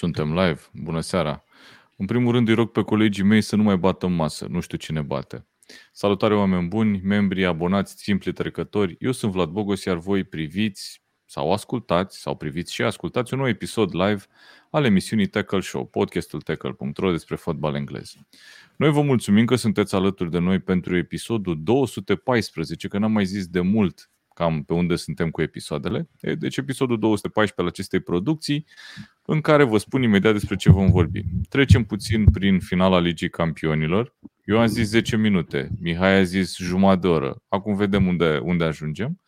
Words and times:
Suntem 0.00 0.34
live. 0.34 0.60
Bună 0.72 1.00
seara. 1.00 1.44
În 1.96 2.06
primul 2.06 2.32
rând 2.32 2.48
îi 2.48 2.54
rog 2.54 2.70
pe 2.70 2.82
colegii 2.82 3.24
mei 3.24 3.40
să 3.40 3.56
nu 3.56 3.62
mai 3.62 3.76
bată 3.76 4.06
în 4.06 4.14
masă. 4.14 4.46
Nu 4.50 4.60
știu 4.60 4.78
cine 4.78 5.00
bate. 5.00 5.46
Salutare 5.92 6.34
oameni 6.34 6.68
buni, 6.68 7.00
membri, 7.04 7.44
abonați, 7.44 8.02
simpli 8.02 8.32
trecători. 8.32 8.96
Eu 8.98 9.12
sunt 9.12 9.32
Vlad 9.32 9.48
Bogos, 9.48 9.84
iar 9.84 9.96
voi 9.96 10.24
priviți 10.24 11.02
sau 11.24 11.52
ascultați, 11.52 12.20
sau 12.20 12.36
priviți 12.36 12.74
și 12.74 12.82
ascultați 12.82 13.32
un 13.32 13.38
nou 13.38 13.48
episod 13.48 13.94
live 13.94 14.22
al 14.70 14.84
emisiunii 14.84 15.26
Tackle 15.26 15.60
Show, 15.60 15.86
podcastul 15.86 16.40
tackle.ro 16.40 17.10
despre 17.10 17.36
fotbal 17.36 17.74
englez. 17.74 18.14
Noi 18.76 18.90
vă 18.90 19.02
mulțumim 19.02 19.44
că 19.44 19.54
sunteți 19.54 19.94
alături 19.94 20.30
de 20.30 20.38
noi 20.38 20.58
pentru 20.58 20.96
episodul 20.96 21.62
214, 21.62 22.88
că 22.88 22.98
n-am 22.98 23.12
mai 23.12 23.24
zis 23.24 23.46
de 23.46 23.60
mult 23.60 24.10
cam 24.40 24.62
pe 24.62 24.72
unde 24.72 24.96
suntem 24.96 25.30
cu 25.30 25.42
episoadele. 25.42 26.08
Deci 26.38 26.56
episodul 26.56 26.98
214 26.98 27.60
al 27.60 27.66
acestei 27.66 28.00
producții, 28.00 28.66
în 29.24 29.40
care 29.40 29.64
vă 29.64 29.78
spun 29.78 30.02
imediat 30.02 30.32
despre 30.32 30.56
ce 30.56 30.70
vom 30.70 30.90
vorbi. 30.90 31.22
Trecem 31.48 31.84
puțin 31.84 32.24
prin 32.24 32.60
finala 32.60 32.98
Ligii 32.98 33.30
Campionilor. 33.30 34.14
Eu 34.44 34.58
am 34.58 34.66
zis 34.66 34.88
10 34.88 35.16
minute, 35.16 35.70
Mihai 35.80 36.18
a 36.18 36.22
zis 36.22 36.56
jumătate 36.56 37.00
de 37.00 37.06
oră. 37.06 37.42
Acum 37.48 37.74
vedem 37.74 38.06
unde, 38.06 38.40
unde 38.42 38.64
ajungem. 38.64 39.20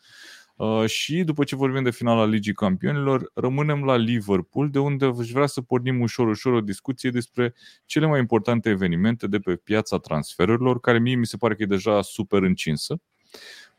Uh, 0.57 0.87
și 0.87 1.23
după 1.23 1.45
ce 1.45 1.57
vorbim 1.57 1.83
de 1.83 1.91
finala 1.91 2.25
Ligii 2.25 2.53
Campionilor, 2.53 3.31
rămânem 3.35 3.85
la 3.85 3.97
Liverpool, 3.97 4.71
de 4.71 4.79
unde 4.79 5.05
aș 5.05 5.31
vrea 5.31 5.47
să 5.47 5.61
pornim 5.61 6.01
ușor, 6.01 6.29
ușor 6.29 6.53
o 6.53 6.61
discuție 6.61 7.11
despre 7.11 7.55
cele 7.87 8.07
mai 8.07 8.19
importante 8.21 8.69
evenimente 8.69 9.27
de 9.27 9.39
pe 9.39 9.57
piața 9.57 9.99
transferurilor, 9.99 10.81
care 10.81 10.99
mie 10.99 11.15
mi 11.15 11.27
se 11.27 11.37
pare 11.37 11.55
că 11.55 11.63
e 11.63 11.67
deja 11.67 12.03
super 12.03 12.43
încinsă. 12.43 13.01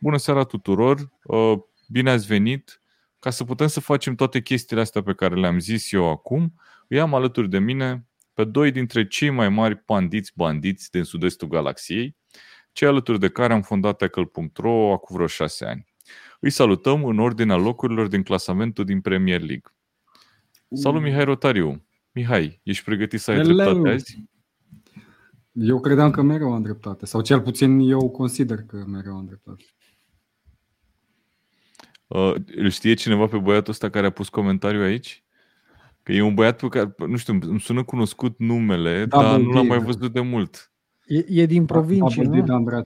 Bună 0.03 0.17
seara 0.17 0.43
tuturor! 0.43 1.11
Uh, 1.23 1.53
bine 1.87 2.09
ați 2.09 2.25
venit! 2.25 2.81
Ca 3.19 3.29
să 3.29 3.43
putem 3.43 3.67
să 3.67 3.79
facem 3.79 4.15
toate 4.15 4.41
chestiile 4.41 4.81
astea 4.81 5.03
pe 5.03 5.13
care 5.13 5.35
le-am 5.35 5.59
zis 5.59 5.91
eu 5.91 6.09
acum, 6.09 6.53
îi 6.87 6.99
am 6.99 7.13
alături 7.13 7.49
de 7.49 7.59
mine 7.59 8.07
pe 8.33 8.43
doi 8.43 8.71
dintre 8.71 9.07
cei 9.07 9.29
mai 9.29 9.49
mari 9.49 9.75
pandiți 9.75 10.31
bandiți 10.35 10.91
din 10.91 11.03
sud-estul 11.03 11.47
galaxiei, 11.47 12.17
cei 12.71 12.87
alături 12.87 13.19
de 13.19 13.29
care 13.29 13.53
am 13.53 13.61
fondat 13.61 13.97
Tackle.ro 13.97 14.91
acum 14.91 15.15
vreo 15.15 15.27
șase 15.27 15.65
ani. 15.65 15.93
Îi 16.39 16.49
salutăm 16.49 17.05
în 17.05 17.19
ordinea 17.19 17.55
locurilor 17.55 18.07
din 18.07 18.23
clasamentul 18.23 18.85
din 18.85 19.01
Premier 19.01 19.39
League. 19.39 19.73
Salut 20.71 21.01
Mihai 21.01 21.23
Rotariu! 21.23 21.85
Mihai, 22.11 22.59
ești 22.63 22.83
pregătit 22.83 23.19
să 23.19 23.31
ai 23.31 23.37
Hello. 23.37 23.53
dreptate 23.53 23.89
azi? 23.89 24.23
Eu 25.51 25.79
credeam 25.79 26.11
că 26.11 26.21
mereu 26.21 26.53
am 26.53 26.61
dreptate, 26.61 27.05
sau 27.05 27.21
cel 27.21 27.41
puțin 27.41 27.79
eu 27.79 28.09
consider 28.09 28.63
că 28.63 28.83
mereu 28.87 29.15
am 29.15 29.25
dreptate. 29.25 29.63
Uh, 32.13 32.33
îl 32.55 32.69
știe 32.69 32.93
cineva 32.93 33.25
pe 33.25 33.37
băiatul 33.37 33.71
ăsta 33.71 33.89
care 33.89 34.05
a 34.05 34.09
pus 34.09 34.29
comentariu 34.29 34.81
aici? 34.81 35.23
Că 36.03 36.11
e 36.11 36.21
un 36.21 36.33
băiat 36.33 36.59
pe 36.59 36.67
care, 36.67 36.95
nu 37.07 37.17
știu, 37.17 37.39
îmi 37.41 37.59
sună 37.59 37.83
cunoscut 37.83 38.39
numele, 38.39 39.05
da, 39.05 39.21
dar 39.21 39.39
nu 39.39 39.51
l-am 39.51 39.67
mai 39.67 39.79
văzut 39.79 40.13
de 40.13 40.21
mult. 40.21 40.71
E, 41.05 41.41
e 41.41 41.45
din 41.45 41.65
provincie, 41.65 42.23
da, 42.23 42.57
nu? 42.57 42.81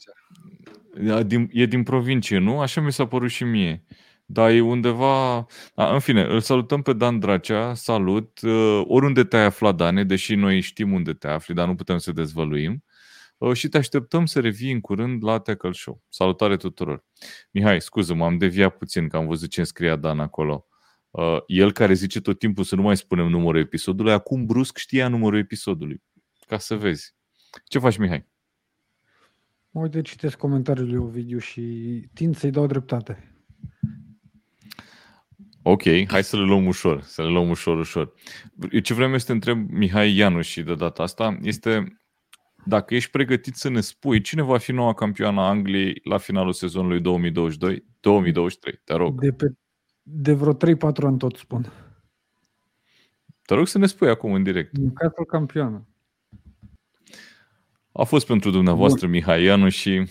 Da, 1.02 1.24
din, 1.24 1.50
e 1.52 1.66
din 1.66 1.84
provincie, 1.84 2.38
nu? 2.38 2.60
Așa 2.60 2.82
mi 2.82 2.92
s-a 2.92 3.08
părut 3.08 3.30
și 3.30 3.44
mie. 3.44 3.84
Dar 4.26 4.50
e 4.50 4.62
undeva... 4.62 5.36
A, 5.76 5.94
în 5.94 6.00
fine, 6.00 6.22
îl 6.22 6.40
salutăm 6.40 6.82
pe 6.82 6.94
Dan 6.94 7.20
Dracea, 7.20 7.74
salut. 7.74 8.40
Uh, 8.42 8.82
oriunde 8.86 9.24
te-ai 9.24 9.46
aflat, 9.46 9.76
Dane, 9.76 10.04
deși 10.04 10.36
noi 10.36 10.60
știm 10.60 10.92
unde 10.92 11.14
te 11.14 11.28
afli, 11.28 11.54
dar 11.54 11.68
nu 11.68 11.76
putem 11.76 11.98
să 11.98 12.12
dezvăluim. 12.12 12.84
Uh, 13.38 13.54
și 13.54 13.68
te 13.68 13.78
așteptăm 13.78 14.26
să 14.26 14.40
revii 14.40 14.72
în 14.72 14.82
curând 14.82 15.24
la 15.24 15.40
Tackle 15.40 15.72
Show. 15.72 16.04
Salutare 16.10 16.58
tuturor! 16.58 17.06
Mihai, 17.52 17.82
scuză, 17.82 18.14
m-am 18.14 18.38
deviat 18.38 18.78
puțin 18.78 19.08
că 19.08 19.18
am 19.18 19.28
văzut 19.28 19.50
ce 19.50 19.64
scria 19.64 19.96
Dan 19.96 20.20
acolo. 20.20 20.66
Uh, 21.10 21.38
el 21.48 21.72
care 21.72 21.94
zice 21.94 22.22
tot 22.22 22.40
timpul 22.40 22.64
să 22.64 22.76
nu 22.76 22.82
mai 22.82 22.98
spunem 22.98 23.28
numărul 23.28 23.60
episodului, 23.60 24.12
acum 24.12 24.46
brusc 24.46 24.78
știa 24.78 25.08
numărul 25.08 25.40
episodului. 25.40 26.04
Ca 26.48 26.58
să 26.58 26.76
vezi. 26.76 27.16
Ce 27.66 27.80
faci, 27.80 27.98
Mihai? 27.98 28.26
Mă 29.70 29.82
uite, 29.82 30.02
citesc 30.02 30.38
comentariul 30.38 30.88
lui 30.88 30.98
Ovidiu 30.98 31.38
și 31.38 31.62
tind 32.14 32.36
să-i 32.36 32.52
dau 32.52 32.66
dreptate. 32.66 33.32
Ok, 35.62 35.84
hai 36.08 36.24
să 36.24 36.38
le 36.38 36.44
luăm 36.44 36.66
ușor, 36.66 37.02
să 37.02 37.22
le 37.24 37.30
luăm 37.30 37.50
ușor, 37.50 37.78
ușor. 37.78 38.14
Ce 38.84 38.94
vreau 38.94 39.12
eu 39.12 39.18
să 39.18 39.26
te 39.26 39.32
întreb, 39.32 39.70
Mihai 39.70 40.16
Ianu 40.16 40.42
și 40.42 40.62
de 40.62 40.76
data 40.76 41.04
asta, 41.04 41.38
este 41.42 41.98
dacă 42.68 42.96
ești 42.96 43.12
pregătit 43.12 43.56
să 43.56 43.70
ne 43.70 43.82
spui 43.82 44.22
cine 44.22 44.42
va 44.42 44.58
fi 44.58 44.72
noua 44.72 44.94
campioană 44.94 45.42
a 45.42 45.48
Angliei 45.48 46.02
la 46.04 46.18
finalul 46.18 46.54
sezonului 46.54 47.00
2022, 47.00 47.86
2023, 48.00 48.82
te 48.84 48.94
rog. 48.94 49.20
De, 49.20 49.32
pe, 49.32 49.54
de 50.02 50.34
vreo 50.34 50.56
3-4 50.56 50.58
ani 51.04 51.18
tot 51.18 51.36
spun. 51.36 51.72
Te 53.42 53.54
rog 53.54 53.68
să 53.68 53.78
ne 53.78 53.86
spui 53.86 54.10
acum 54.10 54.34
în 54.34 54.44
direct. 54.44 54.78
Newcastle 54.78 55.26
campioană. 55.26 55.88
A 57.92 58.04
fost 58.04 58.28
pentru 58.28 58.50
dumneavoastră 58.50 59.06
Bun. 59.06 59.16
Mihai 59.16 59.44
Ianu 59.44 59.70
și... 59.70 60.08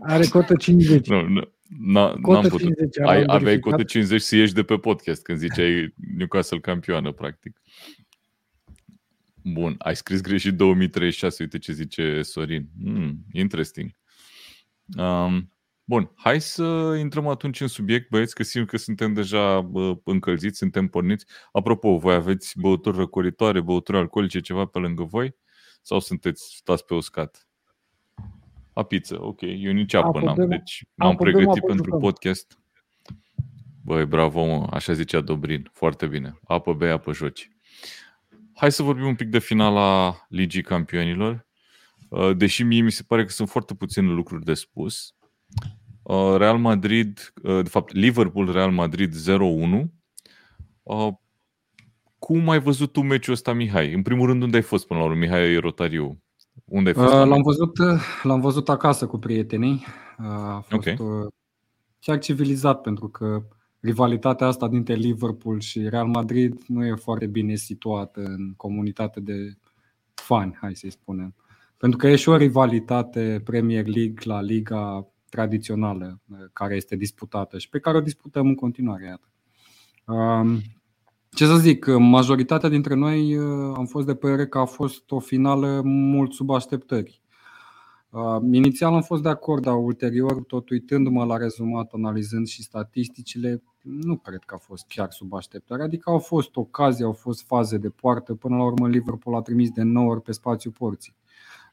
Are 0.00 0.26
cotă 0.26 0.54
50. 0.56 1.06
Nu, 1.06 1.28
nu. 1.28 1.52
N-am 1.78 2.42
putut. 2.42 2.58
50, 2.58 2.98
Ai, 3.00 3.24
aveai 3.26 3.58
cotă 3.58 3.82
50 3.82 4.20
să 4.20 4.36
ieși 4.36 4.52
de 4.52 4.62
pe 4.62 4.76
podcast 4.76 5.22
când 5.22 5.38
ziceai 5.38 5.94
Newcastle 6.16 6.58
campioană, 6.58 7.12
practic. 7.12 7.60
Bun, 9.46 9.74
ai 9.78 9.96
scris 9.96 10.20
greșit 10.20 10.54
2036, 10.54 11.42
uite 11.42 11.58
ce 11.58 11.72
zice 11.72 12.22
Sorin. 12.22 12.68
Mm, 12.78 13.18
interesting. 13.32 13.90
Um, 14.98 15.52
bun, 15.84 16.10
hai 16.14 16.40
să 16.40 16.96
intrăm 16.98 17.26
atunci 17.26 17.60
în 17.60 17.66
subiect, 17.66 18.08
băieți, 18.08 18.34
că 18.34 18.42
simt 18.42 18.68
că 18.68 18.76
suntem 18.76 19.12
deja 19.12 19.60
bă, 19.60 19.96
încălziți, 20.04 20.58
suntem 20.58 20.88
porniți. 20.88 21.26
Apropo, 21.52 21.96
voi 21.96 22.14
aveți 22.14 22.60
băuturi 22.60 22.96
răcoritoare, 22.96 23.60
băuturi 23.60 23.98
alcoolice, 23.98 24.40
ceva 24.40 24.64
pe 24.64 24.78
lângă 24.78 25.02
voi? 25.02 25.36
Sau 25.82 26.00
sunteți, 26.00 26.56
stați 26.56 26.84
pe 26.84 26.94
uscat? 26.94 27.48
A 28.72 28.82
pizza, 28.82 29.24
ok. 29.24 29.40
Eu 29.40 29.72
nici 29.72 29.94
apă 29.94 30.20
n-am, 30.20 30.48
deci 30.48 30.84
m-am 30.94 31.16
pregătit 31.16 31.64
pentru 31.64 31.84
jucăm. 31.84 32.00
podcast. 32.00 32.58
Băi, 33.82 34.06
bravo, 34.06 34.44
mă. 34.44 34.66
așa 34.70 34.92
zicea 34.92 35.20
Dobrin. 35.20 35.70
Foarte 35.72 36.06
bine. 36.06 36.38
Apă 36.44 36.72
bei, 36.72 36.90
apă 36.90 37.12
joci. 37.12 37.53
Hai 38.54 38.72
să 38.72 38.82
vorbim 38.82 39.06
un 39.06 39.14
pic 39.14 39.28
de 39.28 39.38
finala 39.38 40.16
Ligii 40.28 40.62
Campionilor. 40.62 41.46
Uh, 42.08 42.36
deși 42.36 42.62
mie 42.62 42.80
mi 42.80 42.90
se 42.90 43.02
pare 43.06 43.24
că 43.24 43.30
sunt 43.30 43.48
foarte 43.48 43.74
puține 43.74 44.08
lucruri 44.08 44.44
de 44.44 44.54
spus. 44.54 45.14
Uh, 46.02 46.34
Real 46.36 46.58
Madrid, 46.58 47.32
uh, 47.42 47.62
de 47.62 47.68
fapt 47.68 47.92
Liverpool 47.92 48.52
Real 48.52 48.70
Madrid 48.70 49.14
0-1. 49.14 49.90
Cum 52.18 52.48
ai 52.48 52.60
văzut 52.60 52.92
tu 52.92 53.00
meciul 53.00 53.32
ăsta, 53.32 53.52
Mihai? 53.52 53.92
În 53.92 54.02
primul 54.02 54.26
rând, 54.26 54.42
unde 54.42 54.56
ai 54.56 54.62
fost 54.62 54.86
până 54.86 54.98
la 55.00 55.04
urmă, 55.04 55.18
Mihai 55.18 55.56
Rotariu? 55.56 56.22
Unde 56.64 56.88
ai 56.88 56.94
fost? 56.94 57.12
L-am 57.12 57.42
văzut, 57.42 57.78
l-am 58.22 58.40
văzut 58.40 58.68
acasă 58.68 59.06
cu 59.06 59.18
prietenii. 59.18 59.84
A 60.16 60.64
fost 60.68 60.88
okay. 60.88 60.96
chiar 62.00 62.18
civilizat 62.18 62.80
pentru 62.80 63.08
că 63.08 63.42
rivalitatea 63.84 64.46
asta 64.46 64.68
dintre 64.68 64.94
Liverpool 64.94 65.60
și 65.60 65.88
Real 65.88 66.06
Madrid 66.06 66.62
nu 66.66 66.84
e 66.84 66.94
foarte 66.94 67.26
bine 67.26 67.54
situată 67.54 68.20
în 68.20 68.54
comunitate 68.56 69.20
de 69.20 69.56
fani, 70.14 70.56
hai 70.60 70.74
să-i 70.74 70.90
spunem. 70.90 71.34
Pentru 71.76 71.98
că 71.98 72.08
e 72.08 72.16
și 72.16 72.28
o 72.28 72.36
rivalitate 72.36 73.40
Premier 73.44 73.86
League 73.86 74.22
la 74.22 74.40
liga 74.40 75.06
tradițională 75.28 76.20
care 76.52 76.74
este 76.74 76.96
disputată 76.96 77.58
și 77.58 77.68
pe 77.68 77.78
care 77.78 77.96
o 77.96 78.00
disputăm 78.00 78.46
în 78.46 78.54
continuare. 78.54 79.04
Iată. 79.04 79.28
Ce 81.30 81.46
să 81.46 81.56
zic, 81.56 81.86
majoritatea 81.86 82.68
dintre 82.68 82.94
noi 82.94 83.36
am 83.76 83.86
fost 83.86 84.06
de 84.06 84.14
părere 84.14 84.46
că 84.46 84.58
a 84.58 84.64
fost 84.64 85.10
o 85.10 85.18
finală 85.18 85.80
mult 85.84 86.32
sub 86.32 86.50
așteptări. 86.50 87.22
Uh, 88.10 88.36
inițial 88.52 88.94
am 88.94 89.02
fost 89.02 89.22
de 89.22 89.28
acord, 89.28 89.62
dar 89.62 89.74
ulterior, 89.74 90.42
tot 90.42 90.70
uitându-mă 90.70 91.24
la 91.24 91.36
rezumat, 91.36 91.90
analizând 91.92 92.46
și 92.46 92.62
statisticile, 92.62 93.62
nu 93.84 94.16
cred 94.16 94.42
că 94.44 94.54
a 94.54 94.58
fost 94.58 94.84
chiar 94.88 95.10
sub 95.10 95.34
așteptare. 95.34 95.82
Adică 95.82 96.10
au 96.10 96.18
fost 96.18 96.56
ocazii, 96.56 97.04
au 97.04 97.12
fost 97.12 97.46
faze 97.46 97.78
de 97.78 97.88
poartă. 97.88 98.34
Până 98.34 98.56
la 98.56 98.64
urmă, 98.64 98.88
Liverpool 98.88 99.36
a 99.36 99.42
trimis 99.42 99.70
de 99.70 99.82
9 99.82 100.10
ori 100.10 100.22
pe 100.22 100.32
spațiu 100.32 100.70
porții. 100.70 101.14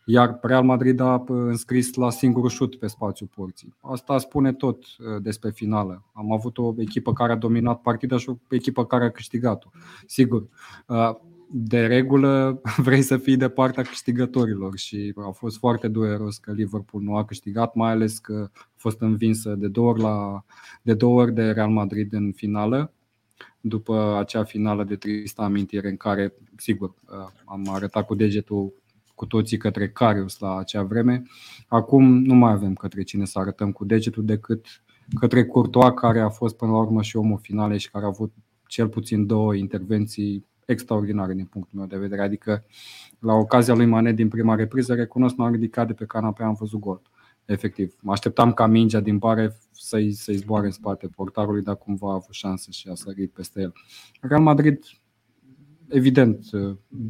Iar 0.05 0.39
Real 0.41 0.63
Madrid 0.63 0.99
a 0.99 1.23
înscris 1.27 1.93
la 1.93 2.09
singurul 2.09 2.49
șut 2.49 2.75
pe 2.75 2.87
spațiu 2.87 3.25
porții. 3.25 3.75
Asta 3.79 4.17
spune 4.17 4.53
tot 4.53 4.83
uh, 4.83 5.21
despre 5.21 5.49
finală. 5.49 6.03
Am 6.13 6.31
avut 6.31 6.57
o 6.57 6.73
echipă 6.77 7.13
care 7.13 7.31
a 7.31 7.35
dominat 7.35 7.81
partida 7.81 8.17
și 8.17 8.29
o 8.29 8.35
echipă 8.49 8.85
care 8.85 9.05
a 9.05 9.11
câștigat-o. 9.11 9.69
Sigur, 10.05 10.47
uh, 10.87 11.15
de 11.53 11.85
regulă 11.85 12.61
vrei 12.77 13.01
să 13.01 13.17
fii 13.17 13.37
de 13.37 13.49
partea 13.49 13.83
câștigătorilor 13.83 14.77
și 14.77 15.13
a 15.15 15.31
fost 15.31 15.57
foarte 15.57 15.87
dureros 15.87 16.37
că 16.37 16.51
Liverpool 16.51 17.03
nu 17.03 17.15
a 17.15 17.25
câștigat, 17.25 17.75
mai 17.75 17.91
ales 17.91 18.17
că 18.17 18.49
a 18.53 18.65
fost 18.75 19.01
învinsă 19.01 19.55
de 19.55 19.67
două 19.67 19.89
ori, 19.89 20.01
la, 20.01 20.45
de, 20.81 20.93
două 20.93 21.21
ori 21.21 21.33
de 21.33 21.51
Real 21.51 21.69
Madrid 21.69 22.13
în 22.13 22.31
finală, 22.31 22.93
după 23.61 24.17
acea 24.19 24.43
finală 24.43 24.83
de 24.83 24.95
tristă 24.95 25.41
amintire 25.41 25.89
în 25.89 25.97
care, 25.97 26.33
sigur, 26.55 26.93
am 27.45 27.69
arătat 27.69 28.05
cu 28.05 28.15
degetul 28.15 28.73
cu 29.15 29.25
toții 29.25 29.57
către 29.57 29.89
Carius 29.89 30.39
la 30.39 30.57
acea 30.57 30.83
vreme. 30.83 31.23
Acum 31.67 32.23
nu 32.23 32.33
mai 32.33 32.51
avem 32.51 32.73
către 32.73 33.03
cine 33.03 33.25
să 33.25 33.39
arătăm 33.39 33.71
cu 33.71 33.85
degetul 33.85 34.25
decât 34.25 34.65
către 35.19 35.45
Courtois, 35.45 35.91
care 35.95 36.19
a 36.19 36.29
fost 36.29 36.55
până 36.55 36.71
la 36.71 36.77
urmă 36.77 37.01
și 37.01 37.17
omul 37.17 37.39
finale 37.41 37.77
și 37.77 37.91
care 37.91 38.03
a 38.03 38.07
avut 38.07 38.33
cel 38.67 38.87
puțin 38.87 39.25
două 39.25 39.55
intervenții 39.55 40.45
extraordinare 40.65 41.33
din 41.33 41.45
punctul 41.45 41.79
meu 41.79 41.87
de 41.87 41.97
vedere. 41.97 42.21
Adică, 42.21 42.63
la 43.19 43.33
ocazia 43.33 43.73
lui 43.73 43.85
Mane 43.85 44.13
din 44.13 44.27
prima 44.27 44.55
repriză, 44.55 44.93
recunosc, 44.93 45.35
m-am 45.35 45.51
ridicat 45.51 45.87
de 45.87 45.93
pe 45.93 46.05
canapea, 46.05 46.45
am 46.45 46.53
văzut 46.59 46.79
gol. 46.79 47.01
Efectiv. 47.45 47.95
Mă 48.01 48.11
așteptam 48.11 48.53
ca 48.53 48.65
mingea 48.67 48.99
din 48.99 49.17
bare 49.17 49.57
să-i, 49.71 50.11
să-i 50.11 50.35
zboare 50.35 50.65
în 50.65 50.71
spate 50.71 51.07
portarului, 51.07 51.61
dar 51.61 51.75
cumva 51.75 52.09
a 52.09 52.13
avut 52.13 52.33
șansă 52.33 52.71
și 52.71 52.87
a 52.87 52.95
sărit 52.95 53.31
peste 53.31 53.61
el. 53.61 53.73
Real 54.21 54.41
Madrid, 54.41 54.83
evident, 55.87 56.45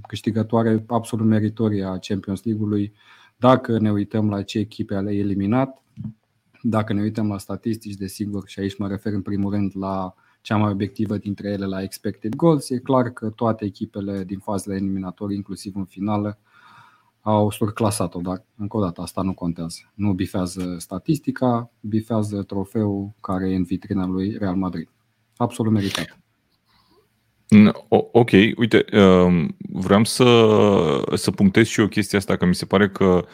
câștigătoare 0.07 0.83
absolut 0.87 1.25
meritorie 1.25 1.83
a 1.83 1.97
Champions 1.97 2.43
League-ului. 2.43 2.93
Dacă 3.37 3.79
ne 3.79 3.91
uităm 3.91 4.29
la 4.29 4.41
ce 4.41 4.59
echipe 4.59 4.95
ale 4.95 5.11
eliminat, 5.11 5.83
dacă 6.61 6.93
ne 6.93 7.01
uităm 7.01 7.27
la 7.27 7.37
statistici, 7.37 7.95
desigur, 7.95 8.47
și 8.47 8.59
aici 8.59 8.77
mă 8.77 8.87
refer 8.87 9.13
în 9.13 9.21
primul 9.21 9.51
rând 9.51 9.71
la 9.75 10.13
cea 10.41 10.57
mai 10.57 10.71
obiectivă 10.71 11.17
dintre 11.17 11.49
ele 11.49 11.65
la 11.65 11.81
expected 11.81 12.35
goals, 12.35 12.69
e 12.69 12.77
clar 12.77 13.09
că 13.09 13.29
toate 13.29 13.65
echipele 13.65 14.23
din 14.23 14.39
fazele 14.39 14.75
eliminatorii, 14.75 15.35
inclusiv 15.35 15.75
în 15.75 15.85
finală, 15.85 16.39
au 17.21 17.51
surclasat-o, 17.51 18.19
dar 18.19 18.45
încă 18.57 18.77
o 18.77 18.81
dată 18.81 19.01
asta 19.01 19.21
nu 19.21 19.33
contează. 19.33 19.91
Nu 19.93 20.13
bifează 20.13 20.75
statistica, 20.77 21.71
bifează 21.79 22.43
trofeul 22.43 23.13
care 23.21 23.49
e 23.49 23.55
în 23.55 23.63
vitrina 23.63 24.05
lui 24.05 24.35
Real 24.39 24.55
Madrid. 24.55 24.89
Absolut 25.35 25.71
meritat. 25.71 26.19
Ok, 28.11 28.29
uite, 28.55 28.85
um, 28.97 29.55
vreau 29.59 30.03
să, 30.03 30.25
să 31.13 31.31
punctez 31.31 31.67
și 31.67 31.79
eu 31.79 31.87
chestia 31.87 32.19
asta, 32.19 32.35
că 32.35 32.45
mi 32.45 32.55
se 32.55 32.65
pare 32.65 32.89
că 32.89 33.25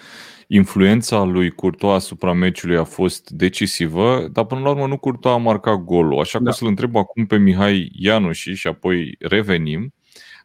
influența 0.48 1.24
lui 1.24 1.52
Courtois 1.52 1.94
asupra 1.94 2.34
meciului 2.34 2.78
a 2.78 2.84
fost 2.84 3.30
decisivă, 3.30 4.28
dar 4.32 4.46
până 4.46 4.62
la 4.62 4.70
urmă 4.70 4.88
nu 4.88 4.98
Courtois 4.98 5.36
a 5.36 5.38
marcat 5.38 5.76
golul. 5.76 6.20
Așa 6.20 6.38
că 6.38 6.44
da. 6.44 6.50
o 6.50 6.54
să-l 6.54 6.68
întreb 6.68 6.96
acum 6.96 7.26
pe 7.26 7.38
Mihai 7.38 7.92
Ianuși 7.94 8.54
și 8.54 8.68
apoi 8.68 9.16
revenim. 9.20 9.94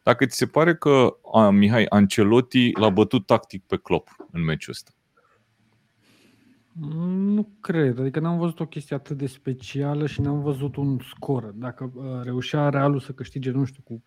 Dacă 0.03 0.25
ți 0.25 0.37
se 0.37 0.45
pare 0.45 0.75
că 0.75 1.17
a, 1.33 1.49
Mihai 1.49 1.85
Ancelotti 1.89 2.71
l-a 2.71 2.89
bătut 2.89 3.25
tactic 3.25 3.63
pe 3.63 3.77
Klopp 3.77 4.15
în 4.31 4.43
meciul 4.43 4.73
ăsta? 4.73 4.91
Nu 7.15 7.49
cred, 7.59 7.99
adică 7.99 8.19
n-am 8.19 8.37
văzut 8.37 8.59
o 8.59 8.65
chestie 8.65 8.95
atât 8.95 9.17
de 9.17 9.27
specială 9.27 10.07
și 10.07 10.21
n-am 10.21 10.41
văzut 10.41 10.75
un 10.75 10.99
scor. 11.15 11.43
Dacă 11.43 11.91
uh, 11.95 12.03
reușea 12.23 12.69
Realul 12.69 12.99
să 12.99 13.11
câștige, 13.11 13.51
nu 13.51 13.63
știu, 13.63 13.81
cu 13.83 14.03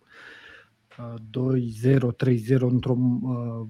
uh, 0.97 1.57
2-0, 1.91 1.97
3-0 1.97 2.59
într-o 2.59 2.97
uh, 3.21 3.67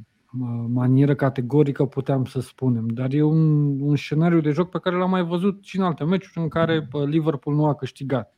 manieră 0.68 1.16
categorică, 1.16 1.86
puteam 1.86 2.26
să 2.26 2.40
spunem. 2.40 2.88
Dar 2.88 3.14
e 3.14 3.22
un, 3.22 3.80
un 3.82 3.96
scenariu 3.96 4.42
de 4.42 4.52
joc 4.52 4.70
pe 4.70 4.80
care 4.80 4.96
l-am 4.96 5.10
mai 5.10 5.24
văzut 5.24 5.64
și 5.64 5.78
în 5.78 5.84
alte 5.84 6.04
meciuri 6.04 6.40
în 6.40 6.48
care 6.48 6.88
uh, 6.92 7.04
Liverpool 7.04 7.56
nu 7.56 7.66
a 7.66 7.76
câștigat. 7.76 8.38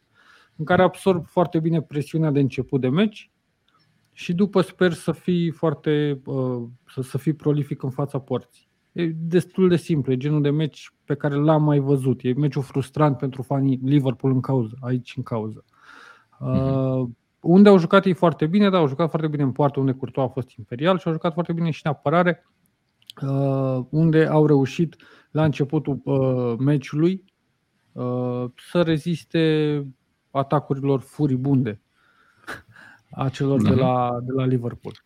În 0.55 0.65
care 0.65 0.81
absorb 0.81 1.25
foarte 1.25 1.59
bine 1.59 1.81
presiunea 1.81 2.31
de 2.31 2.39
început 2.39 2.81
de 2.81 2.89
meci 2.89 3.31
și 4.11 4.33
după 4.33 4.61
sper 4.61 4.93
să 4.93 5.11
fii 5.11 5.49
foarte 5.51 6.21
uh, 6.25 6.63
să, 6.87 7.01
să 7.01 7.17
fii 7.17 7.33
prolific 7.33 7.83
în 7.83 7.89
fața 7.89 8.19
porții. 8.19 8.67
E 8.91 9.05
destul 9.07 9.69
de 9.69 9.75
simplu, 9.75 10.11
e 10.11 10.17
genul 10.17 10.41
de 10.41 10.49
meci 10.49 10.93
pe 11.05 11.15
care 11.15 11.35
l-am 11.35 11.63
mai 11.63 11.79
văzut. 11.79 12.19
E 12.23 12.33
meciul 12.33 12.61
frustrant 12.61 13.17
pentru 13.17 13.41
fanii 13.41 13.79
Liverpool 13.83 14.33
în 14.33 14.41
cauză, 14.41 14.77
aici 14.79 15.13
în 15.17 15.23
cauză. 15.23 15.65
Uh, 16.39 17.09
unde 17.39 17.69
au 17.69 17.77
jucat 17.77 18.05
ei 18.05 18.13
foarte 18.13 18.45
bine, 18.45 18.69
dar 18.69 18.79
au 18.79 18.87
jucat 18.87 19.09
foarte 19.09 19.27
bine 19.27 19.43
în 19.43 19.51
poartă, 19.51 19.79
unde 19.79 19.91
Courtois 19.91 20.27
a 20.27 20.31
fost 20.31 20.51
imperial 20.57 20.97
și 20.97 21.07
au 21.07 21.13
jucat 21.13 21.33
foarte 21.33 21.53
bine 21.53 21.69
și 21.69 21.81
în 21.83 21.91
apărare, 21.91 22.47
uh, 23.21 23.85
unde 23.89 24.25
au 24.25 24.45
reușit 24.45 24.95
la 25.31 25.43
începutul 25.43 26.01
uh, 26.03 26.55
meciului 26.57 27.23
uh, 27.91 28.45
să 28.71 28.81
reziste 28.81 29.85
atacurilor 30.31 30.99
furibunde 30.99 31.81
a 33.11 33.29
celor 33.29 33.61
de 33.61 33.69
mhm. 33.69 33.79
la, 33.79 34.19
de 34.21 34.31
la 34.31 34.45
Liverpool. 34.45 35.03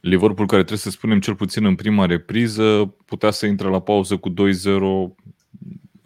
Liverpool, 0.00 0.46
care 0.46 0.60
trebuie 0.60 0.78
să 0.78 0.90
spunem 0.90 1.20
cel 1.20 1.34
puțin 1.34 1.64
în 1.64 1.74
prima 1.74 2.06
repriză, 2.06 2.94
putea 3.04 3.30
să 3.30 3.46
intre 3.46 3.68
la 3.68 3.80
pauză 3.80 4.16
cu 4.16 4.30
2-0 4.30 4.34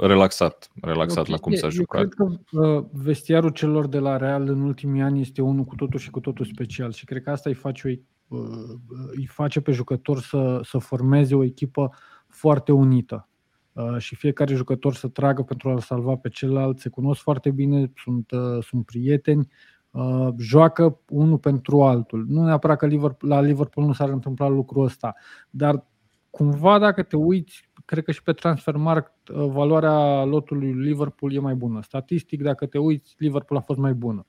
relaxat, 0.07 0.71
relaxat 0.81 1.19
okay. 1.19 1.33
la 1.33 1.39
cum 1.39 1.55
s-a 1.55 1.69
jucat. 1.69 2.01
Eu 2.01 2.09
cred 2.09 2.41
că 2.51 2.59
uh, 2.61 2.85
vestiarul 2.93 3.51
celor 3.51 3.87
de 3.87 3.99
la 3.99 4.17
Real 4.17 4.49
în 4.49 4.61
ultimii 4.61 5.03
ani 5.03 5.21
este 5.21 5.43
unul 5.43 5.65
cu 5.65 5.75
totul 5.75 5.99
și 5.99 6.11
cu 6.11 6.21
totul 6.21 6.45
special 6.45 6.93
și 6.93 7.05
cred 7.05 7.23
că 7.23 7.31
asta 7.31 7.49
îi 7.49 7.55
face, 7.55 8.01
o, 8.29 8.37
uh, 8.37 8.79
îi 9.11 9.27
face 9.27 9.61
pe 9.61 9.73
jucător 9.73 10.21
să, 10.21 10.61
să 10.65 10.79
formeze 10.79 11.35
o 11.35 11.45
echipă 11.45 11.91
foarte 12.29 12.73
unită 12.73 13.29
uh, 13.73 13.99
și 13.99 14.15
fiecare 14.15 14.55
jucător 14.55 14.95
să 14.95 15.09
tragă 15.09 15.43
pentru 15.43 15.69
a-l 15.69 15.81
salva 15.81 16.15
pe 16.15 16.29
celălalt, 16.29 16.79
se 16.79 16.89
cunosc 16.89 17.21
foarte 17.21 17.51
bine, 17.51 17.93
sunt, 17.97 18.31
uh, 18.31 18.65
sunt 18.65 18.85
prieteni, 18.85 19.49
Uh, 19.91 20.29
joacă 20.39 21.01
unul 21.09 21.39
pentru 21.39 21.83
altul. 21.83 22.25
Nu 22.29 22.45
neapărat 22.45 22.79
că 22.79 22.87
Liverpool, 22.87 23.33
la 23.33 23.41
Liverpool 23.41 23.87
nu 23.87 23.93
s-ar 23.93 24.09
întâmpla 24.09 24.49
lucrul 24.49 24.85
ăsta, 24.85 25.15
dar 25.51 25.87
cumva 26.31 26.79
dacă 26.79 27.03
te 27.03 27.17
uiți, 27.17 27.68
cred 27.89 28.05
că 28.05 28.13
și 28.13 28.23
pe 28.23 28.33
Transfermarkt 28.33 29.29
uh, 29.29 29.47
valoarea 29.51 30.25
lotului 30.25 30.73
Liverpool 30.73 31.33
e 31.33 31.39
mai 31.39 31.55
bună. 31.55 31.83
Statistic, 31.83 32.43
dacă 32.43 32.67
te 32.67 32.79
uiți, 32.79 33.15
Liverpool 33.19 33.61
a 33.61 33.63
fost 33.63 33.79
mai 33.79 33.93
bună. 33.93 34.27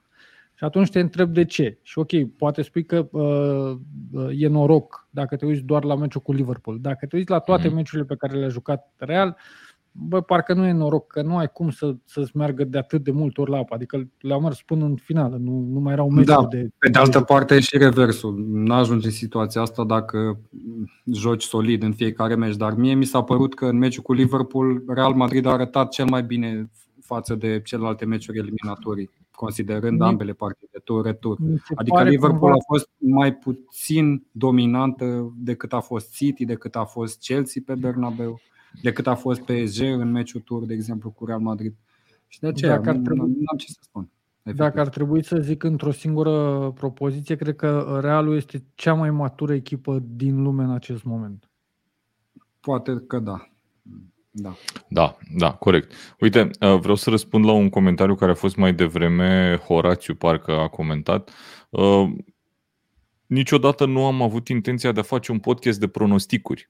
Și 0.53 0.63
atunci 0.63 0.89
te 0.89 0.99
întreb 0.99 1.33
de 1.33 1.45
ce. 1.45 1.77
Și 1.81 1.99
ok, 1.99 2.09
poate 2.37 2.61
spui 2.61 2.85
că 2.85 3.07
uh, 3.11 3.79
uh 4.11 4.29
e 4.37 4.47
noroc 4.47 5.07
dacă 5.09 5.35
te 5.35 5.45
uiți 5.45 5.61
doar 5.61 5.83
la 5.83 5.95
meciul 5.95 6.21
cu 6.21 6.33
Liverpool. 6.33 6.79
Dacă 6.81 7.05
te 7.05 7.15
uiți 7.15 7.29
la 7.29 7.39
toate 7.39 7.69
mm-hmm. 7.69 7.73
meciurile 7.73 8.07
pe 8.07 8.15
care 8.15 8.37
le-a 8.37 8.49
jucat 8.49 8.93
Real, 8.97 9.27
uh, 9.27 9.68
bă, 9.91 10.21
parcă 10.21 10.53
nu 10.53 10.65
e 10.65 10.71
noroc, 10.71 11.07
că 11.07 11.21
nu 11.21 11.37
ai 11.37 11.47
cum 11.51 11.69
să, 11.69 11.95
să-ți 12.05 12.37
meargă 12.37 12.63
de 12.63 12.77
atât 12.77 13.03
de 13.03 13.11
mult 13.11 13.37
ori 13.37 13.49
la 13.49 13.57
apă. 13.57 13.73
Adică 13.73 14.09
le-au 14.19 14.41
mers 14.41 14.61
până 14.61 14.85
în 14.85 14.95
finală, 14.95 15.37
nu, 15.37 15.67
nu 15.71 15.79
mai 15.79 15.93
erau 15.93 16.09
meciuri 16.09 16.41
da, 16.41 16.47
de... 16.49 16.69
Pe 16.77 16.89
de 16.89 16.99
altă 16.99 17.21
parte 17.21 17.55
e 17.55 17.59
și 17.59 17.77
reversul. 17.77 18.35
Nu 18.47 18.73
ajungi 18.73 19.05
în 19.05 19.11
situația 19.11 19.61
asta 19.61 19.83
dacă 19.83 20.39
joci 21.13 21.43
solid 21.43 21.83
în 21.83 21.93
fiecare 21.93 22.35
meci, 22.35 22.55
dar 22.55 22.75
mie 22.75 22.93
mi 22.93 23.05
s-a 23.05 23.23
părut 23.23 23.53
că 23.53 23.65
în 23.65 23.77
meciul 23.77 24.03
cu 24.03 24.13
Liverpool 24.13 24.83
Real 24.87 25.13
Madrid 25.13 25.45
a 25.45 25.51
arătat 25.51 25.89
cel 25.89 26.05
mai 26.05 26.23
bine 26.23 26.69
față 27.01 27.35
de 27.35 27.61
celelalte 27.61 28.05
meciuri 28.05 28.37
eliminatorii, 28.37 29.09
considerând 29.31 30.01
ambele 30.01 30.33
partide, 30.33 30.81
tur 30.83 31.05
retur. 31.05 31.37
Adică 31.75 32.03
Liverpool 32.03 32.39
cumva... 32.39 32.53
a 32.53 32.63
fost 32.67 32.89
mai 32.97 33.33
puțin 33.33 34.25
dominantă 34.31 35.33
decât 35.35 35.73
a 35.73 35.79
fost 35.79 36.13
City, 36.13 36.45
decât 36.45 36.75
a 36.75 36.83
fost 36.83 37.19
Chelsea 37.19 37.61
pe 37.65 37.75
Bernabeu 37.75 38.39
decât 38.81 39.07
a 39.07 39.15
fost 39.15 39.41
PSG 39.41 39.81
în 39.81 40.11
meciul 40.11 40.41
tur, 40.41 40.65
de 40.65 40.73
exemplu, 40.73 41.09
cu 41.09 41.25
Real 41.25 41.39
Madrid. 41.39 41.75
Și 42.27 42.39
de 42.39 42.47
aceea 42.47 42.75
Dacă 42.75 42.89
ar 42.89 42.95
trebui... 42.95 43.17
nu 43.17 43.43
am 43.51 43.57
ce 43.57 43.67
să 43.67 43.79
spun. 43.81 44.09
Efectiv. 44.43 44.65
Dacă 44.65 44.79
ar 44.79 44.89
trebui 44.89 45.23
să 45.23 45.37
zic 45.37 45.63
într-o 45.63 45.91
singură 45.91 46.71
propoziție, 46.75 47.35
cred 47.35 47.55
că 47.55 47.99
Realul 48.01 48.35
este 48.35 48.63
cea 48.75 48.93
mai 48.93 49.11
matură 49.11 49.53
echipă 49.53 50.03
din 50.05 50.41
lume 50.41 50.63
în 50.63 50.71
acest 50.71 51.03
moment. 51.03 51.49
Poate 52.59 53.03
că 53.07 53.19
da. 53.19 53.49
Da. 54.31 54.55
Da, 54.89 55.17
da, 55.37 55.53
corect. 55.53 55.93
Uite, 56.19 56.41
uh, 56.41 56.79
vreau 56.79 56.95
să 56.95 57.09
răspund 57.09 57.45
la 57.45 57.51
un 57.51 57.69
comentariu 57.69 58.15
care 58.15 58.31
a 58.31 58.35
fost 58.35 58.55
mai 58.55 58.73
devreme, 58.73 59.59
Horațiu 59.65 60.15
parcă 60.15 60.51
a 60.51 60.67
comentat. 60.67 61.31
Uh, 61.69 62.09
niciodată 63.25 63.85
nu 63.85 64.05
am 64.05 64.21
avut 64.21 64.47
intenția 64.47 64.91
de 64.91 64.99
a 64.99 65.03
face 65.03 65.31
un 65.31 65.39
podcast 65.39 65.79
de 65.79 65.87
pronosticuri. 65.87 66.69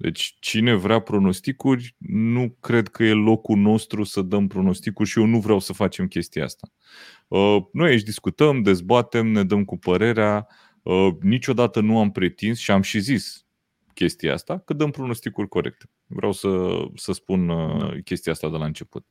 Deci 0.00 0.36
cine 0.40 0.74
vrea 0.74 0.98
pronosticuri, 0.98 1.94
nu 1.98 2.56
cred 2.60 2.88
că 2.88 3.04
e 3.04 3.12
locul 3.12 3.56
nostru 3.56 4.04
să 4.04 4.22
dăm 4.22 4.46
pronosticuri 4.46 5.08
și 5.08 5.18
eu 5.18 5.24
nu 5.24 5.40
vreau 5.40 5.58
să 5.58 5.72
facem 5.72 6.06
chestia 6.06 6.44
asta. 6.44 6.68
Uh, 7.28 7.56
noi 7.72 7.90
aici 7.90 8.02
discutăm, 8.02 8.62
dezbatem, 8.62 9.26
ne 9.26 9.44
dăm 9.44 9.64
cu 9.64 9.78
părerea. 9.78 10.46
Uh, 10.82 11.08
niciodată 11.20 11.80
nu 11.80 11.98
am 11.98 12.10
pretins 12.10 12.58
și 12.58 12.70
am 12.70 12.82
și 12.82 12.98
zis 13.00 13.46
chestia 13.94 14.32
asta, 14.32 14.58
că 14.58 14.72
dăm 14.72 14.90
pronosticuri 14.90 15.48
corecte. 15.48 15.90
Vreau 16.06 16.32
să, 16.32 16.48
să 16.94 17.12
spun 17.12 17.48
uh, 17.48 17.78
da. 17.78 18.00
chestia 18.04 18.32
asta 18.32 18.50
de 18.50 18.56
la 18.56 18.64
început. 18.64 19.06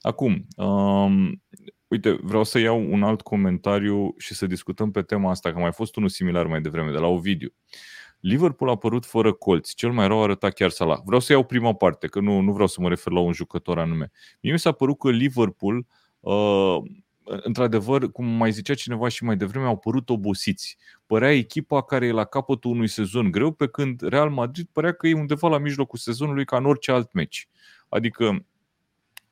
Acum, 0.00 0.46
um, 0.56 1.42
uite, 1.88 2.18
vreau 2.22 2.44
să 2.44 2.58
iau 2.58 2.92
un 2.92 3.02
alt 3.02 3.20
comentariu 3.20 4.14
și 4.18 4.34
să 4.34 4.46
discutăm 4.46 4.90
pe 4.90 5.02
tema 5.02 5.30
asta, 5.30 5.50
că 5.50 5.56
a 5.56 5.60
mai 5.60 5.72
fost 5.72 5.96
unul 5.96 6.08
similar 6.08 6.46
mai 6.46 6.60
devreme, 6.60 6.90
de 6.90 6.98
la 6.98 7.06
Ovidiu. 7.06 7.54
Uh, 7.56 8.01
Liverpool 8.22 8.70
a 8.70 8.72
apărut 8.72 9.06
fără 9.06 9.32
colți. 9.32 9.74
Cel 9.74 9.92
mai 9.92 10.06
rău 10.06 10.22
arăta 10.22 10.50
chiar 10.50 10.70
Salah. 10.70 10.98
Vreau 11.04 11.20
să 11.20 11.32
iau 11.32 11.44
prima 11.44 11.74
parte, 11.74 12.06
că 12.06 12.20
nu, 12.20 12.40
nu 12.40 12.52
vreau 12.52 12.68
să 12.68 12.80
mă 12.80 12.88
refer 12.88 13.12
la 13.12 13.20
un 13.20 13.32
jucător 13.32 13.78
anume. 13.78 14.10
Mie 14.40 14.52
mi 14.52 14.58
s-a 14.58 14.72
părut 14.72 14.98
că 14.98 15.10
Liverpool, 15.10 15.86
uh, 16.20 16.76
într-adevăr, 17.24 18.10
cum 18.10 18.26
mai 18.26 18.52
zicea 18.52 18.74
cineva 18.74 19.08
și 19.08 19.24
mai 19.24 19.36
devreme, 19.36 19.66
au 19.66 19.76
părut 19.76 20.10
obosiți. 20.10 20.76
Părea 21.06 21.32
echipa 21.32 21.82
care 21.82 22.06
e 22.06 22.12
la 22.12 22.24
capătul 22.24 22.70
unui 22.70 22.88
sezon 22.88 23.30
greu, 23.30 23.50
pe 23.50 23.68
când 23.68 24.00
Real 24.02 24.30
Madrid 24.30 24.68
părea 24.72 24.92
că 24.92 25.06
e 25.06 25.14
undeva 25.14 25.48
la 25.48 25.58
mijlocul 25.58 25.98
sezonului 25.98 26.44
ca 26.44 26.56
în 26.56 26.66
orice 26.66 26.92
alt 26.92 27.12
meci. 27.12 27.48
Adică 27.88 28.44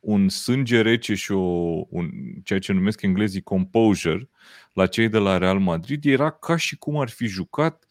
un 0.00 0.28
sânge 0.28 0.80
rece 0.80 1.14
și 1.14 1.32
o, 1.32 1.38
un, 1.88 2.10
ceea 2.44 2.58
ce 2.58 2.72
numesc 2.72 3.02
englezii 3.02 3.42
composure 3.42 4.28
la 4.72 4.86
cei 4.86 5.08
de 5.08 5.18
la 5.18 5.38
Real 5.38 5.58
Madrid 5.58 6.04
era 6.04 6.30
ca 6.30 6.56
și 6.56 6.76
cum 6.76 6.96
ar 6.96 7.08
fi 7.08 7.26
jucat 7.26 7.84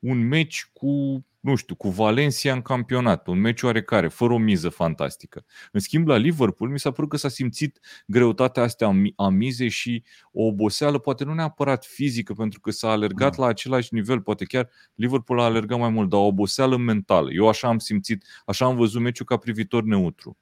un 0.00 0.28
meci 0.28 0.70
cu 0.72 1.24
nu 1.40 1.54
știu, 1.54 1.74
cu 1.74 1.88
Valencia 1.88 2.52
în 2.52 2.62
campionat, 2.62 3.26
un 3.26 3.40
meci 3.40 3.62
oarecare, 3.62 4.08
fără 4.08 4.32
o 4.32 4.38
miză 4.38 4.68
fantastică. 4.68 5.44
În 5.72 5.80
schimb, 5.80 6.06
la 6.06 6.16
Liverpool 6.16 6.70
mi 6.70 6.78
s-a 6.78 6.90
părut 6.90 7.10
că 7.10 7.16
s-a 7.16 7.28
simțit 7.28 7.80
greutatea 8.06 8.62
astea 8.62 8.92
a 9.16 9.28
mizei 9.28 9.68
și 9.68 10.04
o 10.32 10.42
oboseală, 10.42 10.98
poate 10.98 11.24
nu 11.24 11.34
neapărat 11.34 11.84
fizică, 11.84 12.32
pentru 12.32 12.60
că 12.60 12.70
s-a 12.70 12.90
alergat 12.90 13.36
da. 13.36 13.42
la 13.42 13.48
același 13.48 13.94
nivel, 13.94 14.20
poate 14.20 14.44
chiar 14.44 14.68
Liverpool 14.94 15.40
a 15.40 15.44
alergat 15.44 15.78
mai 15.78 15.90
mult, 15.90 16.08
dar 16.08 16.20
o 16.20 16.26
oboseală 16.26 16.76
mentală. 16.76 17.32
Eu 17.32 17.48
așa 17.48 17.68
am 17.68 17.78
simțit, 17.78 18.24
așa 18.46 18.64
am 18.64 18.76
văzut 18.76 19.00
meciul 19.00 19.26
ca 19.26 19.36
privitor 19.36 19.82
neutru. 19.82 20.36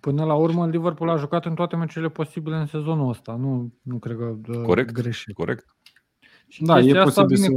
Până 0.00 0.24
la 0.24 0.34
urmă, 0.34 0.68
Liverpool 0.68 1.10
a 1.10 1.16
jucat 1.16 1.44
în 1.44 1.54
toate 1.54 1.76
meciurile 1.76 2.10
posibile 2.10 2.56
în 2.56 2.66
sezonul 2.66 3.08
ăsta. 3.08 3.36
Nu, 3.36 3.72
nu 3.82 3.98
cred 3.98 4.16
că 4.16 4.36
corect, 4.62 4.92
greșit. 4.92 5.34
Corect. 5.34 5.76
Și 6.48 6.62
da, 6.62 6.80
e 6.80 7.02
posibil 7.02 7.36
vine 7.36 7.46
să, 7.46 7.52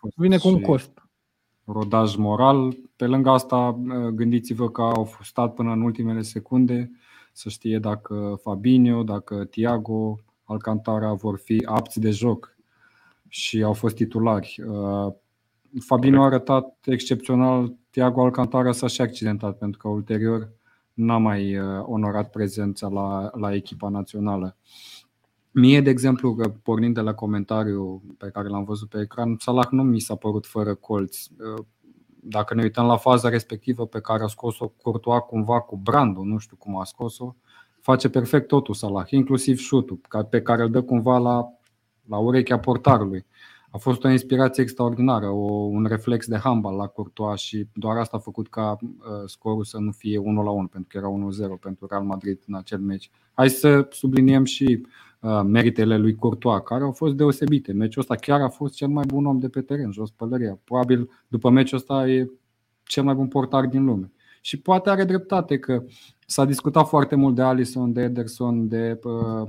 cu, 0.00 0.08
vine 0.16 0.38
cu 0.38 0.48
un 0.48 0.60
cost. 0.60 0.90
Rodaj 1.64 2.16
moral. 2.16 2.76
Pe 2.96 3.06
lângă 3.06 3.30
asta, 3.30 3.78
gândiți-vă 4.12 4.70
că 4.70 4.82
au 4.82 5.16
stat 5.22 5.54
până 5.54 5.72
în 5.72 5.80
ultimele 5.80 6.22
secunde 6.22 6.90
să 7.32 7.48
știe 7.48 7.78
dacă 7.78 8.38
Fabinho, 8.42 9.02
dacă 9.02 9.44
Thiago, 9.44 10.18
Alcantara 10.44 11.12
vor 11.12 11.38
fi 11.38 11.62
apți 11.64 12.00
de 12.00 12.10
joc 12.10 12.56
și 13.28 13.62
au 13.62 13.72
fost 13.72 13.94
titulari. 13.94 14.62
Uh, 14.66 15.12
Fabinho 15.80 16.20
a 16.20 16.24
arătat 16.24 16.78
excepțional, 16.84 17.74
Thiago 17.90 18.22
Alcantara 18.22 18.72
s-a 18.72 18.86
și 18.86 19.00
accidentat 19.00 19.58
pentru 19.58 19.78
că 19.78 19.88
ulterior 19.88 20.50
n-a 20.92 21.16
mai 21.16 21.58
uh, 21.58 21.82
onorat 21.82 22.30
prezența 22.30 22.88
la, 22.88 23.30
la 23.32 23.54
echipa 23.54 23.88
națională. 23.88 24.56
Mie, 25.58 25.80
de 25.80 25.90
exemplu, 25.90 26.34
că 26.34 26.48
pornind 26.48 26.94
de 26.94 27.00
la 27.00 27.14
comentariu 27.14 28.02
pe 28.18 28.30
care 28.32 28.48
l-am 28.48 28.64
văzut 28.64 28.88
pe 28.88 29.00
ecran, 29.00 29.36
Salah 29.38 29.66
nu 29.70 29.82
mi 29.82 30.00
s-a 30.00 30.14
părut 30.14 30.46
fără 30.46 30.74
colți. 30.74 31.30
Uh, 31.38 31.64
dacă 32.20 32.54
ne 32.54 32.62
uităm 32.62 32.86
la 32.86 32.96
faza 32.96 33.28
respectivă 33.28 33.86
pe 33.86 34.00
care 34.00 34.22
a 34.22 34.26
scos-o 34.26 34.68
Courtois 34.68 35.22
cumva 35.26 35.60
cu 35.60 35.76
brandul, 35.76 36.24
nu 36.24 36.38
știu 36.38 36.56
cum 36.56 36.78
a 36.78 36.84
scos-o, 36.84 37.34
face 37.80 38.08
perfect 38.08 38.46
totul 38.46 38.74
Salah, 38.74 39.10
inclusiv 39.10 39.58
șutul 39.58 40.00
pe 40.30 40.42
care 40.42 40.62
îl 40.62 40.70
dă 40.70 40.82
cumva 40.82 41.18
la, 41.18 41.48
la 42.08 42.18
urechea 42.18 42.58
portarului. 42.58 43.26
A 43.70 43.78
fost 43.78 44.04
o 44.04 44.08
inspirație 44.08 44.62
extraordinară, 44.62 45.26
o, 45.26 45.52
un 45.52 45.84
reflex 45.84 46.26
de 46.26 46.36
handbal 46.36 46.76
la 46.76 46.86
Courtois 46.86 47.40
și 47.40 47.66
doar 47.74 47.96
asta 47.96 48.16
a 48.16 48.20
făcut 48.20 48.48
ca 48.48 48.76
uh, 48.80 48.88
scorul 49.26 49.64
să 49.64 49.78
nu 49.78 49.90
fie 49.90 50.18
1 50.18 50.42
la 50.42 50.50
1, 50.50 50.66
pentru 50.66 50.88
că 50.88 50.96
era 50.96 51.56
1-0 51.56 51.60
pentru 51.60 51.86
Real 51.90 52.04
Madrid 52.04 52.42
în 52.46 52.54
acel 52.54 52.78
meci. 52.78 53.10
Hai 53.32 53.50
să 53.50 53.88
subliniem 53.90 54.44
și 54.44 54.80
uh, 54.82 54.88
meritele 55.44 55.96
lui 55.96 56.14
Courtois, 56.14 56.60
care 56.64 56.82
au 56.82 56.92
fost 56.92 57.14
deosebite. 57.14 57.72
Meciul 57.72 58.00
ăsta 58.00 58.14
chiar 58.14 58.40
a 58.40 58.48
fost 58.48 58.74
cel 58.74 58.88
mai 58.88 59.04
bun 59.06 59.26
om 59.26 59.38
de 59.38 59.48
pe 59.48 59.60
teren, 59.60 59.92
jos 59.92 60.10
pălăria. 60.10 60.58
Probabil 60.64 61.10
după 61.28 61.50
meciul 61.50 61.78
ăsta 61.78 62.08
e 62.08 62.30
cel 62.82 63.04
mai 63.04 63.14
bun 63.14 63.28
portar 63.28 63.66
din 63.66 63.84
lume. 63.84 64.12
Și 64.40 64.60
poate 64.60 64.90
are 64.90 65.04
dreptate 65.04 65.58
că 65.58 65.84
s-a 66.26 66.44
discutat 66.44 66.88
foarte 66.88 67.14
mult 67.14 67.34
de 67.34 67.42
Alisson, 67.42 67.92
de 67.92 68.02
Ederson, 68.02 68.68
de 68.68 69.00
uh, 69.02 69.48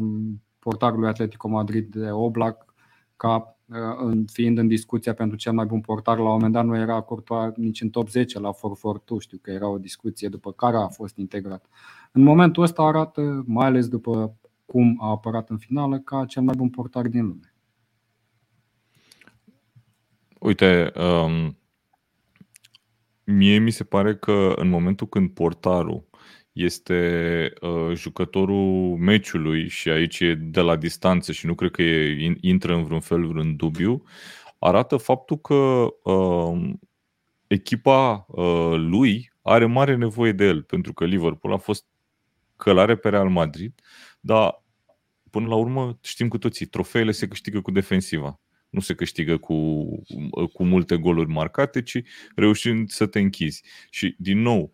portarul 0.60 1.00
lui 1.00 1.08
Atletico 1.08 1.48
Madrid, 1.48 1.96
de 1.96 2.12
Oblak, 2.12 2.74
ca 3.16 3.58
Uh, 3.68 4.18
fiind 4.32 4.58
în 4.58 4.68
discuția 4.68 5.14
pentru 5.14 5.38
cel 5.38 5.54
mai 5.54 5.66
bun 5.66 5.82
portar, 5.82 6.18
la 6.18 6.24
un 6.24 6.30
moment 6.30 6.54
dat 6.54 6.66
nu 6.66 6.78
era 6.78 7.02
Courtois 7.02 7.52
nici 7.56 7.82
în 7.82 7.90
top 7.90 8.10
10 8.10 8.40
la 8.40 8.52
442, 8.52 9.20
știu 9.20 9.38
că 9.42 9.52
era 9.52 9.68
o 9.68 9.78
discuție 9.78 10.28
după 10.28 10.52
care 10.52 10.78
a 10.78 10.88
fost 10.88 11.18
integrat. 11.18 11.66
În 12.12 12.22
momentul 12.22 12.64
ăsta 12.64 12.82
arată, 12.82 13.44
mai 13.46 13.66
ales 13.66 13.88
după 13.88 14.36
cum 14.68 14.98
a 15.02 15.10
apărat 15.10 15.50
în 15.50 15.58
finală, 15.58 16.00
ca 16.00 16.26
cel 16.26 16.44
mai 16.44 16.56
bun 16.58 16.70
portar 16.70 17.08
din 17.08 17.26
lume. 17.26 17.54
Uite, 20.40 20.92
um, 20.96 21.58
mie 23.24 23.58
mi 23.58 23.72
se 23.72 23.84
pare 23.84 24.16
că 24.16 24.54
în 24.56 24.70
momentul 24.70 25.08
când 25.08 25.30
portarul 25.30 26.10
este 26.52 27.54
uh, 27.62 27.96
jucătorul 27.96 28.98
meciului 28.98 29.68
și 29.68 29.90
aici 29.90 30.20
e 30.20 30.34
de 30.34 30.62
la 30.62 30.76
distanță 30.76 31.32
și 31.32 31.46
nu 31.46 31.56
cred 31.56 31.72
că 31.72 31.82
e, 31.82 32.36
intră 32.42 32.76
în 32.76 32.84
vreun 32.84 33.00
fel 33.00 33.28
vreun 33.28 33.56
dubiu, 33.56 34.04
arată 34.60 34.98
faptul 34.98 35.38
că 35.38 35.88
uh, 36.12 36.74
echipa 37.48 38.26
uh, 38.28 38.74
lui 38.76 39.32
are 39.42 39.66
mare 39.66 39.96
nevoie 39.96 40.32
de 40.32 40.46
el, 40.46 40.64
pentru 40.64 40.94
că 40.94 41.06
Liverpool 41.06 41.54
a 41.54 41.58
fost 41.58 41.86
călare 42.58 42.96
pe 42.96 43.10
Real 43.10 43.30
Madrid, 43.30 43.82
dar 44.20 44.64
până 45.30 45.48
la 45.48 45.56
urmă 45.56 45.98
știm 46.02 46.28
cu 46.28 46.38
toții, 46.38 46.66
trofeele 46.66 47.12
se 47.12 47.28
câștigă 47.28 47.62
cu 47.62 47.72
defensiva. 47.72 48.40
Nu 48.70 48.80
se 48.80 48.94
câștigă 48.94 49.38
cu, 49.38 49.86
cu 50.54 50.64
multe 50.64 50.98
goluri 50.98 51.30
marcate, 51.30 51.82
ci 51.82 52.02
reușind 52.36 52.90
să 52.90 53.06
te 53.06 53.20
închizi. 53.20 53.64
Și, 53.90 54.16
din 54.18 54.42
nou, 54.42 54.72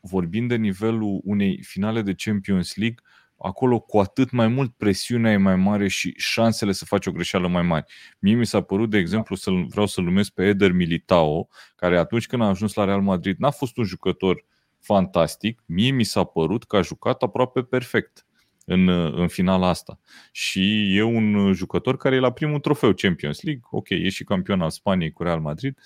vorbind 0.00 0.48
de 0.48 0.56
nivelul 0.56 1.20
unei 1.24 1.62
finale 1.62 2.02
de 2.02 2.14
Champions 2.16 2.76
League, 2.76 2.98
acolo 3.38 3.80
cu 3.80 3.98
atât 3.98 4.30
mai 4.30 4.48
mult 4.48 4.74
presiunea 4.76 5.32
e 5.32 5.36
mai 5.36 5.56
mare 5.56 5.88
și 5.88 6.14
șansele 6.16 6.72
să 6.72 6.84
faci 6.84 7.06
o 7.06 7.12
greșeală 7.12 7.48
mai 7.48 7.62
mari. 7.62 7.84
Mie 8.18 8.34
mi 8.34 8.46
s-a 8.46 8.60
părut, 8.60 8.90
de 8.90 8.98
exemplu, 8.98 9.36
să 9.36 9.50
vreau 9.50 9.86
să-l 9.86 10.04
numesc 10.04 10.30
pe 10.30 10.46
Eder 10.46 10.72
Militao, 10.72 11.48
care 11.76 11.98
atunci 11.98 12.26
când 12.26 12.42
a 12.42 12.46
ajuns 12.46 12.74
la 12.74 12.84
Real 12.84 13.02
Madrid 13.02 13.38
n-a 13.38 13.50
fost 13.50 13.76
un 13.76 13.84
jucător 13.84 14.44
fantastic, 14.88 15.62
mie 15.66 15.90
mi 15.90 16.04
s-a 16.04 16.24
părut 16.24 16.64
că 16.64 16.76
a 16.76 16.82
jucat 16.82 17.22
aproape 17.22 17.62
perfect 17.62 18.26
în, 18.64 18.88
în 18.88 19.28
finala 19.28 19.68
asta. 19.68 20.00
Și 20.32 20.96
e 20.96 21.02
un 21.02 21.52
jucător 21.52 21.96
care 21.96 22.14
e 22.14 22.18
la 22.18 22.32
primul 22.32 22.60
trofeu 22.60 22.92
Champions 22.92 23.42
League, 23.42 23.62
ok, 23.70 23.88
e 23.88 24.08
și 24.08 24.24
campion 24.24 24.60
al 24.60 24.70
Spaniei 24.70 25.12
cu 25.12 25.22
Real 25.22 25.40
Madrid. 25.40 25.78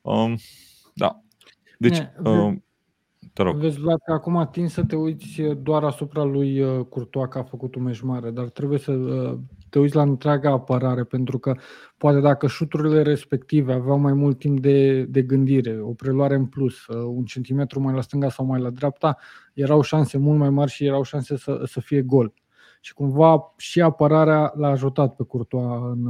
Um, 0.00 0.38
da. 0.94 1.22
Deci, 1.78 1.98
ne, 1.98 2.30
um, 2.30 2.64
te 3.32 3.42
rog. 3.42 3.56
Vezi, 3.56 3.80
Vlad, 3.80 4.00
că 4.04 4.12
acum 4.12 4.36
ating 4.36 4.68
să 4.68 4.84
te 4.84 4.96
uiți 4.96 5.42
doar 5.42 5.84
asupra 5.84 6.22
lui 6.22 6.60
uh, 6.60 6.84
Courtois 6.84 7.28
că 7.30 7.38
a 7.38 7.42
făcut 7.42 7.74
un 7.74 7.82
meci 7.82 8.00
mare, 8.00 8.30
dar 8.30 8.48
trebuie 8.48 8.78
să 8.78 8.92
uh, 8.92 9.38
te 9.68 9.78
uiți 9.78 9.94
la 9.94 10.02
întreaga 10.02 10.50
apărare, 10.50 11.04
pentru 11.04 11.38
că 11.38 11.56
poate 11.96 12.20
dacă 12.20 12.46
șuturile 12.46 13.02
respective 13.02 13.72
aveau 13.72 13.98
mai 13.98 14.12
mult 14.12 14.38
timp 14.38 14.60
de, 14.60 15.04
de 15.04 15.22
gândire, 15.22 15.80
o 15.80 15.92
preluare 15.92 16.34
în 16.34 16.46
plus, 16.46 16.86
uh, 16.86 16.96
un 16.96 17.24
centimetru 17.24 17.80
mai 17.80 17.94
la 17.94 18.00
stânga 18.00 18.28
sau 18.28 18.46
mai 18.46 18.60
la 18.60 18.70
dreapta, 18.70 19.16
erau 19.54 19.80
șanse 19.80 20.18
mult 20.18 20.38
mai 20.38 20.50
mari 20.50 20.70
și 20.70 20.84
erau 20.84 21.02
șanse 21.02 21.36
să, 21.36 21.62
să 21.66 21.80
fie 21.80 22.02
gol. 22.02 22.32
Și 22.80 22.94
cumva 22.94 23.54
și 23.56 23.80
apărarea 23.80 24.52
l-a 24.56 24.68
ajutat 24.68 25.16
pe 25.16 25.24
Courtois 25.24 25.80
în, 25.82 26.06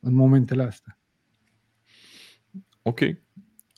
în 0.00 0.14
momentele 0.14 0.62
astea. 0.62 0.98
Ok. 2.82 3.00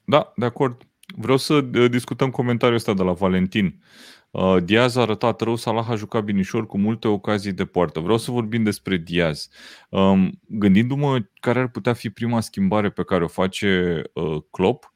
Da, 0.05 0.33
de 0.37 0.45
acord. 0.45 0.90
Vreau 1.17 1.37
să 1.37 1.55
uh, 1.55 1.91
discutăm 1.91 2.31
comentariul 2.31 2.77
ăsta 2.77 2.95
de 2.95 3.03
la 3.03 3.13
Valentin. 3.13 3.83
Uh, 4.31 4.57
Diaz 4.65 4.97
a 4.97 5.01
arătat 5.01 5.41
rău, 5.41 5.57
Salah 5.57 5.89
a 5.89 5.95
jucat 5.95 6.25
binișor 6.25 6.67
cu 6.67 6.79
multe 6.79 7.09
ocazii 7.09 7.53
de 7.53 7.65
poartă. 7.65 8.01
Vreau 8.01 8.19
să 8.19 8.31
vorbim 8.31 8.63
despre 8.63 8.97
Diaz. 8.97 9.49
Um, 9.89 10.41
gândindu-mă 10.49 11.19
care 11.41 11.59
ar 11.59 11.69
putea 11.69 11.93
fi 11.93 12.11
prima 12.11 12.41
schimbare 12.41 12.91
pe 12.91 13.05
care 13.05 13.25
o 13.25 13.29
face 13.29 14.03
uh, 14.13 14.43
Klopp, 14.51 14.93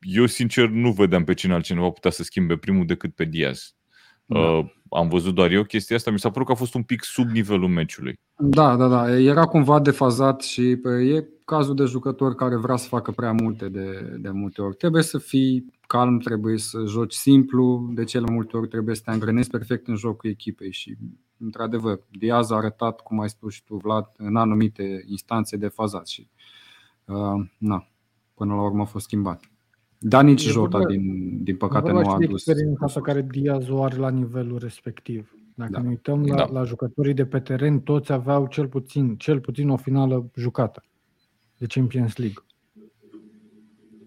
eu 0.00 0.26
sincer 0.26 0.68
nu 0.68 0.92
vedeam 0.92 1.24
pe 1.24 1.34
cine 1.34 1.52
altcineva 1.52 1.90
putea 1.90 2.10
să 2.10 2.22
schimbe 2.22 2.56
primul 2.56 2.86
decât 2.86 3.14
pe 3.14 3.24
Diaz. 3.24 3.74
Da. 4.26 4.70
Am 4.90 5.08
văzut 5.08 5.34
doar 5.34 5.50
eu 5.50 5.62
chestia 5.62 5.96
asta, 5.96 6.10
mi 6.10 6.18
s-a 6.18 6.30
părut 6.30 6.46
că 6.46 6.52
a 6.52 6.56
fost 6.56 6.74
un 6.74 6.82
pic 6.82 7.02
sub 7.02 7.28
nivelul 7.28 7.68
meciului. 7.68 8.14
Da, 8.36 8.76
da, 8.76 8.88
da. 8.88 9.18
Era 9.18 9.44
cumva 9.44 9.80
defazat 9.80 10.42
și 10.42 10.70
e 11.08 11.28
cazul 11.44 11.74
de 11.74 11.84
jucător 11.84 12.34
care 12.34 12.56
vrea 12.56 12.76
să 12.76 12.88
facă 12.88 13.10
prea 13.10 13.32
multe 13.32 13.68
de, 13.68 14.16
de 14.18 14.30
multe 14.30 14.62
ori. 14.62 14.76
Trebuie 14.76 15.02
să 15.02 15.18
fii 15.18 15.72
calm, 15.86 16.18
trebuie 16.18 16.58
să 16.58 16.84
joci 16.86 17.12
simplu, 17.12 17.90
de 17.92 18.04
cele 18.04 18.30
multe 18.30 18.56
ori 18.56 18.68
trebuie 18.68 18.94
să 18.94 19.02
te 19.04 19.10
angrenezi 19.10 19.50
perfect 19.50 19.88
în 19.88 19.96
jocul 19.96 20.30
echipei 20.30 20.72
și, 20.72 20.96
într-adevăr, 21.38 22.00
Diaz 22.10 22.50
a 22.50 22.56
arătat, 22.56 23.00
cum 23.00 23.20
ai 23.20 23.28
spus 23.28 23.52
și 23.52 23.64
tu, 23.64 23.76
Vlad, 23.76 24.06
în 24.16 24.36
anumite 24.36 25.04
instanțe 25.06 25.56
defazat 25.56 26.06
și, 26.06 26.28
uh, 27.04 27.46
na, 27.58 27.88
până 28.34 28.54
la 28.54 28.62
urmă 28.62 28.82
a 28.82 28.84
fost 28.84 29.04
schimbat. 29.04 29.40
Da, 29.98 30.22
nici 30.22 30.46
e 30.46 30.50
Jota, 30.50 30.84
din, 30.84 31.38
din 31.42 31.56
păcate, 31.56 31.90
nu 31.90 31.98
a 31.98 32.14
adus. 32.14 32.46
experiența 32.46 32.86
pe 32.94 33.00
care 33.00 33.26
Diaz 33.30 33.68
o 33.68 33.82
are 33.82 33.96
la 33.96 34.10
nivelul 34.10 34.58
respectiv. 34.58 35.36
Dacă 35.54 35.70
da. 35.72 35.80
ne 35.80 35.88
uităm 35.88 36.24
la, 36.24 36.34
da. 36.34 36.48
la 36.52 36.64
jucătorii 36.64 37.14
de 37.14 37.26
pe 37.26 37.40
teren, 37.40 37.80
toți 37.80 38.12
aveau 38.12 38.46
cel 38.46 38.68
puțin, 38.68 39.16
cel 39.16 39.40
puțin 39.40 39.68
o 39.68 39.76
finală 39.76 40.30
jucată 40.34 40.82
de 41.58 41.66
Champions 41.66 42.16
League. 42.16 42.44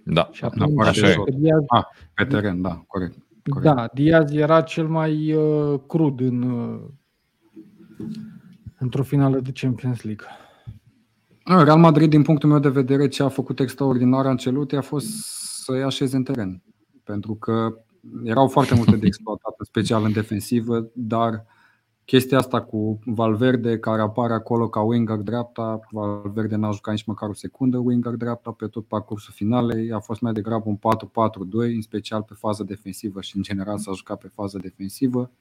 Da, 0.03 0.29
și 0.31 0.43
atunci, 0.43 0.73
da, 0.73 0.89
așa 0.89 1.09
e. 1.09 1.15
Diaz, 1.37 1.63
ah, 1.67 1.83
pe 2.13 2.25
teren, 2.25 2.61
da, 2.61 2.83
corect, 2.87 3.17
corect. 3.43 3.75
Da, 3.75 3.89
Diaz 3.93 4.31
era 4.31 4.61
cel 4.61 4.87
mai 4.87 5.33
uh, 5.33 5.79
crud 5.87 6.19
în, 6.19 6.41
uh, 6.41 6.79
într-o 8.77 9.03
finală 9.03 9.39
de 9.39 9.51
Champions 9.53 10.01
League. 10.01 10.25
Real 11.43 11.79
Madrid, 11.79 12.09
din 12.09 12.21
punctul 12.21 12.49
meu 12.49 12.59
de 12.59 12.69
vedere, 12.69 13.07
ce 13.07 13.23
a 13.23 13.27
făcut 13.29 13.59
extraordinar 13.59 14.25
Ancelotti 14.25 14.75
a 14.75 14.81
fost 14.81 15.07
să-i 15.69 15.83
așeze 15.83 16.15
în 16.15 16.23
teren. 16.23 16.61
Pentru 17.03 17.35
că 17.35 17.77
erau 18.23 18.47
foarte 18.47 18.75
multe 18.75 18.95
de 18.95 19.05
exploatat, 19.11 19.55
special 19.61 20.03
în 20.03 20.11
defensivă, 20.11 20.89
dar 20.93 21.45
chestia 22.05 22.37
asta 22.37 22.61
cu 22.61 22.99
Valverde 23.05 23.79
care 23.79 24.01
apare 24.01 24.33
acolo 24.33 24.69
ca 24.69 24.81
winger 24.81 25.17
dreapta, 25.17 25.79
Valverde 25.91 26.55
n-a 26.55 26.71
jucat 26.71 26.93
nici 26.93 27.05
măcar 27.05 27.29
o 27.29 27.33
secundă 27.33 27.77
winger 27.77 28.13
dreapta 28.13 28.51
pe 28.51 28.67
tot 28.67 28.85
parcursul 28.85 29.33
finalei, 29.35 29.91
a 29.91 29.99
fost 29.99 30.21
mai 30.21 30.33
degrabă 30.33 30.63
un 30.65 30.77
4-4-2, 30.77 30.79
în 31.51 31.81
special 31.81 32.21
pe 32.21 32.33
fază 32.33 32.63
defensivă 32.63 33.21
și 33.21 33.37
în 33.37 33.41
general 33.41 33.77
s-a 33.77 33.91
jucat 33.91 34.19
pe 34.19 34.27
fază 34.27 34.57
defensivă. 34.61 35.31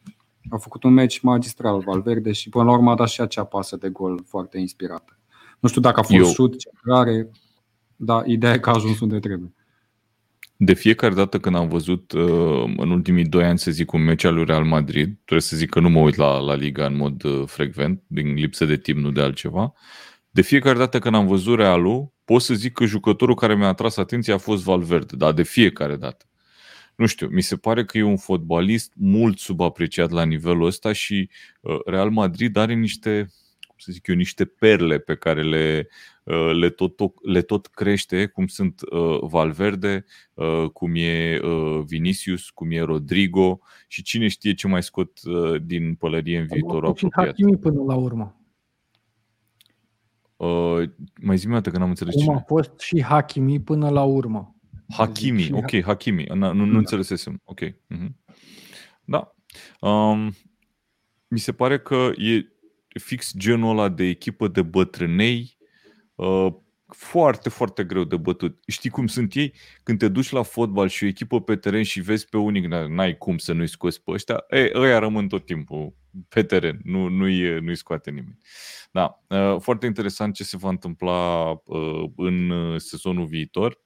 A 0.51 0.57
făcut 0.57 0.83
un 0.83 0.93
meci 0.93 1.21
magistral 1.21 1.81
Valverde 1.81 2.33
și 2.33 2.49
până 2.49 2.65
la 2.65 2.73
urmă 2.73 2.91
a 2.91 2.95
dat 2.95 3.09
și 3.09 3.21
acea 3.21 3.45
pasă 3.45 3.77
de 3.77 3.89
gol 3.89 4.23
foarte 4.27 4.59
inspirată. 4.59 5.19
Nu 5.61 5.69
știu 5.69 5.81
dacă 5.81 6.01
a 6.01 6.03
fost 6.03 6.19
Eu... 6.19 6.25
șut, 6.25 6.59
centrare, 6.59 7.31
dar 7.97 8.27
ideea 8.27 8.53
e 8.53 8.59
că 8.59 8.71
a 8.71 8.75
ajuns 8.75 9.01
unde 9.01 9.19
trebuie. 9.19 9.53
De 10.61 10.75
fiecare 10.75 11.15
dată 11.15 11.39
când 11.39 11.55
am 11.57 11.69
văzut 11.69 12.13
uh, 12.13 12.73
în 12.77 12.91
ultimii 12.91 13.25
doi 13.25 13.45
ani, 13.45 13.59
să 13.59 13.71
zic, 13.71 13.93
un 13.93 14.05
meci 14.05 14.25
al 14.25 14.35
lui 14.35 14.45
Real 14.45 14.65
Madrid, 14.65 15.15
trebuie 15.15 15.41
să 15.41 15.57
zic 15.57 15.69
că 15.71 15.81
nu 15.81 15.89
mă 15.89 16.01
uit 16.01 16.15
la, 16.15 16.39
la 16.39 16.55
Liga 16.55 16.87
în 16.87 16.97
mod 16.97 17.23
uh, 17.25 17.43
frecvent, 17.47 18.03
din 18.07 18.35
lipsă 18.35 18.65
de 18.65 18.77
timp, 18.77 18.99
nu 18.99 19.11
de 19.11 19.21
altceva. 19.21 19.73
De 20.31 20.43
fiecare 20.43 20.79
dată 20.79 20.99
când 20.99 21.15
am 21.15 21.27
văzut 21.27 21.57
Realul, 21.57 22.13
pot 22.25 22.43
să 22.43 22.55
zic 22.55 22.73
că 22.73 22.85
jucătorul 22.85 23.35
care 23.35 23.55
mi-a 23.55 23.67
atras 23.67 23.97
atenția 23.97 24.35
a 24.35 24.39
fost 24.39 24.63
Valverde, 24.63 25.17
dar 25.17 25.33
de 25.33 25.43
fiecare 25.43 25.97
dată. 25.97 26.25
Nu 26.97 27.07
știu, 27.07 27.29
mi 27.29 27.43
se 27.43 27.57
pare 27.57 27.85
că 27.85 27.99
e 27.99 28.03
un 28.03 28.17
fotbalist 28.17 28.93
mult 28.97 29.39
subapreciat 29.39 30.11
la 30.11 30.25
nivelul 30.25 30.67
ăsta 30.67 30.93
și 30.93 31.31
uh, 31.61 31.79
Real 31.87 32.11
Madrid 32.11 32.57
are 32.57 32.75
niște, 32.75 33.11
cum 33.21 33.29
să 33.79 33.93
zic 33.93 34.07
eu, 34.07 34.15
niște 34.15 34.45
perle 34.45 34.99
pe 34.99 35.15
care 35.17 35.43
le, 35.43 35.89
Uh, 36.29 36.55
le 36.55 36.71
tot, 36.71 37.01
le 37.23 37.43
tot 37.43 37.67
crește, 37.67 38.27
cum 38.27 38.47
sunt 38.47 38.81
uh, 38.91 39.19
Valverde, 39.21 40.05
uh, 40.35 40.71
cum 40.73 40.95
e 40.95 41.41
Vinicius, 41.85 42.51
cum 42.51 42.71
e 42.71 42.81
Rodrigo 42.81 43.61
și 43.87 44.03
cine 44.03 44.29
știe 44.29 44.55
ce 44.55 44.69
mai 44.69 44.83
scot 44.83 45.21
din 45.63 45.95
pălărie 45.95 46.39
în 46.39 46.47
viitorul 46.47 46.89
apropiat. 46.89 47.27
Hakimi 47.27 47.57
până 47.57 47.83
la 47.83 47.95
urmă. 47.95 48.41
Uh, 50.37 50.91
mai 51.21 51.37
zi 51.37 51.47
mi 51.47 51.63
că 51.63 51.79
n-am 51.79 51.89
înțeles 51.89 52.15
Cum 52.15 52.23
cine. 52.23 52.35
a 52.35 52.41
fost 52.47 52.81
și 52.81 53.03
Hakimi 53.03 53.61
până 53.61 53.89
la 53.89 54.03
urmă. 54.03 54.57
Hakimi, 54.89 55.49
ok, 55.53 55.83
Hakimi. 55.83 56.25
Nu, 56.35 56.53
nu 56.53 56.73
da. 56.73 56.79
înțelesesem. 56.79 57.41
Ok. 57.45 57.61
Uh-huh. 57.61 58.09
Da. 59.05 59.35
Um, 59.81 60.33
mi 61.29 61.39
se 61.39 61.53
pare 61.53 61.79
că 61.79 62.11
e 62.17 62.47
fix 63.01 63.33
genul 63.37 63.71
ăla 63.71 63.89
de 63.89 64.05
echipă 64.05 64.49
de 64.49 64.63
bătrânei 64.63 65.59
Uh, 66.19 66.55
foarte, 66.87 67.49
foarte 67.49 67.85
greu 67.85 68.05
de 68.05 68.17
bătut. 68.17 68.59
Știi 68.67 68.91
cum 68.91 69.07
sunt 69.07 69.35
ei? 69.35 69.55
Când 69.83 69.99
te 69.99 70.09
duci 70.09 70.31
la 70.31 70.43
fotbal 70.43 70.89
și 70.89 71.05
o 71.05 71.07
echipă 71.07 71.41
pe 71.41 71.57
teren 71.57 71.83
și 71.83 72.01
vezi 72.01 72.29
pe 72.29 72.37
unii, 72.37 72.67
n-ai 72.89 73.17
cum 73.19 73.39
să 73.39 73.53
nu-i 73.53 73.69
scoți 73.69 74.03
pe 74.03 74.11
ăștia, 74.11 74.45
e, 74.51 74.71
ăia 74.75 74.99
rămân 74.99 75.29
tot 75.29 75.45
timpul 75.45 75.95
pe 76.29 76.43
teren, 76.43 76.81
nu, 76.85 77.09
nu-i, 77.09 77.61
nu-i 77.61 77.77
scoate 77.77 78.11
nimeni. 78.11 78.39
Da, 78.91 79.25
uh, 79.29 79.61
foarte 79.61 79.87
interesant 79.87 80.35
ce 80.35 80.45
se 80.45 80.57
va 80.57 80.69
întâmpla 80.69 81.51
uh, 81.51 82.05
în 82.17 82.53
sezonul 82.79 83.27
viitor. 83.27 83.81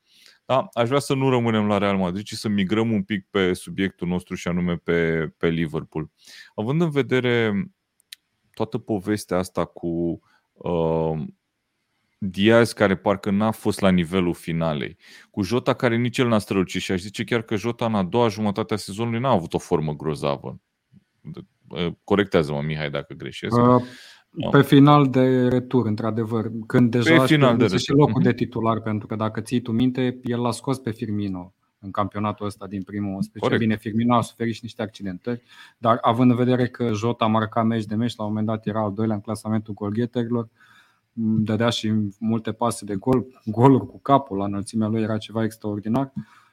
Da, 0.45 0.69
aș 0.73 0.89
vrea 0.89 1.01
să 1.01 1.15
nu 1.15 1.31
rămânem 1.31 1.67
la 1.67 1.79
Real 1.79 1.97
Madrid, 1.97 2.25
ci 2.25 2.33
să 2.33 2.49
migrăm 2.49 2.93
un 2.93 3.03
pic 3.03 3.27
pe 3.31 3.53
subiectul 3.53 4.09
nostru 4.09 4.35
și 4.35 4.49
anume 4.49 4.77
pe, 4.77 5.29
pe 5.37 5.49
Liverpool. 5.49 6.11
Având 6.55 6.81
în 6.81 6.91
vedere 6.91 7.53
toată 8.55 8.79
povestea 8.79 9.39
asta 9.39 9.65
cu 9.65 10.21
uh, 10.53 11.23
Diaz 12.19 12.73
care 12.73 12.97
parcă 12.97 13.31
n-a 13.31 13.51
fost 13.51 13.81
la 13.81 13.91
nivelul 13.91 14.35
finalei, 14.35 14.97
cu 15.31 15.43
Jota 15.43 15.75
care 15.75 15.97
nici 15.97 16.19
el 16.19 16.29
n-a 16.29 16.39
strălucit 16.39 16.81
și 16.81 16.93
aș 16.93 17.01
zice 17.01 17.25
chiar 17.25 17.43
că 17.43 17.57
Jota 17.57 17.87
în 17.87 17.95
a 17.95 18.03
doua 18.03 18.29
jumătate 18.29 18.75
a 18.75 18.77
sezonului 18.77 19.21
n-a 19.21 19.31
avut 19.31 19.55
o 19.55 19.59
formă 19.59 19.93
grozavă. 19.93 20.61
Corectează-mă, 22.05 22.63
Mihai, 22.63 22.91
dacă 22.91 23.15
greșesc. 23.15 23.57
Uh, 23.57 23.83
pe 24.51 24.63
final 24.63 25.11
de 25.11 25.49
retur, 25.49 25.87
într-adevăr, 25.87 26.51
când 26.67 26.91
deja 26.91 27.21
pe 27.21 27.27
final 27.27 27.57
de 27.57 27.77
și 27.77 27.91
locul 27.91 28.21
uh-huh. 28.21 28.25
de 28.25 28.33
titular, 28.33 28.81
pentru 28.81 29.07
că 29.07 29.17
dacă 29.17 29.41
ții 29.41 29.61
tu 29.61 29.73
minte, 29.73 30.21
el 30.23 30.41
l-a 30.41 30.51
scos 30.51 30.79
pe 30.79 30.91
Firmino 30.91 31.55
în 31.83 31.91
campionatul 31.91 32.47
ăsta 32.47 32.67
din 32.67 32.83
primul 32.83 33.23
special. 33.23 33.49
Corect. 33.49 33.61
Bine, 33.61 33.77
Firmino 33.77 34.15
a 34.15 34.21
suferit 34.21 34.55
și 34.55 34.61
niște 34.63 34.83
accidentări, 34.83 35.43
dar 35.79 35.99
având 36.03 36.31
în 36.31 36.37
vedere 36.37 36.69
că 36.69 36.93
Jota 36.93 37.27
marca 37.27 37.63
meci 37.63 37.85
de 37.85 37.95
meci, 37.95 38.17
la 38.17 38.25
un 38.25 38.29
moment 38.29 38.47
dat 38.47 38.67
era 38.67 38.81
al 38.81 38.93
doilea 38.93 39.15
în 39.15 39.21
clasamentul 39.21 39.75
golgheterilor, 39.75 40.43
uh, 40.43 40.51
dădea 41.15 41.69
și 41.69 41.93
multe 42.19 42.53
pase 42.53 42.85
de 42.85 42.95
gol, 42.95 43.27
goluri 43.45 43.87
cu 43.87 43.99
capul 43.99 44.37
la 44.37 44.45
înălțimea 44.45 44.89
lui 44.89 45.03
era 45.03 45.19
ceva 45.19 45.45
extraordinar. 45.45 46.13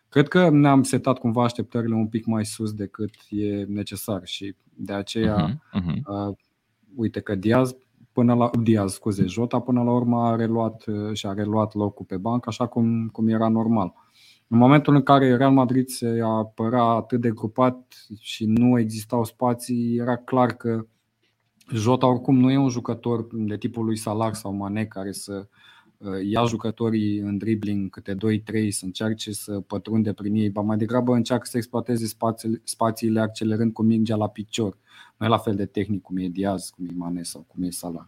Cred 0.10 0.28
că 0.28 0.50
ne-am 0.50 0.84
setat 0.84 1.18
cumva 1.18 1.44
așteptările 1.44 1.96
un 1.96 2.08
pic 2.08 2.26
mai 2.26 2.46
sus 2.46 2.74
decât 2.74 3.10
e 3.30 3.64
necesar 3.64 4.22
și 4.24 4.56
de 4.74 4.94
aceea, 4.94 5.48
uh-huh, 5.48 5.82
uh-huh. 5.82 6.28
Uh, 6.30 6.36
uite 6.96 7.20
că 7.20 7.36
Diaz 7.36 7.76
până 8.12 8.34
la 8.34 8.50
Diaz, 8.62 8.94
scuze, 8.94 9.26
Jota 9.26 9.60
până 9.60 9.84
la 9.84 9.92
urmă 9.92 10.22
a 10.22 10.36
reluat 10.36 10.86
uh, 10.86 11.14
și 11.14 11.26
a 11.26 11.34
reluat 11.34 11.74
locul 11.74 12.06
pe 12.06 12.18
bancă 12.18 12.50
așa 12.50 12.68
cum, 12.68 13.08
cum 13.08 13.28
era 13.28 13.48
normal. 13.48 13.94
În 14.52 14.58
momentul 14.58 14.96
în 14.96 15.04
care 15.04 15.36
Real 15.36 15.52
Madrid 15.52 15.90
se 15.90 16.20
apăra 16.24 16.96
atât 16.96 17.22
de 17.22 17.32
grupat 17.32 18.06
și 18.20 18.46
nu 18.46 18.80
existau 18.80 19.24
spații, 19.24 19.98
era 19.98 20.18
clar 20.18 20.54
că 20.54 20.86
Jota 21.74 22.08
oricum 22.08 22.40
nu 22.40 22.52
e 22.52 22.58
un 22.58 22.70
jucător 22.70 23.28
de 23.32 23.58
tipul 23.58 23.86
lui 23.86 23.98
Salah 23.98 24.34
sau 24.34 24.54
Mane 24.54 24.86
care 24.86 25.12
să 25.12 25.48
uh, 25.98 26.12
ia 26.24 26.46
jucătorii 26.46 27.18
în 27.18 27.38
dribbling 27.38 27.90
câte 27.90 28.16
2-3 28.16 28.18
să 28.70 28.86
încerce 28.86 29.32
să 29.32 29.60
pătrunde 29.60 30.14
prin 30.14 30.36
ei, 30.36 30.50
ba 30.50 30.62
mai 30.62 30.78
degrabă 30.78 31.16
încearcă 31.16 31.46
să 31.46 31.58
exploateze 31.58 32.06
spațiile, 32.06 32.62
spațiile 32.64 33.20
accelerând 33.20 33.74
cu 33.74 33.84
mingea 33.84 34.16
la 34.16 34.30
picior. 34.30 34.78
Nu 35.18 35.26
e 35.26 35.30
la 35.30 35.38
fel 35.38 35.56
de 35.56 35.66
tehnic 35.66 36.02
cum 36.02 36.18
e 36.18 36.28
Diaz, 36.28 36.70
cum 36.70 36.86
e 36.86 36.94
Mane 36.96 37.24
sau 37.24 37.46
cum 37.48 37.64
e 37.64 37.70
Salah. 37.70 38.06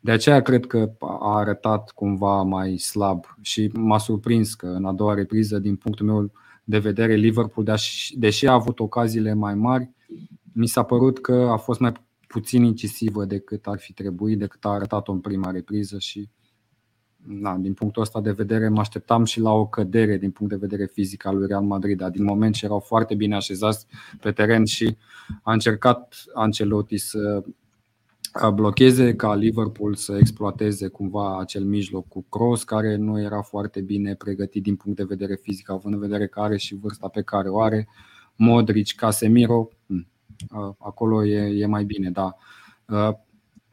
De 0.00 0.10
aceea 0.10 0.42
cred 0.42 0.66
că 0.66 0.92
a 0.98 1.36
arătat 1.38 1.90
cumva 1.90 2.42
mai 2.42 2.76
slab 2.76 3.24
și 3.40 3.70
m-a 3.74 3.98
surprins 3.98 4.54
că 4.54 4.66
în 4.66 4.84
a 4.84 4.92
doua 4.92 5.14
repriză, 5.14 5.58
din 5.58 5.76
punctul 5.76 6.06
meu 6.06 6.32
de 6.64 6.78
vedere, 6.78 7.14
Liverpool, 7.14 7.76
deși 8.14 8.46
a 8.46 8.52
avut 8.52 8.80
ocaziile 8.80 9.32
mai 9.32 9.54
mari, 9.54 9.90
mi 10.52 10.66
s-a 10.66 10.82
părut 10.82 11.20
că 11.20 11.32
a 11.32 11.56
fost 11.56 11.80
mai 11.80 11.92
puțin 12.26 12.64
incisivă 12.64 13.24
decât 13.24 13.66
ar 13.66 13.78
fi 13.78 13.92
trebuit, 13.92 14.38
decât 14.38 14.64
a 14.64 14.68
arătat-o 14.68 15.12
în 15.12 15.20
prima 15.20 15.50
repriză 15.50 15.98
și 15.98 16.28
na, 17.26 17.56
din 17.56 17.74
punctul 17.74 18.02
ăsta 18.02 18.20
de 18.20 18.32
vedere 18.32 18.68
mă 18.68 18.80
așteptam 18.80 19.24
și 19.24 19.40
la 19.40 19.52
o 19.52 19.66
cădere 19.66 20.16
din 20.16 20.30
punct 20.30 20.52
de 20.52 20.58
vedere 20.58 20.86
fizic 20.86 21.26
al 21.26 21.36
lui 21.36 21.46
Real 21.46 21.62
Madrid, 21.62 21.98
dar 21.98 22.10
din 22.10 22.24
moment 22.24 22.54
ce 22.54 22.64
erau 22.64 22.78
foarte 22.78 23.14
bine 23.14 23.34
așezați 23.34 23.86
pe 24.20 24.32
teren 24.32 24.64
și 24.64 24.96
a 25.42 25.52
încercat 25.52 26.14
Ancelotti 26.34 26.96
să 26.96 27.42
blocheze 28.54 29.14
ca 29.14 29.34
Liverpool 29.34 29.94
să 29.94 30.16
exploateze 30.16 30.88
cumva 30.88 31.38
acel 31.38 31.64
mijloc 31.64 32.08
cu 32.08 32.26
Cross 32.28 32.64
care 32.64 32.96
nu 32.96 33.20
era 33.20 33.42
foarte 33.42 33.80
bine 33.80 34.14
pregătit 34.14 34.62
din 34.62 34.76
punct 34.76 34.98
de 34.98 35.04
vedere 35.04 35.34
fizic, 35.34 35.70
având 35.70 35.94
în 35.94 36.00
vedere 36.00 36.26
că 36.26 36.40
are 36.40 36.56
și 36.56 36.74
vârsta 36.74 37.08
pe 37.08 37.22
care 37.22 37.48
o 37.48 37.60
are. 37.60 37.88
Modric, 38.36 38.94
Casemiro, 38.94 39.68
hmm, 39.86 40.06
acolo 40.78 41.24
e, 41.24 41.60
e 41.60 41.66
mai 41.66 41.84
bine, 41.84 42.10
da. 42.10 42.36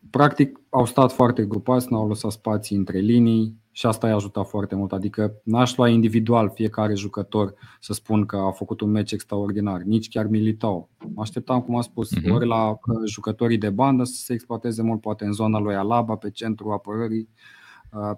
Practic 0.09 0.59
au 0.69 0.85
stat 0.85 1.11
foarte 1.11 1.45
grupați, 1.45 1.87
n-au 1.89 2.07
lăsat 2.07 2.31
spații 2.31 2.75
între 2.75 2.99
linii 2.99 3.55
și 3.77 3.85
asta 3.85 4.07
i-a 4.07 4.15
ajutat 4.15 4.47
foarte 4.47 4.75
mult. 4.75 4.91
Adică 4.91 5.33
n-aș 5.43 5.75
lua 5.75 5.87
individual 5.89 6.51
fiecare 6.53 6.95
jucător 6.95 7.53
să 7.79 7.93
spun 7.93 8.25
că 8.25 8.35
a 8.35 8.51
făcut 8.51 8.81
un 8.81 8.89
meci 8.89 9.11
extraordinar, 9.11 9.81
nici 9.81 10.09
chiar 10.09 10.25
Militao. 10.25 10.89
Mă 11.13 11.21
așteptam, 11.21 11.61
cum 11.61 11.75
am 11.75 11.81
spus, 11.81 12.09
uh-huh. 12.17 12.31
ori 12.31 12.47
la 12.47 12.77
jucătorii 13.05 13.57
de 13.57 13.69
bandă 13.69 14.03
să 14.03 14.13
se 14.13 14.33
exploateze 14.33 14.81
mult, 14.81 15.01
poate 15.01 15.25
în 15.25 15.31
zona 15.31 15.59
lui 15.59 15.75
Alaba, 15.75 16.15
pe 16.15 16.29
centrul 16.29 16.71
apărării, 16.71 17.29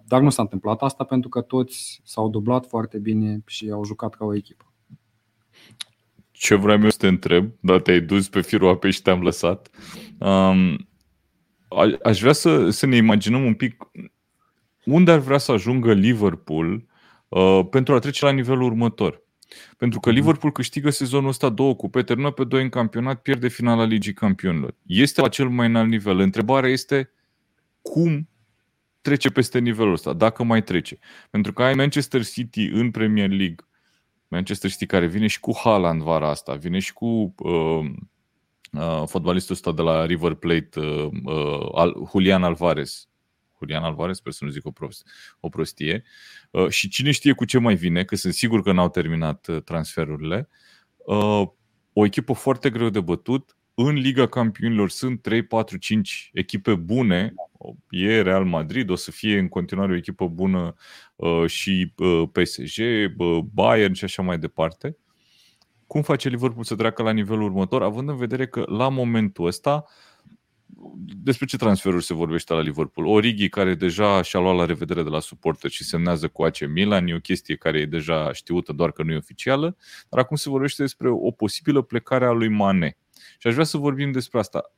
dar 0.08 0.22
nu 0.22 0.30
s-a 0.30 0.42
întâmplat 0.42 0.82
asta 0.82 1.04
pentru 1.04 1.30
că 1.30 1.42
toți 1.42 2.02
s-au 2.04 2.30
dublat 2.30 2.66
foarte 2.66 2.98
bine 2.98 3.42
și 3.46 3.70
au 3.70 3.86
jucat 3.86 4.16
ca 4.16 4.26
o 4.26 4.36
echipă 4.36 4.64
ce 6.32 6.56
vreau 6.56 6.82
eu 6.82 6.90
să 6.90 6.98
te 6.98 7.08
întreb, 7.08 7.52
dar 7.60 7.82
te-ai 7.82 8.02
dus 8.02 8.30
pe 8.30 8.42
firul 8.42 8.70
apei 8.70 8.92
și 8.92 9.02
te-am 9.02 9.22
lăsat. 9.22 9.70
Um, 10.18 10.88
aș 12.04 12.20
vrea 12.20 12.34
să, 12.34 12.70
să 12.70 12.86
ne 12.86 12.96
imaginăm 12.96 13.46
un 13.46 13.54
pic 13.54 13.76
unde 14.92 15.12
ar 15.12 15.20
vrea 15.20 15.38
să 15.38 15.52
ajungă 15.52 15.94
Liverpool 15.94 16.86
uh, 17.28 17.62
pentru 17.70 17.94
a 17.94 18.00
trece 18.00 18.26
la 18.26 18.32
nivelul 18.32 18.64
următor. 18.64 19.24
Pentru 19.78 20.00
că 20.00 20.10
mhm. 20.10 20.18
Liverpool 20.18 20.52
câștigă 20.52 20.90
sezonul 20.90 21.30
ăsta 21.30 21.50
două 21.50 21.76
cupe, 21.76 22.04
termină 22.04 22.32
pe 22.32 22.44
doi 22.44 22.62
în 22.62 22.70
campionat, 22.70 23.22
pierde 23.22 23.48
finala 23.48 23.84
Ligii 23.84 24.14
Campionilor. 24.14 24.76
Este 24.86 25.22
la 25.22 25.28
cel 25.28 25.50
mai 25.50 25.68
înalt 25.68 25.90
nivel. 25.90 26.20
Întrebarea 26.20 26.70
este 26.70 27.12
cum 27.82 28.30
trece 29.02 29.30
peste 29.30 29.60
nivelul 29.60 29.94
ăsta, 29.94 30.14
dacă 30.14 30.44
mai 30.44 30.64
trece. 30.64 31.00
Pentru 31.30 31.54
că 31.54 31.64
ai 31.64 31.74
Manchester 31.74 32.26
City 32.26 32.66
în 32.66 32.92
Premier 32.92 33.30
League, 33.30 33.68
Manchester 34.28 34.70
City 34.70 34.86
care 34.86 35.08
vine 35.08 35.28
și 35.28 35.40
cu 35.40 35.58
Haaland 35.58 36.02
vara 36.02 36.30
asta, 36.30 36.54
vine 36.54 36.80
și 36.80 36.94
cu 36.94 37.34
uh, 37.38 37.90
uh, 38.72 39.04
fotbalistul 39.06 39.56
ăsta 39.56 39.72
de 39.72 39.82
la 39.82 40.06
River 40.06 40.34
Plate, 40.34 40.80
uh, 40.80 41.10
uh, 41.24 41.94
Julian 42.12 42.44
Alvarez. 42.44 43.09
Julian 43.60 43.84
Alvarez, 43.84 44.16
sper 44.16 44.32
să 44.32 44.46
nu 44.46 44.50
zic 44.50 44.66
o, 44.66 44.72
prost, 44.72 45.08
o 45.40 45.50
prostie. 45.50 46.04
Uh, 46.52 46.70
și 46.70 46.90
cine 46.90 47.12
știe 47.12 47.34
cu 47.34 47.46
ce 47.46 47.58
mai 47.58 47.76
vine, 47.76 48.04
că 48.04 48.16
sunt 48.16 48.34
sigur 48.34 48.62
că 48.62 48.72
n-au 48.72 48.90
terminat 48.90 49.48
uh, 49.48 49.62
transferurile. 49.64 50.50
Uh, 50.98 51.44
o 51.94 52.06
echipă 52.06 52.34
foarte 52.34 52.70
greu 52.70 52.90
de 52.90 53.00
bătut, 53.00 53.58
în 53.82 53.94
Liga 53.94 54.28
Campionilor 54.28 54.90
sunt 54.90 55.22
3, 55.22 55.44
4, 55.44 55.78
5 55.78 56.30
echipe 56.34 56.76
bune. 56.76 57.34
E 57.90 58.22
Real 58.22 58.46
Madrid, 58.46 58.90
o 58.90 58.96
să 58.96 59.12
fie 59.12 59.40
în 59.40 59.48
continuare 59.48 59.92
o 59.92 59.96
echipă 59.96 60.28
bună 60.28 60.76
uh, 61.16 61.46
și 61.46 61.94
uh, 61.98 62.24
PSG, 62.32 62.80
uh, 63.18 63.40
Bayern 63.54 63.94
și 63.94 64.04
așa 64.04 64.22
mai 64.22 64.40
departe. 64.40 64.98
Cum 65.88 66.02
face 66.02 66.30
Liverpool 66.30 66.64
să 66.64 66.76
treacă 66.76 67.04
la 67.04 67.12
nivelul 67.12 67.44
următor, 67.44 67.84
având 67.84 68.10
în 68.10 68.18
vedere 68.18 68.48
că 68.48 68.64
la 68.68 68.90
momentul 68.90 69.46
ăsta 69.46 69.86
despre 71.24 71.46
ce 71.46 71.58
transferuri 71.58 72.04
se 72.04 72.14
vorbește 72.14 72.54
la 72.54 72.62
Liverpool? 72.62 73.08
Origi, 73.08 73.50
care 73.50 73.76
deja 73.76 74.22
și-a 74.22 74.40
luat 74.40 74.56
la 74.56 74.66
revedere 74.66 75.04
de 75.04 75.10
la 75.10 75.20
suporter 75.20 75.70
și 75.70 75.84
semnează 75.84 76.28
cu 76.28 76.44
AC 76.44 76.68
Milan, 76.68 77.08
e 77.08 77.16
o 77.16 77.20
chestie 77.20 77.56
care 77.56 77.80
e 77.80 77.86
deja 77.86 78.34
știută, 78.34 78.74
doar 78.74 78.92
că 78.92 79.04
nu 79.04 79.12
e 79.12 79.18
oficială, 79.18 79.76
dar 80.10 80.20
acum 80.20 80.36
se 80.36 80.50
vorbește 80.50 80.82
despre 80.82 81.10
o 81.10 81.32
posibilă 81.32 81.82
plecare 81.82 82.26
a 82.26 82.32
lui 82.32 82.50
Mane. 82.50 82.98
Și 83.38 83.48
aș 83.48 83.54
vrea 83.54 83.66
să 83.66 83.78
vorbim 83.78 84.12
despre 84.12 84.40
asta. 84.40 84.72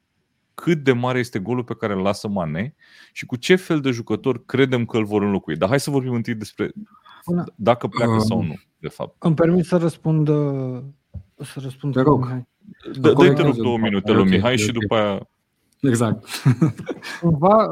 Cât 0.54 0.84
de 0.84 0.92
mare 0.92 1.20
este 1.20 1.40
golul 1.40 1.64
pe 1.64 1.76
care 1.76 1.94
îl 1.94 2.02
lasă 2.02 2.28
Mane 2.28 2.76
și 3.12 3.26
cu 3.26 3.36
ce 3.36 3.56
fel 3.56 3.80
de 3.80 3.92
jucător 3.92 4.46
credem 4.46 4.86
că 4.86 4.98
îl 4.98 5.06
vor 5.06 5.22
înlocui. 5.22 5.56
Dar 5.56 5.70
hai 5.70 5.80
să 5.80 5.90
vorbim 5.90 6.14
întâi 6.14 6.36
despre 6.36 6.72
dacă 7.56 7.88
pleacă 7.88 8.20
sau 8.20 8.42
nu, 8.44 8.56
de 8.78 8.88
fapt. 8.88 9.24
Îmi 9.24 9.36
permit 9.36 9.66
să 9.66 9.78
răspund, 9.78 10.28
să 11.36 11.60
răspund 11.62 11.94
Te 11.94 12.02
rog. 12.02 12.46
Dă-i 13.00 13.34
te 13.34 13.42
rog 13.42 13.56
două 13.56 13.78
minute 13.78 14.12
lui 14.12 14.30
Mihai 14.30 14.58
și 14.58 14.72
după 14.72 14.96
aia 14.96 15.30
Exact. 15.82 16.26
Cumva 17.22 17.68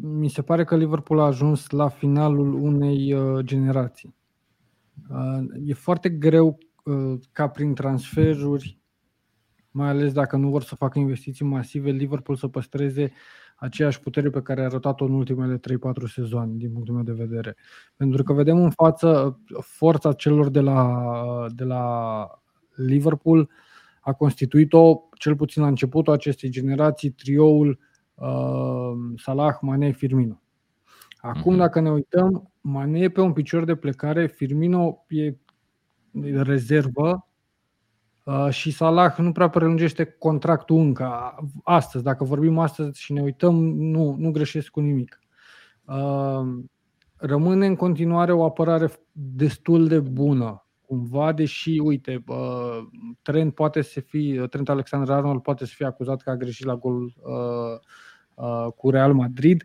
mi 0.00 0.28
se 0.28 0.42
pare 0.42 0.64
că 0.64 0.76
Liverpool 0.76 1.20
a 1.20 1.24
ajuns 1.24 1.70
la 1.70 1.88
finalul 1.88 2.54
unei 2.54 3.16
generații. 3.40 4.14
E 5.64 5.74
foarte 5.74 6.08
greu 6.08 6.58
ca 7.32 7.48
prin 7.48 7.74
transferuri 7.74 8.82
mai 9.72 9.88
ales 9.88 10.12
dacă 10.12 10.36
nu 10.36 10.48
vor 10.48 10.62
să 10.62 10.74
facă 10.74 10.98
investiții 10.98 11.44
masive, 11.44 11.90
Liverpool 11.90 12.36
să 12.36 12.48
păstreze 12.48 13.12
aceeași 13.56 14.00
putere 14.00 14.30
pe 14.30 14.42
care 14.42 14.60
a 14.60 14.64
arătat-o 14.64 15.04
în 15.04 15.12
ultimele 15.12 15.58
3-4 15.58 15.60
sezoane, 16.06 16.52
din 16.56 16.72
punctul 16.72 16.94
meu 16.94 17.02
de 17.02 17.12
vedere. 17.12 17.56
Pentru 17.96 18.22
că 18.22 18.32
vedem 18.32 18.62
în 18.62 18.70
față 18.70 19.40
forța 19.60 20.12
celor 20.12 20.48
de 20.48 20.60
la, 20.60 21.02
de 21.54 21.64
la 21.64 22.26
Liverpool 22.74 23.48
a 24.02 24.12
constituit-o, 24.12 25.00
cel 25.18 25.36
puțin 25.36 25.62
la 25.62 25.68
începutul 25.68 26.12
acestei 26.12 26.48
generații, 26.50 27.10
trioul 27.10 27.78
uh, 28.14 28.92
Salah, 29.16 29.54
Mane, 29.60 29.90
Firmino. 29.90 30.42
Acum, 31.16 31.52
mhm. 31.52 31.60
dacă 31.60 31.80
ne 31.80 31.90
uităm, 31.90 32.52
Mane 32.60 32.98
e 32.98 33.08
pe 33.08 33.20
un 33.20 33.32
picior 33.32 33.64
de 33.64 33.74
plecare, 33.74 34.26
Firmino 34.26 35.04
e 35.08 35.34
rezervă, 36.42 37.26
Uh, 38.24 38.48
și 38.50 38.70
Salah 38.70 39.16
nu 39.16 39.32
prea 39.32 39.48
prelungește 39.48 40.04
contractul 40.04 40.76
încă. 40.76 41.34
Astăzi, 41.62 42.04
dacă 42.04 42.24
vorbim 42.24 42.58
astăzi 42.58 43.00
și 43.00 43.12
ne 43.12 43.22
uităm, 43.22 43.54
nu, 43.64 44.14
nu 44.18 44.30
greșesc 44.30 44.68
cu 44.68 44.80
nimic. 44.80 45.18
Uh, 45.84 46.42
rămâne 47.16 47.66
în 47.66 47.76
continuare 47.76 48.32
o 48.32 48.44
apărare 48.44 48.90
destul 49.12 49.88
de 49.88 50.00
bună. 50.00 50.61
Cumva, 50.92 51.32
deși, 51.32 51.78
uite, 51.78 52.22
uh, 52.26 52.78
Trent 53.22 53.54
poate 53.54 53.82
să 53.82 54.00
fie, 54.00 54.46
Trent 54.46 54.68
Alexander 54.68 55.14
Arnold 55.14 55.42
poate 55.42 55.64
să 55.64 55.72
fie 55.76 55.86
acuzat 55.86 56.22
că 56.22 56.30
a 56.30 56.36
greșit 56.36 56.66
la 56.66 56.76
gol 56.76 57.12
cu 58.76 58.90
Real 58.90 59.12
Madrid, 59.12 59.64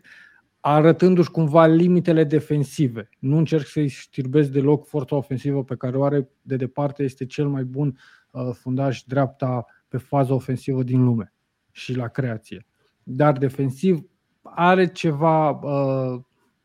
arătându-și 0.60 1.30
cumva 1.30 1.66
limitele 1.66 2.24
defensive. 2.24 3.08
Nu 3.18 3.36
încerc 3.36 3.66
să-i 3.66 3.88
știrbesc 3.88 4.50
deloc 4.50 4.86
forța 4.86 5.16
ofensivă 5.16 5.64
pe 5.64 5.76
care 5.76 5.96
o 5.96 6.04
are 6.04 6.28
de 6.42 6.56
departe, 6.56 7.02
este 7.02 7.26
cel 7.26 7.48
mai 7.48 7.64
bun 7.64 7.98
Uh, 8.30 8.54
fundaș 8.54 9.02
dreapta 9.02 9.66
pe 9.88 9.96
fază 9.96 10.32
ofensivă 10.32 10.82
din 10.82 11.04
lume 11.04 11.32
și 11.70 11.94
la 11.94 12.08
creație. 12.08 12.66
Dar 13.02 13.38
defensiv 13.38 14.00
are 14.42 14.86
ceva 14.86 15.50
uh, 15.50 16.20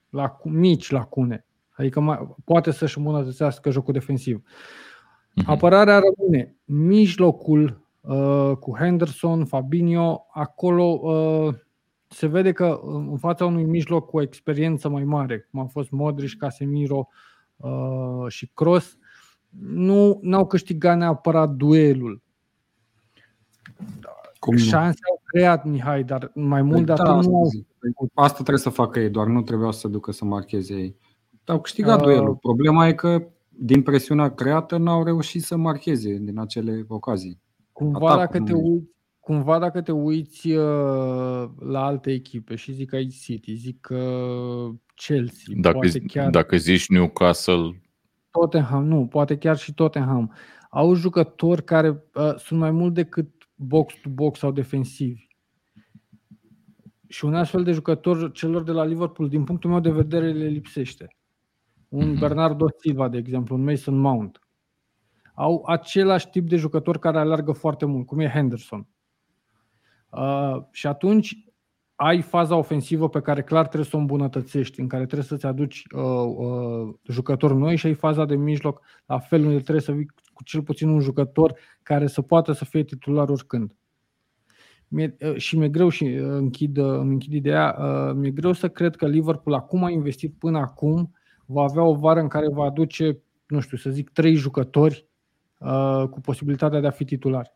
la, 0.10 0.40
mici 0.44 0.90
lacune. 0.90 1.46
Adică 1.74 2.00
mai, 2.00 2.36
poate 2.46 2.72
să-și 2.72 2.98
îmbunătățească 2.98 3.70
jocul 3.70 3.94
defensiv. 3.94 4.44
Mhm. 5.36 5.50
Apărarea 5.50 6.00
rămâne. 6.00 6.56
Mijlocul 6.66 7.82
uh, 8.02 8.52
cu 8.60 8.78
Henderson, 8.78 9.46
Fabinho, 9.46 10.26
acolo 10.34 11.00
uh, 11.04 11.54
se 12.08 12.28
vede 12.28 12.52
că 12.52 12.80
în 12.84 13.18
fața 13.18 13.46
unui 13.46 13.64
mijloc 13.64 14.10
cu 14.10 14.22
experiență 14.22 14.90
mai 14.90 15.04
mare, 15.04 15.48
cum 15.52 15.60
a 15.60 15.66
fost 15.66 15.90
Modric, 15.90 16.38
Casemiro 16.38 17.08
uh, 17.56 18.26
și 18.28 18.52
Cross, 18.54 18.98
nu 19.60 20.20
au 20.32 20.48
câștigat 20.48 20.98
neapărat 20.98 21.50
duelul. 21.50 22.22
Cum 24.40 24.56
Șanse 24.56 25.00
au 25.10 25.22
creat, 25.26 25.66
Mihai, 25.66 26.04
dar 26.04 26.32
mai 26.34 26.62
mult 26.62 26.86
păi 26.86 26.86
de 26.86 26.94
da, 26.94 27.14
atât 27.14 27.26
nu 27.30 27.36
au. 27.36 27.50
Asta 28.14 28.34
trebuie 28.34 28.58
să 28.58 28.70
facă 28.70 29.00
ei, 29.00 29.10
doar 29.10 29.28
nu 29.28 29.42
trebuia 29.42 29.72
să 29.72 29.88
ducă 29.88 30.12
să 30.12 30.26
marcheze 30.26 30.74
ei. 30.74 30.96
Au 31.46 31.62
câștigat 31.62 32.00
uh, 32.00 32.04
duelul. 32.04 32.36
Problema 32.36 32.88
e 32.88 32.94
că 32.94 33.28
din 33.50 33.82
presiunea 33.82 34.34
creată 34.34 34.78
n-au 34.78 35.04
reușit 35.04 35.44
să 35.44 35.56
marcheze 35.56 36.18
din 36.18 36.40
acele 36.40 36.86
ocazii. 36.88 37.42
Cumva 37.72 38.12
Atacul 38.12 38.20
dacă 38.20 38.40
te 38.44 38.54
uiți, 38.54 38.90
cumva 39.20 39.60
dacă 39.60 39.82
te 39.82 39.92
uiți 39.92 40.52
uh, 40.52 41.50
la 41.60 41.86
alte 41.86 42.12
echipe 42.12 42.56
și 42.56 42.72
zic 42.74 42.94
aici 42.94 43.16
City, 43.16 43.54
zic 43.54 43.88
uh, 43.92 44.76
Chelsea, 44.96 45.54
dacă, 45.58 45.78
poate 45.78 46.00
chiar... 46.00 46.30
dacă 46.30 46.58
zici 46.58 46.88
Newcastle, 46.88 47.82
Tottenham, 48.32 48.86
nu, 48.86 49.08
poate 49.08 49.38
chiar 49.38 49.58
și 49.58 49.74
Tottenham. 49.74 50.34
Au 50.70 50.94
jucători 50.94 51.64
care 51.64 52.04
uh, 52.14 52.36
sunt 52.38 52.60
mai 52.60 52.72
mult 52.72 52.94
decât 52.94 53.30
box-to-box 53.56 54.40
sau 54.40 54.52
defensivi. 54.52 55.28
Și 57.08 57.26
un 57.26 57.36
astfel 57.36 57.64
de 57.64 57.72
jucător 57.72 58.32
celor 58.32 58.64
de 58.64 58.72
la 58.72 58.86
Liverpool, 58.86 59.30
din 59.30 59.44
punctul 59.44 59.70
meu 59.70 59.80
de 59.80 59.92
vedere, 59.92 60.32
le 60.32 60.48
lipsește. 60.48 61.18
Un 61.94 62.16
mm-hmm. 62.16 62.20
Bernardo 62.20 62.66
Silva, 62.80 63.08
de 63.08 63.18
exemplu, 63.18 63.56
un 63.56 63.64
Mason 63.64 63.98
Mount. 63.98 64.40
Au 65.34 65.64
același 65.68 66.30
tip 66.30 66.50
de 66.50 66.56
jucători 66.56 67.00
care 67.00 67.18
alergă 67.18 67.52
foarte 67.52 67.86
mult, 67.86 68.06
cum 68.06 68.20
e 68.20 68.30
Henderson. 68.30 68.88
Uh, 70.10 70.58
și 70.72 70.88
atunci 70.88 71.38
ai 71.96 72.22
faza 72.22 72.56
ofensivă 72.56 73.10
pe 73.10 73.22
care 73.22 73.44
clar 73.44 73.68
trebuie 73.68 73.90
să 73.90 73.96
o 73.96 74.00
îmbunătățești, 74.00 74.80
în 74.80 74.88
care 74.88 75.06
trebuie 75.06 75.28
să-ți 75.28 75.46
aduci 75.46 75.84
uh, 75.96 76.02
uh, 76.36 76.94
jucători 77.04 77.56
noi 77.56 77.76
și 77.76 77.86
ai 77.86 77.94
faza 77.94 78.26
de 78.26 78.36
mijloc, 78.36 78.82
la 79.06 79.20
fel 79.20 79.46
unde 79.46 79.60
trebuie 79.60 79.82
să 79.82 79.92
vii 79.92 80.12
cu 80.34 80.44
cel 80.44 80.62
puțin 80.62 80.90
un 80.90 81.00
jucător 81.00 81.56
care 81.84 82.08
să 82.08 82.22
poată 82.22 82.52
să 82.52 82.66
fie 82.66 82.84
titular 82.84 83.30
oricând. 83.30 83.76
Mie, 84.88 85.16
uh, 85.20 85.36
și 85.36 85.58
mi-e 85.58 85.70
greu 85.70 85.90
și 85.90 86.04
uh, 86.04 86.22
închid, 86.22 86.78
uh, 86.78 86.98
îmi 86.98 87.12
închid 87.12 87.34
ideea, 87.34 87.78
uh, 87.80 88.14
mi-e 88.16 88.32
greu 88.32 88.52
să 88.52 88.70
cred 88.70 88.96
că 88.96 89.08
Liverpool 89.08 89.56
acum 89.56 89.84
a 89.84 89.90
investit 89.90 90.34
până 90.38 90.58
acum, 90.58 91.14
va 91.46 91.62
avea 91.64 91.84
o 91.84 91.96
vară 91.96 92.20
în 92.20 92.28
care 92.28 92.50
va 92.50 92.64
aduce, 92.64 93.22
nu 93.48 93.60
știu, 93.60 93.78
să 93.78 93.90
zic, 93.90 94.10
trei 94.10 94.36
jucători 94.36 95.08
uh, 95.60 96.04
cu 96.10 96.22
posibilitatea 96.22 96.80
de 96.80 96.88
a 96.88 96.92
fi 96.92 97.06
titulari. 97.06 97.54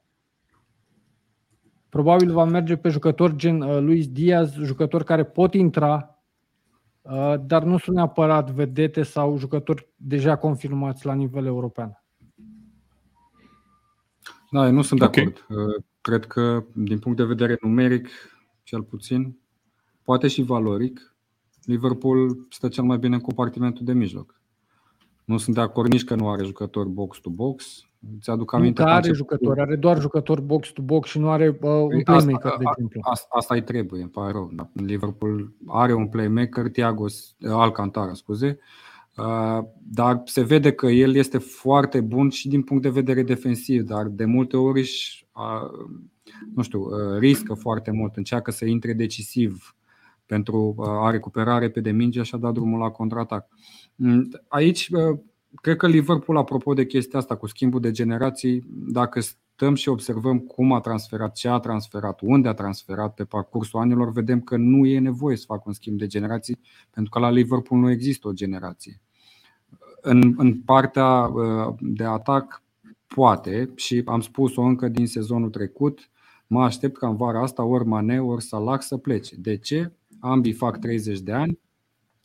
Probabil 1.89 2.31
va 2.31 2.43
merge 2.43 2.75
pe 2.75 2.89
jucători 2.89 3.35
gen 3.35 3.61
uh, 3.61 3.79
Luis 3.79 4.07
Diaz, 4.07 4.53
jucători 4.53 5.03
care 5.03 5.25
pot 5.25 5.53
intra, 5.53 6.21
uh, 7.01 7.33
dar 7.45 7.63
nu 7.63 7.77
sunt 7.77 7.95
neapărat 7.95 8.51
vedete 8.51 9.03
sau 9.03 9.37
jucători 9.37 9.87
deja 9.95 10.35
confirmați 10.37 11.05
la 11.05 11.13
nivel 11.13 11.45
european. 11.45 12.03
Da, 14.51 14.65
eu 14.65 14.71
nu 14.71 14.81
sunt 14.81 15.01
okay. 15.01 15.23
de 15.23 15.33
acord. 15.47 15.67
Uh, 15.67 15.83
cred 16.01 16.25
că, 16.25 16.63
din 16.73 16.99
punct 16.99 17.17
de 17.17 17.23
vedere 17.23 17.57
numeric, 17.61 18.09
cel 18.63 18.83
puțin, 18.83 19.37
poate 20.03 20.27
și 20.27 20.41
valoric, 20.41 21.16
Liverpool 21.67 22.45
stă 22.49 22.67
cel 22.67 22.83
mai 22.83 22.97
bine 22.97 23.15
în 23.15 23.21
compartimentul 23.21 23.85
de 23.85 23.93
mijloc. 23.93 24.41
Nu 25.25 25.37
sunt 25.37 25.55
de 25.55 25.61
acord 25.61 25.91
nici 25.91 26.03
că 26.03 26.15
nu 26.15 26.29
are 26.29 26.43
jucători 26.43 26.89
box-to-box, 26.89 27.87
Îți 28.17 28.29
aduc 28.29 28.53
aminte. 28.53 28.81
Nu 28.81 28.87
are 28.87 29.13
jucători, 29.13 29.59
are 29.59 29.75
doar 29.75 29.99
jucători 29.99 30.41
box-to-box 30.41 31.09
și 31.09 31.19
nu 31.19 31.29
are 31.29 31.47
uh, 31.47 31.69
un 31.69 31.87
păi 31.87 32.03
playmaker, 32.03 32.51
asta, 32.51 32.57
de 32.57 32.65
exemplu. 32.69 32.99
Asta, 33.03 33.27
asta 33.29 33.53
îi 33.53 33.63
trebuie, 33.63 34.01
îmi 34.01 34.09
pare 34.09 34.31
rău. 34.31 34.51
Liverpool 34.73 35.53
are 35.65 35.93
un 35.93 36.07
playmaker, 36.07 36.69
Thiago 36.69 37.05
Alcantara, 37.47 38.13
scuze, 38.13 38.59
uh, 39.17 39.59
dar 39.83 40.21
se 40.25 40.43
vede 40.43 40.71
că 40.71 40.87
el 40.87 41.15
este 41.15 41.37
foarte 41.37 42.01
bun 42.01 42.29
și 42.29 42.47
din 42.47 42.61
punct 42.61 42.83
de 42.83 42.89
vedere 42.89 43.23
defensiv, 43.23 43.81
dar 43.81 44.05
de 44.05 44.25
multe 44.25 44.57
ori 44.57 44.79
își, 44.79 45.27
uh, 45.35 45.87
nu 46.55 46.63
știu, 46.63 46.81
uh, 46.81 47.19
riscă 47.19 47.53
foarte 47.53 47.91
mult, 47.91 48.15
încearcă 48.15 48.51
să 48.51 48.65
intre 48.65 48.93
decisiv 48.93 49.76
pentru 50.27 50.75
a 50.77 51.09
recuperare 51.09 51.69
pe 51.69 51.79
de 51.79 51.91
minge 51.91 52.23
și 52.23 52.35
a 52.35 52.37
dat 52.37 52.53
drumul 52.53 52.79
la 52.79 52.89
contraatac. 52.89 53.47
Mm, 53.95 54.29
aici 54.47 54.89
cred 55.61 55.75
că 55.75 55.87
Liverpool, 55.87 56.37
apropo 56.37 56.73
de 56.73 56.85
chestia 56.85 57.19
asta 57.19 57.35
cu 57.35 57.47
schimbul 57.47 57.79
de 57.79 57.91
generații, 57.91 58.63
dacă 58.69 59.19
stăm 59.19 59.75
și 59.75 59.89
observăm 59.89 60.39
cum 60.39 60.71
a 60.71 60.79
transferat, 60.79 61.35
ce 61.35 61.47
a 61.47 61.57
transferat, 61.57 62.19
unde 62.21 62.47
a 62.47 62.53
transferat 62.53 63.13
pe 63.13 63.23
parcursul 63.23 63.79
anilor, 63.79 64.11
vedem 64.11 64.41
că 64.41 64.57
nu 64.57 64.85
e 64.85 64.99
nevoie 64.99 65.35
să 65.35 65.43
facă 65.47 65.63
un 65.65 65.73
schimb 65.73 65.97
de 65.97 66.07
generații, 66.07 66.59
pentru 66.89 67.11
că 67.11 67.19
la 67.19 67.29
Liverpool 67.29 67.81
nu 67.81 67.89
există 67.89 68.27
o 68.27 68.33
generație. 68.33 69.01
În, 70.01 70.33
în 70.37 70.61
partea 70.61 71.05
uh, 71.05 71.75
de 71.79 72.03
atac, 72.03 72.63
poate, 73.07 73.71
și 73.75 74.01
am 74.05 74.21
spus-o 74.21 74.61
încă 74.61 74.87
din 74.87 75.07
sezonul 75.07 75.49
trecut, 75.49 76.09
Mă 76.47 76.63
aștept 76.63 76.97
ca 76.97 77.07
în 77.07 77.15
vara 77.15 77.41
asta 77.41 77.63
ori 77.63 77.85
Mane, 77.85 78.21
ori 78.21 78.43
Salah 78.43 78.79
să 78.79 78.97
plece. 78.97 79.35
De 79.35 79.57
ce? 79.57 79.91
Ambii 80.19 80.53
fac 80.53 80.77
30 80.77 81.19
de 81.19 81.31
ani, 81.31 81.59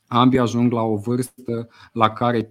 ambii 0.07 0.38
ajung 0.38 0.72
la 0.72 0.83
o 0.83 0.96
vârstă 0.96 1.68
la 1.92 2.11
care 2.11 2.50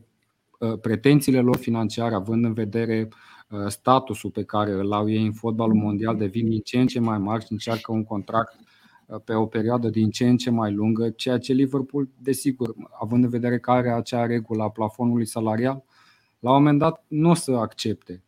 uh, 0.59 0.79
pretențiile 0.81 1.39
lor 1.39 1.57
financiare, 1.57 2.15
având 2.15 2.45
în 2.45 2.53
vedere 2.53 3.07
uh, 3.49 3.67
statusul 3.67 4.29
pe 4.29 4.43
care 4.43 4.71
îl 4.71 4.91
au 4.93 5.09
ei 5.09 5.25
în 5.25 5.33
fotbalul 5.33 5.75
mondial, 5.75 6.17
devin 6.17 6.49
din 6.49 6.59
ce 6.59 6.79
în 6.79 6.87
ce 6.87 6.99
mai 6.99 7.17
mari 7.17 7.45
și 7.45 7.51
încearcă 7.51 7.91
un 7.91 8.03
contract 8.03 8.59
uh, 9.05 9.19
pe 9.23 9.33
o 9.33 9.45
perioadă 9.45 9.89
din 9.89 10.09
ce 10.09 10.27
în 10.27 10.37
ce 10.37 10.49
mai 10.49 10.73
lungă, 10.73 11.09
ceea 11.09 11.37
ce 11.37 11.53
Liverpool, 11.53 12.09
desigur, 12.17 12.73
având 12.99 13.23
în 13.23 13.29
vedere 13.29 13.59
că 13.59 13.71
are 13.71 13.91
acea 13.91 14.25
regulă 14.25 14.63
a 14.63 14.69
plafonului 14.69 15.25
salarial, 15.25 15.83
la 16.39 16.49
un 16.49 16.57
moment 16.57 16.79
dat 16.79 17.03
nu 17.07 17.29
o 17.29 17.33
să 17.33 17.51
accepte. 17.51 18.23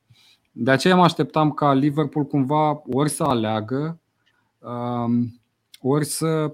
De 0.51 0.71
aceea 0.71 0.95
mă 0.95 1.03
așteptam 1.03 1.51
ca 1.51 1.73
Liverpool 1.73 2.25
cumva 2.25 2.81
ori 2.91 3.09
să 3.09 3.23
aleagă, 3.23 3.99
um, 4.59 5.41
ori 5.81 6.05
să, 6.05 6.53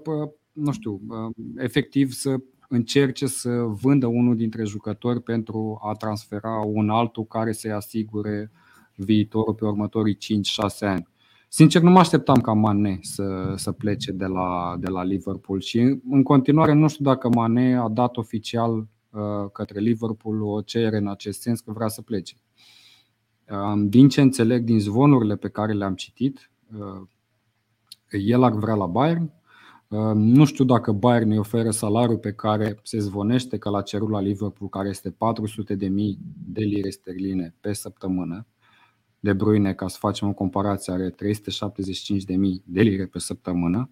nu 0.60 0.72
știu, 0.72 1.00
um, 1.08 1.34
efectiv 1.56 2.12
să 2.12 2.36
încerce 2.68 3.26
să 3.26 3.50
vândă 3.50 4.06
unul 4.06 4.36
dintre 4.36 4.64
jucători 4.64 5.22
pentru 5.22 5.78
a 5.82 5.92
transfera 5.92 6.62
un 6.66 6.90
altul 6.90 7.24
care 7.24 7.52
să-i 7.52 7.72
asigure 7.72 8.50
viitorul 8.94 9.54
pe 9.54 9.64
următorii 9.64 10.16
5-6 10.16 10.18
ani. 10.80 11.08
Sincer, 11.48 11.82
nu 11.82 11.90
mă 11.90 11.98
așteptam 11.98 12.40
ca 12.40 12.52
Mane 12.52 12.98
să, 13.02 13.52
să 13.56 13.72
plece 13.72 14.12
de 14.12 14.26
la, 14.26 14.76
de 14.80 14.88
la 14.88 15.02
Liverpool 15.02 15.60
și 15.60 15.78
în 16.10 16.22
continuare 16.22 16.72
nu 16.72 16.88
știu 16.88 17.04
dacă 17.04 17.28
Mane 17.28 17.76
a 17.76 17.88
dat 17.88 18.16
oficial 18.16 18.76
uh, 19.10 19.50
către 19.52 19.80
Liverpool 19.80 20.42
o 20.42 20.60
cerere 20.60 20.96
în 20.96 21.08
acest 21.08 21.40
sens 21.40 21.60
că 21.60 21.72
vrea 21.72 21.88
să 21.88 22.02
plece. 22.02 22.34
Din 23.84 24.08
ce 24.08 24.20
înțeleg 24.20 24.64
din 24.64 24.80
zvonurile 24.80 25.36
pe 25.36 25.48
care 25.48 25.72
le-am 25.72 25.94
citit, 25.94 26.50
uh, 26.78 27.08
el 28.10 28.42
ar 28.42 28.52
vrea 28.52 28.74
la 28.74 28.86
Bayern. 28.86 29.32
Uh, 29.90 30.12
nu 30.14 30.44
știu 30.44 30.64
dacă 30.64 30.92
Bayern 30.92 31.30
îi 31.30 31.38
oferă 31.38 31.70
salariul 31.70 32.18
pe 32.18 32.32
care 32.32 32.78
se 32.82 32.98
zvonește 32.98 33.58
că 33.58 33.68
l-a 33.68 33.82
cerut 33.82 34.10
la 34.10 34.20
Liverpool, 34.20 34.70
care 34.70 34.88
este 34.88 35.10
400 35.10 35.74
de 35.74 35.88
mii 35.88 36.18
de 36.46 36.64
lire 36.64 36.90
sterline 36.90 37.54
pe 37.60 37.72
săptămână. 37.72 38.46
De 39.20 39.32
Bruyne, 39.32 39.72
ca 39.74 39.88
să 39.88 39.96
facem 40.00 40.28
o 40.28 40.32
comparație, 40.32 40.92
are 40.92 41.10
375 41.10 42.24
de 42.24 42.36
mii 42.36 42.62
de 42.64 42.80
lire 42.80 43.06
pe 43.06 43.18
săptămână. 43.18 43.90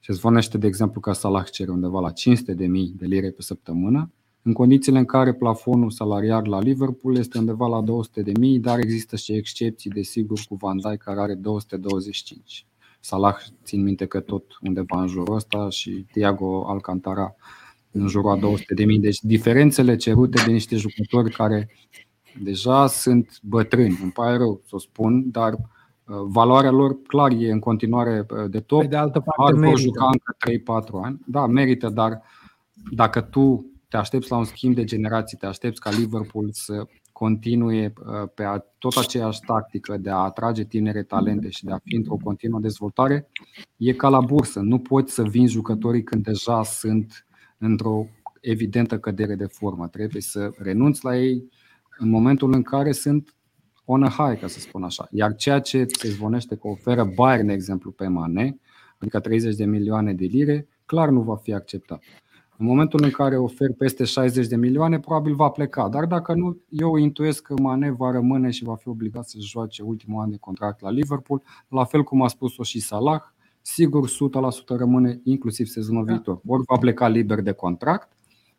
Se 0.00 0.12
zvonește, 0.12 0.58
de 0.58 0.66
exemplu, 0.66 1.00
că 1.00 1.12
Salah 1.12 1.44
cere 1.50 1.70
undeva 1.70 2.00
la 2.00 2.10
500 2.10 2.54
de 2.54 2.66
mii 2.66 2.94
de 2.96 3.06
lire 3.06 3.30
pe 3.30 3.42
săptămână 3.42 4.10
în 4.46 4.52
condițiile 4.52 4.98
în 4.98 5.04
care 5.04 5.34
plafonul 5.34 5.90
salariar 5.90 6.46
la 6.46 6.60
Liverpool 6.60 7.16
este 7.16 7.38
undeva 7.38 7.66
la 7.66 7.80
200 7.80 8.22
de 8.22 8.32
mii, 8.38 8.58
dar 8.58 8.78
există 8.78 9.16
și 9.16 9.32
excepții, 9.32 9.90
desigur, 9.90 10.40
cu 10.48 10.54
Van 10.54 10.76
Dijk 10.76 11.02
care 11.02 11.20
are 11.20 11.34
225. 11.34 12.66
Salah 13.00 13.36
țin 13.64 13.82
minte 13.82 14.06
că 14.06 14.20
tot 14.20 14.44
undeva 14.60 15.00
în 15.00 15.06
jurul 15.06 15.34
ăsta 15.34 15.68
și 15.70 16.06
Thiago 16.12 16.68
Alcantara 16.68 17.34
în 17.90 18.06
jurul 18.08 18.30
a 18.30 18.36
200 18.36 18.74
de 18.74 18.84
mii. 18.84 18.98
Deci 18.98 19.20
diferențele 19.20 19.96
cerute 19.96 20.42
de 20.44 20.52
niște 20.52 20.76
jucători 20.76 21.32
care 21.34 21.68
deja 22.42 22.86
sunt 22.86 23.38
bătrâni, 23.42 23.98
îmi 24.02 24.12
pare 24.12 24.36
rău 24.36 24.60
să 24.64 24.74
o 24.74 24.78
spun, 24.78 25.30
dar 25.30 25.52
uh, 25.52 25.58
valoarea 26.24 26.70
lor 26.70 27.02
clar 27.06 27.30
e 27.30 27.50
în 27.50 27.58
continuare 27.58 28.26
uh, 28.30 28.50
de 28.50 28.60
top. 28.60 28.80
Pe 28.80 28.86
de 28.86 28.96
altă 28.96 29.20
parte, 29.20 29.52
Ar 29.52 29.58
merită. 29.58 29.80
juca 29.80 30.10
încă 30.12 30.36
3-4 31.00 31.04
ani. 31.04 31.20
Da, 31.26 31.46
merită, 31.46 31.88
dar 31.88 32.22
dacă 32.90 33.20
tu 33.20 33.70
te 33.88 33.96
aștepți 33.96 34.30
la 34.30 34.36
un 34.36 34.44
schimb 34.44 34.74
de 34.74 34.84
generații, 34.84 35.36
te 35.36 35.46
aștepți 35.46 35.80
ca 35.80 35.90
Liverpool 35.90 36.48
să 36.52 36.86
continue 37.18 37.92
uh, 37.98 38.28
pe 38.34 38.44
tot 38.78 38.96
aceeași 38.96 39.40
tactică 39.40 39.96
de 39.96 40.10
a 40.10 40.16
atrage 40.16 40.64
tinere 40.64 41.02
talente 41.02 41.48
și 41.48 41.64
de 41.64 41.72
a 41.72 41.78
fi 41.84 41.94
într-o 41.94 42.16
continuă 42.16 42.60
dezvoltare, 42.60 43.28
e 43.76 43.92
ca 43.92 44.08
la 44.08 44.20
bursă. 44.20 44.60
Nu 44.60 44.78
poți 44.78 45.14
să 45.14 45.22
vinzi 45.22 45.52
jucătorii 45.52 46.02
când 46.02 46.24
deja 46.24 46.62
sunt 46.62 47.26
într-o 47.58 48.06
evidentă 48.40 48.98
cădere 48.98 49.34
de 49.34 49.46
formă. 49.46 49.88
Trebuie 49.88 50.22
să 50.22 50.50
renunți 50.58 51.04
la 51.04 51.16
ei 51.16 51.48
în 51.98 52.08
momentul 52.08 52.52
în 52.52 52.62
care 52.62 52.92
sunt 52.92 53.34
on 53.84 54.02
a 54.02 54.08
high, 54.08 54.40
ca 54.40 54.46
să 54.46 54.60
spun 54.60 54.82
așa. 54.82 55.08
Iar 55.10 55.34
ceea 55.34 55.60
ce 55.60 55.84
se 55.88 56.08
zvonește 56.08 56.56
că 56.56 56.68
oferă 56.68 57.04
Bayern, 57.14 57.46
de 57.46 57.52
exemplu, 57.52 57.90
pe 57.90 58.06
Mane, 58.06 58.58
adică 58.98 59.20
30 59.20 59.54
de 59.54 59.64
milioane 59.64 60.14
de 60.14 60.24
lire, 60.24 60.68
clar 60.84 61.08
nu 61.08 61.20
va 61.20 61.36
fi 61.36 61.52
acceptat. 61.52 62.02
În 62.58 62.66
momentul 62.66 63.00
în 63.02 63.10
care 63.10 63.36
ofer 63.36 63.72
peste 63.78 64.04
60 64.04 64.46
de 64.46 64.56
milioane, 64.56 65.00
probabil 65.00 65.34
va 65.34 65.48
pleca. 65.48 65.88
Dar 65.88 66.04
dacă 66.04 66.34
nu, 66.34 66.60
eu 66.68 66.96
intuiesc 66.96 67.42
că 67.42 67.54
Mane 67.60 67.90
va 67.90 68.10
rămâne 68.10 68.50
și 68.50 68.64
va 68.64 68.74
fi 68.74 68.88
obligat 68.88 69.28
să 69.28 69.36
joace 69.40 69.82
ultimul 69.82 70.22
an 70.22 70.30
de 70.30 70.36
contract 70.40 70.80
la 70.80 70.90
Liverpool, 70.90 71.42
la 71.68 71.84
fel 71.84 72.02
cum 72.02 72.22
a 72.22 72.28
spus-o 72.28 72.62
și 72.62 72.80
Salah. 72.80 73.20
Sigur, 73.60 74.08
100% 74.08 74.10
rămâne 74.66 75.20
inclusiv 75.24 75.66
sezonul 75.66 76.04
da. 76.04 76.12
viitor. 76.12 76.40
Ori 76.46 76.62
va 76.66 76.76
pleca 76.76 77.08
liber 77.08 77.40
de 77.40 77.52
contract, 77.52 78.08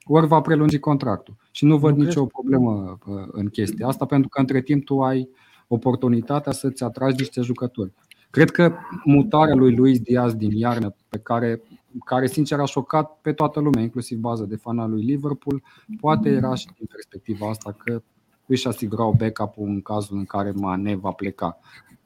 ori 0.06 0.28
va 0.28 0.42
prelungi 0.42 0.80
contractul. 0.80 1.36
Și 1.52 1.66
nu 1.66 1.78
văd 1.78 1.96
nu 1.96 2.04
nicio 2.04 2.26
crezi? 2.26 2.32
problemă 2.32 2.98
uh, 3.08 3.28
în 3.32 3.48
chestia 3.48 3.88
asta, 3.88 4.06
pentru 4.06 4.30
că 4.30 4.40
între 4.40 4.62
timp 4.62 4.86
tu 4.86 5.02
ai 5.02 5.30
oportunitatea 5.68 6.52
să-ți 6.52 6.84
atragi 6.84 7.16
niște 7.18 7.42
jucători. 7.42 7.94
Cred 8.30 8.52
că 8.52 8.74
mutarea 9.04 9.56
lui 9.56 9.76
Luis 9.76 10.00
Diaz 10.00 10.34
din 10.34 10.52
iarnă, 10.52 10.96
pe 11.10 11.18
care 11.18 11.62
care 12.06 12.28
sincer 12.28 12.60
a 12.60 12.66
șocat 12.66 13.18
pe 13.22 13.34
toată 13.34 13.60
lumea, 13.60 13.82
inclusiv 13.82 14.18
baza 14.18 14.46
de 14.46 14.56
fan 14.56 14.80
al 14.80 14.90
lui 14.90 15.04
Liverpool, 15.04 15.64
poate 16.00 16.30
era 16.30 16.56
și 16.56 16.68
din 16.78 16.86
perspectiva 16.86 17.50
asta 17.50 17.72
că 17.72 18.02
își 18.46 18.68
asigurau 18.68 19.16
backup-ul 19.18 19.68
în 19.68 19.82
cazul 19.82 20.18
în 20.18 20.26
care 20.26 20.52
Mane 20.52 20.96
va 20.96 21.12
pleca. 21.12 21.58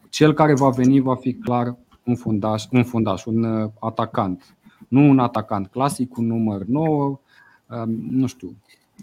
Cel 0.10 0.34
care 0.34 0.54
va 0.54 0.69
veni 0.69 0.99
va 0.99 1.15
fi 1.15 1.34
clar 1.34 1.77
un 2.04 2.15
fundaș, 2.15 2.65
un, 2.71 2.84
fundaș, 2.84 3.25
un 3.25 3.43
uh, 3.43 3.69
atacant. 3.80 4.56
Nu 4.88 5.10
un 5.10 5.19
atacant 5.19 5.67
clasic, 5.67 6.17
un 6.17 6.25
număr 6.25 6.63
9, 6.63 7.19
um, 7.69 7.89
nu 8.10 8.27
știu. 8.27 8.56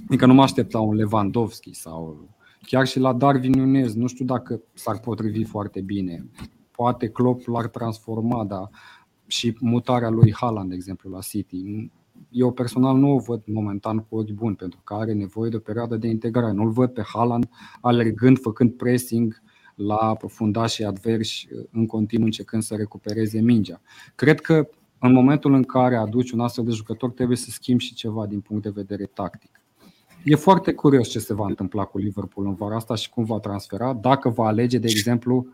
Adică 0.07 0.27
nu 0.27 0.35
mă 0.35 0.43
aștept 0.43 0.73
la 0.73 0.81
un 0.81 0.95
Lewandowski 0.95 1.75
sau 1.75 2.29
chiar 2.63 2.87
și 2.87 2.99
la 2.99 3.13
Darwin 3.13 3.53
Nunez. 3.53 3.95
Nu 3.95 4.07
știu 4.07 4.25
dacă 4.25 4.61
s-ar 4.75 4.99
potrivi 4.99 5.45
foarte 5.45 5.81
bine. 5.81 6.27
Poate 6.71 7.09
Klopp 7.09 7.47
l-ar 7.47 7.67
transforma, 7.67 8.45
dar 8.45 8.71
și 9.29 9.57
mutarea 9.61 10.09
lui 10.09 10.33
Haaland, 10.33 10.69
de 10.69 10.75
exemplu, 10.75 11.11
la 11.11 11.21
City. 11.21 11.91
Eu 12.31 12.53
personal 12.53 12.97
nu 12.97 13.11
o 13.11 13.19
văd 13.19 13.43
momentan 13.47 13.99
cu 13.99 14.17
ochi 14.17 14.31
buni, 14.31 14.57
pentru 14.57 14.81
că 14.85 14.95
are 14.95 15.13
nevoie 15.13 15.51
de 15.51 15.57
o 15.57 15.61
perioadă 15.61 15.97
de 15.97 16.09
integrare. 16.09 16.53
Nu-l 16.53 16.71
văd 16.71 16.91
pe 16.91 17.03
Haaland 17.03 17.49
alergând, 17.81 18.39
făcând 18.39 18.73
pressing 18.73 19.43
la 19.75 20.17
fundașii 20.27 20.85
adversi 20.85 21.49
în 21.71 21.87
continuu 21.87 22.25
încercând 22.25 22.63
să 22.63 22.75
recupereze 22.75 23.41
mingea. 23.41 23.81
Cred 24.15 24.41
că 24.41 24.69
în 24.99 25.13
momentul 25.13 25.55
în 25.55 25.63
care 25.63 25.97
aduci 25.97 26.31
un 26.31 26.41
astfel 26.41 26.65
de 26.65 26.71
jucător 26.71 27.11
trebuie 27.11 27.37
să 27.37 27.51
schimbi 27.51 27.85
și 27.85 27.95
ceva 27.95 28.27
din 28.27 28.41
punct 28.41 28.63
de 28.63 28.71
vedere 28.71 29.05
tactic. 29.05 29.61
E 30.25 30.35
foarte 30.35 30.73
curios 30.73 31.09
ce 31.09 31.19
se 31.19 31.35
va 31.35 31.47
întâmpla 31.47 31.85
cu 31.85 31.99
Liverpool 31.99 32.47
în 32.47 32.55
vara 32.55 32.77
asta 32.77 32.95
și 32.95 33.11
cum 33.11 33.25
va 33.25 33.39
transfera. 33.39 33.93
Dacă 33.93 34.29
va 34.29 34.47
alege, 34.47 34.79
de 34.79 34.89
exemplu, 34.91 35.47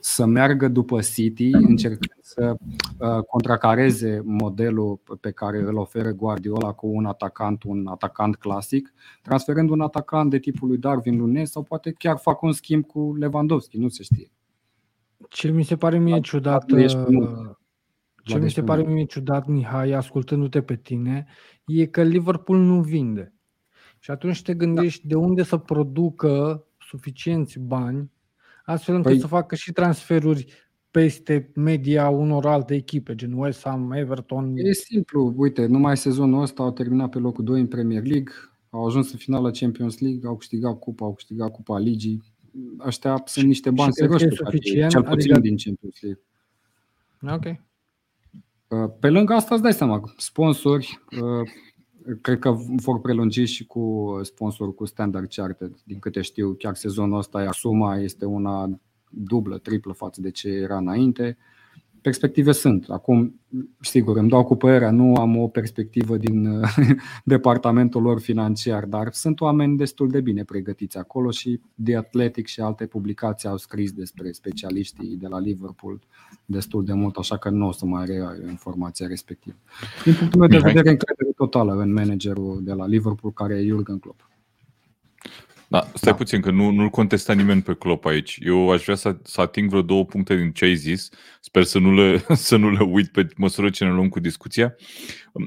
să 0.00 0.26
meargă 0.26 0.68
după 0.68 1.00
City, 1.00 1.50
încercând 1.52 2.20
să 2.20 2.56
uh, 2.98 3.22
contracareze 3.22 4.22
modelul 4.24 5.00
pe 5.20 5.30
care 5.30 5.58
îl 5.58 5.76
oferă 5.76 6.12
Guardiola 6.12 6.72
cu 6.72 6.86
un 6.86 7.04
atacant, 7.04 7.62
un 7.62 7.86
atacant 7.86 8.36
clasic, 8.36 8.92
transferând 9.22 9.70
un 9.70 9.80
atacant 9.80 10.30
de 10.30 10.38
tipul 10.38 10.68
lui 10.68 10.78
Darwin 10.78 11.18
Lunes 11.18 11.50
sau 11.50 11.62
poate 11.62 11.92
chiar 11.92 12.18
fac 12.18 12.42
un 12.42 12.52
schimb 12.52 12.84
cu 12.84 13.14
Lewandowski, 13.18 13.78
nu 13.78 13.88
se 13.88 14.02
știe. 14.02 14.30
Ce 15.28 15.50
mi 15.50 15.62
se 15.64 15.76
pare 15.76 15.98
mie 15.98 16.20
ciudat, 16.20 16.70
uh, 16.70 17.56
ce 18.22 18.38
mi 18.38 18.50
se 18.50 18.62
pare 18.62 18.82
mie 18.82 19.04
ciudat, 19.04 19.46
Mihai, 19.46 19.90
ascultându-te 19.90 20.62
pe 20.62 20.76
tine, 20.76 21.26
e 21.66 21.86
că 21.86 22.02
Liverpool 22.02 22.58
nu 22.58 22.80
vinde. 22.80 23.32
Și 23.98 24.10
atunci 24.10 24.42
te 24.42 24.54
gândești 24.54 25.06
da. 25.06 25.08
de 25.08 25.14
unde 25.14 25.42
să 25.42 25.56
producă 25.56 26.64
suficienți 26.78 27.58
bani 27.58 28.10
astfel 28.72 28.94
încât 28.94 29.10
păi, 29.10 29.20
să 29.20 29.26
facă 29.26 29.54
și 29.54 29.72
transferuri 29.72 30.46
peste 30.90 31.50
media 31.54 32.08
unor 32.08 32.46
alte 32.46 32.74
echipe, 32.74 33.14
gen 33.14 33.32
West 33.32 33.62
Ham, 33.64 33.92
Everton. 33.92 34.52
E 34.56 34.72
simplu, 34.72 35.34
uite, 35.36 35.66
numai 35.66 35.96
sezonul 35.96 36.42
ăsta 36.42 36.62
au 36.62 36.72
terminat 36.72 37.10
pe 37.10 37.18
locul 37.18 37.44
2 37.44 37.60
în 37.60 37.66
Premier 37.66 38.04
League, 38.04 38.32
au 38.70 38.86
ajuns 38.86 39.12
în 39.12 39.18
finala 39.18 39.50
Champions 39.50 39.98
League, 39.98 40.28
au 40.28 40.36
câștigat 40.36 40.78
cupa, 40.78 41.04
au 41.04 41.14
câștigat 41.14 41.50
cupa 41.50 41.78
Ligii. 41.78 42.22
Ăștia 42.86 43.22
sunt 43.24 43.46
niște 43.46 43.70
bani 43.70 43.92
serioși 43.92 44.24
pe 44.24 44.34
suficient, 44.34 44.90
cel 44.90 45.02
puțin 45.02 45.32
adică... 45.32 45.38
din 45.40 45.56
Champions 45.56 46.00
League. 46.00 46.22
Ok. 47.20 47.66
Uh, 48.68 48.90
pe 49.00 49.08
lângă 49.10 49.32
asta 49.32 49.54
îți 49.54 49.62
dai 49.62 49.72
seama, 49.72 50.02
sponsori, 50.16 51.00
uh, 51.10 51.48
cred 52.20 52.38
că 52.38 52.50
vor 52.76 53.00
prelungi 53.00 53.44
și 53.44 53.66
cu 53.66 54.18
sponsorul 54.22 54.74
cu 54.74 54.84
Standard 54.84 55.28
Chartered. 55.34 55.76
Din 55.84 55.98
câte 55.98 56.20
știu, 56.20 56.54
chiar 56.58 56.74
sezonul 56.74 57.18
ăsta, 57.18 57.42
iar 57.42 57.54
suma 57.54 57.96
este 57.96 58.24
una 58.24 58.80
dublă, 59.10 59.58
triplă 59.58 59.92
față 59.92 60.20
de 60.20 60.30
ce 60.30 60.48
era 60.48 60.76
înainte. 60.76 61.38
Perspective 62.02 62.52
sunt. 62.52 62.86
Acum, 62.88 63.40
sigur, 63.80 64.16
îmi 64.16 64.28
dau 64.28 64.44
cu 64.44 64.56
părerea, 64.56 64.90
nu 64.90 65.14
am 65.14 65.36
o 65.36 65.48
perspectivă 65.48 66.16
din 66.16 66.48
departamentul 67.24 68.02
lor 68.02 68.20
financiar, 68.20 68.84
dar 68.84 69.12
sunt 69.12 69.40
oameni 69.40 69.76
destul 69.76 70.08
de 70.08 70.20
bine 70.20 70.44
pregătiți 70.44 70.98
acolo 70.98 71.30
și 71.30 71.60
The 71.84 71.96
Athletic 71.96 72.46
și 72.46 72.60
alte 72.60 72.86
publicații 72.86 73.48
au 73.48 73.56
scris 73.56 73.92
despre 73.92 74.32
specialiștii 74.32 75.16
de 75.16 75.26
la 75.26 75.38
Liverpool 75.40 76.00
destul 76.44 76.84
de 76.84 76.92
mult, 76.92 77.16
așa 77.16 77.36
că 77.36 77.50
nu 77.50 77.66
o 77.66 77.72
să 77.72 77.86
mai 77.86 78.04
rea 78.04 78.36
informația 78.50 79.06
respectivă. 79.06 79.56
Din 80.04 80.14
punctul 80.14 80.40
meu 80.40 80.48
de 80.48 80.56
vedere, 80.56 80.90
încredere 80.90 81.30
totală 81.36 81.72
în 81.72 81.92
managerul 81.92 82.60
de 82.62 82.72
la 82.72 82.86
Liverpool, 82.86 83.32
care 83.32 83.54
e 83.54 83.66
Jurgen 83.66 83.98
Klopp. 83.98 84.27
Da, 85.70 85.90
stai 85.94 86.12
da. 86.12 86.18
puțin, 86.18 86.40
că 86.40 86.50
nu, 86.50 86.70
nu-l 86.70 86.88
contesta 86.88 87.32
nimeni 87.32 87.62
pe 87.62 87.74
Klopp 87.74 88.04
aici. 88.04 88.38
Eu 88.40 88.70
aș 88.70 88.82
vrea 88.82 88.94
să, 88.94 89.16
să 89.22 89.40
ating 89.40 89.68
vreo 89.68 89.82
două 89.82 90.04
puncte 90.04 90.36
din 90.36 90.52
ce 90.52 90.64
ai 90.64 90.74
zis. 90.76 91.08
Sper 91.40 91.62
să 91.62 91.78
nu 91.78 91.94
le, 91.94 92.24
să 92.48 92.56
nu 92.56 92.70
le 92.70 92.82
uit 92.82 93.08
pe 93.08 93.28
măsură 93.36 93.70
ce 93.70 93.84
ne 93.84 93.90
luăm 93.90 94.08
cu 94.08 94.20
discuția. 94.20 94.74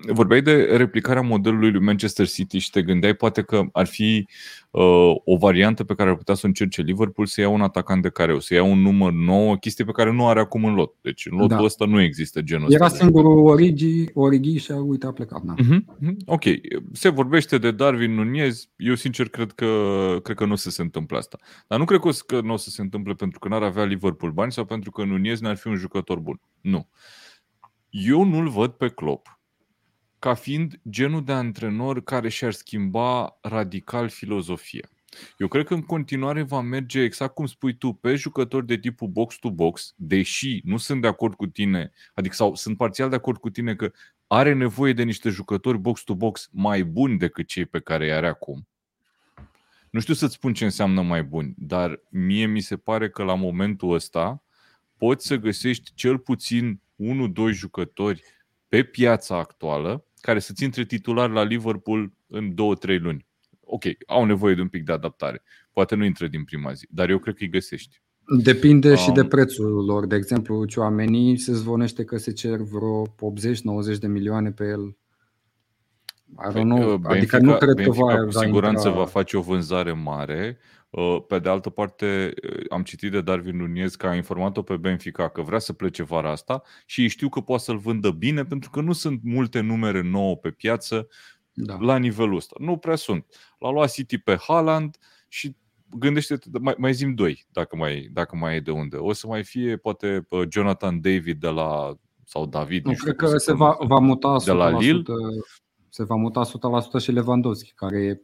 Vorbeai 0.07 0.41
de 0.41 0.53
replicarea 0.63 1.21
modelului 1.21 1.71
lui 1.71 1.81
Manchester 1.81 2.27
City 2.27 2.57
și 2.57 2.69
te 2.69 2.81
gândeai 2.81 3.13
poate 3.13 3.41
că 3.41 3.63
ar 3.71 3.85
fi 3.85 4.27
uh, 4.71 5.15
o 5.23 5.37
variantă 5.37 5.83
pe 5.83 5.93
care 5.93 6.09
ar 6.09 6.15
putea 6.15 6.35
să 6.35 6.41
o 6.43 6.47
încerce 6.47 6.81
Liverpool 6.81 7.27
să 7.27 7.41
ia 7.41 7.49
un 7.49 7.61
atacant 7.61 8.01
de 8.01 8.09
care 8.09 8.33
o 8.33 8.39
să 8.39 8.53
ia 8.53 8.63
un 8.63 8.79
număr 8.79 9.11
nou, 9.11 9.57
chestie 9.57 9.85
pe 9.85 9.91
care 9.91 10.11
nu 10.11 10.27
are 10.27 10.39
acum 10.39 10.65
în 10.65 10.73
lot. 10.73 10.93
Deci 11.01 11.25
în 11.25 11.37
lotul 11.37 11.57
da. 11.57 11.63
ăsta 11.63 11.85
nu 11.85 12.01
există 12.01 12.41
genul 12.41 12.73
Era 12.73 12.85
ăsta. 12.85 12.97
singurul 12.97 13.45
Origi, 13.45 14.05
Origi 14.13 14.57
și 14.57 14.71
a 14.71 14.75
uite 14.75 15.05
a 15.05 15.11
plecat. 15.11 15.41
Da. 15.41 15.53
Uh-huh. 15.53 16.15
Ok. 16.25 16.43
Se 16.91 17.09
vorbește 17.09 17.57
de 17.57 17.71
Darwin 17.71 18.13
Nunez. 18.13 18.69
Eu 18.75 18.95
sincer 18.95 19.29
cred 19.29 19.51
că, 19.51 19.67
cred 20.23 20.35
că 20.35 20.45
nu 20.45 20.51
o 20.51 20.55
să 20.55 20.69
se 20.69 20.81
întâmple 20.81 21.17
asta. 21.17 21.37
Dar 21.67 21.79
nu 21.79 21.85
cred 21.85 21.99
că 22.25 22.41
nu 22.41 22.53
o 22.53 22.57
să 22.57 22.69
se 22.69 22.81
întâmple 22.81 23.13
pentru 23.13 23.39
că 23.39 23.47
n-ar 23.47 23.63
avea 23.63 23.83
Liverpool 23.83 24.31
bani 24.31 24.51
sau 24.51 24.65
pentru 24.65 24.91
că 24.91 25.03
Nunez 25.03 25.39
n-ar 25.39 25.55
fi 25.55 25.67
un 25.67 25.75
jucător 25.75 26.19
bun. 26.19 26.39
Nu. 26.61 26.87
Eu 27.89 28.23
nu-l 28.23 28.49
văd 28.49 28.71
pe 28.71 28.87
Klopp 28.87 29.40
ca 30.21 30.33
fiind 30.33 30.79
genul 30.89 31.23
de 31.23 31.31
antrenor 31.31 32.03
care 32.03 32.29
și-ar 32.29 32.51
schimba 32.51 33.37
radical 33.41 34.09
filozofia. 34.09 34.89
Eu 35.37 35.47
cred 35.47 35.65
că 35.65 35.73
în 35.73 35.81
continuare 35.81 36.41
va 36.41 36.61
merge 36.61 37.01
exact 37.01 37.33
cum 37.33 37.45
spui 37.45 37.77
tu, 37.77 37.93
pe 37.93 38.15
jucători 38.15 38.65
de 38.65 38.77
tipul 38.77 39.07
box-to-box, 39.07 39.93
deși 39.97 40.61
nu 40.63 40.77
sunt 40.77 41.01
de 41.01 41.07
acord 41.07 41.33
cu 41.33 41.47
tine, 41.47 41.91
adică 42.13 42.35
sau 42.35 42.55
sunt 42.55 42.77
parțial 42.77 43.09
de 43.09 43.15
acord 43.15 43.39
cu 43.39 43.49
tine 43.49 43.75
că 43.75 43.91
are 44.27 44.53
nevoie 44.53 44.93
de 44.93 45.03
niște 45.03 45.29
jucători 45.29 45.77
box-to-box 45.77 46.49
mai 46.51 46.83
buni 46.83 47.17
decât 47.17 47.47
cei 47.47 47.65
pe 47.65 47.79
care 47.79 48.05
i 48.05 48.11
are 48.11 48.27
acum. 48.27 48.67
Nu 49.89 49.99
știu 49.99 50.13
să-ți 50.13 50.33
spun 50.33 50.53
ce 50.53 50.63
înseamnă 50.63 51.01
mai 51.01 51.23
buni, 51.23 51.53
dar 51.57 52.01
mie 52.09 52.45
mi 52.45 52.61
se 52.61 52.77
pare 52.77 53.09
că 53.09 53.23
la 53.23 53.35
momentul 53.35 53.93
ăsta 53.93 54.43
poți 54.97 55.27
să 55.27 55.35
găsești 55.35 55.91
cel 55.93 56.17
puțin 56.17 56.81
1-2 57.49 57.51
jucători 57.51 58.23
pe 58.67 58.83
piața 58.83 59.37
actuală 59.37 60.05
care 60.21 60.39
să-ți 60.39 60.63
intre 60.63 60.85
titular 60.85 61.29
la 61.29 61.43
Liverpool 61.43 62.13
în 62.27 62.51
2-3 62.51 62.99
luni. 62.99 63.25
Ok, 63.59 63.83
au 64.07 64.25
nevoie 64.25 64.55
de 64.55 64.61
un 64.61 64.67
pic 64.67 64.83
de 64.83 64.91
adaptare. 64.91 65.43
Poate 65.73 65.95
nu 65.95 66.05
intră 66.05 66.27
din 66.27 66.43
prima 66.43 66.71
zi, 66.73 66.87
dar 66.89 67.09
eu 67.09 67.17
cred 67.17 67.35
că 67.35 67.43
îi 67.43 67.49
găsești. 67.49 68.01
Depinde 68.43 68.89
um, 68.89 68.95
și 68.95 69.11
de 69.11 69.25
prețul 69.25 69.85
lor. 69.85 70.05
De 70.05 70.15
exemplu, 70.15 70.65
Cioamenii 70.65 71.37
se 71.37 71.53
zvonește 71.53 72.03
că 72.03 72.17
se 72.17 72.31
cer 72.31 72.57
vreo 72.57 73.07
80-90 73.07 73.97
de 73.99 74.07
milioane 74.07 74.51
pe 74.51 74.63
el. 74.63 74.97
I 76.31 76.51
don't 76.53 76.63
know. 76.63 76.77
Păi, 76.79 76.97
Benfica, 76.97 77.09
adică 77.09 77.37
nu 77.37 77.57
cred 77.57 77.75
Benfica 77.75 78.05
că 78.05 78.15
va, 78.15 78.23
cu 78.23 78.31
siguranță 78.31 78.87
intra... 78.87 79.01
va 79.01 79.07
face 79.07 79.37
o 79.37 79.41
vânzare 79.41 79.91
mare. 79.91 80.57
Uh, 80.91 81.23
pe 81.27 81.39
de 81.39 81.49
altă 81.49 81.69
parte, 81.69 82.33
uh, 82.49 82.65
am 82.69 82.83
citit 82.83 83.11
de 83.11 83.21
Darwin 83.21 83.57
Nunez 83.57 83.95
că 83.95 84.07
a 84.07 84.15
informat-o 84.15 84.61
pe 84.61 84.77
Benfica 84.77 85.29
că 85.29 85.41
vrea 85.41 85.59
să 85.59 85.73
plece 85.73 86.03
vara 86.03 86.31
asta 86.31 86.61
și 86.85 87.07
știu 87.07 87.29
că 87.29 87.41
poate 87.41 87.63
să-l 87.63 87.77
vândă 87.77 88.11
bine 88.11 88.43
pentru 88.43 88.69
că 88.69 88.81
nu 88.81 88.93
sunt 88.93 89.19
multe 89.23 89.59
numere 89.59 90.01
nouă 90.01 90.35
pe 90.35 90.51
piață 90.51 91.07
da. 91.53 91.77
la 91.79 91.97
nivelul 91.97 92.35
ăsta. 92.35 92.55
Nu 92.59 92.77
prea 92.77 92.95
sunt. 92.95 93.25
L-a 93.59 93.71
luat 93.71 93.91
City 93.91 94.17
pe 94.17 94.37
Haaland 94.47 94.97
și 95.27 95.55
gândește 95.97 96.37
mai, 96.61 96.75
mai 96.77 96.93
zim 96.93 97.13
doi, 97.13 97.45
dacă 97.51 97.75
mai, 97.75 98.09
dacă 98.13 98.35
mai 98.35 98.55
e 98.55 98.59
de 98.59 98.71
unde. 98.71 98.97
O 98.97 99.13
să 99.13 99.27
mai 99.27 99.43
fie 99.43 99.77
poate 99.77 100.27
Jonathan 100.49 101.01
David 101.01 101.39
de 101.39 101.47
la 101.47 101.95
sau 102.31 102.45
David, 102.45 102.85
nu, 102.85 102.91
nu 102.91 102.97
cred 102.97 103.15
că 103.15 103.37
se 103.37 103.53
va, 103.53 103.77
va 103.79 103.99
muta 103.99 104.35
100%, 104.41 104.45
de 104.45 104.51
la 104.51 104.69
Lille. 104.69 105.03
Se 105.89 106.03
va 106.03 106.15
muta 106.15 106.41
100% 106.99 107.01
și 107.01 107.11
Lewandowski, 107.11 107.73
care 107.73 108.03
e 108.03 108.21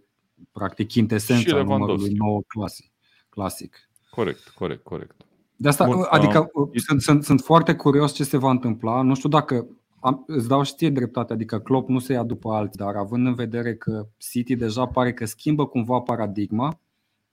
practic 0.51 0.87
chintesența 0.87 1.57
numărului 1.57 2.13
nou 2.13 2.43
clasic. 2.47 2.91
clasic. 3.29 3.89
Corect, 4.09 4.47
corect, 4.47 4.83
corect. 4.83 5.25
De 5.55 5.67
asta, 5.67 5.85
Bun, 5.85 6.05
adică 6.09 6.49
uh, 6.53 6.69
sunt, 6.73 7.01
sunt, 7.01 7.23
sunt 7.23 7.41
foarte 7.41 7.75
curios 7.75 8.13
ce 8.13 8.23
se 8.23 8.37
va 8.37 8.49
întâmpla. 8.49 9.01
Nu 9.01 9.15
știu 9.15 9.29
dacă 9.29 9.67
am, 9.99 10.23
îți 10.27 10.47
dau 10.47 10.63
și 10.63 10.73
ție 10.75 10.89
dreptate, 10.89 11.33
adică 11.33 11.59
Klopp 11.59 11.89
nu 11.89 11.99
se 11.99 12.13
ia 12.13 12.23
după 12.23 12.53
alții, 12.53 12.79
dar 12.79 12.95
având 12.95 13.27
în 13.27 13.33
vedere 13.33 13.75
că 13.75 14.07
City 14.17 14.55
deja 14.55 14.85
pare 14.85 15.13
că 15.13 15.25
schimbă 15.25 15.65
cumva 15.67 15.99
paradigma, 15.99 16.79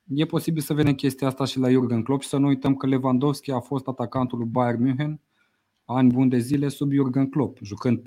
e 0.08 0.24
posibil 0.24 0.62
să 0.62 0.74
vedem 0.74 0.94
chestia 0.94 1.26
asta 1.26 1.44
și 1.44 1.58
la 1.58 1.70
Jurgen 1.70 2.02
Klopp 2.02 2.22
și 2.22 2.28
să 2.28 2.36
nu 2.36 2.46
uităm 2.46 2.74
că 2.74 2.86
Lewandowski 2.86 3.50
a 3.50 3.60
fost 3.60 3.86
atacantul 3.86 4.38
lui 4.38 4.48
Bayern 4.48 4.82
München 4.82 5.20
ani 5.84 6.12
buni 6.12 6.30
de 6.30 6.38
zile 6.38 6.68
sub 6.68 6.92
Jurgen 6.92 7.30
Klopp, 7.30 7.58
jucând 7.62 7.98
4-2-3-1. 7.98 8.02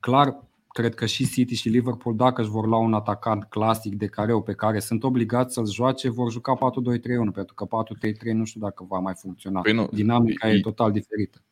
Clar, 0.00 0.44
cred 0.74 0.94
că 0.94 1.06
și 1.06 1.28
City 1.28 1.54
și 1.54 1.68
Liverpool, 1.68 2.16
dacă 2.16 2.40
își 2.40 2.50
vor 2.50 2.66
lua 2.66 2.78
un 2.78 2.94
atacant 2.94 3.44
clasic 3.44 3.94
de 3.94 4.06
careu 4.06 4.42
pe 4.42 4.52
care 4.52 4.78
sunt 4.78 5.02
obligați 5.02 5.54
să-l 5.54 5.66
joace, 5.70 6.10
vor 6.10 6.30
juca 6.30 6.56
4-2-3-1, 6.56 7.32
pentru 7.34 7.54
că 7.54 7.66
4-3-3 8.30 8.32
nu 8.32 8.44
știu 8.44 8.60
dacă 8.60 8.84
va 8.88 8.98
mai 8.98 9.14
funcționa. 9.16 9.60
Păi 9.60 9.72
nu, 9.72 9.88
Dinamica 9.92 10.50
e, 10.50 10.54
e 10.54 10.60
total 10.60 10.92
diferită. 10.92 11.42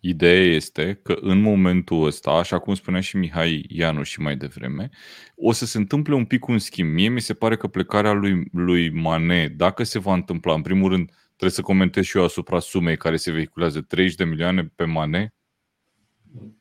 Ideea 0.00 0.42
este 0.42 1.00
că 1.02 1.16
în 1.20 1.40
momentul 1.40 2.06
ăsta, 2.06 2.30
așa 2.30 2.58
cum 2.58 2.74
spunea 2.74 3.00
și 3.00 3.16
Mihai 3.16 3.64
Ianu 3.68 4.02
și 4.02 4.20
mai 4.20 4.36
devreme, 4.36 4.90
o 5.36 5.52
să 5.52 5.66
se 5.66 5.78
întâmple 5.78 6.14
un 6.14 6.24
pic 6.24 6.46
un 6.46 6.58
schimb. 6.58 6.92
Mie 6.92 7.08
mi 7.08 7.20
se 7.20 7.34
pare 7.34 7.56
că 7.56 7.66
plecarea 7.66 8.12
lui, 8.12 8.48
lui 8.52 8.90
Mane, 8.90 9.54
dacă 9.56 9.82
se 9.82 9.98
va 9.98 10.14
întâmpla, 10.14 10.54
în 10.54 10.62
primul 10.62 10.90
rând, 10.90 11.10
trebuie 11.26 11.50
să 11.50 11.62
comentez 11.62 12.04
și 12.04 12.16
eu 12.16 12.24
asupra 12.24 12.58
sumei 12.58 12.96
care 12.96 13.16
se 13.16 13.30
vehiculează 13.30 13.80
30 13.80 14.16
de 14.16 14.24
milioane 14.24 14.72
pe 14.74 14.84
Mane, 14.84 15.35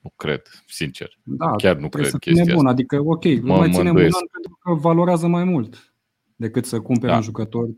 nu 0.01 0.13
cred, 0.15 0.41
sincer. 0.67 1.19
Da, 1.23 1.55
Chiar 1.55 1.75
nu 1.75 1.89
cred 1.89 2.05
să 2.05 2.17
chestia 2.17 2.43
bun. 2.43 2.55
Asta. 2.55 2.69
Adică, 2.69 2.99
ok, 2.99 3.23
mă, 3.23 3.55
mai 3.55 3.71
ținem 3.71 3.95
un 3.95 4.01
an 4.01 4.27
pentru 4.31 4.57
că 4.59 4.73
valorează 4.73 5.27
mai 5.27 5.43
mult 5.43 5.93
decât 6.35 6.65
să 6.65 6.79
cumpere 6.79 7.11
da. 7.11 7.17
un 7.17 7.23
jucător 7.23 7.69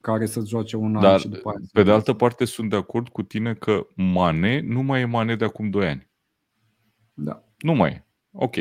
care 0.00 0.26
să 0.26 0.42
joace 0.46 0.76
un 0.76 0.92
Dar, 0.92 1.12
an 1.12 1.18
și 1.18 1.28
după 1.28 1.48
aia. 1.48 1.58
Pe 1.72 1.82
de 1.82 1.90
altă 1.90 2.12
parte, 2.12 2.44
sunt 2.44 2.70
de 2.70 2.76
acord 2.76 3.08
cu 3.08 3.22
tine 3.22 3.54
că 3.54 3.86
Mane 3.94 4.60
nu 4.60 4.82
mai 4.82 5.00
e 5.00 5.04
Mane 5.04 5.36
de 5.36 5.44
acum 5.44 5.70
2 5.70 5.88
ani. 5.88 6.10
Da. 7.14 7.44
Nu 7.58 7.74
mai 7.74 7.90
e. 7.90 8.06
Ok. 8.30 8.54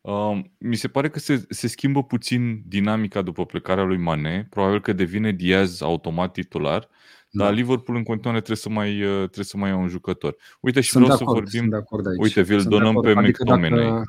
Uh, 0.00 0.40
mi 0.58 0.76
se 0.76 0.88
pare 0.88 1.08
că 1.10 1.18
se, 1.18 1.46
se 1.48 1.68
schimbă 1.68 2.02
puțin 2.02 2.62
dinamica 2.66 3.22
după 3.22 3.46
plecarea 3.46 3.84
lui 3.84 3.96
Mane. 3.96 4.46
Probabil 4.50 4.80
că 4.80 4.92
devine 4.92 5.32
Diaz 5.32 5.80
automat 5.80 6.32
titular 6.32 6.80
da. 6.80 6.88
Dar 7.30 7.52
Liverpool 7.52 7.96
în 7.98 8.04
continuare 8.04 8.40
trebuie 8.40 8.56
să 8.56 8.68
mai, 8.68 9.02
uh, 9.02 9.16
trebuie 9.16 9.44
să 9.44 9.56
mai 9.56 9.70
ia 9.70 9.76
un 9.76 9.88
jucător. 9.88 10.36
Uite 10.60 10.80
și 10.80 10.90
sunt 10.90 11.04
vreau 11.04 11.18
acord, 11.20 11.36
să 11.36 11.40
vorbim. 11.40 11.60
Sunt 11.60 11.70
de 11.70 11.76
acord 11.76 12.06
aici. 12.06 12.22
Uite, 12.22 12.42
vi-l 12.42 12.60
sunt 12.60 12.72
donăm 12.72 13.00
pe 13.00 13.10
adică 13.10 13.42
McTominay, 13.42 13.84
dacă... 13.84 14.04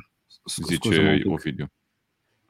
zice 0.65 1.21
Ovidiu. 1.25 1.71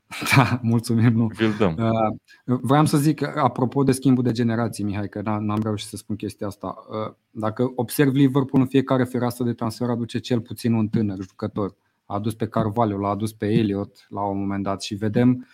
Da, 0.36 0.60
mulțumim. 0.62 1.14
Nu. 1.14 1.26
Vi-l 1.26 1.56
dăm. 1.58 1.78
Uh, 1.80 2.60
vreau 2.62 2.86
să 2.86 2.98
zic, 2.98 3.38
apropo 3.38 3.84
de 3.84 3.92
schimbul 3.92 4.24
de 4.24 4.32
generații, 4.32 4.84
Mihai, 4.84 5.10
că 5.10 5.22
n-am 5.22 5.60
reușit 5.64 5.88
să 5.88 5.98
spun 5.98 6.16
chestia 6.16 6.48
asta. 6.48 6.76
Uh, 6.90 7.14
dacă 7.32 7.72
observ 7.76 8.14
Liverpool 8.14 8.62
în 8.62 8.68
fiecare 8.68 9.04
fereastră 9.04 9.44
de 9.44 9.54
transfer 9.54 9.90
aduce 9.90 10.20
cel 10.20 10.42
puțin 10.42 10.74
un 10.74 10.88
tânăr 10.88 11.18
jucător. 11.22 11.76
A 12.06 12.16
adus 12.16 12.34
pe 12.34 12.48
Carvalho, 12.48 12.98
l-a 12.98 13.10
adus 13.10 13.34
pe 13.34 13.46
Elliot 13.46 14.08
la 14.10 14.22
un 14.22 14.40
moment 14.40 14.64
dat 14.64 14.82
și 14.82 14.96
vedem 14.96 15.48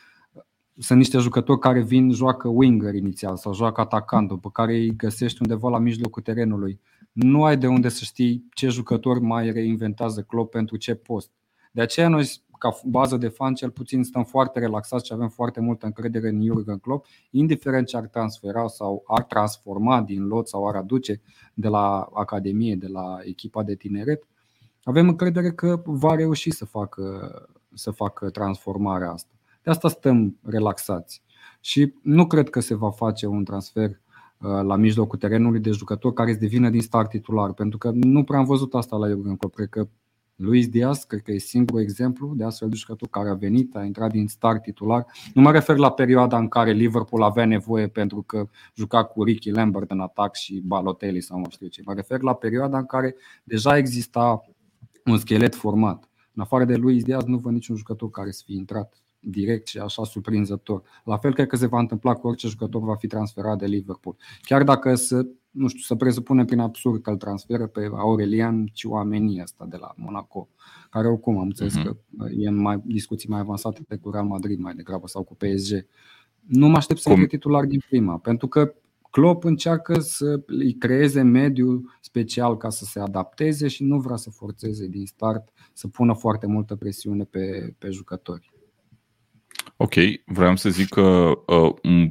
sunt 0.78 0.98
niște 1.00 1.18
jucători 1.18 1.60
care 1.60 1.82
vin, 1.82 2.12
joacă 2.12 2.48
winger 2.48 2.94
inițial 2.94 3.38
sau 3.38 3.54
joacă 3.54 3.82
atacant, 3.82 4.28
după 4.28 4.52
care 4.52 4.74
îi 4.74 4.96
găsești 4.96 5.42
undeva 5.42 5.70
la 5.70 5.80
mijlocul 5.80 6.22
terenului. 6.22 6.80
Nu 7.12 7.44
ai 7.44 7.58
de 7.58 7.68
unde 7.68 7.90
să 7.90 8.04
știi 8.04 8.46
ce 8.54 8.68
jucător 8.68 9.20
mai 9.20 9.52
reinventează 9.52 10.22
Klopp 10.22 10.52
pentru 10.52 10.78
ce 10.78 10.96
post. 10.96 11.32
De 11.72 11.82
aceea 11.82 12.08
noi, 12.08 12.30
ca 12.60 12.80
bază 12.86 13.18
de 13.18 13.28
fan, 13.28 13.54
cel 13.54 13.72
puțin 13.72 14.04
stăm 14.04 14.24
foarte 14.24 14.60
relaxați 14.60 15.06
și 15.06 15.14
avem 15.14 15.30
foarte 15.30 15.60
multă 15.60 15.86
încredere 15.86 16.30
în 16.30 16.46
Jurgen 16.46 16.78
Klopp, 16.78 17.06
indiferent 17.32 17.88
ce 17.88 17.98
ar 17.98 18.08
transfera 18.08 18.68
sau 18.68 19.04
ar 19.08 19.24
transforma 19.24 20.02
din 20.02 20.24
lot 20.28 20.48
sau 20.48 20.68
ar 20.68 20.76
aduce 20.76 21.22
de 21.54 21.68
la 21.68 22.10
Academie, 22.14 22.76
de 22.76 22.88
la 22.88 23.18
echipa 23.24 23.64
de 23.64 23.76
tineret, 23.76 24.28
avem 24.84 25.08
încredere 25.08 25.52
că 25.52 25.82
va 25.86 26.16
reuși 26.16 26.52
să 26.52 26.66
facă, 26.66 27.32
să 27.74 27.92
facă 27.92 28.30
transformarea 28.30 29.12
asta. 29.12 29.35
De 29.66 29.72
asta 29.72 29.88
stăm 29.88 30.38
relaxați. 30.44 31.24
Și 31.60 31.94
nu 32.02 32.28
cred 32.28 32.50
că 32.50 32.60
se 32.60 32.76
va 32.76 32.92
face 32.92 33.26
un 33.26 33.44
transfer 33.44 33.90
uh, 33.90 33.98
la 34.64 34.76
mijlocul 34.76 35.18
terenului 35.18 35.60
de 35.60 35.72
jucător 35.72 36.14
care 36.14 36.34
să 36.34 36.40
devină 36.40 36.70
din 36.70 36.82
start 36.82 37.10
titular, 37.10 37.54
pentru 37.54 37.78
că 37.78 37.92
nu 37.94 38.24
prea 38.24 38.40
am 38.40 38.46
văzut 38.46 38.74
asta 38.74 38.96
la 38.96 39.08
Jurgen 39.08 39.36
Klopp. 39.36 39.56
Cred 39.56 39.70
că 39.70 39.88
Luis 40.36 40.68
Diaz, 40.68 41.04
cred 41.04 41.22
că 41.22 41.32
e 41.32 41.38
singurul 41.38 41.82
exemplu 41.82 42.34
de 42.36 42.44
astfel 42.44 42.70
de 42.70 42.76
jucător 42.76 43.08
care 43.08 43.30
a 43.30 43.34
venit, 43.34 43.76
a 43.76 43.84
intrat 43.84 44.12
din 44.12 44.28
start 44.28 44.62
titular. 44.62 45.06
Nu 45.34 45.42
mă 45.42 45.52
refer 45.52 45.78
la 45.78 45.92
perioada 45.92 46.38
în 46.38 46.48
care 46.48 46.72
Liverpool 46.72 47.24
avea 47.24 47.46
nevoie 47.46 47.88
pentru 47.88 48.22
că 48.22 48.50
juca 48.76 49.04
cu 49.04 49.24
Ricky 49.24 49.50
Lambert 49.50 49.92
în 49.92 50.00
atac 50.00 50.36
și 50.36 50.62
Balotelli 50.66 51.22
sau 51.22 51.40
nu 51.40 51.50
știu 51.50 51.68
ce. 51.68 51.82
Mă 51.86 51.94
refer 51.94 52.22
la 52.22 52.34
perioada 52.34 52.78
în 52.78 52.86
care 52.86 53.16
deja 53.44 53.78
exista 53.78 54.42
un 55.06 55.18
schelet 55.18 55.56
format. 55.56 56.10
În 56.34 56.42
afară 56.42 56.66
de 56.66 56.76
Luis 56.76 57.04
Diaz 57.04 57.24
nu 57.24 57.38
văd 57.38 57.54
niciun 57.54 57.76
jucător 57.76 58.10
care 58.10 58.32
să 58.32 58.42
fie 58.46 58.56
intrat 58.56 59.05
direct 59.26 59.68
și 59.68 59.78
așa 59.78 60.04
surprinzător. 60.04 60.82
La 61.04 61.18
fel 61.18 61.34
cred 61.34 61.48
că 61.48 61.56
se 61.56 61.68
va 61.68 61.80
întâmpla 61.80 62.14
cu 62.14 62.28
orice 62.28 62.48
jucător 62.48 62.82
va 62.82 62.96
fi 62.96 63.08
transferat 63.08 63.58
de 63.58 63.66
Liverpool. 63.66 64.16
Chiar 64.42 64.64
dacă 64.64 64.96
să, 64.96 65.28
nu 65.52 65.68
știu, 65.68 65.82
să 65.82 65.96
presupunem 65.96 66.46
prin 66.46 66.60
absurd 66.60 67.02
că 67.02 67.10
îl 67.10 67.18
transferă 67.18 67.68
pe 67.68 67.90
Aurelian 67.94 68.66
Ciuameni 68.74 69.42
ăsta 69.42 69.66
de 69.70 69.78
la 69.80 69.94
Monaco, 69.96 70.50
care 70.90 71.08
oricum 71.08 71.38
am 71.38 71.46
înțeles 71.46 71.78
uh-huh. 71.80 71.84
că 71.84 71.96
e 72.38 72.48
în 72.48 72.56
mai, 72.56 72.82
discuții 72.86 73.30
mai 73.30 73.40
avansate 73.40 73.98
cu 74.02 74.12
Real 74.12 74.26
Madrid 74.26 74.60
mai 74.60 74.74
degrabă 74.74 75.08
sau 75.08 75.24
cu 75.24 75.36
PSG. 75.36 75.86
Nu 76.48 76.68
mă 76.68 76.78
aștept 76.78 77.00
să 77.00 77.14
fie 77.14 77.28
titular 77.28 77.66
din 77.66 77.82
prima, 77.90 78.18
pentru 78.18 78.48
că 78.48 78.74
Klopp 79.16 79.44
încearcă 79.44 80.00
să 80.00 80.44
îi 80.46 80.74
creeze 80.74 81.22
mediul 81.22 81.98
special 82.02 82.58
ca 82.58 82.70
să 82.70 82.86
se 82.86 83.00
adapteze 83.00 83.68
și 83.68 83.84
nu 83.84 84.00
vrea 84.00 84.16
să 84.16 84.30
forțeze 84.30 84.88
din 84.88 85.06
start, 85.06 85.50
să 85.74 85.88
pună 85.88 86.14
foarte 86.14 86.48
multă 86.48 86.76
presiune 86.76 87.24
pe, 87.24 87.76
pe 87.78 87.90
jucători. 87.90 88.55
Ok, 89.78 89.94
vreau 90.26 90.56
să 90.56 90.70
zic 90.70 90.90
că 90.90 91.32
uh, 91.46 92.08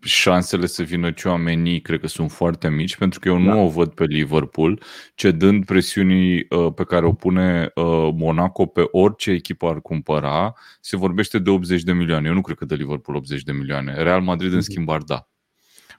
șansele 0.00 0.66
să 0.66 0.82
vină 0.82 1.12
oamenii 1.24 1.80
cred 1.80 2.00
că 2.00 2.06
sunt 2.06 2.30
foarte 2.30 2.68
mici, 2.68 2.96
pentru 2.96 3.20
că 3.20 3.28
eu 3.28 3.34
da. 3.34 3.40
nu 3.40 3.64
o 3.64 3.68
văd 3.68 3.92
pe 3.92 4.04
Liverpool 4.04 4.82
cedând 5.14 5.64
presiunii 5.64 6.46
uh, 6.48 6.72
pe 6.74 6.84
care 6.84 7.06
o 7.06 7.12
pune 7.12 7.70
uh, 7.74 8.08
Monaco 8.14 8.66
pe 8.66 8.88
orice 8.90 9.30
echipă 9.30 9.68
ar 9.68 9.80
cumpăra. 9.80 10.52
Se 10.80 10.96
vorbește 10.96 11.38
de 11.38 11.50
80 11.50 11.82
de 11.82 11.92
milioane. 11.92 12.28
Eu 12.28 12.34
nu 12.34 12.40
cred 12.40 12.56
că 12.56 12.64
de 12.64 12.74
Liverpool 12.74 13.16
80 13.16 13.42
de 13.42 13.52
milioane. 13.52 14.02
Real 14.02 14.22
Madrid, 14.22 14.50
în 14.50 14.56
mhm. 14.56 14.64
schimb, 14.64 14.88
ar 14.88 15.02
da 15.02 15.28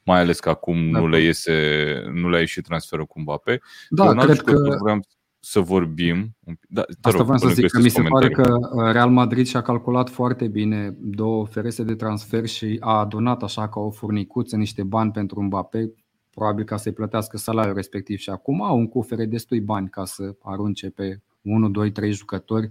mai 0.07 0.19
ales 0.19 0.39
că 0.39 0.49
acum 0.49 0.91
da. 0.91 0.99
nu 0.99 1.07
le 1.07 1.21
iese, 1.21 1.53
nu 2.13 2.29
le-a 2.29 2.39
ieșit 2.39 2.63
transferul 2.63 3.05
cu 3.05 3.19
Mbappé. 3.19 3.59
Da, 3.89 4.13
cred 4.13 4.41
că 4.41 4.77
vreau 4.81 4.99
să 5.39 5.59
vorbim. 5.59 6.35
Da, 6.67 6.83
Asta 7.03 7.09
rog, 7.09 7.21
vreau 7.21 7.37
să 7.37 7.47
zic 7.47 7.69
că 7.69 7.79
mi 7.81 7.89
se 7.89 8.01
pare 8.01 8.29
că 8.29 8.53
uh, 8.53 8.91
Real 8.91 9.09
Madrid 9.09 9.45
și-a 9.45 9.61
calculat 9.61 10.09
foarte 10.09 10.47
bine 10.47 10.95
două 10.99 11.45
ferese 11.45 11.83
de 11.83 11.95
transfer 11.95 12.45
și 12.45 12.77
a 12.79 12.99
adunat 12.99 13.43
așa 13.43 13.69
ca 13.69 13.79
o 13.79 13.89
furnicuță 13.89 14.55
niște 14.55 14.83
bani 14.83 15.11
pentru 15.11 15.41
Mbappé, 15.41 15.91
probabil 16.29 16.63
ca 16.63 16.77
să-i 16.77 16.93
plătească 16.93 17.37
salariul 17.37 17.75
respectiv 17.75 18.17
și 18.17 18.29
acum 18.29 18.63
au 18.63 18.77
un 18.77 18.87
cufere 18.87 19.25
destui 19.25 19.59
bani 19.59 19.89
ca 19.89 20.05
să 20.05 20.35
arunce 20.41 20.89
pe 20.89 21.21
1, 21.41 21.69
2, 21.69 21.91
3 21.91 22.11
jucători 22.11 22.69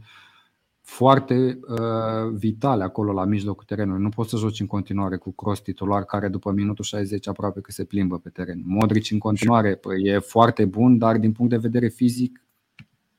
foarte 0.87 1.59
uh, 1.69 2.33
vitale 2.33 2.83
acolo 2.83 3.13
la 3.13 3.25
mijlocul 3.25 3.65
terenului. 3.65 4.03
Nu 4.03 4.09
poți 4.09 4.31
să 4.31 4.37
joci 4.37 4.61
în 4.61 4.67
continuare 4.67 5.17
cu 5.17 5.33
Cross 5.33 5.61
titular 5.61 6.05
care 6.05 6.29
după 6.29 6.53
minutul 6.53 6.85
60 6.85 7.29
aproape 7.29 7.61
că 7.61 7.71
se 7.71 7.85
plimbă 7.85 8.19
pe 8.19 8.29
teren. 8.29 8.63
Modric 8.65 9.11
în 9.11 9.19
continuare 9.19 9.75
păi, 9.75 10.03
e 10.03 10.19
foarte 10.19 10.65
bun, 10.65 10.99
dar 10.99 11.17
din 11.17 11.33
punct 11.33 11.51
de 11.51 11.57
vedere 11.57 11.89
fizic 11.89 12.46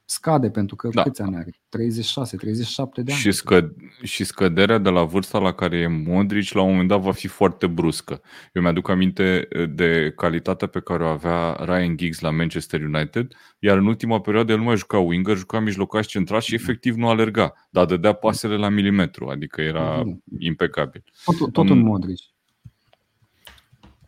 scade 0.10 0.50
pentru 0.50 0.76
că 0.76 0.90
da. 0.94 1.04
câți 1.04 1.22
ani 1.22 1.36
are? 1.36 1.52
36, 1.70 2.38
37 2.38 3.02
de 3.02 3.12
ani. 3.12 3.22
Și, 3.22 3.32
scă, 3.32 3.74
și 4.04 4.24
scăderea 4.24 4.78
de 4.78 4.90
la 4.90 5.04
vârsta 5.04 5.40
la 5.40 5.54
care 5.54 5.78
e 5.78 5.88
Modric 5.88 6.54
la 6.54 6.62
un 6.62 6.70
moment 6.70 6.88
dat 6.88 7.00
va 7.00 7.12
fi 7.12 7.28
foarte 7.28 7.68
bruscă. 7.68 8.22
Eu 8.54 8.62
mi-aduc 8.62 8.90
aminte 8.90 9.48
de 9.70 10.14
calitatea 10.16 10.68
pe 10.68 10.80
care 10.80 11.04
o 11.04 11.08
avea 11.08 11.52
Ryan 11.60 11.98
Giggs 11.98 12.20
la 12.20 12.30
Manchester 12.30 12.82
United, 12.82 13.32
iar 13.60 13.78
în 13.78 13.86
ultima 13.86 14.20
perioadă 14.20 14.52
el 14.52 14.58
nu 14.58 14.64
mai 14.64 14.78
juca 14.78 14.98
winger, 14.98 15.38
juca 15.38 15.60
mijlocaș 15.60 16.06
central 16.06 16.42
și 16.42 16.56
efectiv 16.56 16.96
nu 16.96 17.10
alerga, 17.10 17.54
dar 17.70 17.86
dădea 17.86 18.14
pasele 18.14 18.56
la 18.56 18.70
milimetru, 18.70 19.28
adică 19.28 19.62
era 19.62 20.04
impecabil. 20.40 21.04
Tot, 21.26 21.52
tot 21.52 21.70
un 21.70 21.80
Modric. 21.80 22.20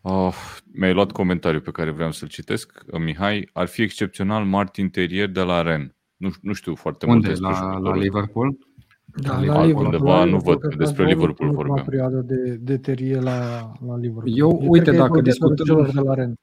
Oh, 0.02 0.36
mi-ai 0.74 0.94
luat 0.94 1.12
comentariul 1.12 1.62
pe 1.62 1.72
care 1.72 1.92
vreau 1.92 2.12
să-l 2.12 2.28
citesc. 2.28 2.84
Mihai, 3.00 3.50
ar 3.54 3.68
fi 3.68 3.82
excepțional 3.82 4.46
Martin 4.46 4.90
Terrier 4.90 5.28
de 5.30 5.42
la 5.42 5.62
Ren. 5.62 5.96
Nu, 6.18 6.30
nu 6.42 6.54
știu 6.54 6.76
foarte 6.76 7.06
Unde? 7.06 7.28
mult 7.28 7.40
despre 7.40 7.66
la, 7.66 7.78
la 7.78 7.96
Liverpool? 7.96 8.58
Da, 9.06 9.40
la, 9.42 9.54
la 9.54 9.66
Liverpool. 9.66 9.86
Undeva, 9.86 10.24
nu 10.24 10.38
văd, 10.38 10.76
despre 10.76 11.06
Liverpool 11.06 11.52
vorbeam. 11.52 11.86
perioadă 11.86 12.18
de, 12.22 12.56
de 12.62 12.78
Terrier 12.78 13.22
la, 13.22 13.72
la 13.88 13.98
Liverpool. 13.98 14.38
Eu, 14.38 14.60
Eu 14.62 14.70
uite, 14.72 14.92
dacă 14.92 15.22
discutăm, 15.22 15.84
de 15.94 16.00
la 16.00 16.14
Ren. 16.14 16.34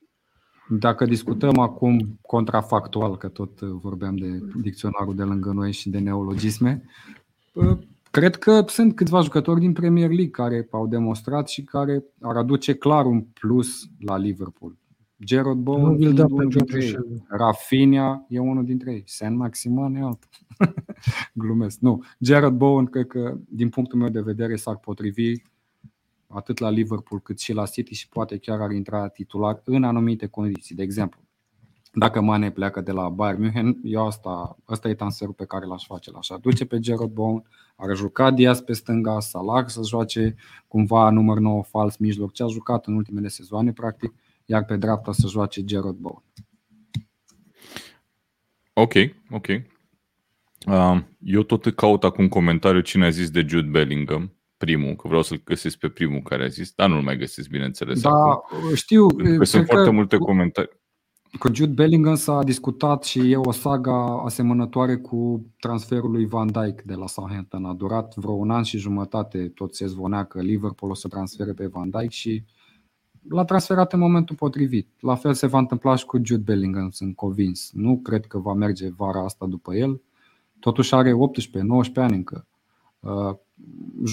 dacă 0.69 1.05
discutăm 1.05 1.59
acum 1.59 2.19
contrafactual, 2.21 3.17
că 3.17 3.29
tot 3.29 3.61
vorbeam 3.61 4.17
de 4.17 4.27
dicționarul 4.63 5.15
de 5.15 5.23
lângă 5.23 5.51
noi 5.51 5.73
și 5.73 5.91
de 5.91 5.99
neologisme, 5.99 6.83
Cred 8.17 8.37
că 8.37 8.65
sunt 8.69 8.95
câțiva 8.95 9.21
jucători 9.21 9.61
din 9.61 9.73
Premier 9.73 10.09
League 10.09 10.31
care 10.31 10.69
au 10.71 10.87
demonstrat 10.87 11.49
și 11.49 11.63
care 11.63 12.05
ar 12.21 12.37
aduce 12.37 12.75
clar 12.75 13.07
un 13.07 13.23
plus 13.23 13.89
la 13.99 14.17
Liverpool. 14.17 14.77
Gerard 15.25 15.59
Bowen 15.59 16.03
e 16.03 16.23
unul 16.23 16.49
dintre 16.49 16.85
ei. 16.85 16.97
Rafinha 17.29 18.27
e 18.29 18.39
unul 18.39 18.65
dintre 18.65 18.93
ei. 18.93 19.03
San 19.07 19.37
Maximan 19.37 19.95
e 19.95 20.01
altul. 20.01 20.31
Glumesc. 21.33 21.79
Nu. 21.79 22.03
Gerard 22.23 22.55
Bowen 22.55 22.87
cred 22.87 23.07
că 23.07 23.39
din 23.49 23.69
punctul 23.69 23.99
meu 23.99 24.09
de 24.09 24.21
vedere 24.21 24.57
s-ar 24.57 24.77
potrivi 24.77 25.33
atât 26.27 26.59
la 26.59 26.71
Liverpool 26.71 27.21
cât 27.21 27.39
și 27.39 27.53
la 27.53 27.67
City 27.67 27.95
și 27.95 28.09
poate 28.09 28.39
chiar 28.39 28.61
ar 28.61 28.71
intra 28.71 29.09
titular 29.09 29.61
în 29.65 29.85
anumite 29.85 30.27
condiții. 30.27 30.75
De 30.75 30.83
exemplu, 30.83 31.21
dacă 31.93 32.21
Mane 32.21 32.51
pleacă 32.51 32.81
de 32.81 32.93
la 32.93 33.09
Bayern 33.09 33.41
München, 33.41 33.81
eu 33.83 34.07
asta, 34.07 34.57
asta 34.65 34.89
e 34.89 34.95
transferul 34.95 35.35
pe 35.35 35.45
care 35.45 35.67
l-aș 35.67 35.87
face. 35.87 36.11
L-aș 36.11 36.31
aduce 36.31 36.65
pe 36.65 36.79
Gerard 36.79 37.11
Bowen, 37.11 37.45
ar 37.77 37.97
juca 37.97 38.31
Diaz 38.31 38.61
pe 38.61 38.73
stânga, 38.73 39.21
Salah 39.21 39.65
să 39.67 39.81
joace 39.89 40.35
cumva 40.69 41.11
număr 41.11 41.39
9 41.39 41.63
fals 41.63 41.97
mijloc, 41.97 42.33
ce 42.33 42.43
a 42.43 42.47
jucat 42.47 42.87
în 42.87 42.95
ultimele 42.95 43.29
sezoane, 43.29 43.73
practic, 43.73 44.13
iar 44.45 44.65
pe 44.65 44.77
dreapta 44.77 45.13
să 45.13 45.27
joace 45.29 45.65
Gerard 45.65 45.97
Bowen. 45.97 46.23
Ok, 48.73 48.93
ok. 49.31 49.47
Uh, 50.67 51.03
eu 51.25 51.43
tot 51.43 51.75
caut 51.75 52.05
acum 52.05 52.29
comentariu 52.29 52.81
cine 52.81 53.05
a 53.05 53.11
zis 53.11 53.31
de 53.31 53.45
Jude 53.49 53.69
Bellingham, 53.69 54.37
primul, 54.57 54.95
că 54.95 55.09
vreau 55.09 55.23
să-l 55.23 55.43
găsesc 55.45 55.79
pe 55.79 55.89
primul 55.89 56.21
care 56.21 56.45
a 56.45 56.49
zis, 56.49 56.73
dar 56.73 56.89
nu-l 56.89 57.03
mai 57.03 57.17
găsesc, 57.17 57.49
bineînțeles. 57.49 58.01
Da, 58.01 58.11
acum. 58.11 58.75
știu. 58.75 59.07
Că 59.07 59.45
sunt 59.45 59.67
foarte 59.67 59.89
că... 59.89 59.95
multe 59.95 60.17
comentarii. 60.17 60.85
Cu 61.39 61.55
Jude 61.55 61.73
Bellingham 61.73 62.15
s-a 62.15 62.43
discutat 62.43 63.05
și 63.05 63.31
e 63.31 63.37
o 63.37 63.53
saga 63.53 64.23
asemănătoare 64.25 64.97
cu 64.97 65.47
transferul 65.59 66.11
lui 66.11 66.27
Van 66.27 66.47
Dijk 66.53 66.83
de 66.83 66.95
la 66.95 67.07
Southampton. 67.07 67.65
A 67.65 67.73
durat 67.73 68.15
vreo 68.15 68.33
un 68.33 68.51
an 68.51 68.63
și 68.63 68.79
jumătate, 68.79 69.49
tot 69.49 69.75
se 69.75 69.87
zvonea 69.87 70.25
că 70.25 70.41
Liverpool 70.41 70.91
o 70.91 70.95
să 70.95 71.09
transfere 71.09 71.53
pe 71.53 71.67
Van 71.67 71.91
Dijk 71.91 72.11
și 72.11 72.45
l-a 73.29 73.45
transferat 73.45 73.93
în 73.93 73.99
momentul 73.99 74.37
potrivit. 74.37 74.89
La 75.01 75.15
fel 75.15 75.35
se 75.35 75.47
va 75.47 75.59
întâmpla 75.59 75.95
și 75.95 76.05
cu 76.05 76.19
Jude 76.23 76.43
Bellingham, 76.43 76.91
sunt 76.91 77.17
convins. 77.17 77.71
Nu 77.73 77.99
cred 77.99 78.27
că 78.27 78.39
va 78.39 78.53
merge 78.53 78.91
vara 78.97 79.25
asta 79.25 79.47
după 79.47 79.75
el. 79.75 80.01
Totuși 80.61 80.95
are 80.95 81.13
18-19 81.13 81.15
ani 81.95 82.15
încă. 82.15 82.47
Uh, 83.07 83.37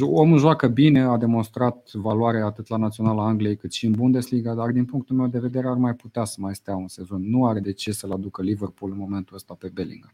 omul 0.02 0.38
joacă 0.38 0.68
bine, 0.68 1.02
a 1.02 1.18
demonstrat 1.18 1.90
valoare 1.94 2.42
atât 2.42 2.68
la 2.68 2.78
Naționala 2.78 3.26
Angliei 3.26 3.56
cât 3.56 3.74
și 3.74 3.86
în 3.86 3.92
Bundesliga, 3.92 4.54
dar 4.54 4.70
din 4.70 4.86
punctul 4.86 5.16
meu 5.16 5.28
de 5.28 5.40
vedere 5.40 5.68
ar 5.68 5.76
mai 5.76 5.94
putea 5.94 6.24
să 6.24 6.36
mai 6.40 6.56
stea 6.56 6.76
un 6.76 6.88
sezon. 6.88 7.30
Nu 7.30 7.46
are 7.46 7.60
de 7.60 7.74
ce 7.74 7.92
să-l 7.92 8.12
aducă 8.12 8.42
Liverpool 8.42 8.92
în 8.92 8.98
momentul 8.98 9.36
ăsta 9.36 9.56
pe 9.60 9.70
Bellingham. 9.74 10.14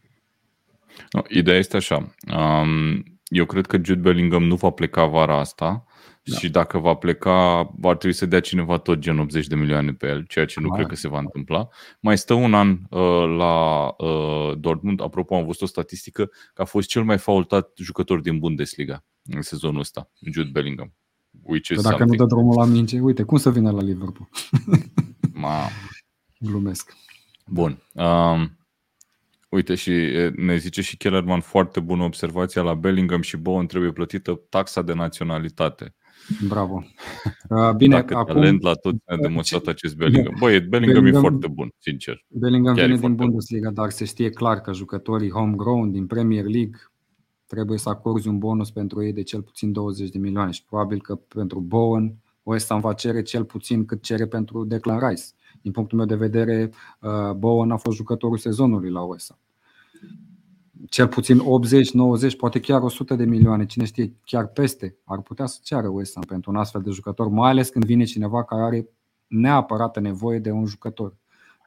No, 1.11 1.21
ideea 1.27 1.57
este 1.57 1.77
așa. 1.77 2.15
Um, 2.37 3.03
eu 3.29 3.45
cred 3.45 3.65
că 3.65 3.77
Jude 3.83 3.99
Bellingham 3.99 4.43
nu 4.43 4.55
va 4.55 4.69
pleca 4.69 5.05
vara 5.05 5.39
asta 5.39 5.85
da. 6.23 6.37
și 6.37 6.49
dacă 6.49 6.77
va 6.77 6.93
pleca, 6.93 7.69
va 7.77 7.95
trebui 7.95 8.15
să 8.15 8.25
dea 8.25 8.39
cineva 8.39 8.77
tot 8.77 8.99
gen 8.99 9.19
80 9.19 9.47
de 9.47 9.55
milioane 9.55 9.93
pe 9.93 10.07
el, 10.07 10.25
ceea 10.27 10.45
ce 10.45 10.59
nu 10.59 10.67
Mai. 10.67 10.77
cred 10.77 10.89
că 10.89 10.95
se 10.95 11.07
va 11.07 11.19
întâmpla. 11.19 11.67
Mai 11.99 12.17
stă 12.17 12.33
un 12.33 12.53
an 12.53 12.69
uh, 12.89 13.37
la 13.37 13.85
uh, 13.97 14.57
Dortmund. 14.57 15.01
Apropo, 15.01 15.35
am 15.35 15.45
văzut 15.45 15.61
o 15.61 15.65
statistică 15.65 16.29
că 16.53 16.61
a 16.61 16.65
fost 16.65 16.87
cel 16.87 17.03
mai 17.03 17.17
faultat 17.17 17.71
jucător 17.75 18.19
din 18.19 18.39
Bundesliga 18.39 19.05
în 19.23 19.41
sezonul 19.41 19.79
ăsta, 19.79 20.11
Jude 20.31 20.49
Bellingham. 20.51 20.93
Which 21.41 21.69
is 21.69 21.81
dacă 21.81 21.95
something. 21.97 22.19
nu 22.19 22.25
dă 22.25 22.35
drumul 22.35 22.55
la 22.57 22.65
minge, 22.65 22.99
uite, 22.99 23.23
cum 23.23 23.37
să 23.37 23.51
vină 23.51 23.71
la 23.71 23.81
Liverpool? 23.81 24.29
Ma. 25.33 25.57
Glumesc. 26.39 26.93
Bun. 27.45 27.83
Um, 27.93 28.58
uite, 29.49 29.75
și 29.75 29.91
ne 30.35 30.57
zice 30.57 30.81
și 30.81 30.97
Kellerman 30.97 31.39
foarte 31.39 31.79
bună 31.79 32.03
observația 32.03 32.61
la 32.61 32.73
Bellingham 32.73 33.21
și 33.21 33.37
Bowen 33.37 33.67
trebuie 33.67 33.91
plătită 33.91 34.41
taxa 34.49 34.81
de 34.81 34.93
naționalitate. 34.93 35.93
Bravo. 36.47 36.83
Uh, 37.49 37.73
bine, 37.75 37.95
Dacă 37.95 38.15
acum... 38.15 38.33
talent 38.33 38.61
la 38.61 38.73
tot 38.73 38.95
a 39.05 39.15
demonstrat 39.15 39.65
acest 39.65 39.95
Bellingham. 39.95 40.35
Băi, 40.39 40.59
Bellingham, 40.59 40.69
Bellingham 40.69 41.05
e 41.05 41.19
foarte 41.19 41.47
bun, 41.47 41.73
sincer. 41.77 42.25
Bellingham 42.27 42.75
Chiar 42.75 42.85
vine 42.85 42.97
din 42.99 43.15
Bundesliga, 43.15 43.69
dar 43.69 43.89
se 43.89 44.05
știe 44.05 44.29
clar 44.29 44.61
că 44.61 44.73
jucătorii 44.73 45.29
homegrown 45.29 45.91
din 45.91 46.07
Premier 46.07 46.43
League 46.43 46.79
trebuie 47.47 47.77
să 47.77 47.89
acorzi 47.89 48.27
un 48.27 48.37
bonus 48.37 48.71
pentru 48.71 49.03
ei 49.03 49.13
de 49.13 49.23
cel 49.23 49.41
puțin 49.41 49.71
20 49.71 50.09
de 50.09 50.17
milioane 50.17 50.51
și 50.51 50.65
probabil 50.65 51.01
că 51.01 51.15
pentru 51.15 51.59
Bowen 51.59 52.15
West 52.43 52.67
Ham 52.69 52.79
va 52.79 52.93
cere 52.93 53.21
cel 53.21 53.43
puțin 53.43 53.85
cât 53.85 54.01
cere 54.01 54.27
pentru 54.27 54.63
Declan 54.63 55.09
Rice. 55.09 55.23
Din 55.61 55.71
punctul 55.71 55.97
meu 55.97 56.07
de 56.07 56.15
vedere, 56.15 56.71
uh, 57.01 57.33
Bowen 57.33 57.71
a 57.71 57.77
fost 57.77 57.97
jucătorul 57.97 58.37
sezonului 58.37 58.89
la 58.89 59.01
West 59.01 59.29
Ham. 59.29 59.39
cel 60.89 61.07
puțin 61.07 61.39
80, 61.39 61.91
90, 61.91 62.35
poate 62.35 62.59
chiar 62.59 62.81
100 62.81 63.15
de 63.15 63.25
milioane, 63.25 63.65
cine 63.65 63.85
știe, 63.85 64.13
chiar 64.23 64.47
peste, 64.47 64.97
ar 65.03 65.21
putea 65.21 65.45
să 65.45 65.59
ceară 65.63 65.87
West 65.87 66.13
Ham 66.13 66.23
pentru 66.23 66.51
un 66.51 66.57
astfel 66.57 66.81
de 66.81 66.89
jucător, 66.89 67.27
mai 67.27 67.49
ales 67.49 67.69
când 67.69 67.85
vine 67.85 68.03
cineva 68.03 68.43
care 68.43 68.61
are 68.61 68.89
neapărat 69.27 70.01
nevoie 70.01 70.39
de 70.39 70.51
un 70.51 70.65
jucător 70.65 71.15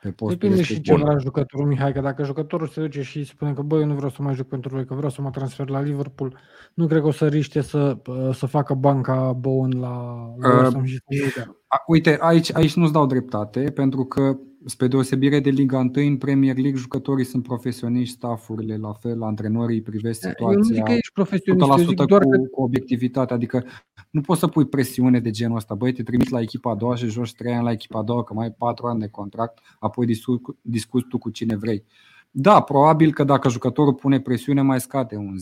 pe 0.03 0.11
postul 0.11 0.39
Depinde 0.39 0.63
și 0.63 0.81
ce 0.81 0.95
vrea 0.95 1.19
jucătorul 1.19 1.67
Mihai, 1.67 1.93
că 1.93 2.01
dacă 2.01 2.25
jucătorul 2.25 2.67
se 2.67 2.81
duce 2.81 3.03
și 3.03 3.25
spune 3.25 3.53
că 3.53 3.63
băi, 3.63 3.81
eu 3.81 3.87
nu 3.87 3.95
vreau 3.95 4.11
să 4.11 4.23
mai 4.23 4.35
joc 4.35 4.47
pentru 4.47 4.75
voi, 4.75 4.85
că 4.85 4.95
vreau 4.95 5.11
să 5.11 5.23
mă 5.23 5.31
transfer 5.31 5.69
la 5.69 5.81
Liverpool, 5.81 6.39
nu 6.75 6.87
cred 6.87 7.01
că 7.01 7.07
o 7.07 7.11
să 7.11 7.29
riște 7.29 7.61
să, 7.61 7.97
să 8.33 8.47
facă 8.47 8.75
banca 8.75 9.33
Bowen 9.33 9.81
la 9.81 10.27
West 10.37 10.73
Ham 10.73 10.83
uh, 10.83 10.89
și 10.89 11.01
să 11.35 11.47
Uite, 11.87 12.19
aici, 12.21 12.55
aici 12.55 12.75
nu-ți 12.75 12.93
dau 12.93 13.07
dreptate, 13.07 13.71
pentru 13.75 14.05
că 14.05 14.37
spre 14.65 14.89
deosebire 14.89 15.41
de 15.41 15.51
Liga 15.51 15.79
1, 15.79 15.91
în 15.95 16.17
Premier 16.17 16.57
League 16.57 16.81
jucătorii 16.81 17.25
sunt 17.25 17.43
profesioniști, 17.43 18.15
staffurile 18.15 18.77
la 18.77 18.93
fel, 18.93 19.23
antrenorii 19.23 19.83
privesc 19.83 20.21
situația. 20.21 20.47
Eu 20.51 20.57
nu 20.57 20.63
zic 20.63 20.83
că 20.83 20.93
ești 20.93 21.13
profesionist, 21.13 21.69
eu 21.69 21.77
zic 21.77 22.01
doar 22.03 22.23
cu, 22.23 22.31
că... 22.31 22.39
cu 22.39 22.63
obiectivitate, 22.63 23.33
adică 23.33 23.65
nu 24.11 24.21
poți 24.21 24.41
să 24.41 24.47
pui 24.47 24.67
presiune 24.67 25.21
de 25.21 25.31
genul 25.31 25.57
ăsta, 25.57 25.75
băi, 25.75 25.93
te 25.93 26.03
trimiți 26.03 26.33
la 26.33 26.41
echipa 26.41 26.71
a 26.71 26.75
doua 26.75 26.95
și 26.95 27.07
joci 27.07 27.35
trei 27.35 27.55
ani 27.55 27.65
la 27.65 27.71
echipa 27.71 27.99
a 27.99 28.03
doua, 28.03 28.25
că 28.25 28.35
mai 28.35 28.45
ai 28.45 28.53
patru 28.53 28.87
ani 28.87 29.01
de 29.01 29.09
contract, 29.09 29.59
apoi 29.79 30.07
discuți, 30.07 30.43
discuți 30.61 31.07
tu 31.09 31.19
cu 31.19 31.31
cine 31.31 31.57
vrei. 31.57 31.85
Da, 32.31 32.61
probabil 32.61 33.13
că 33.13 33.25
dacă 33.25 33.49
jucătorul 33.49 33.95
pune 33.95 34.21
presiune 34.21 34.63
mai 34.63 34.81
scade 34.81 35.17
un 35.17 35.37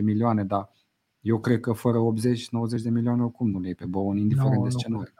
10-15 0.00 0.02
milioane, 0.02 0.44
dar 0.44 0.70
eu 1.20 1.40
cred 1.40 1.60
că 1.60 1.72
fără 1.72 1.98
80-90 2.78 2.82
de 2.82 2.90
milioane 2.90 3.22
oricum 3.22 3.50
nu 3.50 3.60
le 3.60 3.66
iei 3.66 3.74
pe 3.74 3.86
Bowen, 3.86 4.18
indiferent 4.18 4.56
no, 4.56 4.62
de 4.62 4.70
scenariu. 4.70 5.12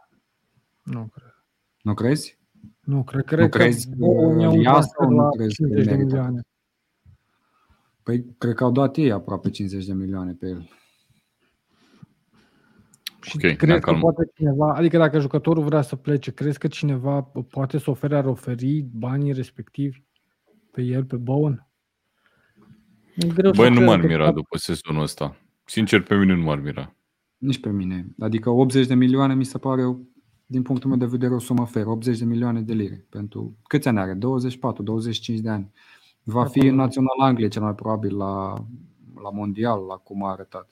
Nu 0.83 1.09
cred. 1.15 1.35
Nu 1.83 1.95
crezi? 1.95 2.41
Nu, 2.81 3.05
cred, 3.05 3.25
cred 3.25 3.39
nu 3.39 3.49
că 3.49 3.59
crezi 3.59 3.89
ia 4.63 4.81
sau 4.81 5.11
nu 5.11 5.31
crezi 5.31 5.55
50 5.55 5.87
de 5.87 5.97
milioane. 5.97 6.41
Păi 8.03 8.25
cred 8.39 8.55
că 8.55 8.65
au 8.65 8.71
dat 8.71 8.97
ei 8.97 9.13
aproape 9.13 9.51
50 9.51 9.87
de 9.87 9.93
milioane 9.93 10.33
pe 10.33 10.47
el. 10.47 10.71
Și 13.21 13.37
okay, 13.37 13.57
crezi 13.57 13.81
că 13.81 13.93
poate 13.93 14.31
cineva, 14.35 14.75
adică 14.75 14.99
dacă 14.99 15.19
jucătorul 15.19 15.65
vrea 15.65 15.83
să 15.83 15.97
plece, 15.97 16.33
crezi 16.33 16.59
că 16.59 16.69
cineva 16.69 17.23
poate 17.49 17.79
să 17.79 17.91
ofere, 17.91 18.17
ar 18.17 18.25
oferi 18.25 18.87
banii 18.93 19.33
respectivi 19.33 20.03
pe 20.71 20.83
el, 20.83 21.05
pe 21.05 21.17
Bowen? 21.17 21.67
Băi, 23.57 23.71
nu 23.71 23.81
m-ar 23.81 24.01
mira 24.01 24.33
după 24.33 24.57
sezonul 24.57 25.03
ăsta. 25.03 25.37
Sincer, 25.65 26.03
pe 26.03 26.17
mine 26.17 26.35
nu 26.35 26.43
m-ar 26.43 26.59
mira. 26.59 26.95
Nici 27.39 27.61
pe 27.61 27.71
mine. 27.71 28.07
Adică 28.19 28.51
80 28.51 28.87
de 28.87 28.95
milioane 28.95 29.35
mi 29.35 29.45
se 29.45 29.59
pare 29.59 29.83
din 30.53 30.63
punctul 30.63 30.89
meu 30.89 30.99
de 30.99 31.07
vedere, 31.07 31.35
o 31.35 31.39
sumă 31.39 31.67
fer, 31.67 31.87
80 31.87 32.19
de 32.19 32.25
milioane 32.25 32.61
de 32.61 32.73
lire. 32.73 33.07
Pentru 33.09 33.57
câți 33.63 33.89
ani 33.89 33.99
are? 33.99 34.15
24, 34.15 34.83
25 34.83 35.39
de 35.39 35.49
ani. 35.49 35.73
Va 36.23 36.45
fi 36.45 36.59
în 36.59 36.75
Național 36.75 37.19
Anglie 37.19 37.49
cel 37.49 37.63
mai 37.63 37.75
probabil 37.75 38.17
la, 38.17 38.55
la 39.23 39.31
mondial, 39.31 39.85
la 39.89 39.95
cum 39.95 40.25
a 40.25 40.31
arătat. 40.31 40.69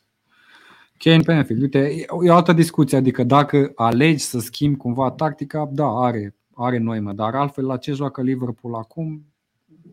Kane 0.98 1.22
Penfield, 1.22 1.62
uite, 1.62 1.78
e 1.78 2.04
o 2.08 2.34
altă 2.34 2.52
discuție, 2.52 2.96
adică 2.96 3.24
dacă 3.24 3.72
alegi 3.74 4.22
să 4.22 4.38
schimbi 4.38 4.76
cumva 4.76 5.10
tactica, 5.10 5.68
da, 5.72 5.86
are, 5.86 6.36
are 6.54 6.78
noimă, 6.78 7.12
dar 7.12 7.34
altfel 7.34 7.66
la 7.66 7.76
ce 7.76 7.92
joacă 7.92 8.22
Liverpool 8.22 8.74
acum, 8.74 9.24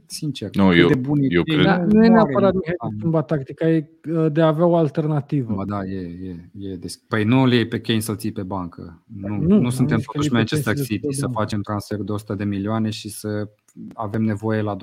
sincer. 0.10 0.50
Nu, 0.54 0.76
eu, 0.76 0.88
de 0.88 0.96
bun 0.96 1.18
eu 1.22 1.44
cred... 1.44 1.64
Da, 1.64 1.78
nu 1.78 2.06
e 2.06 2.08
neapărat 2.08 2.54
de 2.54 2.60
schimba 2.98 3.22
tactica, 3.22 3.70
e 3.70 3.90
uh, 4.12 4.32
de 4.32 4.42
a 4.42 4.48
avea 4.48 4.66
o 4.66 4.76
alternativă. 4.76 5.54
Mă, 5.54 5.66
da, 5.66 5.84
e, 5.84 6.00
e, 6.00 6.50
e 6.72 6.76
des... 6.76 6.98
Păi 6.98 7.24
nu 7.24 7.46
le 7.46 7.56
iei 7.56 7.68
pe 7.68 7.80
Kane 7.80 8.00
să-l 8.00 8.16
ții 8.16 8.32
pe 8.32 8.44
bancă. 8.44 9.04
Nu, 9.06 9.38
nu, 9.38 9.60
nu 9.60 9.70
suntem 9.70 10.00
totuși 10.00 10.32
Manchester 10.32 10.76
City 10.76 11.14
să 11.14 11.28
facem 11.32 11.62
transfer 11.62 12.02
de 12.02 12.12
100 12.12 12.36
de 12.36 12.44
milioane 12.44 12.90
și 12.90 13.10
să 13.10 13.50
avem 13.94 14.22
nevoie 14.22 14.62
la 14.62 14.76
2-0 14.76 14.80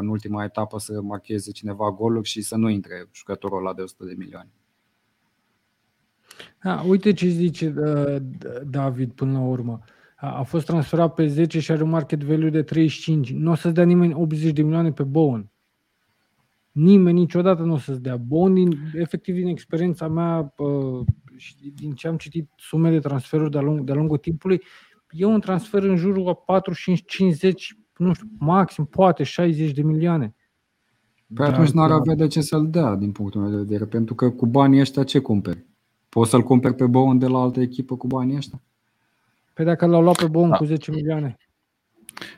în 0.00 0.08
ultima 0.08 0.44
etapă 0.44 0.78
să 0.78 1.00
marcheze 1.02 1.50
cineva 1.50 1.90
goluri 1.90 2.28
și 2.28 2.42
să 2.42 2.56
nu 2.56 2.68
intre 2.68 3.08
jucătorul 3.12 3.58
ăla 3.58 3.74
de 3.74 3.82
100 3.82 4.04
de 4.04 4.14
milioane. 4.16 4.50
Da, 6.62 6.84
uite 6.88 7.12
ce 7.12 7.28
zice 7.28 7.74
uh, 7.76 8.16
David 8.70 9.10
până 9.12 9.32
la 9.32 9.44
urmă. 9.44 9.80
Uh, 9.82 9.96
a 10.20 10.42
fost 10.42 10.66
transferat 10.66 11.14
pe 11.14 11.26
10 11.26 11.60
și 11.60 11.70
are 11.70 11.82
un 11.82 11.88
market 11.88 12.24
value 12.24 12.50
de 12.50 12.62
35. 12.62 13.32
Nu 13.32 13.50
o 13.50 13.54
să-ți 13.54 13.74
dea 13.74 13.84
nimeni 13.84 14.14
80 14.14 14.52
de 14.52 14.62
milioane 14.62 14.92
pe 14.92 15.02
Bowen. 15.02 15.50
Nimeni 16.72 17.18
niciodată 17.18 17.62
nu 17.62 17.72
o 17.72 17.78
să-ți 17.78 18.02
dea. 18.02 18.16
Bowen, 18.16 18.54
din, 18.54 18.78
efectiv, 18.94 19.34
din 19.34 19.46
experiența 19.46 20.08
mea 20.08 20.54
și 21.36 21.54
din 21.74 21.92
ce 21.92 22.08
am 22.08 22.16
citit 22.16 22.50
sume 22.56 22.90
de 22.90 22.98
transferuri 22.98 23.50
de-a, 23.50 23.60
lung, 23.60 23.80
de 23.80 23.92
lungul 23.92 24.16
timpului, 24.16 24.62
e 25.10 25.24
un 25.24 25.40
transfer 25.40 25.82
în 25.82 25.96
jurul 25.96 26.28
a 26.28 26.34
45, 26.34 27.02
50, 27.06 27.76
nu 27.96 28.12
știu, 28.12 28.26
maxim, 28.38 28.84
poate 28.84 29.22
60 29.22 29.72
de 29.72 29.82
milioane. 29.82 30.34
Păi 31.34 31.46
atunci 31.46 31.70
n-ar 31.70 31.90
avea 31.90 32.14
de 32.14 32.26
ce 32.26 32.40
să-l 32.40 32.70
dea, 32.70 32.94
din 32.94 33.12
punctul 33.12 33.40
meu 33.40 33.50
de 33.50 33.56
vedere, 33.56 33.84
pentru 33.84 34.14
că 34.14 34.30
cu 34.30 34.46
banii 34.46 34.80
ăștia 34.80 35.04
ce 35.04 35.18
cumperi? 35.18 35.66
Poți 36.08 36.30
să-l 36.30 36.42
cumperi 36.42 36.74
pe 36.74 36.86
Bowen 36.86 37.18
de 37.18 37.26
la 37.26 37.38
altă 37.38 37.60
echipă 37.60 37.96
cu 37.96 38.06
banii 38.06 38.36
ăștia? 38.36 38.62
Păi 39.58 39.66
dacă 39.66 39.86
l-au 39.86 40.02
luat 40.02 40.16
pe 40.16 40.26
Bon 40.26 40.48
da. 40.48 40.56
cu 40.56 40.64
10 40.64 40.90
milioane. 40.90 41.36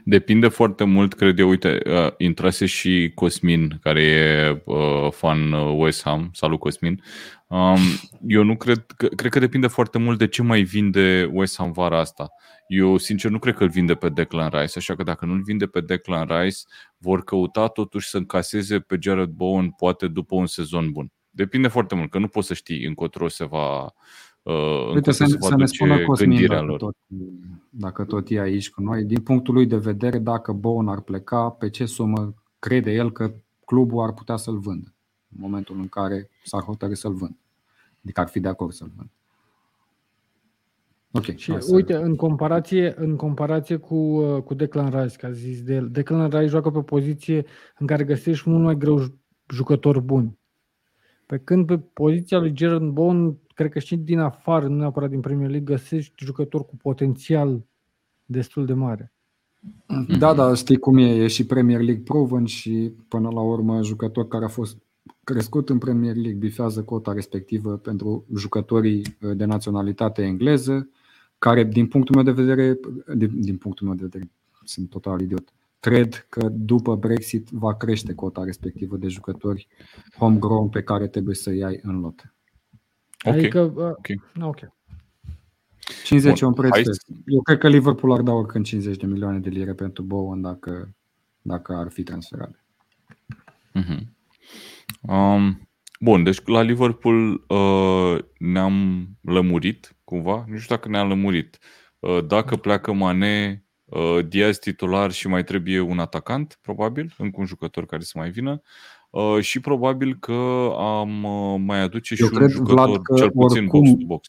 Depinde 0.05 0.49
foarte 0.49 0.85
mult, 0.85 1.15
cred 1.15 1.39
eu, 1.39 1.49
uite, 1.49 1.81
uh, 1.87 2.13
intrase 2.17 2.67
și 2.67 3.13
Cosmin, 3.15 3.79
care 3.83 4.03
e 4.03 4.63
uh, 4.65 5.11
fan 5.11 5.53
uh, 5.53 5.75
West 5.79 6.03
Ham. 6.03 6.31
Salut, 6.33 6.59
Cosmin. 6.59 7.03
Um, 7.47 7.79
eu 8.27 8.43
nu 8.43 8.57
cred, 8.57 8.87
că, 8.97 9.07
cred 9.07 9.31
că 9.31 9.39
depinde 9.39 9.67
foarte 9.67 9.99
mult 9.99 10.19
de 10.19 10.27
ce 10.27 10.43
mai 10.43 10.63
vinde 10.63 11.31
West 11.33 11.57
Ham 11.57 11.73
vara 11.73 11.99
asta. 11.99 12.29
Eu, 12.69 12.97
sincer, 12.97 13.31
nu 13.31 13.39
cred 13.39 13.55
că 13.55 13.63
îl 13.63 13.71
vinde 13.71 13.95
pe 13.95 14.09
Declan 14.09 14.49
Rice, 14.49 14.79
așa 14.79 14.95
că 14.95 15.03
dacă 15.03 15.25
nu-l 15.25 15.43
vinde 15.43 15.67
pe 15.67 15.81
Declan 15.81 16.27
Rice, 16.27 16.59
vor 16.99 17.25
căuta 17.25 17.67
totuși 17.67 18.09
să 18.09 18.17
încaseze 18.17 18.79
pe 18.79 18.97
Jared 19.01 19.29
Bowen, 19.29 19.71
poate 19.71 20.07
după 20.07 20.35
un 20.35 20.47
sezon 20.47 20.93
bun. 20.93 21.13
Depinde 21.31 21.69
foarte 21.69 21.95
mult, 21.95 22.11
că 22.11 22.19
nu 22.19 22.29
poți 22.29 22.47
să 22.47 22.55
știi 22.55 22.85
încotro 22.85 23.29
se 23.29 23.45
va, 23.45 23.93
uh, 24.43 24.93
Uite, 24.95 25.13
să, 25.13 25.37
să 25.39 25.57
ne 25.57 25.67
spună 25.67 26.05
Cosmin 26.05 26.47
dacă 26.47 26.65
lor. 26.65 26.79
tot, 26.79 26.97
dacă 27.71 28.05
tot 28.05 28.31
e 28.31 28.41
aici 28.41 28.71
cu 28.71 28.83
noi, 28.83 29.05
din 29.05 29.21
punctul 29.23 29.55
lui 29.55 29.67
de 29.67 29.77
vedere, 29.77 30.19
dacă 30.19 30.53
Bowen 30.53 30.89
ar 30.89 31.01
pleca, 31.01 31.51
pe 31.51 31.71
ce 31.71 31.85
sumă 31.85 32.35
crede 32.59 32.93
el 32.93 33.13
că 33.13 33.33
clubul 33.65 34.03
ar 34.03 34.13
putea 34.13 34.37
să-l 34.37 34.59
vândă 34.59 34.95
în 35.29 35.39
momentul 35.41 35.77
în 35.77 35.89
care 35.89 36.31
s-ar 36.45 36.63
hotărâ 36.63 36.95
să-l 36.95 37.13
vândă. 37.13 37.39
Adică 38.05 38.21
ar 38.21 38.29
fi 38.29 38.41
de 38.41 38.49
acord 38.49 38.73
să-l 38.73 38.91
vândă. 38.97 39.13
Okay, 41.13 41.37
și 41.37 41.55
uite, 41.71 41.95
în 41.95 42.17
comparație, 42.17 42.95
în 42.97 43.17
comparație 43.17 43.77
cu, 43.77 43.95
uh, 43.95 44.43
cu 44.43 44.55
Declan 44.55 45.03
Rice, 45.03 45.17
că 45.17 45.27
a 45.27 45.31
zis 45.31 45.63
de 45.63 45.75
el, 45.75 45.91
Declan 45.91 46.31
Rice 46.31 46.47
joacă 46.47 46.71
pe 46.71 46.83
poziție 46.83 47.45
în 47.79 47.87
care 47.87 48.05
găsești 48.05 48.51
mult 48.51 48.63
mai 48.63 48.77
greu 48.77 49.05
jucători 49.49 50.01
buni. 50.01 50.39
Pe 51.27 51.39
când 51.39 51.67
pe 51.67 51.79
poziția 51.79 52.39
lui 52.39 52.53
Gerard 52.53 52.89
Bowen 52.89 53.39
cred 53.61 53.73
că 53.73 53.79
și 53.79 53.97
din 53.97 54.19
afară, 54.19 54.69
nu 54.69 54.77
neapărat 54.77 55.11
din 55.11 55.21
Premier 55.21 55.51
League, 55.51 55.75
găsești 55.75 56.25
jucători 56.25 56.67
cu 56.67 56.77
potențial 56.77 57.65
destul 58.25 58.67
de 58.67 58.73
mare. 58.73 59.13
Da, 60.19 60.35
da, 60.35 60.55
știi 60.55 60.77
cum 60.77 60.97
e, 60.97 61.15
e 61.15 61.27
și 61.27 61.47
Premier 61.47 61.81
League 61.81 62.03
proven 62.03 62.45
și 62.45 62.93
până 63.09 63.29
la 63.31 63.41
urmă 63.41 63.83
jucător 63.83 64.29
care 64.29 64.45
a 64.45 64.49
fost 64.49 64.79
crescut 65.25 65.69
în 65.69 65.79
Premier 65.79 66.15
League 66.15 66.39
bifează 66.39 66.83
cota 66.83 67.13
respectivă 67.13 67.77
pentru 67.77 68.25
jucătorii 68.37 69.17
uh, 69.21 69.37
de 69.37 69.45
naționalitate 69.45 70.23
engleză, 70.23 70.89
care 71.39 71.65
din 71.65 71.87
punctul 71.87 72.15
meu 72.15 72.25
de 72.25 72.43
vedere, 72.43 72.79
din, 73.15 73.41
din 73.41 73.57
punctul 73.57 73.87
meu 73.87 73.97
de 73.97 74.03
vedere, 74.03 74.31
sunt 74.65 74.89
total 74.89 75.21
idiot, 75.21 75.53
cred 75.81 76.27
că 76.29 76.49
după 76.49 76.97
Brexit 76.97 77.49
va 77.49 77.75
crește 77.75 78.15
cota 78.15 78.45
respectivă 78.45 78.97
de 78.97 79.09
jucători 79.09 79.69
homegrown 80.19 80.69
pe 80.69 80.83
care 80.83 81.07
trebuie 81.07 81.35
să 81.35 81.51
iei 81.51 81.81
în 81.83 82.01
lot. 82.01 82.35
Okay. 83.25 83.39
Adică, 83.39 83.61
uh, 83.61 83.85
okay. 83.85 84.21
ok. 84.41 84.59
50 86.05 86.41
Bun. 86.41 86.43
e 86.43 86.47
un 86.47 86.55
preț. 86.55 86.71
Hai... 86.71 86.83
Eu 87.27 87.43
cred 87.43 87.59
că 87.59 87.69
Liverpool 87.69 88.13
ar 88.13 88.21
da 88.21 88.33
oricând 88.33 88.65
50 88.65 88.97
de 88.97 89.07
milioane 89.07 89.39
de 89.39 89.49
lire 89.49 89.75
pentru 89.75 90.03
Bowen 90.03 90.41
dacă, 90.41 90.95
dacă 91.43 91.75
ar 91.75 91.91
fi 91.91 92.03
transferat. 92.03 92.65
Uh-huh. 93.75 94.01
Um, 95.01 95.69
bun, 96.01 96.23
deci 96.23 96.45
la 96.45 96.63
Liverpool 96.63 97.45
uh, 97.49 98.19
ne-am 98.39 99.09
lămurit 99.21 99.97
cumva. 100.05 100.45
Nu 100.49 100.59
știu 100.59 100.75
dacă 100.75 100.89
ne-am 100.89 101.09
lămurit. 101.09 101.59
Uh, 101.99 102.27
dacă 102.27 102.57
pleacă 102.57 102.93
Mane, 102.93 103.65
uh, 103.85 104.27
Diaz 104.29 104.59
titular 104.59 105.11
și 105.11 105.29
mai 105.29 105.45
trebuie 105.45 105.81
un 105.81 105.99
atacant, 105.99 106.59
probabil, 106.63 107.15
încă 107.19 107.41
un 107.41 107.47
jucător 107.47 107.87
care 107.87 108.03
să 108.03 108.13
mai 108.15 108.31
vină. 108.31 108.63
Uh, 109.11 109.41
și 109.41 109.61
probabil 109.61 110.17
că 110.19 110.73
am 110.79 111.25
uh, 111.25 111.61
mai 111.65 111.81
aduce 111.81 112.15
și 112.15 112.23
Eu 112.23 112.29
un 112.33 112.37
cred, 112.37 112.51
jucător 112.51 112.75
Vlad, 112.75 113.03
că 113.03 113.15
cel 113.15 113.31
puțin 113.31 113.59
oricum, 113.59 113.83
box 113.83 114.03
box. 114.05 114.29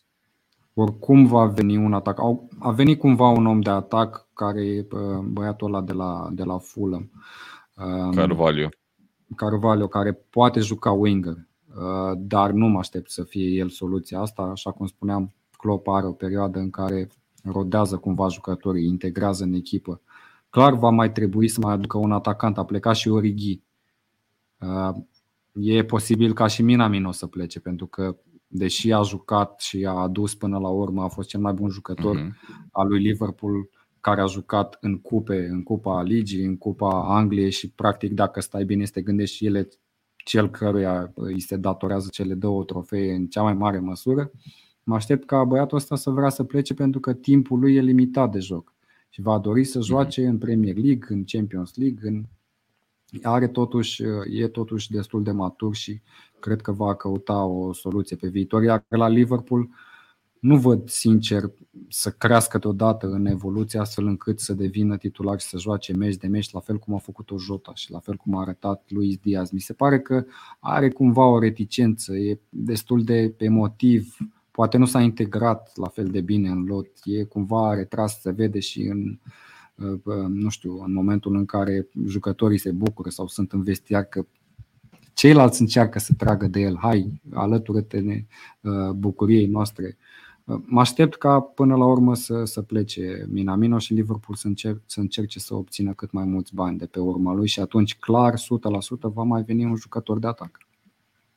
Oricum 0.73 1.25
va 1.25 1.45
veni 1.45 1.77
un 1.77 1.93
atac. 1.93 2.19
A 2.59 2.71
venit 2.71 2.99
cumva 2.99 3.27
un 3.27 3.45
om 3.45 3.61
de 3.61 3.69
atac 3.69 4.27
care 4.33 4.65
e 4.65 4.87
uh, 4.91 5.19
băiatul 5.23 5.67
ăla 5.73 5.81
de 5.81 5.93
la, 5.93 6.29
de 6.31 6.43
la 6.43 6.57
Fulham. 6.57 7.11
Um, 7.75 8.11
Carvalho. 8.11 8.69
Carvalho, 9.35 9.87
care 9.87 10.13
poate 10.29 10.59
juca 10.59 10.91
winger, 10.91 11.35
dar 12.17 12.51
nu 12.51 12.67
mă 12.67 12.77
aștept 12.77 13.09
să 13.11 13.23
fie 13.23 13.47
el 13.47 13.69
soluția 13.69 14.19
asta. 14.19 14.41
Așa 14.41 14.71
cum 14.71 14.87
spuneam, 14.87 15.33
Klopp 15.57 15.87
are 15.87 16.05
o 16.05 16.11
perioadă 16.11 16.59
în 16.59 16.69
care 16.69 17.07
rodează 17.43 17.97
cumva 17.97 18.27
jucătorii, 18.27 18.87
integrează 18.87 19.43
în 19.43 19.53
echipă. 19.53 20.01
Clar 20.49 20.73
va 20.73 20.89
mai 20.89 21.11
trebui 21.11 21.47
să 21.47 21.59
mai 21.61 21.73
aducă 21.73 21.97
un 21.97 22.11
atacant. 22.11 22.57
A 22.57 22.65
plecat 22.65 22.95
și 22.95 23.09
Origi 23.09 23.61
E 25.53 25.83
posibil 25.83 26.33
ca 26.33 26.47
și 26.47 26.61
Minamino 26.61 27.11
să 27.11 27.27
plece, 27.27 27.59
pentru 27.59 27.85
că 27.85 28.17
deși 28.47 28.91
a 28.91 29.01
jucat 29.01 29.59
și 29.59 29.85
a 29.85 29.91
adus 29.91 30.35
până 30.35 30.57
la 30.57 30.69
urmă, 30.69 31.03
a 31.03 31.07
fost 31.07 31.29
cel 31.29 31.39
mai 31.39 31.53
bun 31.53 31.69
jucător 31.69 32.17
uh-huh. 32.17 32.69
al 32.71 32.87
lui 32.87 32.99
Liverpool, 32.99 33.69
care 33.99 34.21
a 34.21 34.25
jucat 34.25 34.77
în 34.81 34.99
cupe, 34.99 35.47
în 35.51 35.63
Cupa 35.63 36.01
Ligii, 36.01 36.45
în 36.45 36.57
Cupa 36.57 37.15
Angliei 37.15 37.51
și 37.51 37.71
practic 37.71 38.13
dacă 38.13 38.41
stai 38.41 38.65
bine 38.65 38.85
să 38.85 38.91
te 38.91 39.01
gândești 39.01 39.35
și 39.35 39.45
ele 39.45 39.67
cel 40.15 40.49
căruia 40.49 41.11
îi 41.15 41.39
se 41.39 41.57
datorează 41.57 42.07
cele 42.11 42.33
două 42.33 42.63
trofee 42.63 43.13
în 43.13 43.27
cea 43.27 43.41
mai 43.41 43.53
mare 43.53 43.79
măsură, 43.79 44.31
mă 44.83 44.95
aștept 44.95 45.25
ca 45.25 45.43
băiatul 45.43 45.77
ăsta 45.77 45.95
să 45.95 46.09
vrea 46.09 46.29
să 46.29 46.43
plece 46.43 46.73
pentru 46.73 46.99
că 46.99 47.13
timpul 47.13 47.59
lui 47.59 47.75
e 47.75 47.81
limitat 47.81 48.31
de 48.31 48.39
joc 48.39 48.73
și 49.09 49.21
va 49.21 49.39
dori 49.39 49.63
să 49.63 49.77
mhm. 49.77 49.87
joace 49.87 50.27
în 50.27 50.37
Premier 50.37 50.75
League, 50.75 51.07
în 51.09 51.23
Champions 51.23 51.75
League, 51.75 52.09
în 52.09 52.23
are 53.21 53.47
totuși, 53.47 54.03
e 54.29 54.47
totuși 54.47 54.91
destul 54.91 55.23
de 55.23 55.31
matur 55.31 55.75
și 55.75 56.01
cred 56.39 56.61
că 56.61 56.71
va 56.71 56.95
căuta 56.95 57.43
o 57.43 57.73
soluție 57.73 58.15
pe 58.15 58.27
viitor. 58.27 58.63
Iar 58.63 58.85
la 58.87 59.07
Liverpool 59.07 59.69
nu 60.39 60.57
văd 60.57 60.89
sincer 60.89 61.51
să 61.89 62.09
crească 62.09 62.57
deodată 62.57 63.07
în 63.07 63.25
evoluție 63.25 63.79
astfel 63.79 64.05
încât 64.05 64.39
să 64.39 64.53
devină 64.53 64.97
titular 64.97 65.39
și 65.39 65.47
să 65.47 65.57
joace 65.57 65.93
meci 65.93 66.15
de 66.15 66.27
meci 66.27 66.51
la 66.51 66.59
fel 66.59 66.77
cum 66.77 66.93
a 66.93 66.97
făcut-o 66.97 67.37
Jota 67.37 67.71
și 67.75 67.91
la 67.91 67.99
fel 67.99 68.15
cum 68.15 68.35
a 68.35 68.41
arătat 68.41 68.83
Luis 68.87 69.17
Diaz. 69.17 69.49
Mi 69.49 69.59
se 69.59 69.73
pare 69.73 69.99
că 69.99 70.25
are 70.59 70.89
cumva 70.89 71.25
o 71.25 71.39
reticență, 71.39 72.13
e 72.13 72.39
destul 72.49 73.03
de 73.03 73.33
emotiv, 73.37 74.17
poate 74.51 74.77
nu 74.77 74.85
s-a 74.85 75.01
integrat 75.01 75.71
la 75.75 75.87
fel 75.87 76.07
de 76.07 76.21
bine 76.21 76.49
în 76.49 76.63
lot, 76.63 76.87
e 77.03 77.23
cumva 77.23 77.73
retras, 77.73 78.21
se 78.21 78.31
vede 78.31 78.59
și 78.59 78.81
în, 78.81 79.19
nu 80.27 80.49
știu, 80.49 80.83
în 80.83 80.93
momentul 80.93 81.35
în 81.35 81.45
care 81.45 81.87
jucătorii 82.07 82.57
se 82.57 82.71
bucură 82.71 83.09
sau 83.09 83.27
sunt 83.27 83.51
în 83.51 83.63
vestiar 83.63 84.03
că 84.03 84.25
ceilalți 85.13 85.61
încearcă 85.61 85.99
să 85.99 86.13
tragă 86.17 86.47
de 86.47 86.59
el, 86.59 86.77
hai, 86.77 87.21
alătură-te 87.33 88.01
uh, 88.61 88.89
bucuriei 88.95 89.45
noastre. 89.45 89.97
Uh, 90.43 90.57
mă 90.65 90.79
aștept 90.79 91.15
ca 91.15 91.39
până 91.39 91.75
la 91.75 91.85
urmă 91.85 92.15
să, 92.15 92.43
să 92.43 92.61
plece 92.61 93.25
Minamino 93.29 93.77
și 93.77 93.93
Liverpool 93.93 94.37
să, 94.37 94.47
încerc, 94.47 94.81
să 94.85 94.99
încerce 94.99 95.39
să 95.39 95.55
obțină 95.55 95.93
cât 95.93 96.11
mai 96.11 96.23
mulți 96.23 96.55
bani 96.55 96.77
de 96.77 96.85
pe 96.85 96.99
urma 96.99 97.33
lui 97.33 97.47
și 97.47 97.59
atunci 97.59 97.95
clar 97.95 98.33
100% 98.33 98.39
va 98.99 99.23
mai 99.23 99.41
veni 99.41 99.65
un 99.65 99.75
jucător 99.75 100.19
de 100.19 100.27
atac. 100.27 100.57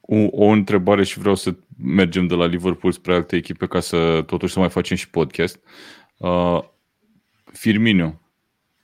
O, 0.00 0.16
o 0.30 0.46
întrebare 0.46 1.04
și 1.04 1.18
vreau 1.18 1.34
să 1.34 1.54
mergem 1.82 2.26
de 2.26 2.34
la 2.34 2.46
Liverpool 2.46 2.92
spre 2.92 3.14
alte 3.14 3.36
echipe 3.36 3.66
ca 3.66 3.80
să 3.80 4.22
totuși 4.26 4.52
să 4.52 4.58
mai 4.58 4.68
facem 4.70 4.96
și 4.96 5.10
podcast. 5.10 5.60
Uh, 6.16 6.58
Firmino, 7.44 8.20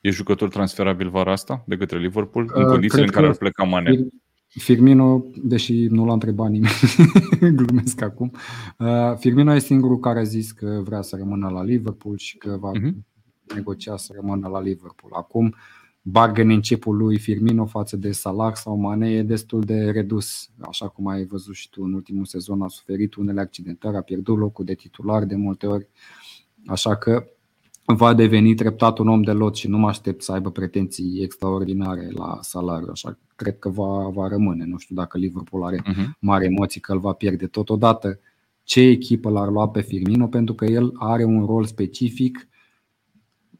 E 0.01 0.11
jucător 0.11 0.48
transferabil 0.48 1.11
vara 1.11 1.32
asta 1.32 1.64
de 1.66 1.76
către 1.76 1.98
Liverpool, 1.98 2.51
în 2.55 2.62
uh, 2.62 2.68
condițiile 2.68 3.05
în 3.05 3.11
care 3.11 3.26
ar 3.26 3.36
pleca 3.36 3.64
Mane? 3.64 4.07
Firmino, 4.48 5.24
deși 5.42 5.86
nu 5.86 6.05
l-a 6.05 6.12
întrebat 6.12 6.51
nimeni, 6.51 6.74
glumesc 7.59 8.01
acum, 8.03 8.32
uh, 8.78 9.16
Firmino 9.18 9.55
e 9.55 9.59
singurul 9.59 9.98
care 9.98 10.18
a 10.18 10.22
zis 10.22 10.53
că 10.53 10.80
vrea 10.84 11.03
să 11.03 11.16
rămână 11.16 11.48
la 11.48 11.62
Liverpool 11.62 12.16
și 12.16 12.38
că 12.38 12.57
va 12.61 12.70
uh-huh. 12.70 12.92
negocia 13.55 13.96
să 13.96 14.12
rămână 14.20 14.48
la 14.48 14.61
Liverpool. 14.61 15.12
Acum, 15.14 15.55
bagă 16.03 16.42
în 16.42 16.51
începul 16.51 16.96
lui 16.96 17.18
Firmino 17.18 17.66
față 17.66 17.96
de 17.96 18.12
Salah 18.12 18.55
sau 18.55 18.76
Mane 18.76 19.11
e 19.11 19.22
destul 19.22 19.61
de 19.61 19.90
redus. 19.90 20.51
Așa 20.61 20.88
cum 20.88 21.07
ai 21.07 21.24
văzut 21.24 21.55
și 21.55 21.70
tu 21.70 21.82
în 21.82 21.92
ultimul 21.92 22.24
sezon, 22.24 22.62
a 22.62 22.68
suferit 22.68 23.14
unele 23.14 23.40
accidentări, 23.40 23.96
a 23.96 24.01
pierdut 24.01 24.38
locul 24.38 24.64
de 24.64 24.74
titular 24.74 25.24
de 25.24 25.36
multe 25.36 25.66
ori. 25.66 25.88
Așa 26.66 26.96
că 26.96 27.24
va 27.85 28.14
deveni 28.14 28.55
treptat 28.55 28.99
un 28.99 29.09
om 29.09 29.22
de 29.22 29.33
lot 29.33 29.57
și 29.57 29.68
nu 29.68 29.78
mă 29.78 29.89
aștept 29.89 30.22
să 30.22 30.33
aibă 30.33 30.51
pretenții 30.51 31.22
extraordinare 31.22 32.09
la 32.11 32.39
salariu, 32.41 32.89
așa 32.91 33.18
cred 33.41 33.59
că 33.59 33.68
va, 33.68 34.09
va 34.09 34.28
rămâne. 34.28 34.64
Nu 34.64 34.78
știu 34.78 34.95
dacă 34.95 35.18
Liverpool 35.18 35.64
are 35.64 35.83
uh-huh. 35.83 36.07
mari 36.18 36.45
emoții 36.45 36.81
că 36.81 36.93
îl 36.93 36.99
va 36.99 37.12
pierde 37.12 37.47
totodată. 37.47 38.18
Ce 38.62 38.81
echipă 38.81 39.31
l-ar 39.31 39.49
lua 39.49 39.68
pe 39.68 39.81
Firmino? 39.81 40.26
Pentru 40.26 40.55
că 40.55 40.64
el 40.64 40.93
are 40.99 41.24
un 41.24 41.47
rol 41.47 41.64
specific 41.64 42.49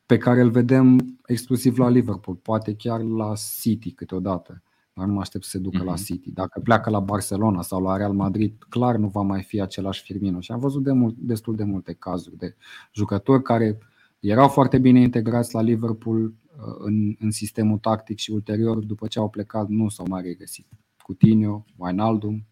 pe 0.07 0.16
care 0.16 0.41
îl 0.41 0.51
vedem 0.51 1.18
exclusiv 1.27 1.79
la 1.79 1.89
Liverpool, 1.89 2.37
poate 2.37 2.75
chiar 2.75 3.01
la 3.01 3.33
City 3.61 3.91
câteodată, 3.93 4.62
dar 4.93 5.07
nu 5.07 5.12
mă 5.12 5.21
aștept 5.21 5.45
să 5.45 5.51
se 5.51 5.59
ducă 5.59 5.83
uh-huh. 5.83 5.87
la 5.87 5.93
mhm. 5.93 6.03
City. 6.05 6.33
Dacă 6.33 6.61
pleacă 6.61 6.91
la 6.91 7.01
Barcelona 7.01 7.62
sau 7.62 7.83
la 7.83 7.97
Real 7.97 8.12
Madrid, 8.12 8.64
clar 8.68 8.97
nu 8.97 9.09
va 9.09 9.23
mai 9.23 9.43
fi 9.43 9.61
același 9.61 10.03
Firmino. 10.03 10.41
Și 10.41 10.53
am 10.53 10.59
văzut 10.59 10.83
de 10.83 10.93
mult, 10.93 11.14
destul 11.18 11.57
de 11.57 11.64
multe 11.64 11.93
cazuri 11.93 12.37
de 12.37 12.57
jucători 12.93 13.43
care 13.43 13.79
erau 14.21 14.49
foarte 14.49 14.79
bine 14.79 15.01
integrați 15.01 15.55
la 15.55 15.61
Liverpool 15.61 16.25
uh, 16.25 16.33
în, 16.79 17.16
în 17.18 17.31
sistemul 17.31 17.79
tactic 17.79 18.18
și 18.18 18.31
ulterior, 18.31 18.79
după 18.79 19.07
ce 19.07 19.18
au 19.18 19.29
plecat, 19.29 19.68
nu 19.68 19.89
s-au 19.89 20.07
mai 20.09 20.23
regăsit. 20.23 20.66
Coutinho, 21.03 21.64
Wijnaldum. 21.77 22.47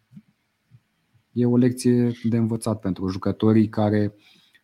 E 1.33 1.47
o 1.47 1.57
lecție 1.57 2.13
de 2.23 2.37
învățat 2.37 2.81
pentru 2.81 3.09
jucătorii 3.09 3.69
care 3.69 4.15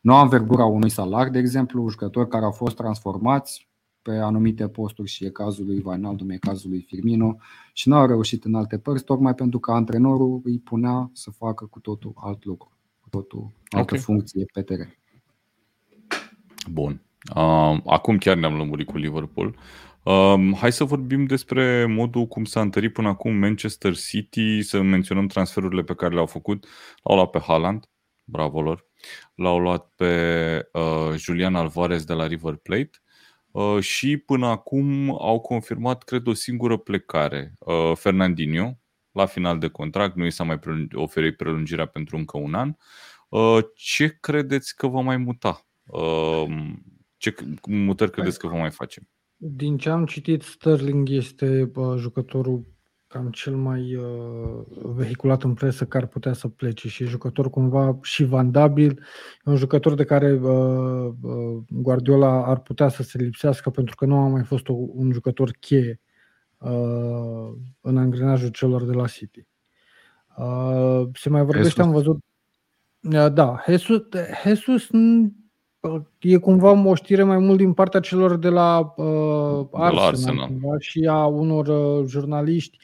nu 0.01 0.15
au 0.15 0.23
învergura 0.23 0.65
unui 0.65 0.91
salar, 0.91 1.31
de 1.31 1.39
exemplu, 1.39 1.89
jucători 1.89 2.29
care 2.29 2.45
au 2.45 2.51
fost 2.51 2.77
transformați 2.77 3.69
pe 4.03 4.17
anumite 4.17 4.69
posturi 4.69 5.09
și 5.09 5.25
e 5.25 5.31
cazul 5.31 5.67
lui 5.67 5.83
Wijnaldum, 5.85 6.31
e 6.31 6.37
cazul 6.37 6.71
lui 6.71 6.81
Firmino 6.81 7.37
și 7.73 7.89
nu 7.89 7.97
au 7.97 8.07
reușit 8.07 8.45
în 8.45 8.55
alte 8.55 8.79
părți, 8.79 9.05
tocmai 9.05 9.35
pentru 9.35 9.59
că 9.59 9.73
antrenorul 9.73 10.41
îi 10.45 10.59
punea 10.59 11.11
să 11.13 11.31
facă 11.31 11.67
cu 11.67 11.81
totul 11.81 12.13
alt 12.17 12.45
lucru, 12.45 12.71
cu 13.01 13.09
totul 13.09 13.51
altă 13.69 13.95
okay. 13.95 13.99
funcție 13.99 14.45
pe 14.53 14.63
teren. 14.63 14.95
Bun. 16.71 17.03
Uh, 17.35 17.79
acum 17.87 18.19
chiar 18.19 18.37
ne-am 18.37 18.57
lămurit 18.57 18.87
cu 18.87 18.97
Liverpool. 18.97 19.57
Uh, 20.03 20.57
hai 20.57 20.73
să 20.73 20.85
vorbim 20.85 21.25
despre 21.25 21.87
modul 21.87 22.27
cum 22.27 22.45
s-a 22.45 22.61
întărit 22.61 22.93
până 22.93 23.09
acum 23.09 23.35
Manchester 23.35 23.97
City, 23.97 24.63
să 24.63 24.83
menționăm 24.83 25.27
transferurile 25.27 25.83
pe 25.83 25.95
care 25.95 26.15
le-au 26.15 26.27
făcut. 26.27 26.67
L-au 27.03 27.17
luat 27.17 27.31
pe 27.31 27.39
Haaland, 27.39 27.85
bravo 28.25 28.63
lor. 28.63 28.87
L-au 29.35 29.59
luat 29.59 29.93
pe 29.97 30.69
uh, 30.73 31.17
Julian 31.17 31.55
Alvarez 31.55 32.05
de 32.05 32.13
la 32.13 32.27
River 32.27 32.55
Plate 32.55 32.91
uh, 33.51 33.81
și 33.81 34.17
până 34.17 34.47
acum 34.47 35.11
au 35.11 35.41
confirmat, 35.41 36.03
cred, 36.03 36.27
o 36.27 36.33
singură 36.33 36.77
plecare. 36.77 37.55
Uh, 37.59 37.93
Fernandinho, 37.95 38.79
la 39.13 39.27
final 39.27 39.59
de 39.59 39.69
contract, 39.69 40.17
nu 40.17 40.25
i 40.25 40.31
s-a 40.31 40.45
mai 40.45 40.59
oferit 40.93 41.37
prelungirea 41.37 41.87
pentru 41.87 42.17
încă 42.17 42.39
un 42.39 42.55
an. 42.55 42.75
Uh, 43.29 43.59
ce 43.75 44.17
credeți 44.21 44.77
că 44.77 44.87
va 44.87 45.01
mai 45.01 45.17
muta 45.17 45.59
Ehm, 45.59 45.74
ce 47.17 47.35
mutări 47.67 48.11
credeți 48.11 48.39
că 48.39 48.47
vom 48.47 48.59
mai 48.59 48.71
face? 48.71 49.09
Din 49.37 49.77
ce 49.77 49.89
am 49.89 50.07
citit, 50.07 50.43
Sterling 50.43 51.09
este 51.09 51.71
uh, 51.75 51.95
jucătorul 51.97 52.65
cam 53.07 53.31
cel 53.31 53.57
mai 53.57 53.95
uh, 53.95 54.65
vehiculat 54.83 55.43
în 55.43 55.55
presă 55.55 55.85
care 55.85 56.05
ar 56.05 56.11
putea 56.11 56.33
să 56.33 56.49
plece 56.49 56.89
și 56.89 57.03
e 57.03 57.07
jucător 57.07 57.51
cumva 57.51 57.99
și 58.03 58.25
vandabil, 58.25 58.91
e 59.45 59.51
un 59.51 59.57
jucător 59.57 59.95
de 59.95 60.05
care 60.05 60.33
uh, 60.33 61.13
uh, 61.21 61.63
Guardiola 61.69 62.47
ar 62.47 62.61
putea 62.61 62.89
să 62.89 63.03
se 63.03 63.19
lipsească 63.19 63.71
pentru 63.71 63.95
că 63.95 64.05
nu 64.05 64.17
a 64.17 64.29
mai 64.29 64.45
fost 64.45 64.69
o, 64.69 64.73
un 64.73 65.13
jucător 65.13 65.51
cheie 65.61 66.01
uh, 66.59 67.53
în 67.81 67.97
angrenajul 67.97 68.49
celor 68.49 68.85
de 68.85 68.93
la 68.93 69.07
City. 69.07 69.47
Uh, 70.37 71.09
se 71.13 71.29
mai 71.29 71.45
vorbește, 71.45 71.69
Jesus. 71.69 71.85
am 71.85 71.91
văzut 71.91 72.17
uh, 73.01 73.33
da, 73.33 73.63
Jesus, 73.67 74.03
Jesus 74.45 74.89
e 76.19 76.37
cumva 76.37 76.71
o 76.71 76.95
știre 76.95 77.23
mai 77.23 77.39
mult 77.39 77.59
din 77.59 77.73
partea 77.73 78.01
celor 78.01 78.37
de 78.37 78.49
la 78.49 78.95
uh, 78.97 79.67
Arsenal, 79.73 79.91
de 79.91 79.95
la 79.95 80.03
Arsenal. 80.03 80.79
și 80.79 81.07
a 81.11 81.27
unor 81.27 81.67
uh, 81.67 82.07
jurnaliști, 82.07 82.79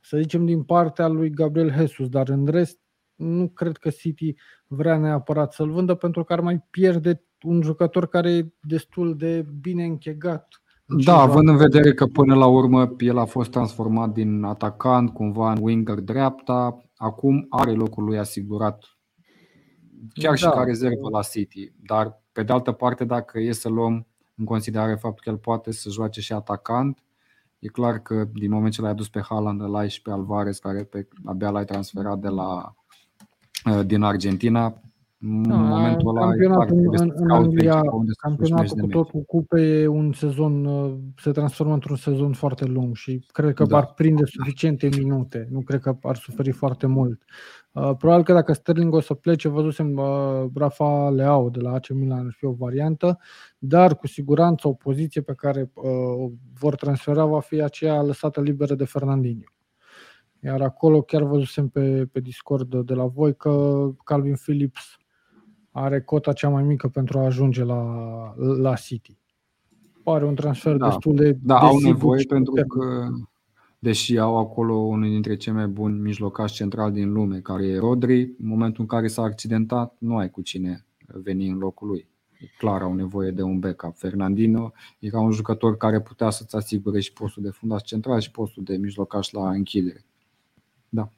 să 0.00 0.18
zicem 0.20 0.44
din 0.44 0.62
partea 0.62 1.08
lui 1.08 1.30
Gabriel 1.30 1.72
Jesus, 1.76 2.08
dar 2.08 2.28
în 2.28 2.46
rest 2.46 2.78
nu 3.14 3.48
cred 3.48 3.76
că 3.76 3.90
City 3.90 4.34
vrea 4.66 4.98
neapărat 4.98 5.52
să-l 5.52 5.70
vândă 5.70 5.94
pentru 5.94 6.24
că 6.24 6.32
ar 6.32 6.40
mai 6.40 6.64
pierde 6.70 7.22
un 7.42 7.62
jucător 7.62 8.08
care 8.08 8.30
e 8.30 8.52
destul 8.60 9.16
de 9.16 9.46
bine 9.60 9.84
închegat. 9.84 10.62
Da, 10.84 11.20
având 11.20 11.48
în 11.48 11.56
vedere 11.56 11.92
că 11.94 12.06
până 12.06 12.34
la 12.34 12.46
urmă 12.46 12.94
el 12.98 13.18
a 13.18 13.24
fost 13.24 13.50
transformat 13.50 14.12
din 14.12 14.42
atacant 14.42 15.10
cumva 15.10 15.52
în 15.52 15.58
winger 15.60 15.98
dreapta, 15.98 16.84
acum 16.96 17.46
are 17.48 17.72
locul 17.72 18.04
lui 18.04 18.18
asigurat 18.18 18.97
chiar 20.14 20.30
da. 20.30 20.36
și 20.36 20.44
ca 20.44 20.62
rezervă 20.62 21.08
la 21.10 21.22
City, 21.22 21.72
dar 21.86 22.22
pe 22.32 22.42
de 22.42 22.52
altă 22.52 22.72
parte, 22.72 23.04
dacă 23.04 23.38
e 23.40 23.52
să 23.52 23.68
luăm 23.68 24.06
în 24.36 24.44
considerare 24.44 24.94
faptul 24.94 25.22
că 25.24 25.30
el 25.30 25.36
poate 25.36 25.72
să 25.72 25.90
joace 25.90 26.20
și 26.20 26.32
atacant, 26.32 27.02
e 27.58 27.68
clar 27.68 27.98
că 27.98 28.24
din 28.32 28.50
moment 28.50 28.72
ce 28.72 28.80
l-ai 28.80 28.90
adus 28.90 29.08
pe 29.08 29.20
Haaland, 29.20 29.60
îl 29.60 29.76
ai 29.76 29.88
și 29.88 30.02
pe 30.02 30.10
Alvarez, 30.10 30.58
care 30.58 30.84
pe, 30.84 31.08
abia 31.24 31.50
l-ai 31.50 31.64
transferat 31.64 32.18
de 32.18 32.28
la, 32.28 32.74
uh, 33.72 33.86
din 33.86 34.02
Argentina, 34.02 34.64
în 34.64 34.72
da, 35.20 35.54
momentul 35.54 36.08
ăla 36.08 36.26
campionatul 36.26 36.76
în, 36.76 37.00
în, 37.00 37.12
în 37.14 37.30
Anglia, 37.30 37.80
campionatul 38.20 38.78
cu 38.80 38.86
tot 38.86 39.08
cu 39.10 39.24
cupe 39.24 39.60
e 39.60 39.86
un 39.86 40.12
sezon, 40.12 40.64
uh, 40.64 40.94
se 41.16 41.30
transformă 41.30 41.72
într-un 41.72 41.96
sezon 41.96 42.32
foarte 42.32 42.64
lung 42.64 42.96
și 42.96 43.26
cred 43.32 43.54
că 43.54 43.64
da. 43.64 43.76
ar 43.76 43.92
prinde 43.94 44.24
suficiente 44.24 44.88
minute, 44.96 45.48
nu 45.50 45.60
cred 45.60 45.80
că 45.80 45.96
ar 46.02 46.16
suferi 46.16 46.50
foarte 46.50 46.86
mult. 46.86 47.22
Uh, 47.72 47.90
probabil 47.98 48.24
că 48.24 48.32
dacă 48.32 48.52
Sterling 48.52 48.94
o 48.94 49.00
să 49.00 49.14
plece, 49.14 49.48
văzusem 49.48 49.96
uh, 49.96 50.44
Rafa 50.54 51.10
Leao 51.10 51.48
de 51.48 51.60
la 51.60 51.72
AC 51.72 51.88
Milan 51.88 52.26
ar 52.26 52.34
fi 52.36 52.44
o 52.44 52.52
variantă, 52.52 53.18
dar 53.58 53.96
cu 53.96 54.06
siguranță 54.06 54.68
o 54.68 54.72
poziție 54.72 55.20
pe 55.20 55.34
care 55.34 55.70
uh, 55.74 56.30
vor 56.58 56.74
transfera 56.74 57.24
va 57.24 57.40
fi 57.40 57.62
aceea 57.62 58.02
lăsată 58.02 58.40
liberă 58.40 58.74
de 58.74 58.84
Fernandinho. 58.84 59.52
Iar 60.42 60.60
acolo 60.60 61.02
chiar 61.02 61.22
văzusem 61.22 61.68
pe, 61.68 62.08
pe 62.12 62.20
Discord 62.20 62.74
de 62.86 62.94
la 62.94 63.06
voi 63.06 63.36
că 63.36 63.84
Calvin 64.04 64.34
Phillips 64.34 64.98
are 65.70 66.00
cota 66.00 66.32
cea 66.32 66.48
mai 66.48 66.62
mică 66.62 66.88
pentru 66.88 67.18
a 67.18 67.24
ajunge 67.24 67.64
la, 67.64 68.34
la 68.36 68.74
City. 68.74 69.16
Pare 70.02 70.24
un 70.24 70.34
transfer 70.34 70.76
Da. 70.76 70.86
destul 70.88 71.14
de 71.14 71.32
Da, 71.32 71.58
de 71.58 71.64
au 71.66 71.76
sigur 71.76 71.92
nevoie 71.92 72.20
și 72.20 72.26
pentru 72.26 72.50
puternic. 72.52 72.72
că, 72.72 73.08
deși 73.78 74.18
au 74.18 74.36
acolo 74.36 74.74
unul 74.74 75.08
dintre 75.08 75.36
cei 75.36 75.52
mai 75.52 75.66
buni 75.66 75.98
mijlocași 76.00 76.54
centrali 76.54 76.92
din 76.92 77.12
lume, 77.12 77.40
care 77.40 77.66
e 77.66 77.78
Rodri, 77.78 78.20
în 78.22 78.46
momentul 78.48 78.80
în 78.80 78.86
care 78.86 79.06
s-a 79.08 79.22
accidentat, 79.22 79.96
nu 79.98 80.16
ai 80.16 80.30
cu 80.30 80.40
cine 80.42 80.86
veni 81.06 81.48
în 81.48 81.58
locul 81.58 81.88
lui. 81.88 82.08
E 82.40 82.46
clar 82.58 82.82
au 82.82 82.94
nevoie 82.94 83.30
de 83.30 83.42
un 83.42 83.58
backup. 83.58 83.96
Fernandino 83.96 84.72
era 84.98 85.20
un 85.20 85.30
jucător 85.30 85.76
care 85.76 86.00
putea 86.00 86.30
să-ți 86.30 86.56
asigure 86.56 87.00
și 87.00 87.12
postul 87.12 87.42
de 87.42 87.50
fundaș 87.50 87.82
central 87.82 88.20
și 88.20 88.30
postul 88.30 88.62
de 88.62 88.76
mijlocaș 88.76 89.30
la 89.30 89.50
închidere. 89.50 90.04
Da, 90.88 91.08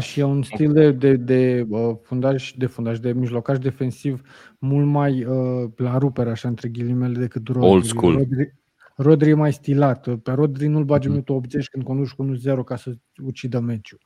și 0.00 0.20
e 0.20 0.22
un 0.22 0.42
stil 0.42 0.72
de, 0.72 0.90
de, 0.92 1.16
de 1.16 1.66
uh, 1.68 1.94
fundaș, 2.02 2.52
de 2.56 2.66
fundaș, 2.66 2.98
de 2.98 3.12
mijlocaș 3.12 3.58
defensiv 3.58 4.20
mult 4.58 4.86
mai 4.86 5.24
uh, 5.24 5.70
la 5.76 5.98
rupere, 5.98 6.30
așa, 6.30 6.48
între 6.48 6.68
ghilimele, 6.68 7.18
decât 7.18 7.46
Rodri. 7.48 7.68
Old 7.68 7.84
school. 7.84 8.12
Rodri, 8.16 8.54
Rodri 8.96 9.30
e 9.30 9.34
mai 9.34 9.52
stilat. 9.52 10.16
Pe 10.22 10.32
Rodri 10.32 10.66
nu-l 10.66 10.84
bagi 10.84 11.06
în 11.06 11.12
Mhm. 11.12 11.22
minutul 11.28 11.34
80 11.34 11.68
când 11.68 11.84
conduci 11.84 12.10
cu 12.10 12.22
1-0 12.22 12.64
ca 12.64 12.76
să 12.76 12.92
ucidă 13.22 13.60
meciul. 13.60 13.98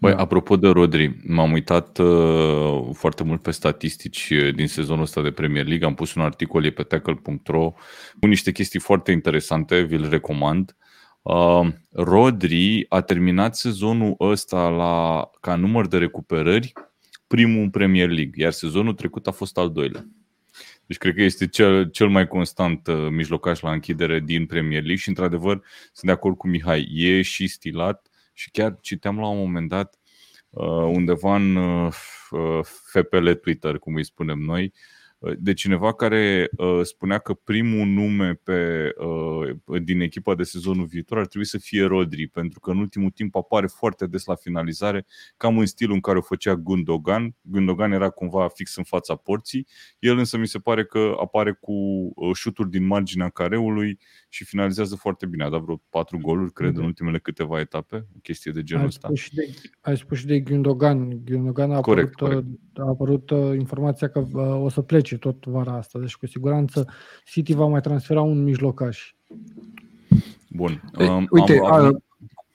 Băi, 0.00 0.12
Da. 0.12 0.18
apropo 0.18 0.56
de 0.56 0.68
Rodri, 0.68 1.20
m-am 1.26 1.52
uitat 1.52 1.98
uh, 1.98 2.88
foarte 2.92 3.22
mult 3.24 3.42
pe 3.42 3.50
statistici 3.50 4.30
uh, 4.30 4.54
din 4.54 4.66
sezonul 4.66 5.02
ăsta 5.02 5.22
de 5.22 5.30
Premier 5.30 5.66
League. 5.66 5.86
Am 5.86 5.94
pus 5.94 6.14
un 6.14 6.22
articol 6.22 6.64
e 6.64 6.70
pe 6.70 6.82
tackle.ro 6.82 7.72
cu 8.20 8.26
niște 8.26 8.52
chestii 8.52 8.80
foarte 8.80 9.12
interesante, 9.12 9.80
vi-l 9.82 10.08
recomand. 10.08 10.76
Uh, 11.22 11.68
Rodri 11.92 12.86
a 12.88 13.00
terminat 13.00 13.56
sezonul 13.56 14.14
ăsta 14.20 14.68
la, 14.68 15.30
ca 15.40 15.54
număr 15.54 15.86
de 15.86 15.98
recuperări 15.98 16.72
primul 17.26 17.62
în 17.62 17.70
Premier 17.70 18.08
League, 18.08 18.42
iar 18.42 18.52
sezonul 18.52 18.94
trecut 18.94 19.26
a 19.26 19.30
fost 19.30 19.58
al 19.58 19.72
doilea. 19.72 20.06
Deci 20.86 20.98
cred 20.98 21.14
că 21.14 21.22
este 21.22 21.46
cel, 21.46 21.90
cel 21.90 22.08
mai 22.08 22.26
constant 22.26 22.86
uh, 22.86 23.08
mijlocaș 23.10 23.60
la 23.60 23.72
închidere 23.72 24.20
din 24.20 24.46
Premier 24.46 24.80
League 24.80 24.96
și 24.96 25.08
într-adevăr 25.08 25.64
sunt 25.92 26.06
de 26.06 26.10
acord 26.10 26.36
cu 26.36 26.48
Mihai, 26.48 26.88
e 26.94 27.22
și 27.22 27.46
stilat 27.46 28.06
și 28.32 28.50
chiar 28.50 28.78
citeam 28.80 29.18
la 29.18 29.28
un 29.28 29.38
moment 29.38 29.68
dat 29.68 29.98
uh, 30.50 30.66
undeva 30.66 31.36
în 31.36 31.56
uh, 31.56 31.92
uh, 32.30 32.64
FPL 32.64 33.30
Twitter, 33.30 33.78
cum 33.78 33.94
îi 33.94 34.04
spunem 34.04 34.38
noi, 34.38 34.64
uh, 34.64 34.99
de 35.38 35.52
cineva 35.52 35.94
care 35.94 36.50
uh, 36.56 36.80
spunea 36.82 37.18
că 37.18 37.34
primul 37.34 37.86
nume 37.86 38.40
pe, 38.42 38.90
uh, 39.64 39.82
din 39.82 40.00
echipa 40.00 40.34
de 40.34 40.42
sezonul 40.42 40.86
viitor 40.86 41.18
ar 41.18 41.26
trebui 41.26 41.46
să 41.46 41.58
fie 41.58 41.84
Rodri, 41.84 42.26
pentru 42.26 42.60
că 42.60 42.70
în 42.70 42.78
ultimul 42.78 43.10
timp 43.10 43.36
apare 43.36 43.66
foarte 43.66 44.06
des 44.06 44.24
la 44.24 44.34
finalizare, 44.34 45.06
cam 45.36 45.58
în 45.58 45.66
stilul 45.66 45.94
în 45.94 46.00
care 46.00 46.18
o 46.18 46.20
făcea 46.20 46.54
Gundogan. 46.54 47.34
Gundogan 47.40 47.92
era 47.92 48.10
cumva 48.10 48.48
fix 48.48 48.76
în 48.76 48.84
fața 48.84 49.14
porții, 49.14 49.66
el 49.98 50.18
însă 50.18 50.38
mi 50.38 50.46
se 50.46 50.58
pare 50.58 50.84
că 50.84 51.16
apare 51.20 51.58
cu 51.60 51.72
uh, 51.72 52.34
șuturi 52.34 52.70
din 52.70 52.86
marginea 52.86 53.28
careului 53.28 53.98
și 54.28 54.44
finalizează 54.44 54.96
foarte 54.96 55.26
bine. 55.26 55.44
A 55.44 55.50
dat 55.50 55.60
vreo 55.60 55.82
patru 55.90 56.18
goluri, 56.18 56.52
cred, 56.52 56.76
în 56.76 56.84
ultimele 56.84 57.18
câteva 57.18 57.60
etape, 57.60 57.96
o 57.96 58.18
chestie 58.22 58.52
de 58.52 58.62
genul 58.62 58.82
Ai 58.82 58.88
ăsta. 58.88 59.06
spus, 59.06 59.20
și 59.20 59.34
de, 59.34 59.42
ai 59.80 59.96
spus 59.96 60.18
și 60.18 60.26
de 60.26 60.40
Gundogan. 60.40 61.24
Gundogan 61.24 61.72
a 61.72 61.80
Corect, 61.80 62.22
apărut, 62.22 62.44
a 62.74 62.88
apărut 62.88 63.30
uh, 63.30 63.54
informația 63.58 64.08
că 64.08 64.18
uh, 64.32 64.62
o 64.62 64.68
să 64.68 64.82
plece 64.82 65.09
tot 65.16 65.44
vara 65.46 65.72
asta. 65.72 65.98
Deci 65.98 66.16
cu 66.16 66.26
siguranță 66.26 66.86
City 67.24 67.54
va 67.54 67.66
mai 67.66 67.80
transfera 67.80 68.20
un 68.22 68.42
mijlocaș. 68.44 69.14
Bun. 70.48 70.82
Ei, 70.98 71.08
Um, 71.08 71.26
Uite, 71.30 71.58
am, 71.58 71.72
am, 71.72 71.84
a- 71.84 72.02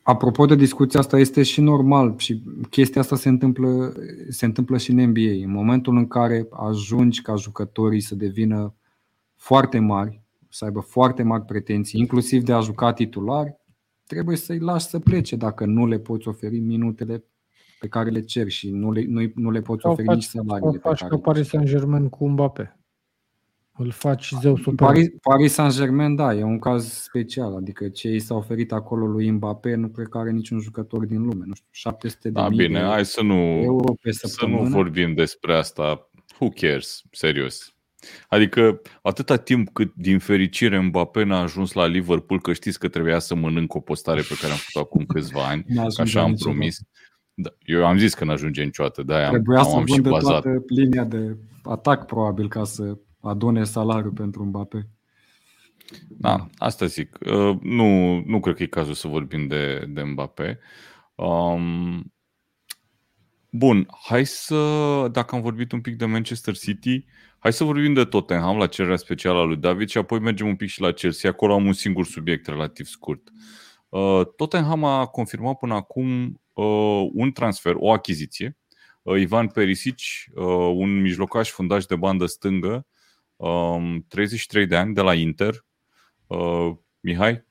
apropo 0.04 0.46
de 0.46 0.56
discuția 0.56 1.00
asta, 1.00 1.20
este 1.20 1.44
și 1.44 1.62
normal 1.62 2.14
și 2.18 2.42
chestia 2.70 3.02
asta 3.02 3.16
se 3.16 3.30
întâmplă, 3.30 3.94
se 4.30 4.46
întâmplă 4.46 4.78
și 4.78 4.92
în 4.92 5.10
NBA. 5.10 5.44
În 5.44 5.52
momentul 5.52 5.98
în 5.98 6.08
care 6.08 6.48
ajungi 6.52 7.22
ca 7.22 7.36
jucătorii 7.36 8.02
să 8.02 8.16
devină 8.16 8.74
foarte 9.36 9.80
mari, 9.80 10.22
să 10.50 10.66
aibă 10.66 10.80
foarte 10.80 11.24
mari 11.24 11.44
pretenții, 11.46 12.00
inclusiv 12.00 12.44
de 12.44 12.54
a 12.54 12.60
juca 12.60 12.94
titular, 12.94 13.56
trebuie 14.08 14.38
să-i 14.38 14.60
lași 14.60 14.86
să 14.86 15.00
plece 15.00 15.36
dacă 15.36 15.66
nu 15.66 15.88
le 15.88 16.00
poți 16.00 16.28
oferi 16.28 16.60
minutele 16.60 17.24
pe 17.86 17.92
care 17.92 18.10
le 18.10 18.22
ceri 18.22 18.50
și 18.50 18.70
nu 18.70 18.92
le, 18.92 19.06
nu, 19.08 19.32
nu 19.36 19.52
le 19.52 19.62
poți 19.62 19.82
Sau 19.82 19.92
oferi 19.92 20.08
faci, 20.08 20.16
nici 20.16 20.26
sau 20.26 20.44
salariile 20.44 20.80
pe 20.80 20.88
faci 20.88 21.00
care 21.00 21.10
ca 21.10 21.16
le 21.16 21.22
Paris 21.22 21.48
Saint-Germain 21.48 22.10
cu 22.10 22.28
Mbappé. 22.28 22.80
Îl 23.78 23.92
faci 23.92 24.34
zeu 24.42 24.58
super. 24.58 24.88
Paris, 24.88 25.08
Paris 25.22 25.54
Saint-Germain, 25.54 26.16
da, 26.16 26.34
e 26.34 26.44
un 26.44 26.60
caz 26.60 26.92
special. 26.92 27.56
Adică 27.56 27.90
ce 27.90 28.10
i 28.10 28.20
s-a 28.20 28.36
oferit 28.36 28.72
acolo 28.72 29.06
lui 29.06 29.30
Mbappé 29.32 29.76
nu 29.76 29.88
cred 29.88 30.08
că 30.08 30.18
are 30.18 30.32
niciun 30.32 30.60
jucător 30.60 31.06
din 31.06 31.22
lume. 31.22 31.44
Nu 31.46 31.54
știu, 31.54 31.68
700 31.72 32.30
de 32.30 32.30
da, 32.30 32.50
mii 32.50 32.58
bine, 32.58 32.80
de 32.80 32.86
hai 32.86 33.06
să 33.06 33.22
nu, 33.22 33.34
euro 33.62 33.94
pe 34.02 34.12
să 34.12 34.28
săptămână. 34.28 34.62
nu 34.62 34.70
vorbim 34.70 35.14
despre 35.14 35.56
asta. 35.56 36.10
Who 36.40 36.50
cares? 36.50 37.02
Serios. 37.12 37.76
Adică 38.28 38.82
atâta 39.02 39.36
timp 39.38 39.70
cât 39.74 39.94
din 39.96 40.20
fericire 40.20 40.80
Mbappé 40.80 41.24
n-a 41.24 41.42
ajuns 41.42 41.74
la 41.74 41.86
Liverpool, 41.86 42.42
că 42.42 42.54
știți 42.54 42.80
că 42.80 42.88
trebuia 42.88 43.20
să 43.20 43.36
mănânc 43.36 43.74
o 43.74 43.80
postare 43.80 44.22
pe 44.22 44.36
care 44.40 44.52
am 44.52 44.58
făcut 44.58 44.88
acum 44.88 45.06
câțiva 45.06 45.48
ani, 45.48 45.64
N-ajungea 45.68 46.02
așa 46.02 46.22
am 46.22 46.30
niciodată. 46.30 46.44
promis. 46.44 46.80
Da, 47.38 47.50
eu 47.66 47.86
am 47.86 47.98
zis 47.98 48.14
că 48.14 48.26
n-ajunge 48.26 48.64
niciodată, 48.64 49.04
de-aia 49.04 49.26
am, 49.28 49.32
Trebuia 49.34 49.60
am, 49.60 49.66
să 49.70 49.76
am 49.76 49.86
și 49.86 49.94
vândă 49.94 50.10
bazat. 50.10 50.42
toată 50.42 50.64
linia 50.68 51.04
de 51.04 51.38
atac, 51.64 52.06
probabil, 52.06 52.48
ca 52.48 52.64
să 52.64 52.98
adune 53.22 53.64
salariul 53.64 54.12
pentru 54.12 54.44
Mbappé. 54.44 54.90
Da, 56.08 56.50
asta 56.58 56.86
zic. 56.86 57.18
Uh, 57.26 57.58
Nu, 57.62 58.20
nu 58.26 58.40
cred 58.40 58.56
că 58.56 58.64
e 58.64 58.68
cazul 58.68 58.94
să 58.94 59.08
vorbim 59.08 59.48
de, 59.48 59.86
de 59.90 60.02
Mbappé. 60.02 60.60
Um, 61.16 62.14
bun, 63.50 63.88
hai 64.08 64.26
să, 64.26 64.56
dacă 65.12 65.36
am 65.36 65.42
vorbit 65.42 65.72
un 65.72 65.82
pic 65.82 65.96
de 65.96 66.06
Manchester 66.06 66.58
City, 66.58 67.06
hai 67.40 67.54
să 67.54 67.64
vorbim 67.64 67.94
de 67.94 68.04
Tottenham 68.06 68.58
la 68.58 68.68
cererea 68.68 68.98
specială 68.98 69.40
a 69.40 69.44
lui 69.44 69.58
David 69.58 69.90
și 69.90 69.98
apoi 69.98 70.20
mergem 70.20 70.48
un 70.48 70.56
pic 70.56 70.70
și 70.70 70.82
la 70.82 70.92
Chelsea. 70.92 71.30
Acolo 71.30 71.54
am 71.54 71.66
un 71.66 71.74
singur 71.74 72.06
subiect 72.06 72.48
relativ 72.48 72.86
scurt. 72.86 73.22
Uh, 73.90 74.22
Tottenham 74.36 74.84
a 74.84 75.06
confirmat 75.06 75.58
până 75.58 75.74
acum 75.74 76.24
uh, 76.24 76.34
un 77.14 77.32
transfer, 77.32 77.74
o 77.78 77.92
achiziție. 77.92 78.58
Uh, 79.02 79.20
Ivan 79.20 79.48
Perisic, 79.48 79.96
uh, 80.36 80.46
un 80.76 81.02
mijlocaș 81.02 81.50
fundaș 81.50 81.86
de 81.86 81.96
bandă 81.96 82.26
stângă, 82.26 82.88
um, 83.36 84.06
33 84.08 84.66
de 84.68 84.76
ani, 84.76 84.94
de 84.94 85.02
la 85.02 85.14
Inter, 85.14 85.64
Uh, 86.28 86.72
Mihai, 87.00 87.46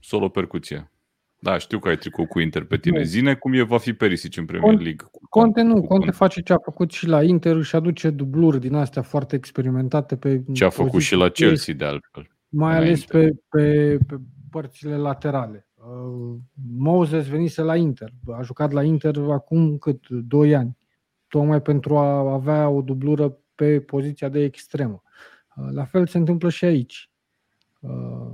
solo 0.00 0.28
percuție. 0.28 0.92
Da, 1.38 1.58
știu 1.58 1.78
că 1.78 1.88
ai 1.88 1.96
tricou 1.96 2.26
cu 2.26 2.38
Inter 2.40 2.64
pe 2.64 2.76
tine. 2.76 2.98
Nu. 2.98 3.04
Zine 3.04 3.34
cum 3.34 3.52
e 3.52 3.62
va 3.62 3.78
fi 3.78 3.92
Perisic 3.92 4.36
în 4.36 4.44
Premier 4.44 4.72
Con- 4.74 4.82
League. 4.82 5.06
Cu- 5.10 5.20
Conte 5.28 5.62
nu, 5.62 5.74
cu- 5.80 5.86
Conte 5.86 6.10
face 6.10 6.40
ce 6.40 6.52
a 6.52 6.56
făcut 6.64 6.90
și 6.92 7.06
la 7.06 7.22
Inter, 7.22 7.56
își 7.56 7.76
aduce 7.76 8.10
dubluri 8.10 8.60
din 8.60 8.74
astea 8.74 9.02
foarte 9.02 9.36
experimentate 9.36 10.16
pe 10.16 10.42
Ce 10.52 10.64
a 10.64 10.68
făcut 10.70 10.86
și 10.88 10.92
poziții 10.92 11.16
la 11.16 11.28
cheie, 11.28 11.48
Chelsea 11.48 11.74
de 11.74 11.84
altfel. 11.84 12.28
Mai 12.48 12.76
ales 12.76 13.04
înainte. 13.08 13.40
pe, 13.50 13.58
pe, 13.62 13.96
pe 14.06 14.16
părțile 14.50 14.96
laterale. 14.96 15.65
Uh, 15.86 16.36
Moses 16.76 17.28
venise 17.28 17.62
la 17.62 17.76
Inter, 17.76 18.12
a 18.32 18.42
jucat 18.42 18.72
la 18.72 18.82
Inter 18.82 19.16
acum 19.30 19.78
cât 19.78 20.08
2 20.08 20.54
ani, 20.54 20.76
tocmai 21.28 21.62
pentru 21.62 21.96
a 21.96 22.32
avea 22.32 22.68
o 22.68 22.82
dublură 22.82 23.38
pe 23.54 23.80
poziția 23.80 24.28
de 24.28 24.42
extremă. 24.42 25.02
Uh, 25.56 25.68
La 25.70 25.84
fel 25.84 26.06
se 26.06 26.18
întâmplă 26.18 26.48
și 26.48 26.64
aici. 26.64 27.10
Uh, 27.80 28.32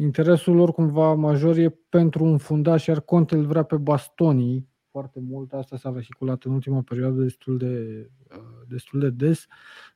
Interesul 0.00 0.54
lor 0.54 0.72
cumva 0.72 1.14
major 1.14 1.56
e 1.56 1.78
pentru 1.88 2.24
un 2.24 2.38
fundaș, 2.38 2.86
iar 2.86 3.00
Conte 3.00 3.34
îl 3.34 3.46
vrea 3.46 3.62
pe 3.62 3.76
Bastoni 3.76 4.68
foarte 4.90 5.20
mult. 5.20 5.52
Asta 5.52 5.76
s-a 5.76 5.90
vehiculat 5.90 6.44
în 6.44 6.52
ultima 6.52 6.82
perioadă 6.82 7.22
destul 7.22 7.58
de, 7.58 8.06
uh, 8.30 8.66
destul 8.68 9.00
de 9.00 9.10
des. 9.10 9.46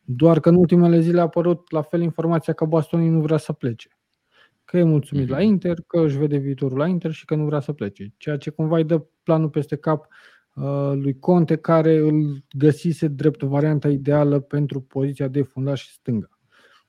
Doar 0.02 0.40
că 0.40 0.48
în 0.48 0.54
ultimele 0.54 1.00
zile 1.00 1.20
a 1.20 1.22
apărut 1.22 1.70
la 1.70 1.82
fel 1.82 2.00
informația 2.00 2.52
că 2.52 2.64
Bastoni 2.64 3.08
nu 3.08 3.20
vrea 3.20 3.36
să 3.36 3.52
plece. 3.52 3.99
Că 4.70 4.78
e 4.78 4.82
mulțumit 4.82 5.24
Mhm. 5.24 5.32
la 5.32 5.42
Inter, 5.42 5.78
că 5.86 6.00
își 6.00 6.16
vede 6.18 6.36
viitorul 6.36 6.78
la 6.78 6.86
Inter 6.86 7.10
și 7.12 7.24
că 7.24 7.34
nu 7.34 7.44
vrea 7.44 7.60
să 7.60 7.72
plece. 7.72 8.12
Ceea 8.16 8.36
ce 8.36 8.50
cumva 8.50 8.76
îi 8.76 8.84
dă 8.84 9.04
planul 9.22 9.48
peste 9.48 9.76
cap 9.76 10.06
uh, 10.54 10.92
lui 10.94 11.18
Conte, 11.18 11.56
care 11.56 11.96
îl 11.96 12.44
găsise 12.56 13.08
drept 13.08 13.42
varianta 13.42 13.88
ideală 13.88 14.40
pentru 14.40 14.80
poziția 14.80 15.28
de 15.28 15.42
fundaș 15.42 15.86
stânga. 15.86 16.28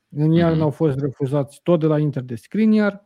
În 0.08 0.32
iarnă 0.32 0.54
Mhm. 0.54 0.62
au 0.64 0.70
fost 0.70 0.98
refuzați 0.98 1.60
tot 1.62 1.80
de 1.80 1.86
la 1.86 1.98
Inter 1.98 2.22
de 2.22 2.34
Skriniar 2.34 3.04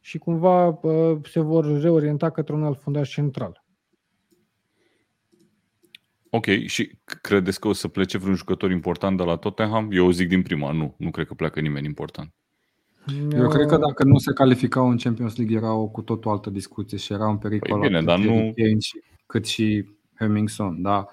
și 0.00 0.18
cumva 0.18 0.66
uh, 0.68 1.18
se 1.24 1.40
vor 1.40 1.80
reorienta 1.80 2.30
către 2.30 2.54
un 2.54 2.64
alt 2.64 2.80
fundaș 2.80 3.12
central. 3.14 3.64
Ok, 6.30 6.46
și 6.66 6.98
credeți 7.22 7.60
că 7.60 7.68
o 7.68 7.72
să 7.72 7.88
plece 7.88 8.18
vreun 8.18 8.34
jucător 8.34 8.70
important 8.70 9.16
de 9.16 9.22
la 9.22 9.36
Tottenham? 9.36 9.88
Eu 9.92 10.06
o 10.06 10.10
zic 10.12 10.28
din 10.28 10.42
prima, 10.42 10.72
nu. 10.72 10.94
Nu 10.98 11.10
cred 11.10 11.26
că 11.26 11.34
pleacă 11.34 11.60
nimeni 11.60 11.86
important. 11.86 12.32
Eu 13.32 13.48
cred 13.48 13.66
că 13.66 13.74
Uh, 13.74 13.80
dacă 13.86 14.04
nu 14.04 14.18
se 14.18 14.32
calificau 14.32 14.88
în 14.90 14.96
Champions 14.96 15.36
League 15.36 15.56
era 15.56 15.72
o 15.72 15.86
cu 15.86 16.02
totul 16.02 16.30
altă 16.30 16.50
discuție 16.50 16.98
și 16.98 17.12
era 17.12 17.28
un 17.28 17.36
pericol 17.36 17.78
Păi 17.78 17.88
bine, 17.88 17.96
atât 17.96 18.08
dar 18.08 18.18
nu- 18.18 18.24
Harry 18.34 18.54
Kane 18.54 18.78
și- 18.78 19.02
cât 19.26 19.44
și 19.46 19.84
Hemmingson. 20.18 20.82
Da? 20.82 21.06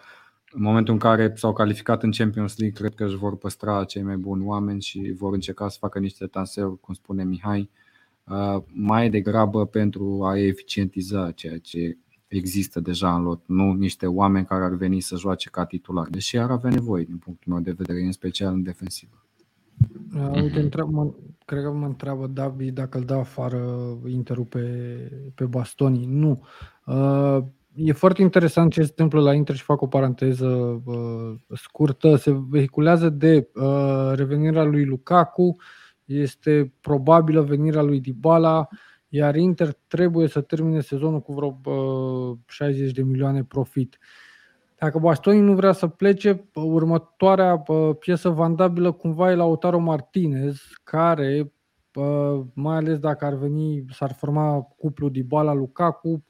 În 0.51 0.61
momentul 0.61 0.93
în 0.93 0.99
care 0.99 1.33
s-au 1.35 1.53
calificat 1.53 2.03
în 2.03 2.11
Champions 2.11 2.57
League, 2.57 2.79
cred 2.79 2.95
că 2.95 3.05
își 3.05 3.15
vor 3.17 3.37
păstra 3.37 3.83
cei 3.83 4.01
mai 4.01 4.17
buni 4.17 4.43
oameni 4.45 4.81
și 4.81 5.13
vor 5.17 5.33
încerca 5.33 5.69
să 5.69 5.77
facă 5.79 5.99
niște 5.99 6.25
transferuri, 6.25 6.79
cum 6.79 6.93
spune 6.93 7.23
Mihai. 7.23 7.69
uh, 8.23 8.57
mai 8.73 9.09
degrabă 9.09 9.65
pentru 9.65 10.23
a 10.23 10.37
eficientiza 10.39 11.31
ceea 11.31 11.57
ce 11.59 11.97
există 12.27 12.79
deja 12.79 13.15
în 13.15 13.23
lot, 13.23 13.41
nu 13.45 13.73
niște 13.73 14.07
oameni 14.07 14.45
care 14.45 14.63
ar 14.63 14.73
veni 14.73 14.99
să 14.99 15.15
joace 15.15 15.49
ca 15.49 15.65
titular, 15.65 16.07
deși 16.09 16.37
ar 16.37 16.51
avea 16.51 16.69
nevoie 16.69 17.03
din 17.03 17.17
punctul 17.17 17.53
meu 17.53 17.61
de 17.61 17.71
vedere, 17.71 18.01
în 18.05 18.11
special 18.11 18.53
în 18.53 18.63
defensivă. 18.63 19.25
Uh, 20.15 20.41
uite, 20.41 20.59
întreb, 20.59 20.89
mă, 20.89 21.11
cred 21.45 21.63
că 21.63 21.71
mă 21.71 21.85
întreabă 21.85 22.27
David 22.27 22.73
dacă 22.73 22.97
îl 22.97 23.03
dă 23.03 23.13
afară 23.13 23.59
Interul 24.07 24.45
pe, 24.45 24.67
pe 25.35 25.45
Bastoni. 25.45 26.05
Nu. 26.05 26.43
Uh, 26.85 27.37
e 27.75 27.91
foarte 27.91 28.21
interesant 28.21 28.71
ce 28.71 28.81
se 28.81 28.87
întâmplă 28.89 29.21
la 29.21 29.33
Inter 29.33 29.55
și 29.55 29.63
fac 29.63 29.81
o 29.81 29.87
paranteză 29.87 30.81
uh, 30.85 31.35
scurtă. 31.53 32.15
Se 32.15 32.31
vehiculează 32.49 33.09
de 33.09 33.49
uh, 33.53 34.11
revenirea 34.13 34.63
lui 34.63 34.85
Lukaku, 34.85 35.55
este 36.05 36.73
probabilă 36.81 37.41
venirea 37.41 37.81
lui 37.81 37.99
Dybala, 37.99 38.67
iar 39.09 39.35
Inter 39.35 39.73
trebuie 39.87 40.27
să 40.27 40.41
termine 40.41 40.81
sezonul 40.81 41.21
cu 41.21 41.33
vreo 41.33 41.59
uh, 41.63 42.37
60 42.47 42.91
de 42.91 43.03
milioane 43.03 43.43
profit. 43.43 43.97
Dacă 44.85 44.99
Bastoni 44.99 45.39
nu 45.39 45.53
vrea 45.53 45.71
să 45.71 45.87
plece, 45.87 46.49
următoarea 46.53 47.63
piesă 47.99 48.29
vandabilă 48.29 48.91
cumva 48.91 49.31
e 49.31 49.35
la 49.35 49.45
Otaro 49.45 49.79
Martinez, 49.79 50.61
care, 50.83 51.53
mai 52.53 52.75
ales 52.75 52.99
dacă 52.99 53.25
ar 53.25 53.33
veni, 53.33 53.85
s-ar 53.91 54.13
forma 54.13 54.61
cuplul 54.61 55.11
Dybala 55.11 55.53
Lukaku, 55.53 56.23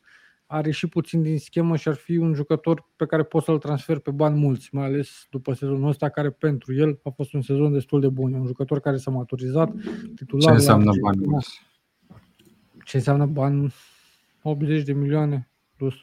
are 0.45 0.71
și 0.71 0.87
puțin 0.87 1.21
din 1.21 1.39
schemă 1.39 1.75
și 1.75 1.87
ar 1.87 1.93
fi 1.93 2.17
un 2.17 2.33
jucător 2.33 2.89
pe 2.95 3.05
care 3.05 3.23
poți 3.23 3.45
să-l 3.45 3.57
transfer 3.57 3.99
pe 3.99 4.11
bani 4.11 4.39
mulți, 4.39 4.69
mai 4.71 4.85
ales 4.85 5.27
după 5.29 5.53
sezonul 5.53 5.89
ăsta, 5.89 6.09
care 6.09 6.29
pentru 6.29 6.73
el 6.73 6.99
a 7.03 7.09
fost 7.09 7.33
un 7.33 7.41
sezon 7.41 7.71
destul 7.71 8.01
de 8.01 8.09
bun. 8.09 8.33
E 8.33 8.37
un 8.37 8.45
jucător 8.45 8.79
care 8.79 8.97
s-a 8.97 9.11
maturizat, 9.11 9.71
titular. 10.15 10.45
Ce 10.45 10.51
înseamnă 10.51 10.91
bani 11.01 11.21
mulți? 11.25 11.61
Ce 12.85 12.97
înseamnă 12.97 13.25
bani? 13.25 13.73
80 14.41 14.83
de 14.83 14.93
milioane 14.93 15.49
plus. 15.77 15.93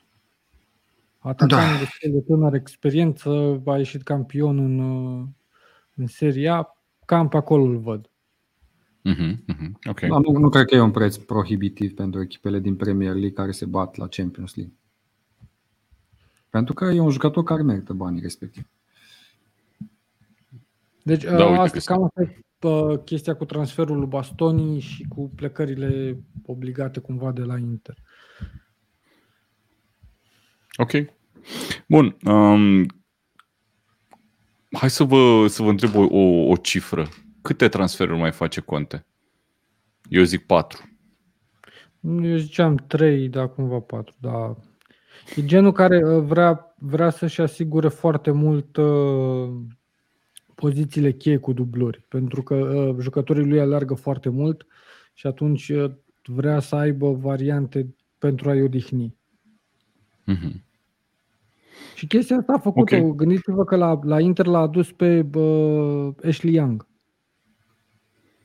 Atacanul 1.22 1.78
da. 1.78 1.88
de, 2.00 2.08
de 2.08 2.20
tânăr 2.20 2.54
experiență, 2.54 3.62
a 3.66 3.76
ieșit 3.76 4.02
campion 4.02 4.58
în, 4.58 4.78
în 5.94 6.06
Serie 6.06 6.48
A, 6.48 6.66
cam 7.04 7.28
pe 7.28 7.36
acolo 7.36 7.62
îl 7.62 7.78
văd. 7.78 8.10
Mm-hmm, 9.08 9.44
mm-hmm. 9.52 9.88
Okay. 9.88 10.08
Da, 10.08 10.18
nu, 10.18 10.38
nu 10.38 10.48
cred 10.48 10.66
că 10.66 10.74
e 10.74 10.80
un 10.80 10.90
preț 10.90 11.16
prohibitiv 11.16 11.94
pentru 11.94 12.20
echipele 12.20 12.58
din 12.58 12.76
Premier 12.76 13.12
League 13.12 13.32
care 13.32 13.50
se 13.50 13.66
bat 13.66 13.96
la 13.96 14.08
Champions 14.08 14.54
League. 14.54 14.74
Pentru 16.50 16.74
că 16.74 16.84
e 16.84 17.00
un 17.00 17.10
jucător 17.10 17.42
care 17.42 17.62
merită 17.62 17.92
banii 17.92 18.20
respectiv. 18.20 18.66
Deci 21.02 21.24
da, 21.24 21.46
uite 21.46 21.60
asta, 21.60 21.94
cam 21.94 22.04
asta 22.04 22.22
e 22.22 23.00
chestia 23.04 23.34
cu 23.34 23.44
transferul 23.44 23.98
lui 23.98 24.06
Bastoni 24.06 24.80
și 24.80 25.04
cu 25.08 25.30
plecările 25.34 26.18
obligate 26.46 27.00
cumva 27.00 27.32
de 27.32 27.42
la 27.42 27.58
Inter. 27.58 27.96
Ok. 30.78 30.90
Bun. 31.88 32.16
Um, 32.24 32.86
hai 34.72 34.90
să 34.90 35.04
vă, 35.04 35.46
să 35.48 35.62
vă 35.62 35.70
întreb 35.70 35.94
o, 35.94 36.02
o, 36.10 36.48
o 36.50 36.56
cifră. 36.56 37.08
Câte 37.42 37.68
transferuri 37.68 38.18
mai 38.18 38.32
face 38.32 38.60
Conte? 38.60 39.06
Eu 40.08 40.22
zic 40.22 40.46
patru. 40.46 40.90
Eu 42.00 42.36
ziceam 42.36 42.76
trei, 42.76 43.28
dar 43.28 43.54
cumva 43.54 43.78
patru. 43.78 44.14
Da. 44.20 44.56
E 45.36 45.44
genul 45.44 45.72
care 45.72 46.04
uh, 46.04 46.22
vrea, 46.22 46.74
vrea 46.78 47.10
să-și 47.10 47.40
asigure 47.40 47.88
foarte 47.88 48.30
mult 48.30 48.76
uh, 48.76 49.50
pozițiile 50.54 51.12
cheie 51.12 51.36
cu 51.36 51.52
dubluri, 51.52 52.04
pentru 52.08 52.42
că 52.42 52.54
uh, 52.54 52.96
jucătorii 53.00 53.46
lui 53.46 53.60
alergă 53.60 53.94
foarte 53.94 54.28
mult 54.28 54.66
și 55.14 55.26
atunci 55.26 55.68
uh, 55.68 55.90
vrea 56.24 56.60
să 56.60 56.76
aibă 56.76 57.12
variante 57.12 57.94
pentru 58.18 58.50
a-i 58.50 58.62
odihni. 58.62 59.16
Mm-hmm. 60.26 60.70
Și 61.94 62.06
chestia 62.06 62.36
asta 62.36 62.52
a 62.52 62.58
făcut-o. 62.58 62.96
Okay. 62.96 63.12
Gândiți-vă 63.16 63.64
că 63.64 63.76
la, 63.76 63.98
la 64.02 64.20
Inter 64.20 64.46
l-a 64.46 64.58
adus 64.58 64.92
pe 64.92 65.26
uh, 65.34 66.08
Ashley 66.24 66.54
Young. 66.54 66.86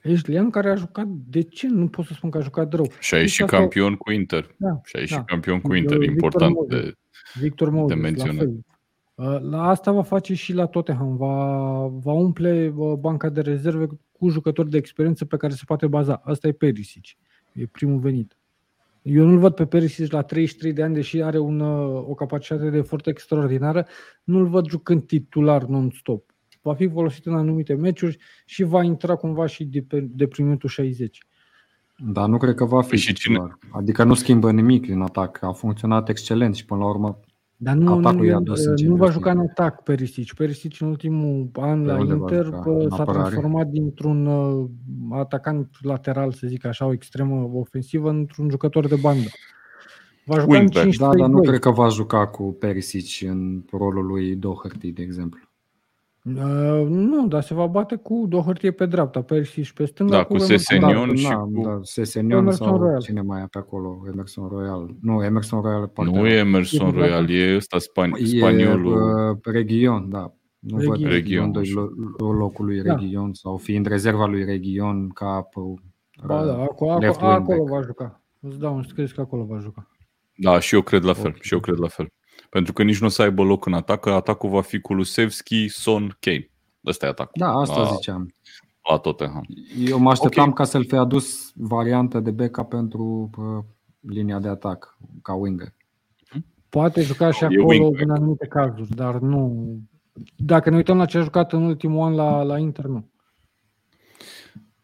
Ashley 0.03 0.35
Young 0.35 0.51
care 0.51 0.69
a 0.69 0.75
jucat, 0.75 1.07
de 1.07 1.41
ce 1.41 1.67
nu 1.67 1.87
pot 1.87 2.05
să 2.05 2.13
spun 2.13 2.29
că 2.29 2.37
a 2.37 2.41
jucat 2.41 2.73
rău? 2.73 2.91
Și 2.99 3.13
a 3.13 3.19
ieșit 3.19 3.45
campion 3.45 3.95
cu 3.95 4.11
Inter. 4.11 4.55
Da, 4.57 4.81
și 4.83 4.95
a 4.95 4.99
ieșit 4.99 5.15
da. 5.15 5.23
campion 5.23 5.61
cu 5.61 5.73
Inter, 5.73 5.97
Victor 5.97 6.13
important 6.13 6.53
Moses. 6.53 6.83
de, 6.83 6.93
Victor 7.39 7.69
Moses, 7.69 7.95
de 7.95 8.01
menționat. 8.01 8.47
La, 9.15 9.33
uh, 9.33 9.41
la 9.41 9.67
asta 9.67 9.91
va 9.91 10.03
face 10.03 10.33
și 10.33 10.53
la 10.53 10.65
Tottenham. 10.65 11.15
Va, 11.15 11.35
va 11.87 12.11
umple 12.11 12.73
uh, 12.75 12.93
banca 12.93 13.29
de 13.29 13.41
rezerve 13.41 13.87
cu 14.11 14.29
jucători 14.29 14.69
de 14.69 14.77
experiență 14.77 15.25
pe 15.25 15.37
care 15.37 15.53
se 15.53 15.63
poate 15.65 15.87
baza. 15.87 16.21
Asta 16.23 16.47
e 16.47 16.51
Perisic. 16.51 17.05
E 17.53 17.65
primul 17.65 17.99
venit. 17.99 18.37
Eu 19.09 19.25
nu-l 19.25 19.39
văd 19.39 19.53
pe 19.53 19.65
Perisic 19.65 20.11
la 20.11 20.21
33 20.21 20.73
de 20.73 20.83
ani, 20.83 20.93
deși 20.93 21.21
are 21.21 21.39
un, 21.39 21.59
o 22.09 22.13
capacitate 22.13 22.69
de 22.69 22.77
efort 22.77 23.07
extraordinară, 23.07 23.87
nu-l 24.23 24.47
văd 24.47 24.67
jucând 24.67 25.05
titular 25.05 25.63
non-stop. 25.63 26.31
Va 26.61 26.73
fi 26.73 26.89
folosit 26.89 27.25
în 27.25 27.33
anumite 27.33 27.73
meciuri 27.73 28.17
și 28.45 28.63
va 28.63 28.83
intra 28.83 29.15
cumva 29.15 29.45
și 29.45 29.63
de, 29.65 29.85
de 30.01 30.27
primitul 30.27 30.69
60. 30.69 31.19
Dar 31.97 32.27
nu 32.27 32.37
cred 32.37 32.55
că 32.55 32.65
va 32.65 32.81
fi 32.81 32.89
păi 32.89 32.97
și 32.97 33.13
cine... 33.13 33.57
Adică 33.71 34.03
nu 34.03 34.13
schimbă 34.13 34.51
nimic 34.51 34.89
în 34.89 35.01
atac. 35.01 35.43
A 35.43 35.51
funcționat 35.51 36.09
excelent 36.09 36.55
și 36.55 36.65
până 36.65 36.79
la 36.79 36.89
urmă 36.89 37.19
dar 37.59 37.75
nu, 37.75 37.99
nu, 37.99 38.11
nu, 38.11 38.43
nu 38.77 38.95
va 38.95 39.09
juca 39.09 39.31
în 39.31 39.39
atac 39.39 39.83
Perisic. 39.83 40.33
Perisic 40.33 40.81
în 40.81 40.87
ultimul 40.87 41.49
an 41.53 41.85
la 41.85 41.97
Inter 41.97 42.49
s-a 42.89 43.03
transformat 43.03 43.67
dintr-un 43.67 44.25
uh, 44.25 44.69
atacant 45.11 45.69
lateral, 45.81 46.31
să 46.31 46.47
zic 46.47 46.65
așa, 46.65 46.85
o 46.85 46.93
extremă 46.93 47.49
ofensivă, 47.53 48.09
într-un 48.09 48.49
jucător 48.49 48.87
de 48.87 48.95
bandă. 48.95 49.29
Va 50.25 50.39
juca 50.39 50.57
în 50.57 50.67
5 50.67 50.97
Da, 50.97 51.15
dar 51.15 51.29
nu 51.29 51.41
cred 51.41 51.59
că 51.59 51.71
va 51.71 51.87
juca 51.87 52.27
cu 52.27 52.55
Perisic 52.59 53.29
în 53.29 53.63
rolul 53.71 54.05
lui 54.05 54.35
Doherty, 54.35 54.91
de 54.91 55.01
exemplu. 55.01 55.46
Uh, 56.35 56.87
nu, 56.89 57.27
dar 57.27 57.43
se 57.43 57.53
va 57.53 57.65
bate 57.65 57.95
cu 57.95 58.25
Doherty 58.29 58.71
pe 58.71 58.85
dreapta, 58.85 59.21
Perisic 59.21 59.71
pe 59.71 59.85
stânga. 59.85 60.15
Da, 60.15 60.23
cu, 60.23 60.33
cu 60.33 60.39
Sesenion 60.39 61.15
și 61.15 61.27
da, 61.27 61.35
cu... 61.35 61.61
Da, 61.63 61.79
Sesenion 61.81 62.51
sau 62.51 62.77
Royal. 62.77 63.01
cine 63.01 63.21
mai 63.21 63.41
e 63.41 63.47
pe 63.51 63.57
acolo, 63.57 64.03
Emerson 64.11 64.47
Royal. 64.47 64.95
Nu, 65.01 65.23
Emerson 65.23 65.61
Royal 65.61 65.91
Nu 65.95 66.27
e 66.27 66.37
Emerson 66.37 66.91
Royal, 66.91 67.29
e 67.29 67.55
ăsta 67.55 67.77
span- 67.77 68.25
spaniolul. 68.37 68.93
E 68.93 69.31
uh, 69.31 69.37
Region, 69.43 70.09
da. 70.09 70.33
Nu 70.59 70.77
Region. 70.77 71.01
văd 71.01 71.11
Region 71.11 71.51
locul 72.37 72.65
lui 72.65 72.81
da. 72.81 72.95
Region 72.95 73.33
sau 73.33 73.57
fiind 73.57 73.85
rezerva 73.85 74.25
lui 74.25 74.43
Region 74.43 75.09
ca 75.09 75.49
ba, 76.25 76.45
da, 76.45 76.61
acolo, 76.61 76.91
acolo, 76.91 77.31
acolo 77.31 77.63
va 77.63 77.81
juca. 77.81 78.21
Îți 78.39 78.59
dau 78.59 78.75
un 78.75 78.83
scris 78.83 79.11
că 79.11 79.21
acolo 79.21 79.43
va 79.43 79.57
juca. 79.59 79.87
Da, 80.35 80.59
și 80.59 80.75
eu 80.75 80.81
cred 80.81 81.03
la 81.03 81.13
fel. 81.13 81.27
Okay. 81.27 81.39
Și 81.41 81.53
eu 81.53 81.59
cred 81.59 81.77
la 81.77 81.87
fel. 81.87 82.11
Pentru 82.57 82.75
că 82.75 82.83
nici 82.83 82.99
nu 82.99 83.05
o 83.05 83.09
să 83.09 83.21
aibă 83.21 83.43
loc 83.43 83.65
în 83.65 83.73
atac, 83.73 83.99
că 83.99 84.09
atacul 84.09 84.49
va 84.49 84.61
fi 84.61 84.79
cu 84.79 84.93
Lusevski, 84.93 85.67
Son, 85.67 86.17
Kane. 86.19 86.49
Ăsta 86.85 87.05
e 87.05 87.09
atacul. 87.09 87.33
Da, 87.35 87.51
asta 87.51 87.81
la, 87.81 87.85
ziceam. 87.85 88.33
La 88.89 88.97
Tottenham. 88.97 89.45
Eu 89.79 89.99
mă 89.99 90.09
așteptam 90.09 90.49
okay. 90.49 90.53
ca 90.55 90.63
să-l 90.63 90.85
fi 90.85 90.95
adus 90.95 91.51
variantă 91.55 92.19
de 92.19 92.31
backup 92.31 92.69
pentru 92.69 93.29
uh, 93.37 93.63
linia 93.99 94.39
de 94.39 94.47
atac, 94.47 94.97
ca 95.21 95.33
winger. 95.33 95.73
Poate 96.69 97.01
juca 97.01 97.31
și 97.31 97.43
acolo 97.43 97.91
în 97.93 98.09
anumite 98.09 98.47
cazuri, 98.47 98.95
dar 98.95 99.19
nu. 99.19 99.65
Dacă 100.35 100.69
ne 100.69 100.75
uităm 100.75 100.97
la 100.97 101.05
ce 101.05 101.17
a 101.17 101.21
jucat 101.21 101.53
în 101.53 101.63
ultimul 101.63 102.05
an 102.05 102.13
la, 102.13 102.41
la 102.43 102.57
Inter, 102.57 102.85
nu. 102.85 103.09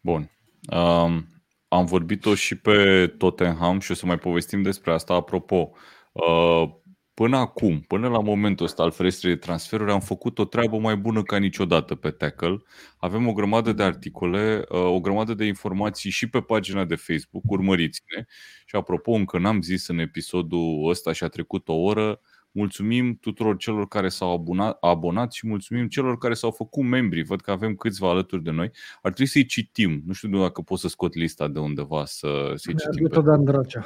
Bun. 0.00 0.30
Um, 0.72 1.26
am 1.68 1.84
vorbit-o 1.84 2.34
și 2.34 2.56
pe 2.56 3.06
Tottenham 3.18 3.80
și 3.80 3.90
o 3.90 3.94
să 3.94 4.06
mai 4.06 4.18
povestim 4.18 4.62
despre 4.62 4.92
asta. 4.92 5.14
Apropo, 5.14 5.70
uh, 6.12 6.82
Până 7.14 7.36
acum, 7.36 7.80
până 7.80 8.08
la 8.08 8.20
momentul 8.20 8.66
ăsta 8.66 8.82
al 8.82 8.90
ferestrei 8.90 9.32
de 9.32 9.38
transferuri, 9.38 9.90
am 9.90 10.00
făcut 10.00 10.38
o 10.38 10.44
treabă 10.44 10.78
mai 10.78 10.96
bună 10.96 11.22
ca 11.22 11.36
niciodată 11.36 11.94
pe 11.94 12.10
Tackle. 12.10 12.62
Avem 12.96 13.26
o 13.26 13.32
grămadă 13.32 13.72
de 13.72 13.82
articole, 13.82 14.64
uh, 14.68 14.78
o 14.78 15.00
grămadă 15.00 15.34
de 15.34 15.44
informații 15.44 16.10
și 16.10 16.28
pe 16.28 16.40
pagina 16.40 16.84
de 16.84 16.94
Facebook, 16.94 17.50
urmăriți-ne. 17.50 18.24
Și 18.66 18.76
apropo, 18.76 19.12
încă 19.12 19.38
n-am 19.38 19.62
zis 19.62 19.88
în 19.88 19.98
episodul 19.98 20.88
ăsta 20.88 21.12
și 21.12 21.24
a 21.24 21.28
trecut 21.28 21.68
o 21.68 21.74
oră, 21.74 22.20
mulțumim 22.50 23.18
tuturor 23.20 23.56
celor 23.56 23.88
care 23.88 24.08
s-au 24.08 24.32
abonat, 24.32 24.76
abonat 24.80 25.32
și 25.32 25.46
mulțumim 25.46 25.88
celor 25.88 26.18
care 26.18 26.34
s-au 26.34 26.50
făcut 26.50 26.84
membri. 26.84 27.22
Văd 27.22 27.40
că 27.40 27.50
avem 27.50 27.74
câțiva 27.74 28.10
alături 28.10 28.42
de 28.42 28.50
noi. 28.50 28.70
Ar 29.02 29.12
trebui 29.12 29.26
să-i 29.26 29.46
citim. 29.46 30.02
Nu 30.06 30.12
știu 30.12 30.40
dacă 30.40 30.62
pot 30.62 30.78
să 30.78 30.88
scot 30.88 31.14
lista 31.14 31.48
de 31.48 31.58
undeva 31.58 32.04
să, 32.04 32.52
să-i 32.54 32.74
citim. 32.76 33.08
Pe... 33.08 33.20
Dan 33.20 33.44
Dracea. 33.44 33.84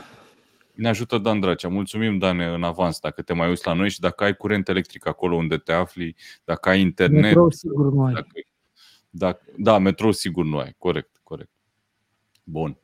Ne 0.78 0.88
ajută 0.88 1.18
Dan 1.18 1.40
Dracea. 1.40 1.68
Mulțumim, 1.68 2.18
Dan, 2.18 2.40
în 2.40 2.62
avans 2.62 3.00
dacă 3.00 3.22
te 3.22 3.32
mai 3.32 3.48
uiți 3.48 3.66
la 3.66 3.72
noi 3.72 3.90
și 3.90 4.00
dacă 4.00 4.24
ai 4.24 4.36
curent 4.36 4.68
electric 4.68 5.06
acolo 5.06 5.36
unde 5.36 5.56
te 5.56 5.72
afli, 5.72 6.16
dacă 6.44 6.68
ai 6.68 6.80
internet. 6.80 7.22
Metrou 7.22 7.50
sigur 7.50 7.92
nu 7.92 8.04
ai. 8.04 8.12
Dacă, 8.12 8.28
dacă, 9.10 9.44
da, 9.56 9.78
metrou 9.78 10.12
sigur 10.12 10.44
nu 10.44 10.58
ai. 10.58 10.74
Corect, 10.78 11.20
corect. 11.22 11.50
Bun. 12.42 12.78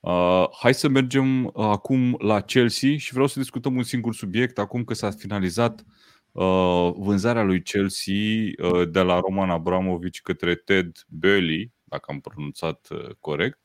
Uh, 0.00 0.46
hai 0.60 0.74
să 0.74 0.88
mergem 0.88 1.44
uh, 1.44 1.52
acum 1.54 2.16
la 2.18 2.40
Chelsea 2.40 2.96
și 2.96 3.12
vreau 3.12 3.26
să 3.26 3.38
discutăm 3.38 3.76
un 3.76 3.82
singur 3.82 4.14
subiect 4.14 4.58
acum 4.58 4.84
că 4.84 4.94
s-a 4.94 5.10
finalizat 5.10 5.84
uh, 6.32 6.92
vânzarea 6.96 7.42
lui 7.42 7.62
Chelsea 7.62 8.14
uh, 8.62 8.88
de 8.90 9.00
la 9.00 9.20
Roman 9.20 9.50
Abramovici 9.50 10.22
către 10.22 10.54
Ted 10.54 11.06
Bailey, 11.08 11.72
dacă 11.84 12.04
am 12.08 12.20
pronunțat 12.20 12.88
uh, 12.90 13.10
corect. 13.20 13.58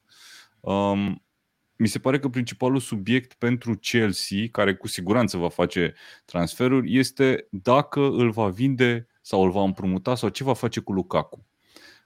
Um, 0.59 1.23
mi 1.81 1.87
se 1.87 1.99
pare 1.99 2.19
că 2.19 2.29
principalul 2.29 2.79
subiect 2.79 3.33
pentru 3.33 3.75
Chelsea, 3.75 4.37
care 4.51 4.75
cu 4.75 4.87
siguranță 4.87 5.37
va 5.37 5.49
face 5.49 5.93
transferuri, 6.25 6.97
este 6.97 7.47
dacă 7.49 7.99
îl 7.99 8.29
va 8.29 8.47
vinde 8.47 9.07
sau 9.21 9.43
îl 9.43 9.51
va 9.51 9.63
împrumuta 9.63 10.15
sau 10.15 10.29
ce 10.29 10.43
va 10.43 10.53
face 10.53 10.79
cu 10.79 10.93
Lukaku 10.93 11.45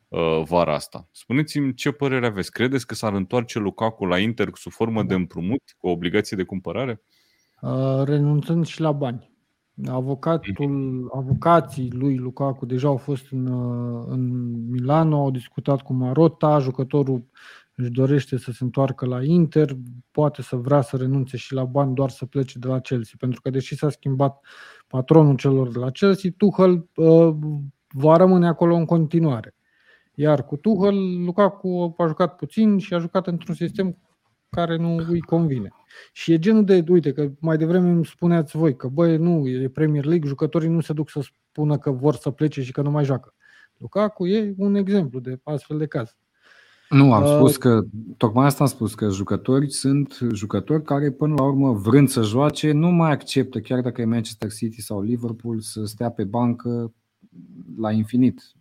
uh, 0.07 0.41
vara 0.47 0.73
asta. 0.73 1.07
Spuneți-mi 1.11 1.73
ce 1.73 1.91
părere 1.91 2.25
aveți. 2.25 2.51
Credeți 2.51 2.87
că 2.87 2.93
s-ar 2.93 3.13
întoarce 3.13 3.59
Lukaku 3.59 4.05
la 4.05 4.19
Inter 4.19 4.49
sub 4.53 4.71
formă 4.71 5.03
de 5.03 5.13
împrumut, 5.13 5.75
cu 5.77 5.87
obligație 5.87 6.37
de 6.37 6.43
cumpărare? 6.43 7.01
Uh, 7.61 8.03
renunțând 8.03 8.65
și 8.65 8.81
la 8.81 8.91
bani. 8.91 9.33
Avocatul, 9.87 11.11
avocații 11.15 11.91
lui 11.91 12.17
Lukaku 12.17 12.65
deja 12.65 12.87
au 12.87 12.97
fost 12.97 13.31
în, 13.31 13.45
uh, 13.47 14.05
în 14.07 14.51
Milano, 14.69 15.19
au 15.19 15.31
discutat 15.31 15.81
cu 15.81 15.93
Marotta, 15.93 16.59
jucătorul 16.59 17.25
își 17.75 17.91
dorește 17.91 18.37
să 18.37 18.51
se 18.51 18.63
întoarcă 18.63 19.05
la 19.05 19.23
Inter, 19.23 19.77
poate 20.11 20.41
să 20.41 20.55
vrea 20.55 20.81
să 20.81 20.97
renunțe 20.97 21.37
și 21.37 21.53
la 21.53 21.63
bani 21.63 21.95
doar 21.95 22.09
să 22.09 22.25
plece 22.25 22.59
de 22.59 22.67
la 22.67 22.79
Chelsea, 22.79 23.15
pentru 23.19 23.41
că 23.41 23.49
deși 23.49 23.75
s-a 23.75 23.89
schimbat 23.89 24.45
patronul 24.87 25.35
celor 25.35 25.71
de 25.71 25.79
la 25.79 25.91
Chelsea, 25.91 26.31
Tuchel 26.37 26.89
uh, 26.95 27.35
va 27.87 28.17
rămâne 28.17 28.47
acolo 28.47 28.75
în 28.75 28.85
continuare. 28.85 29.55
Iar 30.13 30.45
cu 30.45 30.55
Tuchel, 30.55 31.23
Lukaku 31.23 31.95
a 31.97 32.07
jucat 32.07 32.35
puțin 32.35 32.77
și 32.77 32.93
a 32.93 32.99
jucat 32.99 33.27
într-un 33.27 33.55
sistem 33.55 33.97
care 34.49 34.77
nu 34.77 34.95
îi 35.09 35.21
convine. 35.21 35.69
Și 36.13 36.31
e 36.31 36.39
genul 36.39 36.65
de, 36.65 36.83
uite, 36.87 37.11
că 37.11 37.31
mai 37.39 37.57
devreme 37.57 37.89
îmi 37.89 38.05
spuneați 38.05 38.57
voi 38.57 38.75
că, 38.75 38.87
băi, 38.87 39.17
nu, 39.17 39.47
e 39.47 39.69
Premier 39.69 40.05
League, 40.05 40.27
jucătorii 40.27 40.69
nu 40.69 40.81
se 40.81 40.93
duc 40.93 41.09
să 41.09 41.21
spună 41.21 41.77
că 41.77 41.91
vor 41.91 42.15
să 42.15 42.31
plece 42.31 42.63
și 42.63 42.71
că 42.71 42.81
nu 42.81 42.91
mai 42.91 43.03
joacă. 43.03 43.33
Lukaku 43.77 44.27
e 44.27 44.53
un 44.57 44.75
exemplu 44.75 45.19
de 45.19 45.39
astfel 45.43 45.77
de 45.77 45.87
caz. 45.87 46.15
Nu, 46.89 47.13
am 47.13 47.23
uh, 47.23 47.29
spus 47.35 47.57
că, 47.57 47.83
tocmai 48.17 48.45
asta 48.45 48.63
am 48.63 48.69
spus, 48.69 48.95
că 48.95 49.09
jucători 49.09 49.71
sunt 49.71 50.19
jucători 50.33 50.83
care 50.83 51.11
până 51.11 51.33
la 51.33 51.43
urmă, 51.43 51.71
vrând 51.71 52.09
să 52.09 52.21
joace, 52.21 52.71
nu 52.71 52.89
mai 52.89 53.11
acceptă, 53.11 53.59
chiar 53.59 53.81
dacă 53.81 54.01
e 54.01 54.05
Manchester 54.05 54.51
City 54.51 54.81
sau 54.81 55.01
Liverpool, 55.01 55.59
să 55.59 55.85
stea 55.85 56.09
pe 56.09 56.23
bancă 56.23 56.93
la 57.77 57.91
infinit 57.91 58.55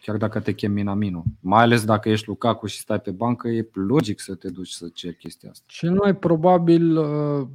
chiar 0.00 0.16
dacă 0.16 0.40
te 0.40 0.52
chem 0.52 0.72
Minamino. 0.72 1.24
Mai 1.40 1.62
ales 1.62 1.84
dacă 1.84 2.08
ești 2.08 2.28
Lukaku 2.28 2.66
și 2.66 2.78
stai 2.78 3.00
pe 3.00 3.10
bancă, 3.10 3.48
e 3.48 3.68
logic 3.72 4.20
să 4.20 4.34
te 4.34 4.50
duci 4.50 4.70
să 4.70 4.88
ceri 4.94 5.16
chestia 5.16 5.50
asta. 5.50 5.64
Cel 5.66 5.92
mai 5.92 6.16
probabil 6.16 6.96
uh, 6.96 7.46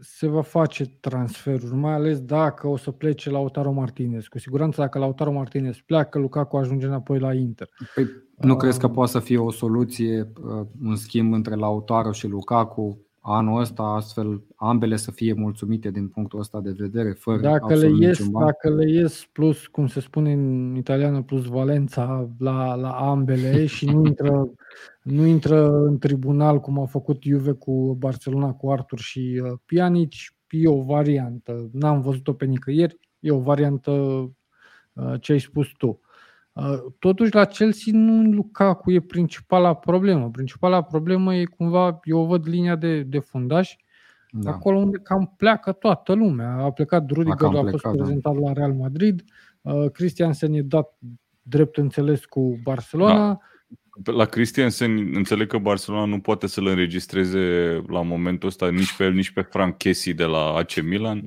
se 0.00 0.26
va 0.26 0.42
face 0.42 0.84
transferul, 1.00 1.68
mai 1.68 1.92
ales 1.92 2.20
dacă 2.20 2.66
o 2.66 2.76
să 2.76 2.90
plece 2.90 3.30
la 3.30 3.38
Lautaro 3.38 3.72
Martinez. 3.72 4.26
Cu 4.26 4.38
siguranță 4.38 4.80
dacă 4.80 4.98
Lautaro 4.98 5.32
Martinez 5.32 5.76
pleacă, 5.86 6.18
Lukaku 6.18 6.56
ajunge 6.56 6.86
înapoi 6.86 7.18
la 7.18 7.34
Inter. 7.34 7.68
Păi, 7.94 8.06
nu 8.40 8.52
uh, 8.52 8.58
crezi 8.58 8.78
că 8.78 8.88
poate 8.88 9.10
să 9.10 9.18
fie 9.18 9.38
o 9.38 9.50
soluție, 9.50 10.32
uh, 10.44 10.66
un 10.84 10.96
schimb 10.96 11.32
între 11.32 11.54
Lautaro 11.54 12.12
și 12.12 12.26
Lukaku, 12.26 12.98
anul 13.26 13.60
ăsta, 13.60 13.82
astfel 13.82 14.42
ambele 14.56 14.96
să 14.96 15.10
fie 15.10 15.32
mulțumite 15.32 15.90
din 15.90 16.08
punctul 16.08 16.38
ăsta 16.38 16.60
de 16.60 16.74
vedere, 16.76 17.10
fără 17.10 17.40
dacă 17.40 17.74
le 17.74 17.90
ies, 17.98 18.28
Dacă 18.28 18.70
le 18.70 18.90
ies 18.90 19.28
plus, 19.32 19.66
cum 19.66 19.86
se 19.86 20.00
spune 20.00 20.32
în 20.32 20.74
italiană, 20.76 21.22
plus 21.22 21.44
Valența 21.44 22.30
la, 22.38 22.74
la 22.74 22.90
ambele 22.90 23.66
și 23.74 23.86
nu 23.86 24.06
intră, 24.06 24.50
nu 25.02 25.26
intră 25.26 25.70
în 25.70 25.98
tribunal 25.98 26.60
cum 26.60 26.78
a 26.78 26.86
făcut 26.86 27.22
Juve 27.22 27.52
cu 27.52 27.94
Barcelona, 27.98 28.52
cu 28.52 28.70
Artur 28.70 28.98
și 28.98 29.40
uh, 29.44 29.52
Pjanic, 29.64 30.12
e 30.48 30.68
o 30.68 30.82
variantă. 30.82 31.68
N-am 31.72 32.00
văzut-o 32.00 32.32
pe 32.32 32.44
nicăieri, 32.44 32.98
e 33.20 33.30
o 33.30 33.40
variantă 33.40 33.90
uh, 33.90 35.14
ce 35.20 35.32
ai 35.32 35.40
spus 35.40 35.66
tu. 35.78 36.00
Uh, 36.54 36.78
totuși, 36.98 37.34
la 37.34 37.44
Chelsea 37.44 37.92
nu 37.94 38.32
Lukaku 38.32 38.90
e 38.90 39.00
principala 39.00 39.74
problemă. 39.74 40.30
Principala 40.30 40.82
problemă 40.82 41.34
e 41.34 41.44
cumva, 41.44 42.00
eu 42.04 42.24
văd 42.24 42.48
linia 42.48 42.76
de, 42.76 43.02
de 43.02 43.18
fundaș, 43.18 43.76
da. 44.30 44.50
acolo 44.50 44.78
unde 44.78 44.98
cam 45.02 45.34
pleacă 45.36 45.72
toată 45.72 46.12
lumea. 46.12 46.52
A 46.52 46.70
plecat 46.70 47.10
Rudiger, 47.10 47.54
a, 47.54 47.58
a 47.58 47.64
fost 47.70 47.82
da. 47.82 47.90
prezentat 47.90 48.38
la 48.38 48.52
Real 48.52 48.72
Madrid, 48.72 49.24
uh, 49.60 49.90
Christiansen 49.92 50.52
e 50.52 50.62
dat 50.62 50.98
drept 51.42 51.76
înțeles 51.76 52.24
cu 52.24 52.60
Barcelona. 52.62 53.40
Da. 54.02 54.12
La 54.12 54.24
Christiansen 54.24 55.10
înțeleg 55.14 55.48
că 55.48 55.58
Barcelona 55.58 56.04
nu 56.04 56.20
poate 56.20 56.46
să-l 56.46 56.66
înregistreze 56.66 57.38
la 57.88 58.02
momentul 58.02 58.48
ăsta 58.48 58.70
nici 58.70 58.96
pe 58.96 59.04
el, 59.04 59.12
nici 59.12 59.30
pe 59.30 59.40
Frank 59.40 59.76
Kessie 59.76 60.12
de 60.12 60.24
la 60.24 60.38
AC 60.38 60.82
Milan 60.82 61.24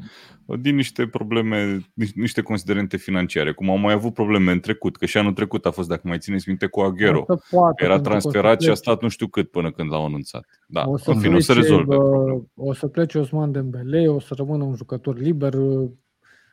din 0.55 0.75
niște 0.75 1.07
probleme, 1.07 1.79
niște 2.15 2.41
considerente 2.41 2.97
financiare, 2.97 3.51
cum 3.51 3.69
au 3.69 3.77
mai 3.77 3.93
avut 3.93 4.13
probleme 4.13 4.51
în 4.51 4.59
trecut, 4.59 4.95
că 4.95 5.05
și 5.05 5.17
anul 5.17 5.33
trecut 5.33 5.65
a 5.65 5.71
fost, 5.71 5.87
dacă 5.87 6.01
mai 6.03 6.17
țineți 6.17 6.47
minte, 6.47 6.65
cu 6.65 6.79
Aguero. 6.79 7.25
Poate, 7.49 7.83
Era 7.83 7.99
transferat 7.99 8.61
și 8.61 8.69
a 8.69 8.73
stat 8.73 9.01
nu 9.01 9.07
știu 9.07 9.27
cât 9.27 9.51
până 9.51 9.71
când 9.71 9.91
l-au 9.91 10.05
anunțat. 10.05 10.45
Da, 10.67 10.83
o 10.87 10.97
să, 10.97 11.11
în 11.11 11.19
fine, 11.19 11.33
plece, 11.35 11.51
o 11.51 11.53
să 11.53 11.59
rezolve. 11.59 11.95
O 12.55 12.73
să 12.73 12.87
plece 12.87 13.17
Osman 13.17 13.51
Dembele, 13.51 14.07
o 14.07 14.19
să 14.19 14.33
rămână 14.37 14.63
un 14.63 14.75
jucător 14.75 15.17
liber. 15.17 15.53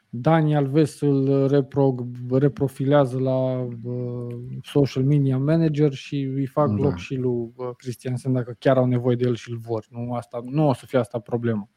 Dani 0.08 0.56
Alves 0.56 1.00
îl 1.00 1.48
repro, 1.48 1.94
reprofilează 2.30 3.18
la 3.18 3.60
uh, 3.60 4.34
social 4.62 5.04
media 5.04 5.38
manager 5.38 5.92
și 5.92 6.20
îi 6.34 6.46
fac 6.46 6.68
da. 6.68 6.82
loc 6.82 6.96
și 6.96 7.14
lui 7.14 7.52
uh, 7.56 7.68
Cristiansen 7.76 8.32
dacă 8.32 8.56
chiar 8.58 8.76
au 8.76 8.86
nevoie 8.86 9.16
de 9.16 9.24
el 9.26 9.34
și 9.34 9.50
îl 9.50 9.58
vor. 9.58 9.86
Nu, 9.90 10.12
asta, 10.12 10.40
nu 10.44 10.68
o 10.68 10.72
să 10.72 10.86
fie 10.86 10.98
asta 10.98 11.18
problema. 11.18 11.68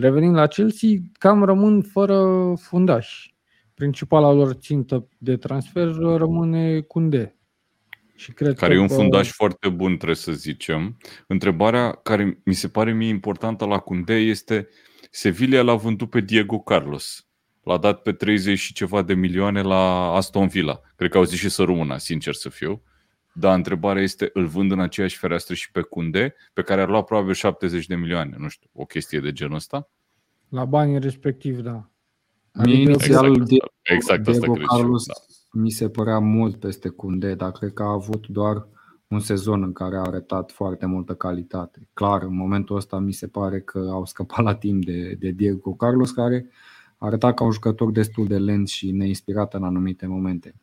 Revenind 0.00 0.34
la 0.34 0.46
Chelsea, 0.46 0.88
cam 1.12 1.44
rămân 1.44 1.82
fără 1.82 2.52
fundași. 2.60 3.34
Principala 3.74 4.32
lor 4.32 4.52
țintă 4.52 5.08
de 5.18 5.36
transfer 5.36 5.94
rămâne 5.94 6.80
Kunde. 6.80 7.36
Și 8.14 8.32
cred 8.32 8.56
care 8.56 8.72
că 8.72 8.78
e 8.78 8.82
un 8.82 8.88
fundaș 8.88 9.30
foarte 9.30 9.68
bun, 9.68 9.96
trebuie 9.96 10.16
să 10.16 10.32
zicem. 10.32 10.96
Întrebarea 11.26 11.90
care 11.90 12.40
mi 12.44 12.54
se 12.54 12.68
pare 12.68 12.92
mie 12.92 13.08
importantă 13.08 13.64
la 13.64 13.78
Kunde 13.78 14.14
este 14.14 14.68
Sevilla 15.10 15.62
l-a 15.62 15.74
vândut 15.74 16.10
pe 16.10 16.20
Diego 16.20 16.58
Carlos. 16.58 17.26
L-a 17.62 17.78
dat 17.78 18.02
pe 18.02 18.12
30 18.12 18.58
și 18.58 18.72
ceva 18.72 19.02
de 19.02 19.14
milioane 19.14 19.62
la 19.62 20.12
Aston 20.14 20.46
Villa. 20.46 20.80
Cred 20.96 21.10
că 21.10 21.16
au 21.16 21.24
zis 21.24 21.38
și 21.38 21.48
să 21.48 21.62
rămână, 21.62 21.96
sincer 21.96 22.34
să 22.34 22.48
fiu. 22.48 22.82
Dar 23.38 23.56
întrebarea 23.56 24.02
este, 24.02 24.30
îl 24.32 24.46
vând 24.46 24.70
în 24.70 24.80
aceeași 24.80 25.18
fereastră 25.18 25.54
și 25.54 25.70
pe 25.70 25.80
Cunde, 25.80 26.34
pe 26.52 26.62
care 26.62 26.80
ar 26.80 26.88
lua 26.88 27.02
probabil 27.02 27.32
70 27.32 27.86
de 27.86 27.94
milioane, 27.94 28.36
nu 28.38 28.48
știu, 28.48 28.70
o 28.72 28.84
chestie 28.84 29.20
de 29.20 29.32
genul 29.32 29.54
ăsta? 29.54 29.88
La 30.48 30.64
banii 30.64 30.98
respectiv, 30.98 31.60
da. 31.60 31.90
Adică 32.52 32.76
inițial, 32.76 33.26
exact, 33.26 33.48
de, 33.48 33.56
exact 33.82 34.28
asta 34.28 34.46
Diego 34.46 34.66
Carlos 34.66 35.06
da. 35.06 35.12
mi 35.60 35.70
se 35.70 35.88
părea 35.88 36.18
mult 36.18 36.56
peste 36.56 36.88
Cunde, 36.88 37.34
dar 37.34 37.52
cred 37.52 37.72
că 37.72 37.82
a 37.82 37.92
avut 37.92 38.26
doar 38.26 38.66
un 39.08 39.20
sezon 39.20 39.62
în 39.62 39.72
care 39.72 39.96
a 39.96 40.00
arătat 40.00 40.50
foarte 40.50 40.86
multă 40.86 41.14
calitate. 41.14 41.88
Clar, 41.92 42.22
în 42.22 42.36
momentul 42.36 42.76
ăsta 42.76 42.98
mi 42.98 43.12
se 43.12 43.26
pare 43.26 43.60
că 43.60 43.88
au 43.90 44.04
scăpat 44.04 44.44
la 44.44 44.54
timp 44.54 44.84
de, 44.84 45.16
de 45.18 45.30
Diego 45.30 45.74
Carlos, 45.74 46.10
care 46.10 46.46
arăta 46.98 47.34
ca 47.34 47.44
un 47.44 47.50
jucător 47.50 47.90
destul 47.90 48.26
de 48.26 48.38
lent 48.38 48.68
și 48.68 48.90
neinspirat 48.90 49.54
în 49.54 49.64
anumite 49.64 50.06
momente. 50.06 50.54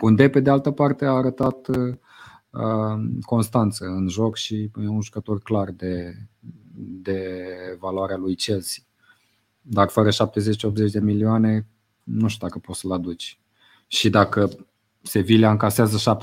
Unde, 0.00 0.28
pe 0.28 0.40
de 0.40 0.50
altă 0.50 0.70
parte, 0.70 1.04
a 1.04 1.12
arătat 1.12 1.68
uh, 1.68 1.96
constanță 3.20 3.84
în 3.84 4.08
joc 4.08 4.36
și 4.36 4.70
e 4.82 4.88
un 4.88 5.00
jucător 5.00 5.40
clar 5.40 5.70
de, 5.70 6.14
de 7.02 7.46
valoarea 7.78 8.16
lui 8.16 8.34
Chelsea. 8.34 8.82
Dar 9.60 9.88
fără 9.88 10.08
70-80 10.08 10.12
de 10.92 11.00
milioane, 11.00 11.66
nu 12.02 12.28
știu 12.28 12.46
dacă 12.46 12.58
poți 12.58 12.80
să-l 12.80 12.92
aduci. 12.92 13.38
Și 13.86 14.10
dacă 14.10 14.50
Sevilla 15.02 15.50
încasează 15.50 16.16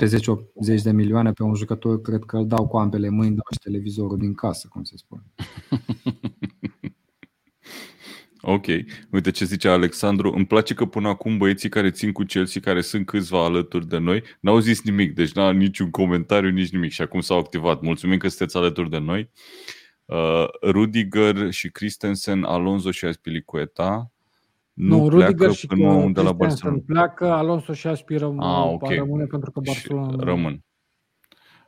70-80 0.78 0.82
de 0.82 0.90
milioane 0.90 1.32
pe 1.32 1.42
un 1.42 1.54
jucător, 1.54 2.00
cred 2.00 2.24
că 2.24 2.36
îl 2.36 2.46
dau 2.46 2.66
cu 2.66 2.76
ambele 2.76 3.08
mâini, 3.08 3.34
dau 3.34 3.46
și 3.52 3.58
televizorul 3.58 4.18
din 4.18 4.34
casă, 4.34 4.68
cum 4.70 4.84
se 4.84 4.96
spune. 4.96 5.22
Ok. 8.48 8.66
Uite 9.10 9.30
ce 9.30 9.44
zice 9.44 9.68
Alexandru. 9.68 10.32
Îmi 10.32 10.46
place 10.46 10.74
că 10.74 10.84
până 10.84 11.08
acum 11.08 11.36
băieții 11.36 11.68
care 11.68 11.90
țin 11.90 12.12
cu 12.12 12.22
Chelsea, 12.22 12.60
care 12.60 12.80
sunt 12.80 13.06
câțiva 13.06 13.44
alături 13.44 13.88
de 13.88 13.98
noi, 13.98 14.22
n-au 14.40 14.58
zis 14.58 14.82
nimic, 14.82 15.14
deci 15.14 15.32
n-au 15.32 15.52
niciun 15.52 15.90
comentariu, 15.90 16.50
nici 16.50 16.70
nimic 16.70 16.90
și 16.90 17.02
acum 17.02 17.20
s-au 17.20 17.38
activat. 17.38 17.80
Mulțumim 17.80 18.18
că 18.18 18.28
sunteți 18.28 18.56
alături 18.56 18.90
de 18.90 18.98
noi. 18.98 19.30
Uh, 20.04 20.44
Rudiger 20.62 21.50
și 21.50 21.68
Christensen, 21.68 22.42
Alonso 22.42 22.90
și 22.90 23.04
Aspilicueta 23.04 24.10
nu, 24.72 24.96
nu 24.98 25.08
pleacă 25.08 25.24
Rudiger 25.30 25.52
și 25.52 25.66
până 25.66 25.92
unde 25.92 26.20
la 26.20 26.32
Barcelona. 26.32 26.82
pleacă, 26.86 27.30
Alonso 27.30 27.72
și 27.72 27.86
Aspiră 27.86 28.34
ah, 28.38 28.64
okay. 28.72 28.96
rămâne 28.96 29.24
pentru 29.24 29.50
că 29.50 29.60
Barcelona... 29.60 30.10
Și 30.10 30.16
rămân. 30.18 30.64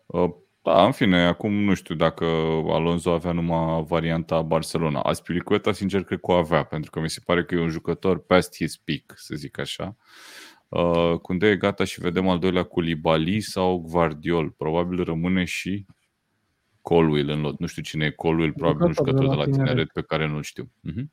Uh, 0.06 0.30
da, 0.74 0.84
în 0.84 0.92
fine, 0.92 1.26
acum 1.26 1.52
nu 1.52 1.74
știu 1.74 1.94
dacă 1.94 2.24
Alonso 2.68 3.10
avea 3.10 3.32
numai 3.32 3.84
varianta 3.88 4.42
Barcelona. 4.42 5.00
Aspilicueta, 5.00 5.72
sincer, 5.72 6.04
cred 6.04 6.20
că 6.20 6.30
o 6.30 6.34
avea, 6.34 6.64
pentru 6.64 6.90
că 6.90 7.00
mi 7.00 7.10
se 7.10 7.20
pare 7.24 7.44
că 7.44 7.54
e 7.54 7.60
un 7.60 7.68
jucător 7.68 8.18
past 8.18 8.54
his 8.54 8.76
peak, 8.76 9.12
să 9.14 9.34
zic 9.36 9.58
așa. 9.58 9.96
Uh, 10.68 11.20
când 11.22 11.42
e 11.42 11.56
gata 11.56 11.84
și 11.84 12.00
vedem 12.00 12.28
al 12.28 12.38
doilea 12.38 12.62
cu 12.62 12.80
Libali 12.80 13.40
sau 13.40 13.84
Guardiol, 13.90 14.50
probabil 14.50 15.04
rămâne 15.04 15.44
și 15.44 15.86
Colwill 16.82 17.28
în 17.28 17.40
lot. 17.40 17.58
Nu 17.58 17.66
știu 17.66 17.82
cine 17.82 18.04
e 18.04 18.10
Colwill, 18.10 18.52
probabil 18.52 18.86
un 18.86 18.92
jucător 18.92 19.28
de 19.28 19.34
la 19.34 19.44
tineret 19.44 19.88
pe 19.92 20.02
care 20.02 20.28
nu-l 20.28 20.42
știu. 20.42 20.64
Uh-huh. 20.64 21.04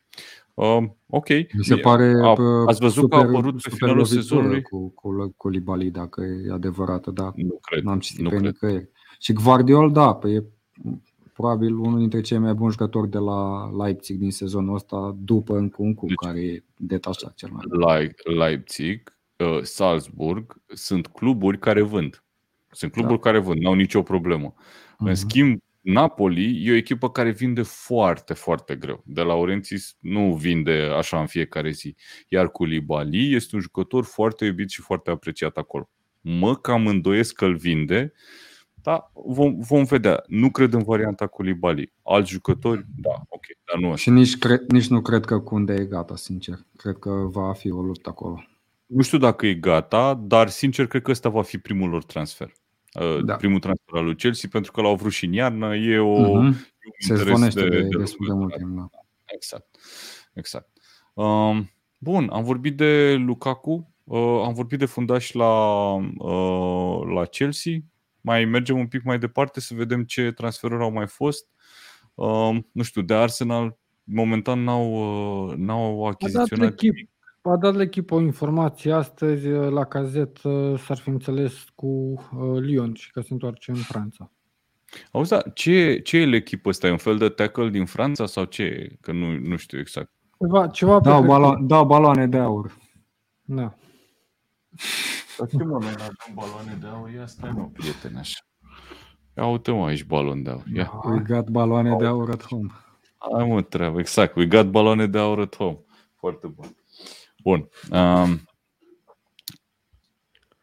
Uh, 0.53 0.83
ok. 1.07 1.29
Mi 1.29 1.63
se 1.63 1.75
pare 1.75 2.13
a, 2.23 2.35
ați 2.67 2.79
văzut 2.79 3.03
super, 3.03 3.19
că 3.19 3.25
a 3.25 3.27
apărut 3.27 3.61
pe 3.61 3.69
finalul 3.69 4.05
sezonului 4.05 4.61
cu, 4.61 4.89
cu, 4.89 5.33
cu 5.37 5.49
Libali, 5.49 5.91
dacă 5.91 6.21
e 6.21 6.51
adevărată, 6.51 7.11
da. 7.11 7.31
Nu 7.35 7.59
cred. 7.61 7.83
N-am 7.83 7.99
citit 7.99 8.21
nu 8.21 8.29
pe 8.29 8.35
cred. 8.35 8.47
nicăieri. 8.47 8.89
Și 9.20 9.34
Guardiol, 9.34 9.91
da, 9.91 10.13
pe 10.13 10.30
e 10.30 10.43
probabil 11.34 11.78
unul 11.78 11.99
dintre 11.99 12.22
cei 12.22 12.38
mai 12.38 12.53
buni 12.53 12.72
jucători 12.72 13.09
de 13.09 13.18
la 13.18 13.72
Leipzig 13.84 14.18
din 14.20 14.32
sezonul 14.32 14.76
ăsta, 14.76 15.16
după 15.20 15.59
Nkunku, 15.59 16.05
deci, 16.05 16.16
care 16.16 16.39
e 16.39 16.63
detașat 16.78 17.34
cel 17.34 17.49
mai 17.51 17.63
mult. 17.68 18.38
Leipzig, 18.38 19.18
uh, 19.38 19.61
Salzburg 19.61 20.61
sunt 20.68 21.07
cluburi 21.07 21.59
care 21.59 21.82
vând. 21.82 22.24
Sunt 22.72 22.91
cluburi 22.91 23.22
da. 23.22 23.30
care 23.30 23.39
vând, 23.39 23.61
n-au 23.61 23.74
nicio 23.74 24.01
problemă. 24.01 24.53
Uh-huh. 24.53 24.97
În 24.97 25.05
mhm. 25.05 25.16
schimb, 25.16 25.59
Napoli 25.82 26.66
e 26.66 26.72
o 26.72 26.76
echipă 26.76 27.09
care 27.09 27.32
vinde 27.32 27.61
foarte, 27.61 28.34
foarte 28.34 28.76
greu. 28.76 29.03
De 29.05 29.22
la 29.22 29.28
Laurentis 29.28 29.95
nu 29.99 30.34
vinde 30.34 30.89
așa 30.97 31.20
în 31.20 31.26
fiecare 31.26 31.72
zi. 31.72 31.95
Iar 32.28 32.49
Koulibaly 32.49 33.34
este 33.34 33.55
un 33.55 33.61
jucător 33.61 34.03
foarte 34.03 34.45
iubit 34.45 34.70
și 34.70 34.82
foarte 34.82 35.09
apreciat 35.09 35.57
acolo. 35.57 35.89
Mă 36.22 36.55
cam 36.55 36.88
îndoiesc 36.88 37.36
că 37.36 37.45
îl 37.45 37.55
vinde, 37.55 38.13
dar 38.86 39.11
vom, 39.13 39.59
vom 39.59 39.83
vedea. 39.83 40.23
Nu 40.27 40.51
cred 40.51 40.73
în 40.73 40.83
varianta 40.83 41.27
Koulibaly. 41.27 41.93
Alți 42.03 42.31
jucători, 42.31 42.86
da, 42.95 43.21
ok, 43.27 43.45
dar 43.65 43.79
nu 43.79 43.95
Și 43.95 44.09
nici, 44.09 44.38
cre- 44.38 44.65
nici 44.67 44.88
nu 44.88 45.01
cred 45.01 45.25
că 45.25 45.39
Kunde 45.39 45.73
e 45.73 45.86
gata, 45.86 46.15
sincer. 46.15 46.57
Cred 46.77 46.97
că 46.97 47.09
va 47.09 47.53
fi 47.53 47.71
o 47.71 47.81
luptă 47.81 48.09
acolo. 48.09 48.43
Nu 48.86 49.01
știu 49.01 49.17
dacă 49.17 49.45
e 49.45 49.53
gata, 49.53 50.13
dar 50.13 50.49
sincer 50.49 50.88
cred 50.88 51.01
că 51.01 51.11
ăsta 51.11 51.29
va 51.29 51.41
fi 51.41 51.57
primul 51.57 51.89
lor 51.89 52.03
transfer. 52.03 52.51
Uh, 52.99 53.23
da. 53.23 53.36
primul 53.36 53.59
transfer 53.59 53.95
al 53.95 54.03
lui 54.03 54.15
Chelsea, 54.15 54.49
pentru 54.51 54.71
că 54.71 54.81
l-au 54.81 54.95
vrut 54.95 55.11
și 55.11 55.25
în 55.25 55.33
iarnă. 55.33 55.75
E 55.75 55.99
o. 55.99 56.15
Uh-huh. 56.15 56.53
Se 56.99 57.15
zvonește 57.15 57.61
de, 57.61 57.69
de, 57.69 57.81
de 57.81 57.97
destul 57.97 58.27
de 58.27 58.33
mult 58.33 58.55
timp. 58.55 58.77
Da. 58.77 58.88
Exact. 59.25 59.77
exact. 60.33 60.69
Um, 61.13 61.71
bun, 61.97 62.29
am 62.31 62.43
vorbit 62.43 62.77
de 62.77 63.13
Lukaku, 63.13 63.93
uh, 64.03 64.41
am 64.45 64.53
vorbit 64.53 64.79
de 64.79 64.86
fundaș 64.86 65.31
la, 65.31 65.93
uh, 66.17 67.01
la 67.13 67.25
Chelsea. 67.25 67.73
Mai 68.26 68.45
mergem 68.45 68.78
un 68.78 68.88
pic 68.88 69.03
mai 69.03 69.19
departe 69.19 69.59
să 69.59 69.73
vedem 69.73 70.03
ce 70.03 70.32
transferuri 70.32 70.84
au 70.84 70.91
mai 70.91 71.07
fost. 71.07 71.47
Uh, 72.13 72.57
nu 72.71 72.84
știu, 72.84 73.01
de 73.01 73.13
Arsenal 73.13 73.78
momentan 74.03 74.63
n-au, 74.63 74.91
uh, 75.47 75.55
n-au 75.55 76.05
achiziționat 76.05 76.76
a 77.51 77.57
dat 77.57 77.80
echipă 77.80 78.15
o 78.15 78.21
informație 78.21 78.91
astăzi 78.91 79.47
uh, 79.47 79.71
la 79.71 79.86
cazet 79.86 80.43
uh, 80.43 80.80
s-ar 80.80 80.97
fi 80.97 81.09
înțeles 81.09 81.53
cu 81.76 81.88
uh, 81.88 82.59
Lyon 82.59 82.93
și 82.93 83.11
că 83.11 83.21
se 83.21 83.28
întoarce 83.32 83.71
în 83.71 83.78
Franța. 83.78 84.32
Auzi, 85.11 85.30
da, 85.30 85.41
ce, 85.53 85.99
ce 85.99 86.17
e 86.17 86.36
echipă 86.36 86.69
ăsta? 86.69 86.88
E 86.88 86.91
un 86.91 86.97
fel 86.97 87.17
de 87.17 87.30
tackle 87.30 87.69
din 87.69 87.86
Franța 87.86 88.26
sau 88.26 88.43
ce 88.43 88.63
e? 88.63 88.97
Că 89.01 89.11
nu, 89.11 89.38
nu 89.39 89.55
știu 89.55 89.80
exact. 89.80 90.11
Ceva, 90.39 90.67
ceva 90.67 90.99
da, 90.99 91.21
balo- 91.21 91.59
da, 91.61 91.84
baloane 91.84 92.28
de 92.28 92.38
aur. 92.38 92.78
Da. 93.41 93.76
Dar 95.38 95.47
ce 95.47 95.57
mă, 95.57 95.77
noi 95.79 95.93
avem 95.93 96.15
baloane 96.33 96.77
de 96.81 96.88
aur? 96.88 97.09
Ia 97.09 97.25
stai 97.25 97.51
mă, 97.51 97.69
prietene, 97.73 98.19
așa. 98.19 98.39
Ia 99.38 99.45
uite 99.45 99.71
mă 99.71 99.86
aici 99.86 100.03
balon 100.03 100.43
de 100.43 100.49
aur. 100.49 100.63
Ia. 100.73 100.91
We 101.03 101.23
got 101.27 101.49
baloane 101.49 101.95
de 101.97 102.05
aur 102.05 102.29
at 102.29 102.45
home. 102.45 102.71
Hai 103.17 103.47
mă, 103.47 103.61
treabă, 103.61 103.99
exact. 103.99 104.36
We 104.36 104.45
got 104.45 104.65
baloane 104.65 105.07
de 105.07 105.17
aur 105.17 105.39
at 105.39 105.55
home. 105.55 105.79
Foarte 106.15 106.47
bun. 106.47 106.75
Bun. 107.43 107.69
Um, 107.91 108.41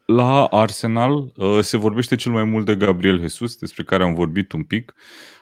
la 0.05 0.45
Arsenal 0.45 1.33
uh, 1.37 1.61
se 1.61 1.77
vorbește 1.77 2.15
cel 2.15 2.33
mai 2.33 2.45
mult 2.45 2.65
de 2.65 2.77
Gabriel 2.77 3.21
Jesus, 3.21 3.57
despre 3.57 3.85
care 3.85 4.03
am 4.03 4.15
vorbit 4.15 4.53
un 4.53 4.65
pic. 4.65 4.95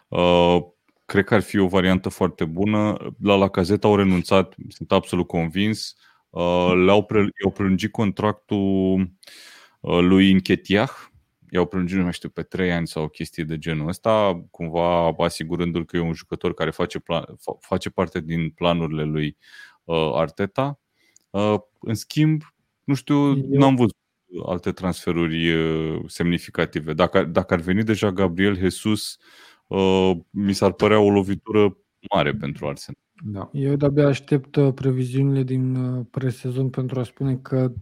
Uh, 0.09 0.59
cred 1.05 1.24
că 1.24 1.35
ar 1.35 1.41
fi 1.41 1.59
o 1.59 1.66
variantă 1.66 2.09
foarte 2.09 2.45
bună. 2.45 2.97
La 3.22 3.35
la 3.35 3.49
cazeta 3.49 3.89
au 3.89 3.97
renunțat, 3.97 4.55
sunt 4.68 4.93
absolut 4.93 5.26
convins. 5.26 5.95
Uh, 5.97 6.10
le-au 6.85 7.05
pre- 7.05 7.31
i-au 7.43 7.53
prelungit 7.53 7.91
contractul 7.91 9.11
uh, 9.81 9.99
lui 10.01 10.28
Inchetiah, 10.28 10.91
i-au 11.51 11.66
prelungit, 11.66 11.97
nu 11.97 12.03
mai 12.03 12.12
știu, 12.12 12.28
pe 12.28 12.43
3 12.43 12.72
ani 12.72 12.87
sau 12.87 13.03
o 13.03 13.09
chestie 13.09 13.45
de 13.45 13.59
genul 13.59 13.89
ăsta, 13.89 14.45
cumva 14.51 15.14
asigurându-l 15.18 15.85
că 15.85 15.97
e 15.97 16.01
un 16.01 16.12
jucător 16.12 16.55
care 16.55 16.70
face, 16.70 16.99
plan- 16.99 17.35
face 17.61 17.91
parte 17.91 18.20
din 18.20 18.51
planurile 18.51 19.05
lui 19.05 19.37
uh, 19.85 20.11
Arteta. 20.14 20.81
Uh, 21.31 21.55
în 21.81 21.95
schimb, 21.95 22.43
nu 22.85 22.95
știu, 22.95 23.37
Eu... 23.37 23.59
n-am 23.59 23.74
văzut 23.74 23.97
alte 24.47 24.72
transferuri 24.72 25.53
uh, 25.53 26.01
semnificative. 26.07 26.93
Dacă, 26.93 27.24
dacă 27.24 27.55
ar 27.55 27.61
veni 27.61 27.83
deja 27.83 28.12
Gabriel 28.12 28.57
Jesus, 28.57 29.18
uh, 29.66 30.12
mi 30.31 30.53
s-ar 30.53 30.72
părea 30.72 31.01
o 31.01 31.11
lovitură 31.11 31.76
mare 32.14 32.33
pentru 32.35 32.66
Arsenal. 32.68 33.01
Da. 33.25 33.51
Eu 33.53 33.77
de-abia 33.77 34.07
aștept 34.07 34.75
previziunile 34.75 35.43
din 35.43 36.03
presezon 36.05 36.71
pentru 36.71 37.01
a 37.01 37.03
spune 37.03 37.37
că 37.37 37.73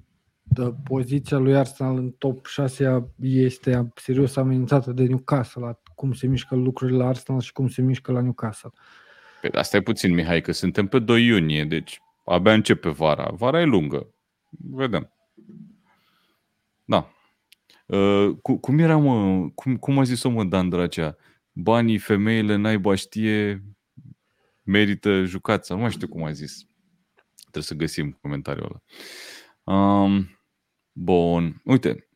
de 0.43 0.75
poziția 0.85 1.39
lui 1.39 1.57
Arsenal 1.57 1.97
în 1.97 2.11
top 2.11 2.47
6 2.47 3.13
este 3.21 3.93
serios 3.95 4.37
amenințată 4.37 4.93
de 4.93 5.03
Newcastle, 5.03 5.63
la 5.63 5.81
cum 5.95 6.13
se 6.13 6.27
mișcă 6.27 6.55
lucrurile 6.55 6.99
la 6.99 7.09
Arsenal 7.09 7.41
și 7.41 7.53
cum 7.53 7.69
se 7.69 7.83
mișcă 7.83 8.13
la 8.13 8.21
Newcastle. 8.21 8.71
Păi 9.41 9.51
asta 9.51 9.77
e 9.77 9.81
puțin, 9.81 10.15
Mihai, 10.15 10.41
că 10.41 10.53
suntem 10.53 10.87
pe 10.87 10.99
2 10.99 11.25
iunie, 11.25 11.65
deci 11.65 12.01
Abia 12.29 12.53
începe 12.53 12.89
vara. 12.89 13.31
Vara 13.37 13.61
e 13.61 13.65
lungă. 13.65 14.15
Vedem. 14.49 15.13
Da. 16.85 17.11
Uh, 17.87 18.37
cum 18.61 18.79
era, 18.79 18.97
mă? 18.97 19.47
Cum, 19.55 19.77
cum 19.77 19.99
a 19.99 20.03
zis-o, 20.03 20.29
mă, 20.29 20.45
Dan 20.45 20.69
Dracea? 20.69 21.17
Banii, 21.53 21.99
femeile, 21.99 22.57
naiba 22.57 22.95
știe, 22.95 23.63
merită 24.69 25.25
jucața. 25.25 25.75
Nu 25.75 25.81
mai 25.81 25.91
știu 25.91 26.09
cum 26.09 26.25
a 26.25 26.33
zis. 26.33 26.67
Trebuie 27.41 27.63
să 27.63 27.75
găsim 27.75 28.19
comentariul 28.21 28.67
ăla. 28.67 28.83
Um, 29.79 30.41
bun. 30.93 31.61
Uite, 31.65 32.09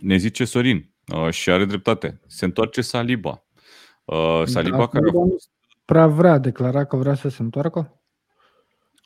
ne 0.00 0.16
zice 0.16 0.44
Sorin 0.44 0.94
uh, 1.14 1.30
și 1.30 1.50
are 1.50 1.64
dreptate. 1.64 2.20
Se 2.26 2.44
întoarce 2.44 2.80
Saliba. 2.80 3.46
Uh, 4.04 4.42
Saliba 4.44 4.76
da, 4.76 4.86
care 4.86 5.08
a 5.08 5.12
fost... 5.12 5.50
Prea 5.84 6.06
vrea, 6.06 6.38
declara 6.38 6.84
că 6.84 6.96
vrea 6.96 7.14
să 7.14 7.28
se 7.28 7.42
întoarcă? 7.42 8.02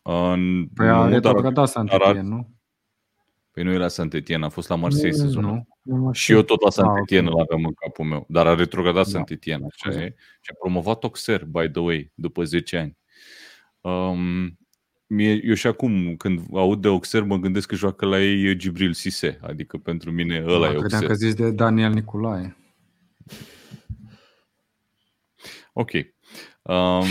În, 0.03 0.69
păi 0.75 0.89
a 0.89 1.09
retrogradat 1.09 1.69
saint 1.69 1.91
nu? 2.23 2.62
Păi 3.53 3.63
nu 3.63 3.73
era 3.73 3.89
saint 3.89 4.15
a 4.43 4.49
fost 4.49 4.69
la 4.69 4.75
Marseille 4.75 5.17
sezonul. 5.17 5.67
Nu, 5.83 6.13
și 6.13 6.33
eu 6.33 6.43
tot 6.43 6.63
la 6.63 6.71
saint 6.71 6.91
Etienne 7.03 7.29
ah, 7.29 7.33
okay. 7.33 7.47
l-aveam 7.49 7.67
în 7.67 7.73
capul 7.73 8.05
meu. 8.05 8.25
Dar 8.29 8.47
a 8.47 8.55
retrogradat 8.55 9.05
da. 9.05 9.11
saint 9.11 9.31
Etienne, 9.31 9.67
așa 9.71 10.03
e. 10.03 10.15
Și 10.41 10.51
a 10.53 10.57
promovat 10.59 11.05
Oxer, 11.05 11.45
by 11.45 11.71
the 11.71 11.81
way, 11.81 12.13
după 12.15 12.45
10 12.45 12.77
ani. 12.77 12.97
Um, 13.81 14.59
mie, 15.07 15.41
eu 15.45 15.55
și 15.55 15.67
acum, 15.67 16.17
când 16.17 16.41
aud 16.53 16.81
de 16.81 16.89
Oxer, 16.89 17.23
mă 17.23 17.37
gândesc 17.37 17.69
că 17.69 17.75
joacă 17.75 18.07
la 18.07 18.23
ei 18.23 18.57
Gibril 18.57 18.93
Sise. 18.93 19.39
Adică 19.43 19.77
pentru 19.77 20.11
mine 20.11 20.45
ăla 20.47 20.67
da, 20.67 20.73
e 20.73 20.77
Oxer. 20.77 20.89
Credeam 20.89 21.07
că 21.07 21.15
zici 21.15 21.37
de 21.37 21.51
Daniel 21.51 21.93
Nicolae. 21.93 22.57
Ok. 25.73 25.91
Um, 26.63 27.07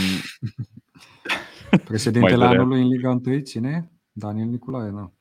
Președintele 1.86 2.46
anului 2.46 2.82
în 2.82 2.88
Liga 2.88 3.10
1, 3.26 3.39
cine 3.39 3.92
Daniel 4.12 4.48
Nicolae, 4.48 4.89
da. 4.89 5.12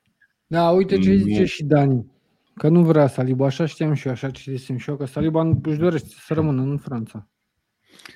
Da, 0.51 0.69
uite 0.69 0.99
ce 0.99 1.15
zice 1.15 1.45
și 1.45 1.63
Dani. 1.63 2.11
Că 2.55 2.67
nu 2.67 2.83
vrea 2.83 3.07
Saliba, 3.07 3.45
așa 3.45 3.65
știam 3.65 3.93
și 3.93 4.07
eu, 4.07 4.13
așa 4.13 4.29
citisem 4.29 4.77
și 4.77 4.89
eu, 4.89 4.95
că 4.95 5.05
Saliba 5.05 5.43
nu 5.43 5.59
își 5.63 5.77
dorește 5.77 6.07
să 6.09 6.33
rămână 6.33 6.61
în 6.61 6.77
Franța. 6.77 7.27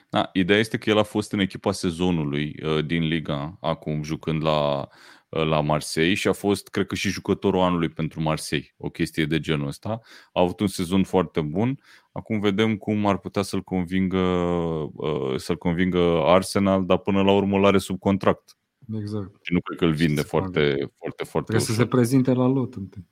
Da, 0.10 0.30
ideea 0.34 0.60
este 0.60 0.78
că 0.78 0.90
el 0.90 0.98
a 0.98 1.04
fost 1.04 1.32
în 1.32 1.40
echipa 1.40 1.72
sezonului 1.72 2.56
uh, 2.64 2.86
din 2.86 3.04
Liga, 3.04 3.58
acum 3.62 4.04
jucând 4.04 4.44
la, 4.44 4.88
uh, 5.30 5.46
la 5.46 5.62
Marseille 5.62 6.14
și 6.14 6.28
a 6.28 6.32
fost, 6.34 6.68
cred 6.68 6.86
că 6.86 6.96
și 6.96 7.10
jucătorul 7.10 7.60
anului 7.60 7.90
pentru 7.90 8.22
Marseille, 8.22 8.74
o 8.78 8.90
chestie 8.90 9.26
de 9.26 9.40
genul 9.40 9.68
ăsta. 9.68 10.00
A 10.34 10.42
avut 10.42 10.60
un 10.60 10.68
sezon 10.68 11.04
foarte 11.04 11.42
bun. 11.42 11.80
Acum 12.12 12.40
vedem 12.40 12.78
cum 12.78 13.06
ar 13.06 13.18
putea 13.18 13.42
să-l 13.42 13.62
convingă, 13.62 14.18
uh, 14.18 15.36
să-l 15.36 15.58
convingă 15.58 16.22
Arsenal, 16.26 16.86
dar 16.86 16.98
până 16.98 17.22
la 17.22 17.32
urmă 17.32 17.58
l-are 17.58 17.78
sub 17.78 18.00
contract. 18.00 18.58
Exact. 18.94 19.40
Și 19.42 19.54
nu 19.54 19.60
cred 19.62 19.78
că 19.78 19.86
îl 19.86 19.94
vinde 19.94 20.22
foarte, 20.22 20.60
foarte, 20.60 20.94
foarte, 20.98 21.24
foarte 21.24 21.52
Trebuie 21.52 21.62
ușor. 21.62 21.76
să 21.76 21.82
se 21.82 21.88
prezinte 21.88 22.34
la 22.34 22.46
lot 22.48 22.74
întâi. 22.74 23.06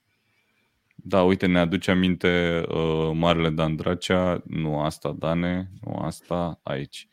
Da, 0.95 1.23
uite, 1.23 1.45
ne 1.45 1.59
aduce 1.59 1.91
aminte 1.91 2.63
uh, 2.69 3.11
Marele 3.13 3.49
Dan 3.49 3.75
Dracea, 3.75 4.43
nu 4.47 4.79
asta, 4.79 5.15
Dane, 5.19 5.71
nu 5.81 5.95
asta, 5.95 6.59
aici. 6.63 7.07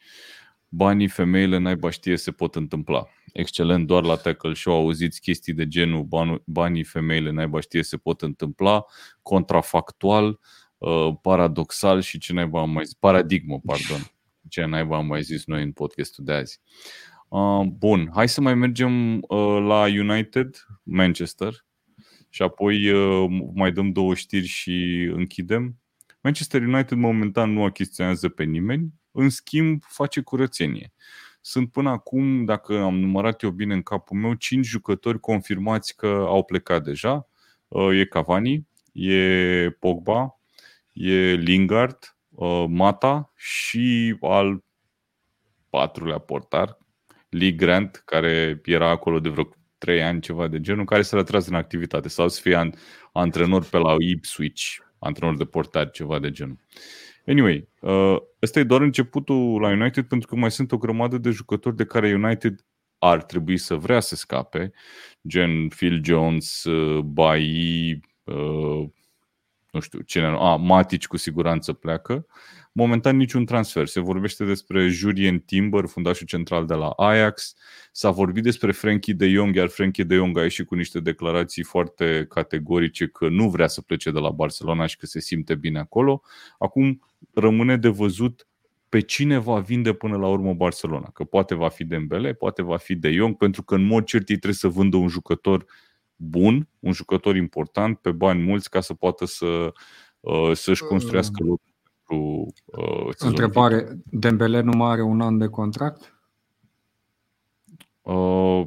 Banii, 0.69 1.09
femeile, 1.09 1.59
naiba 1.59 1.91
știe, 1.91 2.17
se 2.17 2.31
pot 2.31 2.55
întâmpla. 2.55 3.07
Excelent, 3.33 3.87
doar 3.87 4.05
la 4.05 4.17
tackle 4.17 4.55
show 4.55 4.75
auziți 4.75 5.21
chestii 5.21 5.53
de 5.53 5.69
genul 5.69 6.09
banii, 6.47 6.85
femeile, 6.85 7.31
naiba 7.31 7.61
știe, 7.61 7.83
se 7.83 7.97
pot 7.97 8.23
întâmpla, 8.23 8.85
contrafactual, 9.23 10.41
uh, 10.79 11.13
paradoxal 11.23 12.01
și 12.01 12.19
ce 12.19 12.33
naiba 12.33 12.61
am 12.61 12.71
mai 12.71 12.85
zis, 12.85 12.95
paradigmă, 12.95 13.61
pardon, 13.65 14.11
ce 14.49 14.65
naiba 14.65 14.97
am 14.97 15.07
mai 15.07 15.23
zis 15.23 15.47
noi 15.47 15.63
în 15.63 15.73
podcastul 15.73 16.25
de 16.25 16.33
azi. 16.33 16.61
Uh, 16.63 17.10
bun, 17.67 18.11
hai 18.15 18.29
să 18.29 18.41
mai 18.41 18.55
mergem 18.55 19.15
uh, 19.17 19.59
la 19.67 19.81
United, 19.81 20.67
Manchester, 20.83 21.65
și 22.29 22.43
apoi 22.43 22.91
uh, 22.91 23.43
mai 23.55 23.73
dăm 23.73 23.93
două 23.93 24.15
știri 24.15 24.47
și 24.47 25.09
închidem. 25.15 25.79
Manchester 26.21 26.63
United 26.63 26.99
momentan 26.99 27.53
nu 27.53 27.65
achiziționează 27.65 28.29
pe 28.29 28.45
nimeni, 28.45 28.93
în 29.11 29.29
schimb 29.29 29.83
face 29.87 30.21
curățenie. 30.21 30.93
Sunt 31.41 31.73
până 31.73 31.91
acum, 31.91 32.45
dacă 32.45 32.79
am 32.79 32.99
numărat 32.99 33.43
eu 33.43 33.51
bine 33.51 33.75
în 33.75 33.83
capul 33.83 34.19
meu, 34.19 34.35
5 34.35 34.67
jucători 34.67 35.21
confirmați 35.21 35.97
că 35.97 36.25
au 36.27 36.45
plecat 36.45 36.85
deja. 36.85 37.29
Uh, 37.69 37.99
e 37.99 38.05
Cavani, 38.05 38.67
e 38.93 39.71
Pogba, 39.71 40.41
e 40.93 41.33
Lingard, 41.33 42.17
uh, 42.29 42.65
Mata 42.69 43.33
și 43.37 44.17
al 44.21 44.65
patrulea 45.71 46.19
portar, 46.19 46.79
Lee 47.31 47.53
Grant, 47.53 48.03
care 48.05 48.61
era 48.65 48.91
acolo 48.91 49.21
de 49.21 49.29
vreo 49.29 49.49
trei 49.79 50.03
ani, 50.03 50.21
ceva 50.21 50.49
de 50.49 50.61
genul, 50.61 50.85
care 50.85 51.03
s-a 51.03 51.17
retras 51.17 51.47
în 51.47 51.55
activitate 51.55 52.09
sau 52.09 52.29
să 52.29 52.41
fie 52.41 52.71
antrenor 53.13 53.65
pe 53.65 53.79
la 53.79 53.95
Ipswich, 53.99 54.63
antrenor 54.99 55.37
de 55.37 55.45
portar, 55.45 55.91
ceva 55.91 56.19
de 56.19 56.31
genul. 56.31 56.59
Anyway, 57.27 57.69
uh, 57.81 58.17
ăsta 58.43 58.59
e 58.59 58.65
doar 58.65 58.81
începutul 58.81 59.61
la 59.61 59.69
United 59.69 60.05
pentru 60.05 60.29
că 60.29 60.37
mai 60.37 60.51
sunt 60.51 60.73
o 60.73 60.79
grămadă 60.79 61.19
de 61.19 61.31
jucători 61.31 61.77
de 61.77 61.85
care 61.85 62.15
United 62.15 62.65
ar 62.99 63.23
trebui 63.23 63.57
să 63.57 63.75
vrea 63.75 64.01
să 64.01 64.17
scape, 64.17 64.73
gen 65.29 65.69
Phil 65.69 66.01
Jones, 66.05 66.65
uh, 66.65 67.03
Bai, 67.03 68.01
uh, 68.25 68.89
nu 69.71 69.81
știu 69.81 70.01
cine, 70.01 70.27
a, 70.39 70.57
Matic 70.57 71.07
cu 71.07 71.17
siguranță 71.17 71.73
pleacă. 71.73 72.27
Momentan 72.73 73.17
niciun 73.17 73.45
transfer. 73.45 73.87
Se 73.87 74.01
vorbește 74.01 74.45
despre 74.45 74.89
Julien 74.89 75.39
Timber, 75.39 75.87
fundașul 75.87 76.27
central 76.27 76.67
de 76.67 76.75
la 76.75 76.89
Ajax. 76.89 77.55
S-a 77.93 78.11
vorbit 78.11 78.43
despre 78.43 78.73
Frankie 78.73 79.15
de 79.15 79.29
Jong, 79.29 79.55
iar 79.55 79.69
Frankie 79.69 80.05
de 80.05 80.15
Jong 80.15 80.39
a 80.39 80.43
ieșit 80.43 80.67
cu 80.67 80.75
niște 80.75 81.01
declarații 81.01 81.63
foarte 81.63 82.27
categorice 82.29 83.07
că 83.07 83.29
nu 83.29 83.51
vrea 83.51 83.67
să 83.67 83.81
plece 83.81 84.11
de 84.11 84.19
la 84.19 84.31
Barcelona 84.31 84.87
și 84.87 84.97
că 84.97 85.07
se 85.07 85.21
simte 85.21 85.55
bine 85.55 85.79
acolo. 85.79 86.23
Acum 86.59 87.03
rămâne 87.35 87.77
de 87.77 87.89
văzut 87.89 88.47
pe 88.89 89.01
cine 89.01 89.39
va 89.39 89.59
vinde 89.59 89.93
până 89.93 90.17
la 90.17 90.27
urmă 90.27 90.55
Barcelona. 90.55 91.11
Că 91.15 91.25
poate 91.25 91.55
va 91.55 91.69
fi 91.69 91.85
Dembele, 91.85 92.33
poate 92.33 92.63
va 92.63 92.77
fi 92.77 92.95
De 92.95 93.13
Jong, 93.13 93.37
pentru 93.37 93.63
că 93.63 93.75
în 93.75 93.83
mod 93.83 94.05
cert 94.05 94.29
ei 94.29 94.37
trebuie 94.37 94.55
să 94.55 94.69
vândă 94.69 94.97
un 94.97 95.09
jucător 95.09 95.67
bun, 96.17 96.69
un 96.79 96.93
jucător 96.93 97.37
important, 97.37 97.99
pe 97.99 98.11
bani 98.11 98.43
mulți, 98.43 98.71
ca 98.71 98.81
să 98.81 98.95
poată 98.95 99.25
să, 99.25 99.73
uh, 100.21 100.51
să-și 100.53 100.83
construiască 100.83 101.43
mm. 101.43 101.49
locul 101.49 101.70
pentru 102.11 102.53
uh, 102.65 103.15
Întrebare, 103.19 103.99
Dembele 104.05 104.61
nu 104.61 104.77
mai 104.77 104.91
are 104.91 105.03
un 105.03 105.21
an 105.21 105.39
de 105.39 105.47
contract? 105.47 106.15
Uh, 108.03 108.67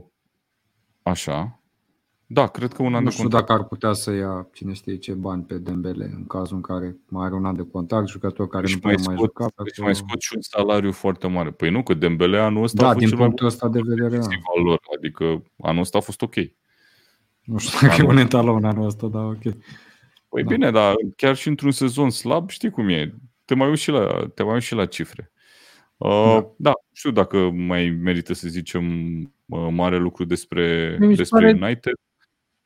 așa. 1.01 1.57
Da, 2.25 2.47
cred 2.47 2.73
că 2.73 2.81
un 2.81 2.95
an 2.95 3.03
nu 3.03 3.09
de 3.09 3.11
știu 3.11 3.21
contract. 3.21 3.47
dacă 3.47 3.61
ar 3.61 3.67
putea 3.67 3.93
să 3.93 4.11
ia 4.11 4.47
cine 4.53 4.73
știe 4.73 4.97
ce 4.97 5.13
bani 5.13 5.43
pe 5.43 5.57
Dembele 5.57 6.11
în 6.15 6.25
cazul 6.25 6.55
în 6.55 6.61
care 6.61 6.97
mai 7.07 7.25
are 7.25 7.35
un 7.35 7.45
an 7.45 7.55
de 7.55 7.67
contract, 7.71 8.07
jucător 8.07 8.47
care 8.47 8.65
deci 8.65 8.73
nu 8.73 8.79
poate 8.79 9.01
mai 9.05 9.15
juca. 9.15 9.47
Deci 9.63 9.79
mai 9.79 9.95
scot 9.95 10.21
și 10.21 10.31
un 10.35 10.41
salariu 10.41 10.91
foarte 10.91 11.27
mare. 11.27 11.51
Păi 11.51 11.69
nu, 11.69 11.83
că 11.83 11.93
Dembele 11.93 12.39
anul 12.39 12.63
ăsta 12.63 12.81
da, 12.81 12.89
a 12.89 12.93
fost 12.93 13.05
din 13.05 13.17
punctul 13.17 13.45
ăsta 13.45 13.67
de 13.67 13.79
vedere. 13.83 14.17
Da. 14.17 14.25
Lor. 14.63 14.79
Adică 14.97 15.43
anul 15.61 15.81
ăsta 15.81 15.97
a 15.97 16.01
fost 16.01 16.21
ok. 16.21 16.35
Nu 17.43 17.57
știu 17.57 17.87
dacă 17.87 18.01
e 18.01 18.05
un 18.05 18.17
etalon 18.17 18.63
anul 18.63 18.85
ăsta, 18.85 19.07
dar 19.07 19.25
ok. 19.25 19.41
Păi 20.29 20.43
da. 20.43 20.49
bine, 20.49 20.71
dar 20.71 20.93
chiar 21.15 21.35
și 21.35 21.47
într-un 21.47 21.71
sezon 21.71 22.09
slab, 22.09 22.49
știi 22.49 22.69
cum 22.69 22.89
e. 22.89 23.15
Te 23.45 23.55
mai 23.55 23.67
uiți 23.67 23.81
și 23.81 23.91
la, 23.91 24.27
te 24.33 24.43
mai 24.43 24.53
uiți 24.53 24.65
și 24.65 24.75
la 24.75 24.85
cifre. 24.85 25.31
Uh, 25.97 26.09
da. 26.09 26.53
da, 26.57 26.73
știu 26.93 27.11
dacă 27.11 27.49
mai 27.49 27.89
merită 27.89 28.33
să 28.33 28.47
zicem 28.47 28.85
uh, 29.45 29.67
mare 29.71 29.97
lucru 29.97 30.25
despre, 30.25 30.97
despre 30.99 31.39
pare, 31.39 31.65
United. 31.65 31.93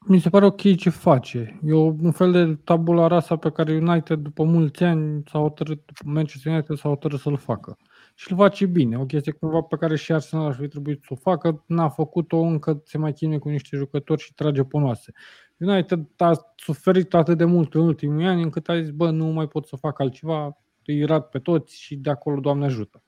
Mi 0.07 0.19
se 0.19 0.29
pare 0.29 0.45
ok 0.45 0.75
ce 0.75 0.89
face. 0.89 1.59
E 1.65 1.73
un 1.73 2.11
fel 2.11 2.31
de 2.31 2.55
tabula 2.63 3.07
rasa 3.07 3.35
pe 3.35 3.51
care 3.51 3.75
United 3.75 4.19
după 4.19 4.43
mulți 4.43 4.83
ani 4.83 5.23
s-a 5.31 5.39
hotărât, 5.39 5.81
Manchester 6.05 6.51
United 6.51 6.77
s-a 6.77 6.89
hotărât 6.89 7.19
să-l 7.19 7.37
facă. 7.37 7.77
Și 8.15 8.31
îl 8.31 8.37
face 8.37 8.65
bine. 8.65 8.97
O 8.97 9.05
chestie 9.05 9.31
cumva 9.31 9.61
pe 9.61 9.75
care 9.75 9.95
și 9.95 10.11
Arsenal 10.11 10.45
ar 10.45 10.55
fi 10.55 10.67
trebuit 10.67 11.01
să 11.01 11.07
o 11.09 11.15
facă. 11.15 11.63
N-a 11.67 11.89
făcut-o 11.89 12.37
încă, 12.37 12.81
se 12.85 12.97
mai 12.97 13.13
chinuie 13.13 13.37
cu 13.37 13.49
niște 13.49 13.77
jucători 13.77 14.21
și 14.21 14.33
trage 14.33 14.63
ponoase. 14.63 15.11
United 15.57 16.07
a 16.17 16.53
suferit 16.55 17.13
atât 17.13 17.37
de 17.37 17.45
mult 17.45 17.73
în 17.73 17.81
ultimii 17.81 18.25
ani 18.25 18.41
încât 18.41 18.69
a 18.69 18.81
zis, 18.81 18.89
bă, 18.89 19.09
nu 19.09 19.25
mai 19.25 19.47
pot 19.47 19.67
să 19.67 19.75
fac 19.75 19.99
altceva, 19.99 20.57
îi 20.91 21.05
rat 21.05 21.29
pe 21.29 21.39
toți 21.39 21.81
și 21.81 21.95
de 21.95 22.09
acolo 22.09 22.39
Doamne 22.39 22.65
ajută. 22.65 23.03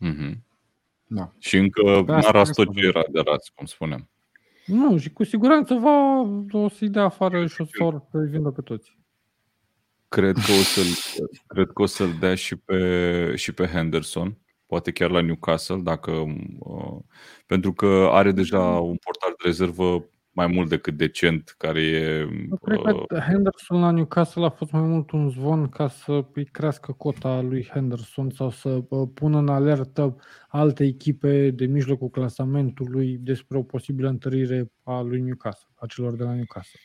Mm-hmm. 0.00 0.32
Da. 1.06 1.32
Și 1.38 1.56
încă 1.56 2.02
n-a 2.06 2.30
ras 2.30 2.50
tot 2.50 2.74
ce 2.74 2.86
era 2.86 3.02
de 3.10 3.20
ras, 3.20 3.48
cum 3.48 3.66
spunem. 3.66 4.08
Nu, 4.66 4.98
și 4.98 5.10
cu 5.12 5.24
siguranță 5.24 5.74
va 5.74 6.20
o 6.52 6.68
să-i 6.68 6.88
dea 6.88 7.04
afară 7.04 7.46
și 7.46 7.60
o 7.60 7.64
să 7.64 8.00
îi 8.10 8.28
vindă 8.28 8.50
pe 8.50 8.60
toți. 8.60 8.98
Cred 10.08 10.34
că 10.34 10.52
o 10.60 10.62
să-l, 10.62 11.26
cred 11.46 11.70
că 11.74 11.82
o 11.82 11.86
să-l 11.86 12.16
dea 12.20 12.34
și 12.34 12.56
pe, 12.56 13.32
și 13.36 13.52
pe 13.52 13.66
Henderson, 13.66 14.38
poate 14.66 14.92
chiar 14.92 15.10
la 15.10 15.20
Newcastle, 15.20 15.80
dacă, 15.82 16.10
uh, 16.58 16.98
pentru 17.46 17.72
că 17.72 18.08
are 18.10 18.32
deja 18.32 18.60
un 18.60 18.96
portar 18.96 19.30
de 19.30 19.44
rezervă 19.44 20.04
mai 20.32 20.46
mult 20.46 20.68
decât 20.68 20.96
decent, 20.96 21.54
care 21.58 21.80
e... 21.80 22.18
Eu 22.50 22.58
cred 22.62 22.80
că 22.80 22.92
uh, 22.92 23.20
Henderson 23.20 23.80
la 23.80 23.90
Newcastle 23.90 24.44
a 24.44 24.50
fost 24.50 24.70
mai 24.70 24.82
mult 24.82 25.10
un 25.10 25.30
zvon 25.30 25.68
ca 25.68 25.88
să 25.88 26.26
îi 26.32 26.44
crească 26.44 26.92
cota 26.92 27.40
lui 27.40 27.68
Henderson 27.72 28.30
sau 28.30 28.50
să 28.50 28.82
uh, 28.88 29.08
pună 29.14 29.38
în 29.38 29.48
alertă 29.48 30.16
alte 30.48 30.84
echipe 30.84 31.50
de 31.50 31.66
mijlocul 31.66 32.08
clasamentului 32.08 33.18
despre 33.20 33.58
o 33.58 33.62
posibilă 33.62 34.08
întărire 34.08 34.72
a 34.82 35.00
lui 35.00 35.20
Newcastle, 35.20 35.68
a 35.74 35.86
celor 35.86 36.16
de 36.16 36.22
la 36.22 36.34
Newcastle. 36.34 36.80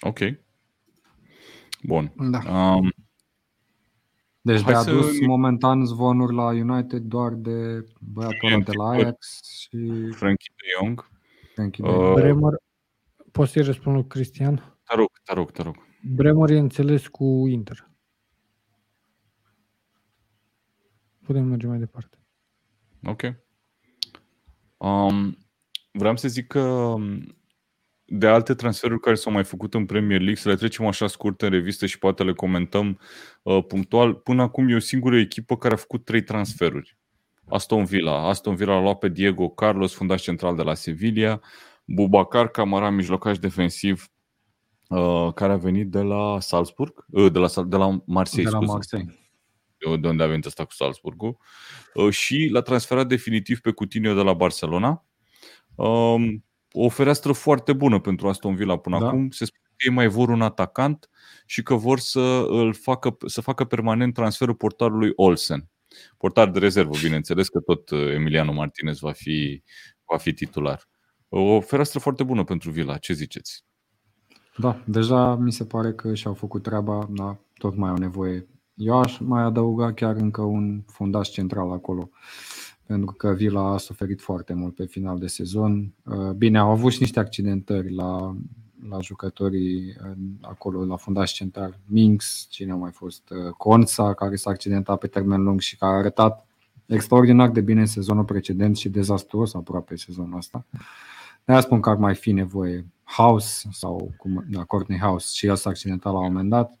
Ok. 0.00 0.18
Bun. 1.82 2.12
Da. 2.30 2.38
Um, 2.38 2.92
deci 4.46 4.62
de 4.62 4.72
adus 4.72 5.16
să... 5.16 5.24
momentan 5.26 5.84
zvonuri 5.84 6.34
la 6.34 6.46
United 6.46 7.02
doar 7.02 7.32
de 7.32 7.84
băiatul 8.00 8.52
ăla 8.52 8.62
de 8.62 8.72
la 8.72 8.88
Ajax 8.88 9.40
și... 9.42 10.10
Frankie 10.12 10.54
de 10.56 10.66
Jong. 10.78 11.10
Frankie 11.54 11.84
de 11.84 11.90
Jong. 11.90 12.06
Uh, 12.06 12.14
Bremer, 12.14 12.52
poți 13.32 13.52
să-i 13.52 13.62
răspund 13.62 13.94
lui 13.96 14.06
Cristian? 14.06 14.78
Te 14.84 14.94
rog, 14.96 15.08
te 15.24 15.34
rog, 15.34 15.50
te 15.50 15.62
rog. 15.62 15.76
Bremer 16.14 16.50
e 16.50 16.58
înțeles 16.58 17.06
cu 17.06 17.46
Inter. 17.48 17.90
Putem 21.22 21.44
merge 21.44 21.66
mai 21.66 21.78
departe. 21.78 22.18
Ok. 23.04 23.22
Um, 24.76 25.36
vreau 25.92 26.16
să 26.16 26.28
zic 26.28 26.46
că 26.46 26.60
um, 26.60 27.36
de 28.08 28.26
alte 28.26 28.54
transferuri 28.54 29.00
care 29.00 29.14
s-au 29.14 29.32
mai 29.32 29.44
făcut 29.44 29.74
în 29.74 29.86
Premier 29.86 30.18
League, 30.18 30.40
să 30.40 30.48
le 30.48 30.54
trecem 30.54 30.86
așa 30.86 31.06
scurt 31.06 31.42
în 31.42 31.50
revistă 31.50 31.86
și 31.86 31.98
poate 31.98 32.22
le 32.22 32.32
comentăm 32.32 32.98
uh, 33.42 33.64
punctual. 33.68 34.14
Până 34.14 34.42
acum 34.42 34.68
e 34.68 34.74
o 34.74 34.78
singură 34.78 35.18
echipă 35.18 35.56
care 35.56 35.74
a 35.74 35.76
făcut 35.76 36.04
trei 36.04 36.22
transferuri. 36.22 36.96
Aston 37.48 37.84
Villa. 37.84 38.28
Aston 38.28 38.54
Villa 38.54 38.74
a 38.74 38.80
luat 38.80 38.98
pe 38.98 39.08
Diego 39.08 39.48
Carlos, 39.48 39.94
fundaș 39.94 40.22
central 40.22 40.56
de 40.56 40.62
la 40.62 40.74
Sevilla, 40.74 41.40
Bubacar 41.84 42.48
Camara, 42.48 42.90
mijlocaș 42.90 43.38
defensiv, 43.38 44.08
uh, 44.88 45.32
care 45.34 45.52
a 45.52 45.56
venit 45.56 45.90
de 45.90 46.00
la 46.00 46.40
Salzburg, 46.40 47.04
uh, 47.10 47.32
de, 47.32 47.38
la, 47.38 47.48
de 47.66 47.76
la 47.76 48.02
Marseille, 48.04 48.50
de 48.50 48.56
la 48.56 48.60
Marseille. 48.60 49.18
De 50.00 50.08
unde 50.08 50.22
a 50.22 50.26
venit 50.26 50.46
asta 50.46 50.64
cu 50.64 50.72
Salzburgul. 50.72 51.36
Uh, 51.94 52.10
și 52.10 52.48
l-a 52.52 52.60
transferat 52.60 53.06
definitiv 53.06 53.60
pe 53.60 53.70
Coutinho 53.70 54.14
de 54.14 54.22
la 54.22 54.32
Barcelona. 54.32 55.04
Um, 55.74 56.45
o 56.78 56.88
fereastră 56.88 57.32
foarte 57.32 57.72
bună 57.72 58.00
pentru 58.00 58.28
Aston 58.28 58.54
Villa 58.54 58.78
până 58.78 58.98
da. 58.98 59.06
acum. 59.06 59.30
Se 59.30 59.44
spune 59.44 59.64
că 59.76 59.84
ei 59.88 59.94
mai 59.94 60.08
vor 60.08 60.28
un 60.28 60.42
atacant 60.42 61.08
și 61.46 61.62
că 61.62 61.74
vor 61.74 61.98
să 61.98 62.46
îl 62.48 62.74
facă, 62.74 63.16
să 63.26 63.40
facă 63.40 63.64
permanent 63.64 64.14
transferul 64.14 64.54
portarului 64.54 65.12
Olsen. 65.14 65.68
Portar 66.18 66.50
de 66.50 66.58
rezervă, 66.58 66.94
bineînțeles, 67.02 67.48
că 67.48 67.60
tot 67.60 67.90
uh, 67.90 68.12
Emiliano 68.14 68.52
Martinez 68.52 68.98
va 68.98 69.12
fi, 69.12 69.62
va 70.10 70.16
fi 70.16 70.32
titular. 70.32 70.88
O 71.28 71.60
fereastră 71.60 71.98
foarte 71.98 72.22
bună 72.22 72.44
pentru 72.44 72.70
Villa, 72.70 72.96
ce 72.96 73.12
ziceți? 73.12 73.64
Da, 74.56 74.82
deja 74.86 75.34
mi 75.34 75.52
se 75.52 75.64
pare 75.64 75.92
că 75.92 76.14
și-au 76.14 76.34
făcut 76.34 76.62
treaba, 76.62 77.08
dar 77.10 77.38
tot 77.54 77.76
mai 77.76 77.90
au 77.90 77.96
nevoie. 77.96 78.48
Eu 78.74 78.98
aș 78.98 79.18
mai 79.18 79.42
adăuga 79.42 79.92
chiar 79.92 80.16
încă 80.16 80.42
un 80.42 80.82
fundaș 80.86 81.28
central 81.28 81.72
acolo 81.72 82.10
pentru 82.86 83.12
că 83.12 83.32
Vila 83.32 83.72
a 83.72 83.76
suferit 83.76 84.20
foarte 84.20 84.54
mult 84.54 84.74
pe 84.74 84.84
final 84.84 85.18
de 85.18 85.26
sezon. 85.26 85.92
Uh, 86.04 86.30
bine, 86.30 86.58
au 86.58 86.70
avut 86.70 86.92
și 86.92 87.00
niște 87.00 87.20
accidentări 87.20 87.94
la, 87.94 88.36
la 88.88 89.00
jucătorii 89.00 89.96
acolo, 90.40 90.84
la 90.84 90.96
fundaș 90.96 91.32
central. 91.32 91.78
Minx, 91.84 92.46
cine 92.50 92.72
a 92.72 92.76
mai 92.76 92.90
fost? 92.90 93.30
Uh, 93.30 93.52
Conța, 93.56 94.14
care 94.14 94.36
s-a 94.36 94.50
accidentat 94.50 94.98
pe 94.98 95.06
termen 95.06 95.42
lung 95.42 95.60
și 95.60 95.76
care 95.76 95.92
a 95.92 95.96
arătat 95.96 96.46
extraordinar 96.86 97.50
de 97.50 97.60
bine 97.60 97.80
în 97.80 97.86
sezonul 97.86 98.24
precedent 98.24 98.76
și 98.76 98.88
dezastruos 98.88 99.54
aproape 99.54 99.96
sezonul 99.96 100.36
ăsta. 100.36 100.66
de 101.44 101.60
spun 101.60 101.80
că 101.80 101.90
ar 101.90 101.96
mai 101.96 102.14
fi 102.14 102.32
nevoie 102.32 102.86
House 103.04 103.68
sau 103.72 104.12
cum, 104.16 104.44
da, 104.50 104.64
Courtney 104.64 104.98
House 104.98 105.26
și 105.32 105.46
el 105.46 105.56
s-a 105.56 105.70
accidentat 105.70 106.12
la 106.12 106.18
un 106.18 106.24
moment 106.24 106.50
dat. 106.50 106.78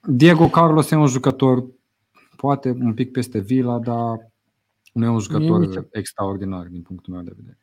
Diego 0.00 0.48
Carlos 0.48 0.90
e 0.90 0.94
un 0.94 1.06
jucător 1.06 1.64
poate 2.40 2.70
un 2.70 2.94
pic 2.94 3.10
peste 3.10 3.38
Vila, 3.38 3.78
dar 3.78 4.32
nu 4.92 5.04
e 5.04 5.08
un 5.08 5.18
jucător 5.18 5.72
se... 5.72 5.88
extraordinar 5.90 6.66
din 6.66 6.82
punctul 6.82 7.14
meu 7.14 7.22
de 7.22 7.32
vedere. 7.36 7.58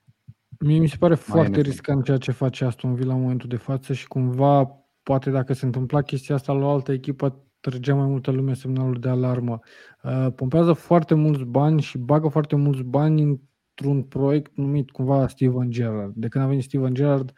Mie 0.59 0.79
mi 0.79 0.87
se 0.87 0.95
pare 0.99 1.13
Mai 1.13 1.23
foarte 1.23 1.61
riscant 1.61 2.03
ceea 2.03 2.17
ce 2.17 2.31
face 2.31 2.65
Aston 2.65 2.95
Villa 2.95 3.13
în 3.13 3.21
momentul 3.21 3.49
de 3.49 3.55
față 3.55 3.93
și 3.93 4.07
cumva, 4.07 4.65
poate 5.03 5.29
dacă 5.29 5.53
se 5.53 5.65
întâmpla 5.65 6.01
chestia 6.01 6.35
asta 6.35 6.53
la 6.53 6.65
o 6.65 6.69
altă 6.69 6.91
echipă, 6.91 7.43
trăgea 7.59 7.95
mai 7.95 8.07
multă 8.07 8.31
lume 8.31 8.53
semnalul 8.53 8.99
de 8.99 9.09
alarmă. 9.09 9.59
Uh, 10.03 10.27
pompează 10.35 10.73
foarte 10.73 11.13
mulți 11.13 11.43
bani 11.43 11.81
și 11.81 11.97
bagă 11.97 12.27
foarte 12.27 12.55
mulți 12.55 12.83
bani 12.83 13.21
într-un 13.21 14.03
proiect 14.03 14.57
numit 14.57 14.91
cumva 14.91 15.27
Steven 15.27 15.69
Gerrard. 15.69 16.13
De 16.15 16.27
când 16.27 16.43
a 16.43 16.47
venit 16.47 16.63
Steven 16.63 16.93
Gerrard, 16.93 17.33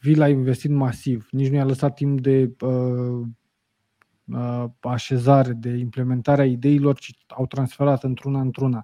Villa 0.00 0.24
a 0.24 0.28
investit 0.28 0.70
masiv. 0.70 1.28
Nici 1.30 1.48
nu 1.48 1.56
i-a 1.56 1.64
lăsat 1.64 1.94
timp 1.94 2.20
de 2.20 2.54
uh, 2.60 2.70
uh, 2.70 3.26
așezare, 4.80 5.52
de 5.52 5.68
implementare 5.68 6.42
a 6.42 6.46
ideilor, 6.46 6.98
ci 6.98 7.16
au 7.28 7.46
transferat 7.46 8.02
într-una 8.02 8.40
într-una. 8.40 8.82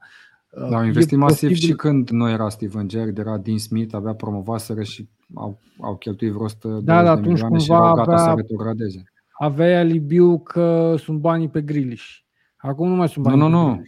Uh, 0.50 0.68
da, 0.68 0.76
au 0.76 0.84
investit 0.84 1.18
masiv 1.18 1.48
posibil... 1.48 1.68
și 1.68 1.76
când 1.76 2.08
nu 2.08 2.28
era 2.28 2.48
Steven 2.48 2.88
Gerrard, 2.88 3.18
era 3.18 3.38
Dean 3.38 3.58
Smith, 3.58 3.94
avea 3.94 4.14
promovaseră 4.14 4.82
și 4.82 5.08
au, 5.34 5.60
au 5.80 5.96
cheltuit 5.96 6.32
vreo 6.32 6.44
100 6.44 6.68
da, 6.68 7.14
de 7.14 7.28
milioane 7.28 7.58
și 7.58 7.72
erau 7.72 7.94
gata 7.94 8.00
avea, 8.00 8.16
să 8.16 8.32
retrogradeze. 8.36 9.02
Avea 9.38 9.78
alibiu 9.78 10.38
că 10.38 10.94
sunt 10.98 11.18
banii 11.18 11.48
pe 11.48 11.60
Grilish. 11.62 12.18
Acum 12.56 12.88
nu 12.88 12.94
mai 12.94 13.08
sunt 13.08 13.24
banii 13.24 13.40
nu, 13.40 13.48
nu, 13.48 13.68
nu 13.68 13.82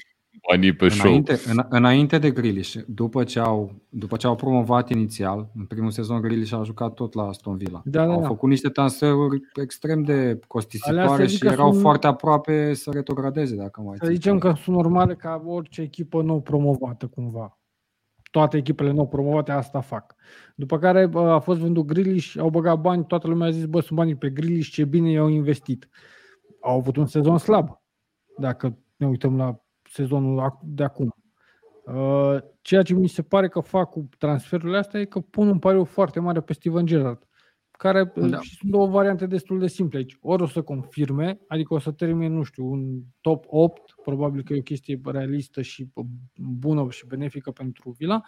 banii 0.51 0.73
pe 0.73 0.87
înainte, 1.01 1.35
show. 1.35 1.53
În, 1.57 1.67
înainte 1.69 2.19
de 2.19 2.31
Grealish, 2.31 2.77
după 2.87 3.25
ce, 3.25 3.39
au, 3.39 3.73
după 3.89 4.17
ce 4.17 4.27
au 4.27 4.35
promovat 4.35 4.91
inițial, 4.91 5.51
în 5.59 5.65
primul 5.65 5.91
sezon 5.91 6.21
Grealish 6.21 6.53
a 6.53 6.63
jucat 6.63 6.95
tot 6.95 7.15
la 7.15 7.23
Aston 7.23 7.57
Villa. 7.57 7.83
Da, 7.85 8.07
da, 8.07 8.13
au 8.13 8.21
da. 8.21 8.27
făcut 8.27 8.49
niște 8.49 8.69
transferuri 8.69 9.41
extrem 9.63 10.03
de 10.03 10.39
costisitoare 10.47 11.27
și 11.27 11.47
erau 11.47 11.71
sunt... 11.71 11.83
foarte 11.83 12.07
aproape 12.07 12.75
să 12.75 12.91
retrogradeze, 12.93 13.57
dacă 13.57 13.81
mai 13.81 13.97
Să 14.01 14.11
zicem 14.11 14.39
că 14.39 14.53
sunt 14.57 14.77
normale 14.77 15.15
ca 15.15 15.43
orice 15.47 15.81
echipă 15.81 16.23
nou 16.23 16.41
promovată 16.41 17.07
cumva. 17.07 17.59
Toate 18.31 18.57
echipele 18.57 18.91
nou 18.91 19.09
promovate 19.09 19.53
asta 19.53 19.81
fac. 19.81 20.15
După 20.57 20.79
care 20.79 21.11
a 21.15 21.39
fost 21.39 21.61
vândut 21.61 21.87
Grealish, 21.87 22.35
au 22.39 22.51
băgat 22.51 22.81
bani, 22.81 23.05
toată 23.07 23.29
lumea 23.29 23.47
a 23.47 23.51
zis, 23.51 23.65
bă, 23.65 23.81
sunt 23.81 23.99
banii 23.99 24.15
pe 24.15 24.31
Grealish, 24.31 24.71
ce 24.71 24.85
bine 24.85 25.11
i-au 25.11 25.29
investit. 25.29 25.89
Au 26.61 26.77
avut 26.77 26.97
un 26.97 27.07
sezon 27.07 27.39
slab. 27.39 27.83
Dacă 28.39 28.79
ne 28.97 29.07
uităm 29.07 29.37
la 29.37 29.64
sezonul 29.95 30.59
de 30.63 30.85
acum. 30.85 31.15
Uh, 31.85 32.37
ceea 32.61 32.83
ce 32.83 32.95
mi 32.95 33.09
se 33.09 33.23
pare 33.23 33.49
că 33.49 33.61
fac 33.61 33.91
cu 33.91 34.09
transferurile 34.19 34.79
astea 34.79 35.01
e 35.01 35.05
că 35.05 35.21
pun 35.21 35.49
un 35.49 35.59
pariu 35.59 35.85
foarte 35.85 36.21
mare 36.21 36.41
pe 36.41 36.53
Steven 36.53 36.87
Gerrard, 36.87 37.27
care 37.71 38.13
uh, 38.15 38.29
da. 38.29 38.41
și 38.41 38.57
sunt 38.57 38.71
două 38.71 38.87
variante 38.87 39.27
destul 39.27 39.59
de 39.59 39.67
simple 39.67 39.99
aici. 39.99 40.17
Ori 40.21 40.43
o 40.43 40.47
să 40.47 40.63
confirme, 40.63 41.41
adică 41.49 41.75
o 41.75 41.79
să 41.79 41.91
termine, 41.91 42.29
nu 42.29 42.43
știu, 42.43 42.67
un 42.67 43.01
top 43.21 43.45
8, 43.49 43.95
probabil 44.03 44.43
că 44.43 44.53
e 44.53 44.59
o 44.59 44.63
chestie 44.63 45.01
realistă 45.05 45.63
și 45.63 45.89
bună 46.35 46.87
și 46.91 47.07
benefică 47.07 47.51
pentru 47.51 47.91
Vila, 47.99 48.23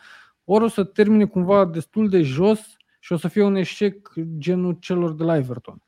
ori 0.44 0.64
o 0.64 0.68
să 0.68 0.84
termine 0.84 1.24
cumva 1.24 1.64
destul 1.64 2.09
de 2.09 2.22
jos 2.22 2.76
și 3.01 3.12
o 3.12 3.16
să 3.16 3.28
fie 3.28 3.43
un 3.43 3.55
eșec 3.55 4.12
genul 4.38 4.76
celor 4.80 5.14
de 5.14 5.24
la 5.24 5.36
Everton. 5.36 5.85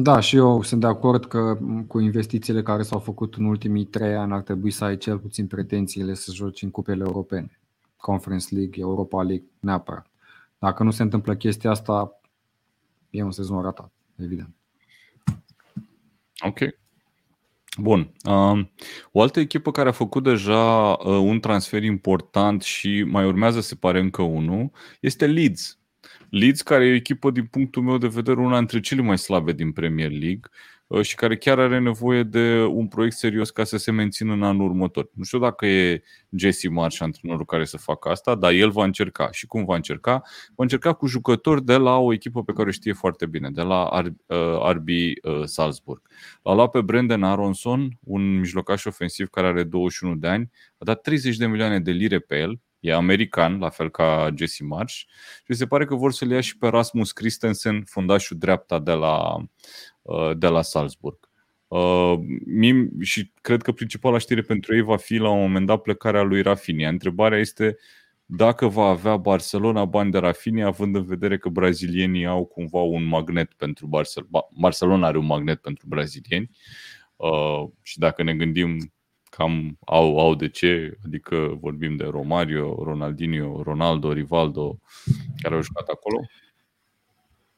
Da, 0.00 0.20
și 0.20 0.36
eu 0.36 0.62
sunt 0.62 0.80
de 0.80 0.86
acord 0.86 1.26
că 1.26 1.58
cu 1.86 2.00
investițiile 2.00 2.62
care 2.62 2.82
s-au 2.82 2.98
făcut 2.98 3.34
în 3.34 3.44
ultimii 3.44 3.84
trei 3.84 4.14
ani 4.14 4.32
ar 4.32 4.40
trebui 4.40 4.70
să 4.70 4.84
ai 4.84 4.96
cel 4.96 5.18
puțin 5.18 5.46
pretențiile 5.46 6.14
să 6.14 6.32
joci 6.32 6.62
în 6.62 6.70
cupele 6.70 7.04
europene. 7.06 7.60
Conference 7.96 8.54
League, 8.54 8.82
Europa 8.82 9.22
League, 9.22 9.46
neapărat. 9.60 10.06
Dacă 10.58 10.82
nu 10.82 10.90
se 10.90 11.02
întâmplă 11.02 11.34
chestia 11.34 11.70
asta, 11.70 12.20
e 13.10 13.22
un 13.22 13.30
sezon 13.30 13.62
ratat, 13.62 13.92
evident. 14.16 14.54
Ok. 16.40 16.58
Bun. 17.78 18.12
Um, 18.24 18.70
o 19.12 19.22
altă 19.22 19.40
echipă 19.40 19.70
care 19.70 19.88
a 19.88 19.92
făcut 19.92 20.22
deja 20.22 20.90
uh, 20.90 21.06
un 21.06 21.40
transfer 21.40 21.82
important 21.82 22.62
și 22.62 23.02
mai 23.02 23.26
urmează, 23.26 23.60
se 23.60 23.74
pare, 23.74 24.00
încă 24.00 24.22
unul, 24.22 24.70
este 25.00 25.26
Leeds. 25.26 25.77
Leeds, 26.30 26.62
care 26.62 26.86
e 26.86 26.90
o 26.90 26.94
echipă, 26.94 27.30
din 27.30 27.44
punctul 27.44 27.82
meu 27.82 27.98
de 27.98 28.06
vedere, 28.06 28.40
una 28.40 28.58
dintre 28.58 28.80
cele 28.80 29.02
mai 29.02 29.18
slabe 29.18 29.52
din 29.52 29.72
Premier 29.72 30.10
League 30.10 30.40
uh, 30.86 31.02
și 31.02 31.14
care 31.14 31.36
chiar 31.36 31.58
are 31.58 31.78
nevoie 31.78 32.22
de 32.22 32.62
un 32.62 32.88
proiect 32.88 33.16
serios 33.16 33.50
ca 33.50 33.64
să 33.64 33.76
se 33.76 33.90
mențină 33.90 34.32
în 34.32 34.42
anul 34.42 34.68
următor. 34.68 35.10
Nu 35.14 35.24
știu 35.24 35.38
dacă 35.38 35.66
e 35.66 36.02
Jesse 36.36 36.68
Marsh 36.68 37.00
antrenorul 37.00 37.44
care 37.44 37.64
să 37.64 37.76
facă 37.76 38.08
asta, 38.08 38.34
dar 38.34 38.52
el 38.52 38.70
va 38.70 38.84
încerca. 38.84 39.28
Și 39.30 39.46
cum 39.46 39.64
va 39.64 39.74
încerca? 39.74 40.22
Va 40.54 40.62
încerca 40.62 40.92
cu 40.92 41.06
jucători 41.06 41.64
de 41.64 41.76
la 41.76 41.96
o 41.96 42.12
echipă 42.12 42.44
pe 42.44 42.52
care 42.52 42.68
o 42.68 42.72
știe 42.72 42.92
foarte 42.92 43.26
bine, 43.26 43.50
de 43.50 43.62
la 43.62 44.00
RB 44.72 44.88
uh, 44.88 45.12
uh, 45.22 45.44
Salzburg. 45.44 46.02
L-a 46.42 46.54
luat 46.54 46.70
pe 46.70 46.80
Brendan 46.80 47.22
Aronson, 47.22 47.98
un 48.00 48.38
mijlocaș 48.38 48.84
ofensiv 48.84 49.28
care 49.28 49.46
are 49.46 49.62
21 49.62 50.14
de 50.14 50.28
ani, 50.28 50.50
a 50.78 50.84
dat 50.84 51.00
30 51.00 51.36
de 51.36 51.46
milioane 51.46 51.80
de 51.80 51.90
lire 51.90 52.18
pe 52.18 52.38
el, 52.38 52.60
e 52.88 52.94
american, 52.94 53.58
la 53.58 53.68
fel 53.68 53.90
ca 53.90 54.30
Jesse 54.36 54.64
Marsh 54.64 54.94
și 55.46 55.54
se 55.54 55.66
pare 55.66 55.84
că 55.84 55.94
vor 55.94 56.12
să-l 56.12 56.30
ia 56.30 56.40
și 56.40 56.58
pe 56.58 56.68
Rasmus 56.68 57.12
Christensen, 57.12 57.82
fundașul 57.84 58.38
dreapta 58.38 58.78
de 58.78 58.92
la, 58.92 59.36
uh, 60.02 60.30
de 60.36 60.46
la 60.46 60.62
Salzburg. 60.62 61.28
Uh, 61.68 62.18
și 63.00 63.32
cred 63.40 63.62
că 63.62 63.72
principala 63.72 64.18
știre 64.18 64.40
pentru 64.40 64.74
ei 64.74 64.82
va 64.82 64.96
fi 64.96 65.16
la 65.16 65.30
un 65.30 65.40
moment 65.40 65.66
dat 65.66 65.80
plecarea 65.80 66.22
lui 66.22 66.42
Rafinha. 66.42 66.88
Întrebarea 66.88 67.38
este 67.38 67.76
dacă 68.30 68.66
va 68.66 68.84
avea 68.84 69.16
Barcelona 69.16 69.84
bani 69.84 70.10
de 70.10 70.18
Rafinha, 70.18 70.66
având 70.66 70.96
în 70.96 71.04
vedere 71.04 71.38
că 71.38 71.48
brazilienii 71.48 72.26
au 72.26 72.44
cumva 72.44 72.80
un 72.80 73.04
magnet 73.04 73.52
pentru 73.52 73.86
Barcelona. 73.86 74.48
Barcelona 74.60 75.06
are 75.06 75.18
un 75.18 75.26
magnet 75.26 75.60
pentru 75.60 75.86
brazilieni. 75.88 76.50
Uh, 77.16 77.68
și 77.82 77.98
dacă 77.98 78.22
ne 78.22 78.34
gândim 78.34 78.92
cam 79.38 79.78
au, 79.86 80.18
au 80.18 80.34
de 80.34 80.48
ce, 80.48 80.98
adică 81.04 81.58
vorbim 81.60 81.96
de 81.96 82.04
Romario, 82.04 82.82
Ronaldinho, 82.82 83.62
Ronaldo, 83.62 84.12
Rivaldo, 84.12 84.78
care 85.42 85.54
au 85.54 85.62
jucat 85.62 85.88
acolo? 85.88 86.20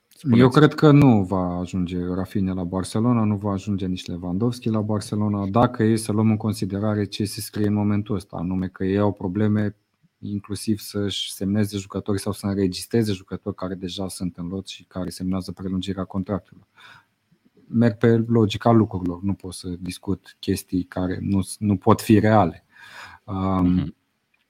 Spuneți. 0.09 0.41
Eu 0.41 0.49
cred 0.49 0.75
că 0.75 0.91
nu 0.91 1.23
va 1.23 1.59
ajunge 1.59 1.99
Rafinha 2.15 2.53
la 2.53 2.65
Barcelona, 2.65 3.25
nu 3.25 3.37
va 3.37 3.53
ajunge 3.53 3.87
nici 3.87 4.07
Lewandowski 4.07 4.69
la 4.69 4.81
Barcelona, 4.81 5.47
dacă 5.47 5.83
e 5.83 5.97
să 5.97 6.13
luăm 6.13 6.31
în 6.31 6.37
considerare 6.37 7.05
ce 7.05 7.25
se 7.25 7.41
scrie 7.41 7.67
în 7.67 7.75
momentul 7.75 8.15
ăsta, 8.15 8.37
anume 8.37 8.69
că 8.69 8.85
ei 8.85 8.99
au 8.99 9.13
probleme 9.13 9.77
inclusiv 10.19 10.79
să-și 10.79 11.33
semneze 11.33 11.79
jucători 11.79 12.21
sau 12.21 12.33
să 12.33 12.47
înregistreze 12.47 13.13
jucători 13.13 13.57
care 13.57 13.75
deja 13.75 14.09
sunt 14.09 14.37
în 14.37 14.47
lot 14.47 14.67
și 14.67 14.85
care 14.85 15.11
semnează 15.11 15.53
prelungirea 15.53 16.05
contractului 16.05 16.67
merg 17.73 17.97
pe 17.97 18.25
logica 18.27 18.71
lucrurilor, 18.71 19.23
nu 19.23 19.35
pot 19.35 19.53
să 19.53 19.69
discut 19.79 20.37
chestii 20.39 20.83
care 20.83 21.19
nu, 21.21 21.41
nu 21.59 21.77
pot 21.77 22.01
fi 22.01 22.19
reale. 22.19 22.65
Um, 23.25 23.81
uh-huh. 23.81 23.99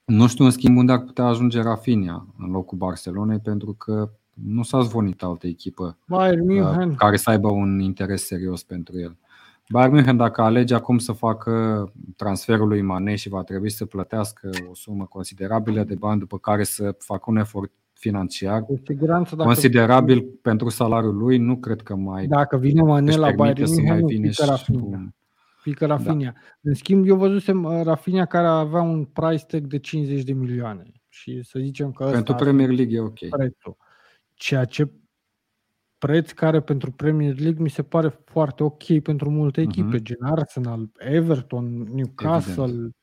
Nu 0.04 0.26
știu, 0.26 0.44
în 0.44 0.50
schimb, 0.50 0.76
unde 0.76 0.92
ar 0.92 1.00
putea 1.00 1.24
ajunge 1.24 1.62
Rafinha 1.62 2.26
în 2.38 2.50
locul 2.50 2.78
Barcelonei, 2.78 3.38
pentru 3.38 3.72
că 3.72 4.10
nu 4.34 4.62
s-a 4.62 4.80
zvonit 4.80 5.22
altă 5.22 5.46
echipă 5.46 5.98
uh, 6.88 6.96
care 6.96 7.16
să 7.16 7.30
aibă 7.30 7.48
un 7.48 7.78
interes 7.78 8.26
serios 8.26 8.62
pentru 8.62 8.98
el. 8.98 9.16
Bayern 9.68 9.92
München, 9.92 10.16
dacă 10.16 10.42
alege 10.42 10.74
acum 10.74 10.98
să 10.98 11.12
facă 11.12 11.92
transferul 12.16 12.68
lui 12.68 12.82
Mane 12.82 13.14
și 13.14 13.28
va 13.28 13.42
trebui 13.42 13.70
să 13.70 13.84
plătească 13.84 14.50
o 14.70 14.74
sumă 14.74 15.04
considerabilă 15.04 15.84
de 15.84 15.94
bani, 15.94 16.18
după 16.18 16.38
care 16.38 16.64
să 16.64 16.94
facă 16.98 17.24
un 17.26 17.36
efort 17.36 17.72
financiar 18.00 18.62
cu 18.62 18.80
siguranță, 18.86 19.36
dacă 19.36 19.48
considerabil 19.48 20.18
vine, 20.18 20.30
pentru 20.42 20.68
salariul 20.68 21.16
lui. 21.16 21.38
Nu 21.38 21.56
cred 21.56 21.80
că 21.80 21.94
mai 21.94 22.26
Dacă 22.26 22.56
vine 22.56 22.82
Mane 22.82 23.16
la 23.16 23.30
Bayern 23.30 23.64
să 23.64 23.80
mai 23.80 24.02
vine 24.02 24.28
pică 24.28 24.44
Rafinha. 24.44 25.14
Pică 25.62 25.86
Rafinha. 25.86 26.32
Da. 26.32 26.40
În 26.60 26.74
schimb, 26.74 27.06
eu 27.06 27.16
văzusem 27.16 27.64
uh, 27.64 27.80
Rafinha 27.82 28.24
care 28.24 28.46
avea 28.46 28.80
un 28.80 29.04
price 29.04 29.44
tag 29.44 29.66
de 29.66 29.78
50 29.78 30.22
de 30.22 30.32
milioane. 30.32 30.82
Și 31.08 31.42
să 31.42 31.58
zicem 31.58 31.92
că 31.92 32.04
Pentru 32.04 32.34
Premier 32.34 32.70
League 32.70 32.96
e 32.96 33.00
ok. 33.00 33.28
Prețul. 33.28 33.76
Ceea 34.34 34.64
ce 34.64 34.90
preț 35.98 36.30
care 36.30 36.60
pentru 36.60 36.90
Premier 36.90 37.38
League 37.38 37.62
mi 37.62 37.70
se 37.70 37.82
pare 37.82 38.08
foarte 38.24 38.62
ok 38.62 39.00
pentru 39.02 39.30
multe 39.30 39.60
echipe, 39.60 39.98
uh-huh. 39.98 40.02
gen 40.02 40.18
Arsenal, 40.20 40.90
Everton, 40.98 41.88
Newcastle, 41.92 42.64
Evident. 42.64 42.94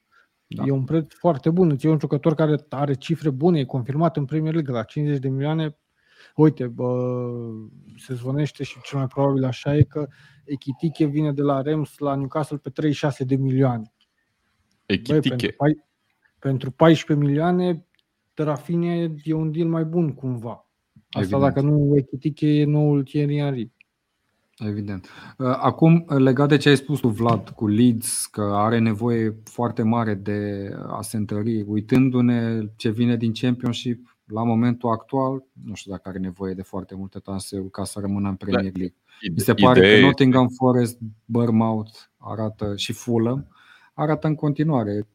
Da. 0.47 0.63
E 0.65 0.71
un 0.71 0.83
preț 0.83 1.13
foarte 1.13 1.49
bun. 1.49 1.69
Îți 1.69 1.85
e 1.85 1.89
un 1.89 1.99
jucător 1.99 2.33
care 2.33 2.65
are 2.69 2.93
cifre 2.93 3.29
bune, 3.29 3.59
e 3.59 3.65
confirmat 3.65 4.17
în 4.17 4.25
Premier 4.25 4.53
League 4.53 4.73
la 4.73 4.83
50 4.83 5.19
de 5.19 5.29
milioane. 5.29 5.77
Uite, 6.35 6.67
bă, 6.67 7.19
se 7.97 8.13
zvonește 8.13 8.63
și 8.63 8.81
cel 8.81 8.97
mai 8.97 9.07
probabil 9.07 9.43
așa 9.43 9.75
e 9.75 9.83
că 9.83 10.07
Echitiche 10.45 11.05
vine 11.05 11.31
de 11.31 11.41
la 11.41 11.61
Rems 11.61 11.97
la 11.97 12.15
Newcastle 12.15 12.57
pe 12.57 12.69
36 12.69 13.23
de 13.23 13.35
milioane. 13.35 13.93
Echitiche. 14.85 15.29
Băi, 15.29 15.57
pentru, 15.57 15.85
pentru 16.39 16.71
14 16.71 17.25
milioane, 17.25 17.85
Rafinha 18.33 18.93
e 19.23 19.33
un 19.33 19.51
deal 19.51 19.67
mai 19.67 19.83
bun 19.83 20.13
cumva. 20.13 20.67
Asta 21.09 21.35
Evident. 21.35 21.41
dacă 21.41 21.61
nu 21.61 21.93
Echitiche 21.95 22.47
e 22.47 22.65
noul 22.65 23.03
Thierry 23.03 23.39
Henry. 23.39 23.71
Evident. 24.57 25.09
Uh, 25.37 25.47
acum, 25.47 26.05
legat 26.07 26.47
de 26.47 26.57
ce 26.57 26.69
ai 26.69 26.77
spus 26.77 26.99
tu, 26.99 27.07
Vlad, 27.07 27.49
cu 27.49 27.67
Leeds, 27.67 28.25
că 28.25 28.41
are 28.41 28.79
nevoie 28.79 29.35
foarte 29.43 29.81
mare 29.81 30.13
de 30.13 30.69
a 30.87 31.01
se 31.01 31.17
întări, 31.17 31.61
uitându-ne 31.61 32.59
ce 32.75 32.89
vine 32.89 33.17
din 33.17 33.31
Championship, 33.33 34.17
la 34.25 34.43
momentul 34.43 34.89
actual, 34.89 35.43
nu 35.63 35.73
știu 35.73 35.91
dacă 35.91 36.09
are 36.09 36.17
nevoie 36.17 36.53
de 36.53 36.61
foarte 36.61 36.95
multe 36.95 37.19
transferuri 37.19 37.71
ca 37.71 37.83
să 37.83 37.99
rămână 37.99 38.29
în 38.29 38.35
Premier 38.35 38.71
da. 38.71 38.77
League. 38.77 38.95
Mi 39.33 39.39
se 39.39 39.53
pare 39.53 39.79
Idee... 39.79 39.99
că 39.99 40.05
Nottingham 40.05 40.47
Forest, 40.47 40.97
Bournemouth 41.25 41.97
arată 42.17 42.75
și 42.75 42.93
Fulham 42.93 43.47
arată 43.93 44.27
în 44.27 44.35
continuare 44.35 45.07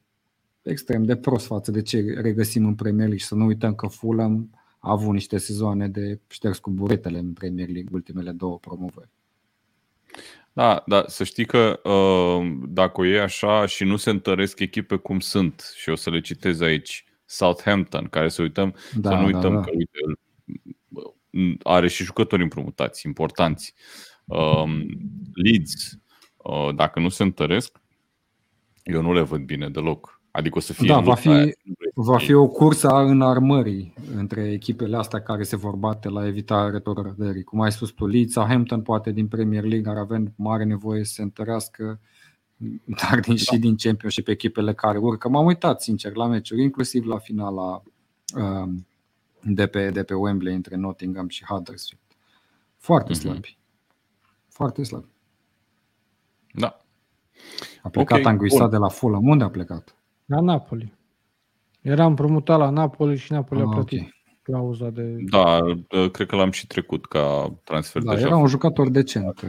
extrem 0.62 1.05
de 1.05 1.16
prost 1.16 1.47
față 1.47 1.70
de 1.70 1.82
ce 1.82 2.14
regăsim 2.20 2.66
în 2.66 2.74
Premier 2.74 3.06
League 3.06 3.19
și 3.19 3.27
să 3.27 3.35
nu 3.35 3.44
uităm 3.44 3.74
că 3.74 3.86
Fulham 3.86 4.51
a 4.78 4.90
avut 4.90 5.12
niște 5.12 5.39
sezoane 5.39 5.89
de 5.89 6.20
șters 6.28 6.59
cu 6.59 6.70
buretele 6.70 7.19
în 7.19 7.32
Premier 7.32 7.69
League, 7.69 7.90
ultimele 7.93 8.31
două 8.31 8.59
promovări. 8.59 9.10
Da, 10.53 10.83
da, 10.87 11.05
să 11.07 11.25
știi 11.25 11.45
că 11.45 11.81
uh, 11.83 12.59
dacă 12.69 13.03
e 13.03 13.21
așa 13.21 13.67
și 13.67 13.85
nu 13.85 13.97
se 13.97 14.11
întăresc 14.11 14.61
echipe 14.61 14.97
cum 14.97 15.21
sunt, 15.21 15.73
și 15.77 15.89
o 15.89 15.95
să 15.95 16.11
le 16.11 16.21
citez 16.21 16.61
aici, 16.61 17.05
Southampton, 17.25 18.05
care 18.05 18.29
să 18.29 18.43
uităm, 18.43 18.75
da, 18.95 19.11
să 19.11 19.17
nu 19.17 19.31
da, 19.31 19.37
uităm 19.37 19.53
da, 19.53 19.59
da. 19.59 19.65
că 19.65 19.71
uite, 19.75 19.99
are 21.63 21.89
și 21.89 22.05
jucători 22.05 22.43
împrumutați, 22.43 23.07
importanți. 23.07 23.75
Um, 24.25 24.87
Leeds, 25.35 25.99
uh, 26.37 26.75
dacă 26.75 27.01
nu 27.01 27.09
se 27.09 27.23
întăresc, 27.23 27.81
eu 28.83 29.03
nu 29.03 29.13
le 29.13 29.21
văd 29.21 29.41
bine 29.41 29.69
deloc. 29.69 30.22
Adică 30.33 30.59
o 30.59 30.61
să 30.61 30.73
fie 30.73 30.87
Da, 30.89 30.97
în 30.97 31.03
va 31.05 31.09
lupta 31.09 31.21
fi- 31.21 31.29
aia. 31.29 31.53
Va 31.95 32.19
fi 32.19 32.33
o 32.33 32.49
cursă 32.49 32.89
a 32.89 33.03
înarmării 33.03 33.95
între 34.17 34.51
echipele 34.51 34.97
astea 34.97 35.23
care 35.23 35.43
se 35.43 35.57
vor 35.57 35.77
bate 35.77 36.09
la 36.09 36.27
evitarea 36.27 36.71
retrogradării. 36.71 37.43
Cum 37.43 37.61
ai 37.61 37.73
spus 37.73 37.91
tu, 37.91 38.07
Leeds, 38.07 38.35
Hampton 38.37 38.83
poate 38.83 39.11
din 39.11 39.29
Premier 39.29 39.65
League 39.65 39.91
ar 39.91 39.97
avea 39.97 40.23
mare 40.37 40.65
nevoie 40.65 41.05
să 41.05 41.13
se 41.13 41.23
întărească, 41.23 42.01
dar 43.09 43.21
din, 43.21 43.37
și 43.37 43.59
din 43.59 43.77
Championship 43.77 44.29
echipele 44.29 44.75
care 44.75 44.99
urcă. 44.99 45.29
M-am 45.29 45.45
uitat, 45.47 45.83
sincer, 45.83 46.15
la 46.15 46.27
meciuri, 46.27 46.63
inclusiv 46.63 47.05
la 47.05 47.19
finala 47.19 47.83
um, 48.37 48.87
de 49.43 49.67
pe, 49.67 49.91
de 49.91 50.03
pe 50.03 50.15
Wembley 50.15 50.55
între 50.55 50.77
Nottingham 50.77 51.29
și 51.29 51.45
Huddersfield. 51.45 52.03
Foarte 52.77 53.13
Mhm. 53.13 53.21
slabi. 53.21 53.59
Foarte 54.49 54.83
slabi. 54.83 55.07
Da. 56.53 56.77
A 57.83 57.89
plecat 57.89 58.19
Ok, 58.19 58.27
Anguissa 58.27 58.59
bun. 58.63 58.71
de 58.71 58.77
la 58.77 58.89
Fulham. 58.89 59.29
Unde 59.29 59.45
a 59.45 59.51
plecat? 59.51 59.95
La 60.33 60.41
Napoli. 60.41 60.93
Era 61.81 62.05
împrumutat 62.07 62.59
la 62.59 62.71
Napoli 62.71 63.17
și 63.17 63.33
Napoli 63.33 63.61
a 63.61 63.65
Ah, 63.65 63.71
plătit 63.75 64.01
ok. 64.01 64.07
clauza 64.43 64.91
de... 64.91 65.17
Da, 65.31 65.59
uh, 65.65 66.11
cred 66.11 66.27
că 66.27 66.37
l-am 66.37 66.51
și 66.51 66.67
trecut 66.67 67.07
ca 67.07 67.55
transfer 67.65 68.03
Da, 68.03 68.15
deja. 68.15 68.27
era 68.27 68.37
un 68.37 68.47
jucător 68.47 68.89
decent. 68.91 69.41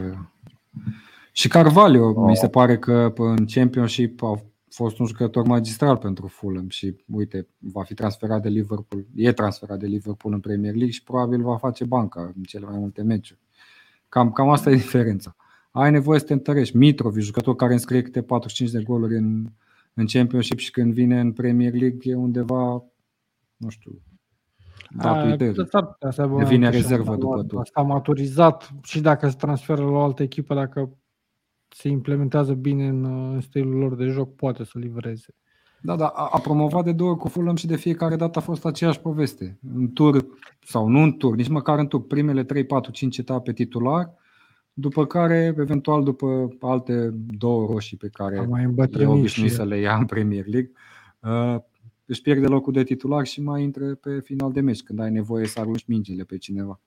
Și 1.32 1.48
Carvalho, 1.48 2.04
Oh. 2.08 2.26
mi 2.28 2.36
se 2.36 2.48
pare 2.48 2.78
că 2.78 3.12
în 3.16 3.46
Championship 3.46 4.22
a 4.22 4.42
fost 4.70 4.98
un 4.98 5.06
jucător 5.06 5.46
magistral 5.46 5.96
pentru 5.96 6.26
Fulham 6.26 6.68
și 6.68 6.96
uite, 7.12 7.48
va 7.58 7.82
fi 7.82 7.94
transferat 7.94 8.42
de 8.42 8.48
Liverpool, 8.48 9.04
e 9.14 9.32
transferat 9.32 9.78
de 9.78 9.86
Liverpool 9.86 10.34
în 10.34 10.40
Premier 10.40 10.72
League 10.72 10.90
și 10.92 11.02
probabil 11.02 11.42
va 11.42 11.56
face 11.56 11.84
banca 11.84 12.32
în 12.36 12.42
cele 12.42 12.66
mai 12.66 12.78
multe 12.78 13.02
meciuri. 13.02 13.40
Cam, 14.08 14.32
cam 14.32 14.48
asta 14.50 14.70
e 14.70 14.74
diferența. 14.74 15.36
Ai 15.70 15.90
nevoie 15.90 16.18
să 16.18 16.24
te 16.26 16.32
întărești. 16.32 16.76
Mitrovic, 16.76 17.22
jucător 17.22 17.56
care 17.56 17.72
înscrie 17.72 18.02
câte 18.02 18.22
45 18.22 18.70
de 18.70 18.82
goluri 18.82 19.16
în, 19.16 19.46
în 19.94 20.06
Championship 20.06 20.58
și 20.58 20.70
când 20.70 20.92
vine 20.92 21.20
în 21.20 21.32
Premier 21.32 21.72
League 21.72 21.98
e 22.12 22.14
undeva, 22.14 22.84
nu 23.56 23.68
știu, 23.68 24.00
dat 24.96 25.16
A, 25.16 25.24
uitării. 25.24 25.68
s-ar 25.68 25.86
putea 25.86 26.10
să 26.10 26.20
aibă 26.20 26.34
mai 26.34 26.42
Devine 26.42 26.62
multe 26.64 26.76
rezervă 26.76 27.04
șanse. 27.04 27.20
după 27.20 27.42
tot. 27.42 27.58
Asta 27.60 27.80
a 27.80 27.82
maturizat 27.82 28.70
și 28.82 29.00
dacă 29.00 29.28
se 29.28 29.36
transferă 29.36 29.82
la 29.82 29.90
o 29.90 30.00
altă 30.02 30.22
echipă, 30.22 30.54
dacă 30.54 30.96
se 31.68 31.88
implementează 31.88 32.54
bine 32.54 32.86
în, 32.86 33.04
în 33.34 33.40
stilul 33.40 33.74
lor 33.78 33.94
de 33.96 34.04
joc, 34.04 34.34
poate 34.36 34.64
să 34.64 34.78
livreze. 34.78 35.34
Da, 35.80 35.96
da, 35.96 36.06
a, 36.06 36.28
a 36.32 36.38
promovat 36.38 36.84
de 36.84 36.92
două 36.92 37.10
ori 37.10 37.18
cu 37.18 37.28
Fulham 37.28 37.56
și 37.56 37.66
de 37.66 37.76
fiecare 37.76 38.16
dată 38.16 38.38
a 38.38 38.42
fost 38.42 38.64
aceeași 38.64 39.00
poveste. 39.00 39.58
În 39.74 39.92
tur, 39.92 40.26
sau 40.60 40.88
nu 40.88 41.00
în 41.00 41.12
tur, 41.12 41.34
nici 41.34 41.48
măcar 41.48 41.78
în 41.78 41.86
tur, 41.86 42.06
primele 42.06 42.44
3, 42.44 42.64
4, 42.64 42.90
5 42.90 43.18
etape 43.18 43.52
titular, 43.52 44.12
după 44.74 45.06
care, 45.06 45.54
eventual, 45.58 46.02
după 46.02 46.56
alte 46.60 47.10
două 47.14 47.66
roșii 47.66 47.96
pe 47.96 48.10
A 48.12 48.24
care 48.24 48.40
mai 48.40 48.62
e 48.62 48.64
îmbătrânit 48.64 49.08
obișnuit 49.08 49.50
și 49.50 49.56
să 49.56 49.64
le 49.64 49.78
ia 49.78 49.96
în 49.96 50.06
Premier 50.06 50.46
League, 50.46 50.72
uh, 51.20 51.56
își 52.04 52.22
pierde 52.22 52.46
locul 52.46 52.72
de 52.72 52.84
titular 52.84 53.26
și 53.26 53.42
mai 53.42 53.62
intră 53.62 53.94
pe 53.94 54.20
final 54.20 54.52
de 54.52 54.60
meci, 54.60 54.82
când 54.82 55.00
ai 55.00 55.10
nevoie 55.10 55.46
să 55.46 55.60
arunci 55.60 55.86
mingile 55.86 56.24
pe 56.24 56.38
cineva. 56.38 56.80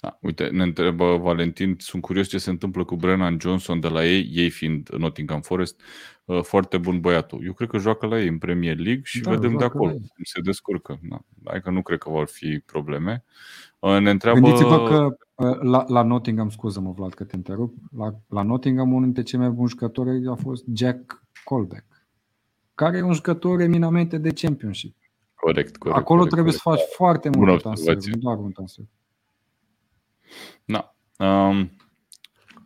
Da, 0.00 0.18
uite, 0.20 0.48
ne 0.48 0.62
întrebă 0.62 1.16
Valentin, 1.16 1.76
sunt 1.78 2.02
curios 2.02 2.28
ce 2.28 2.38
se 2.38 2.50
întâmplă 2.50 2.84
cu 2.84 2.96
Brennan 2.96 3.36
Johnson 3.40 3.80
de 3.80 3.88
la 3.88 4.06
ei, 4.06 4.30
ei 4.32 4.50
fiind 4.50 4.88
Nottingham 4.88 5.40
Forest, 5.40 5.80
uh, 6.24 6.42
foarte 6.42 6.78
bun 6.78 7.00
băiatul. 7.00 7.44
Eu 7.44 7.52
cred 7.52 7.68
că 7.68 7.78
joacă 7.78 8.06
la 8.06 8.20
ei 8.20 8.28
în 8.28 8.38
Premier 8.38 8.76
League 8.76 9.00
și 9.04 9.20
Da, 9.20 9.30
vedem 9.30 9.50
de 9.50 9.56
joacă 9.58 9.64
acolo 9.64 9.90
la 9.90 9.92
ei. 9.92 10.12
cum 10.14 10.24
se 10.24 10.40
descurcă. 10.40 10.98
Da. 11.02 11.24
Adică 11.44 11.70
nu 11.70 11.82
cred 11.82 11.98
că 11.98 12.10
vor 12.10 12.26
fi 12.26 12.58
probleme. 12.58 13.24
Uh, 13.78 13.98
Ne 13.98 14.10
întreabă... 14.10 14.40
Gândiți-vă 14.40 14.88
că 14.88 15.04
uh, 15.04 15.12
la, 15.60 15.84
la 15.88 16.02
Nottingham, 16.02 16.50
scuză-mă 16.50 16.90
Vlad 16.90 17.14
că 17.14 17.24
te 17.24 17.36
întrerup, 17.36 17.74
la, 17.96 18.14
la 18.28 18.42
Nottingham 18.42 18.88
unul 18.88 19.02
dintre 19.02 19.22
cei 19.22 19.38
mai 19.38 19.50
buni 19.50 19.68
jucători 19.68 20.28
a 20.28 20.34
fost 20.34 20.64
Jack 20.72 21.22
Colbeck, 21.44 21.84
care 22.74 22.96
e 22.96 23.02
un 23.02 23.12
jucător 23.12 23.60
eminamente 23.60 24.18
de 24.18 24.32
Championship. 24.32 24.96
Corect, 25.34 25.76
corect. 25.76 25.98
Acolo 26.00 26.18
corect, 26.18 26.34
trebuie 26.34 26.54
corect. 26.54 26.80
să 26.80 26.84
faci 26.84 26.96
foarte 26.96 27.28
Bună 27.28 27.44
multe 27.44 27.62
transferuri, 27.62 27.96
observație. 27.96 28.28
nu 28.28 28.34
doar 28.34 28.44
un 28.46 28.52
transfer. 28.52 28.84
Da. 30.64 30.94
Um, 31.26 31.70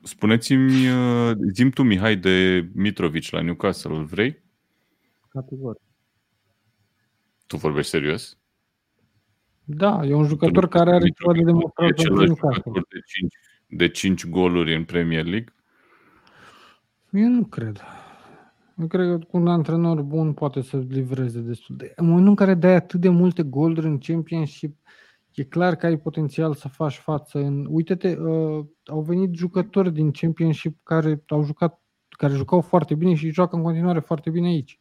spuneți-mi, 0.03 0.89
uh, 0.89 1.37
zim 1.53 1.71
tu, 1.71 1.83
Mihai, 1.83 2.17
de 2.17 2.69
Mitrovic 2.75 3.31
la 3.31 3.41
Newcastle, 3.41 3.97
îl 3.97 4.05
vrei? 4.05 4.43
categoric. 5.29 5.83
Tu 7.47 7.57
vorbești 7.57 7.91
serios? 7.91 8.39
Da, 9.77 10.01
e 10.07 10.15
un 10.15 10.25
jucător 10.25 10.53
Tu 10.55 10.61
nu 10.61 10.67
care 10.85 10.95
are 10.95 11.05
Mitrovic 11.05 11.37
ceva 11.41 11.51
de 11.51 11.53
nu 11.53 11.57
demonstrat 11.59 11.89
e 11.89 11.93
pentru 11.93 12.13
același 12.15 12.27
Newcastle. 12.27 12.63
jucător 12.65 12.87
de 12.91 13.01
5, 13.07 13.35
de 13.69 13.89
5 13.89 14.27
goluri 14.27 14.75
în 14.77 14.85
Premier 14.85 15.25
League? 15.25 15.55
Eu 17.11 17.29
nu 17.29 17.45
cred. 17.45 17.81
Eu 18.81 18.87
cred 18.87 19.07
că 19.09 19.19
cu 19.19 19.37
un 19.37 19.47
antrenor 19.49 20.03
bun 20.03 20.33
poate 20.33 20.63
să 20.63 20.83
livreze 20.89 21.41
destul 21.41 21.77
de... 21.77 21.93
În 21.97 22.05
momentul 22.07 22.29
în 22.31 22.35
care 22.37 22.55
dai 22.55 22.75
atât 22.75 23.01
de 23.01 23.09
multe 23.09 23.43
goluri 23.43 23.87
în 23.87 23.99
Championship, 23.99 24.77
e 25.35 25.43
clar 25.45 25.77
că 25.77 25.87
ai 25.87 25.97
potențial 25.99 26.55
să 26.55 26.69
faci 26.69 26.97
față 26.97 27.39
în... 27.39 27.67
Uite-te, 27.71 28.17
uh, 28.17 28.65
au 28.85 29.01
venit 29.01 29.35
jucători 29.35 29.93
din 29.93 30.11
Championship 30.11 30.79
care 30.83 31.23
au 31.29 31.43
jucat 31.43 31.81
care 32.09 32.33
jucau 32.35 32.61
foarte 32.61 32.95
bine 32.95 33.15
și 33.15 33.31
joacă 33.31 33.57
în 33.57 33.63
continuare 33.63 34.01
foarte 34.01 34.31
bine 34.31 34.49
aici. 34.49 34.81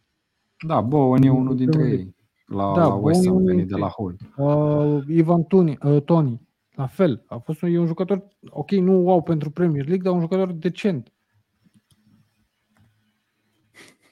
Da, 0.68 0.82
Bowen 0.82 1.24
e 1.24 1.30
Mm, 1.30 1.36
unul 1.38 1.56
dintre 1.56 1.80
Bowen 1.80 1.96
e- 1.96 2.00
ei. 2.00 2.16
La, 2.50 2.74
Da, 2.76 2.88
la 2.88 2.94
West 2.94 3.26
Ham, 3.26 3.34
Bowen 3.34 3.48
e 3.48 3.52
venit 3.52 3.68
de 3.68 3.74
unul 3.74 3.86
la 3.86 3.92
Hull. 3.92 4.18
Uh, 4.38 5.04
Ivan 5.08 5.44
Toni, 5.44 5.78
uh, 5.84 6.02
Tony, 6.04 6.42
la 6.76 6.88
fel. 6.88 7.24
A 7.28 7.38
fost 7.38 7.62
un, 7.62 7.70
e 7.70 7.80
un 7.80 7.86
jucător, 7.86 8.28
ok, 8.50 8.72
nu 8.72 8.92
wow 8.92 9.22
pentru 9.22 9.50
Premier 9.50 9.86
League, 9.86 10.04
dar 10.04 10.14
un 10.14 10.20
jucător 10.20 10.52
decent. 10.52 11.14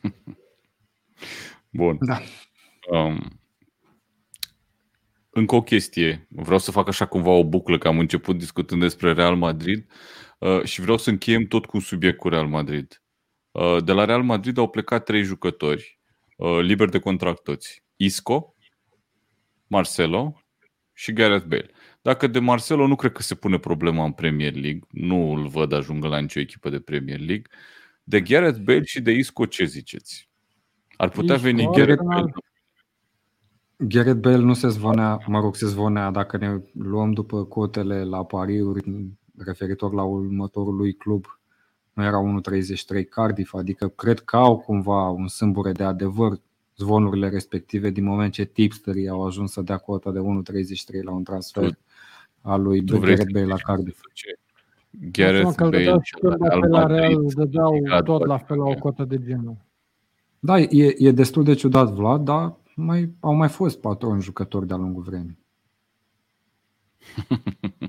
Bun. 1.69 1.97
Da. 1.99 2.19
Um, 2.91 3.39
încă 5.29 5.55
o 5.55 5.61
chestie. 5.61 6.27
Vreau 6.29 6.59
să 6.59 6.71
fac 6.71 6.87
așa 6.87 7.05
cumva 7.05 7.29
o 7.29 7.45
buclă, 7.45 7.77
că 7.77 7.87
am 7.87 7.99
început 7.99 8.37
discutând 8.37 8.81
despre 8.81 9.13
Real 9.13 9.35
Madrid 9.35 9.91
uh, 10.39 10.63
și 10.63 10.81
vreau 10.81 10.97
să 10.97 11.09
încheiem 11.09 11.43
tot 11.43 11.65
cu 11.65 11.71
un 11.73 11.81
subiect 11.81 12.17
cu 12.17 12.29
Real 12.29 12.47
Madrid. 12.47 13.01
Uh, 13.51 13.83
de 13.83 13.91
la 13.91 14.05
Real 14.05 14.23
Madrid 14.23 14.57
au 14.57 14.69
plecat 14.69 15.03
trei 15.03 15.23
jucători, 15.23 15.99
uh, 16.37 16.59
liberi 16.61 16.91
de 16.91 16.99
contract 16.99 17.43
toți. 17.43 17.85
Isco, 17.97 18.55
Marcelo 19.67 20.41
și 20.93 21.13
Gareth 21.13 21.45
Bale. 21.45 21.69
Dacă 22.01 22.27
de 22.27 22.39
Marcelo 22.39 22.87
nu 22.87 22.95
cred 22.95 23.11
că 23.11 23.21
se 23.21 23.35
pune 23.35 23.57
problema 23.57 24.03
în 24.03 24.11
Premier 24.11 24.53
League, 24.53 24.81
nu 24.89 25.31
îl 25.31 25.47
văd 25.47 25.71
ajungă 25.71 26.07
la 26.07 26.19
nicio 26.19 26.39
echipă 26.39 26.69
de 26.69 26.79
Premier 26.79 27.19
League, 27.19 27.45
de 28.03 28.21
Gareth 28.21 28.59
Bale 28.59 28.83
și 28.83 29.01
de 29.01 29.11
Isco 29.11 29.45
ce 29.45 29.65
ziceți? 29.65 30.29
Ar 30.97 31.09
putea 31.09 31.35
Isco, 31.35 31.47
veni 31.47 31.65
Arsenal. 31.65 31.85
Gareth 31.85 32.03
Bale 32.03 32.31
Gareth 33.79 34.19
Bale 34.19 34.37
nu 34.37 34.53
se 34.53 34.67
zvonea, 34.67 35.19
mă 35.27 35.39
rog, 35.39 35.55
se 35.55 35.65
zvonea 35.65 36.11
dacă 36.11 36.37
ne 36.37 36.61
luăm 36.73 37.11
după 37.11 37.45
cotele 37.45 38.03
la 38.03 38.25
pariuri 38.25 39.11
referitor 39.37 39.93
la 39.93 40.03
următorul 40.03 40.75
lui 40.75 40.93
club, 40.93 41.25
nu 41.93 42.03
era 42.03 42.41
1.33 42.97 43.09
Cardiff, 43.09 43.53
adică 43.53 43.87
cred 43.87 44.19
că 44.19 44.35
au 44.35 44.57
cumva 44.59 45.09
un 45.09 45.27
sâmbure 45.27 45.71
de 45.71 45.83
adevăr 45.83 46.39
zvonurile 46.87 47.29
respective 47.29 47.89
din 47.89 48.03
moment 48.03 48.33
ce 48.33 48.45
tipsterii 48.45 49.07
au 49.07 49.25
ajuns 49.25 49.51
să 49.51 49.61
dea 49.61 49.77
cota 49.77 50.11
de 50.11 50.19
1.33 50.19 51.03
la 51.03 51.11
un 51.11 51.23
transfer 51.23 51.63
Tu- 51.69 51.77
al 52.41 52.61
lui 52.61 52.83
Tu 52.83 52.97
vrei 52.97 53.15
Gareth 53.15 53.21
să 53.21 53.27
Bale 53.33 53.45
la 53.45 53.55
zici 53.55 53.63
Cardiff. 53.65 54.01
ce? 54.13 54.39
Gareth 55.11 55.55
că 55.55 55.63
îl 55.63 55.69
Bale 55.69 55.83
dădeau 55.83 55.99
și 56.01 56.13
la 56.21 56.29
când 56.29 56.41
Real 56.41 56.59
pe 56.61 56.67
la 56.67 56.79
Madrid 56.79 56.97
Real 56.99 57.25
dădeau 57.35 57.75
strigat 57.75 58.03
tot 58.03 58.19
la 58.19 58.25
toate 58.27 58.43
fel 58.47 58.57
la 58.57 58.63
o 58.63 58.67
lucrurile. 58.69 59.03
cotă 59.03 59.15
de 59.15 59.23
genul. 59.25 59.57
Da, 60.39 60.59
e, 60.59 60.95
e 60.97 61.11
destul 61.11 61.43
de 61.43 61.53
ciudat, 61.53 61.89
Vlad, 61.89 62.23
dar 62.23 62.55
mai, 62.75 63.13
au 63.19 63.33
mai 63.33 63.49
fost 63.49 63.79
patroni 63.79 64.21
jucători 64.21 64.67
de-a 64.67 64.77
lungul 64.77 65.03
vremii. 65.03 65.37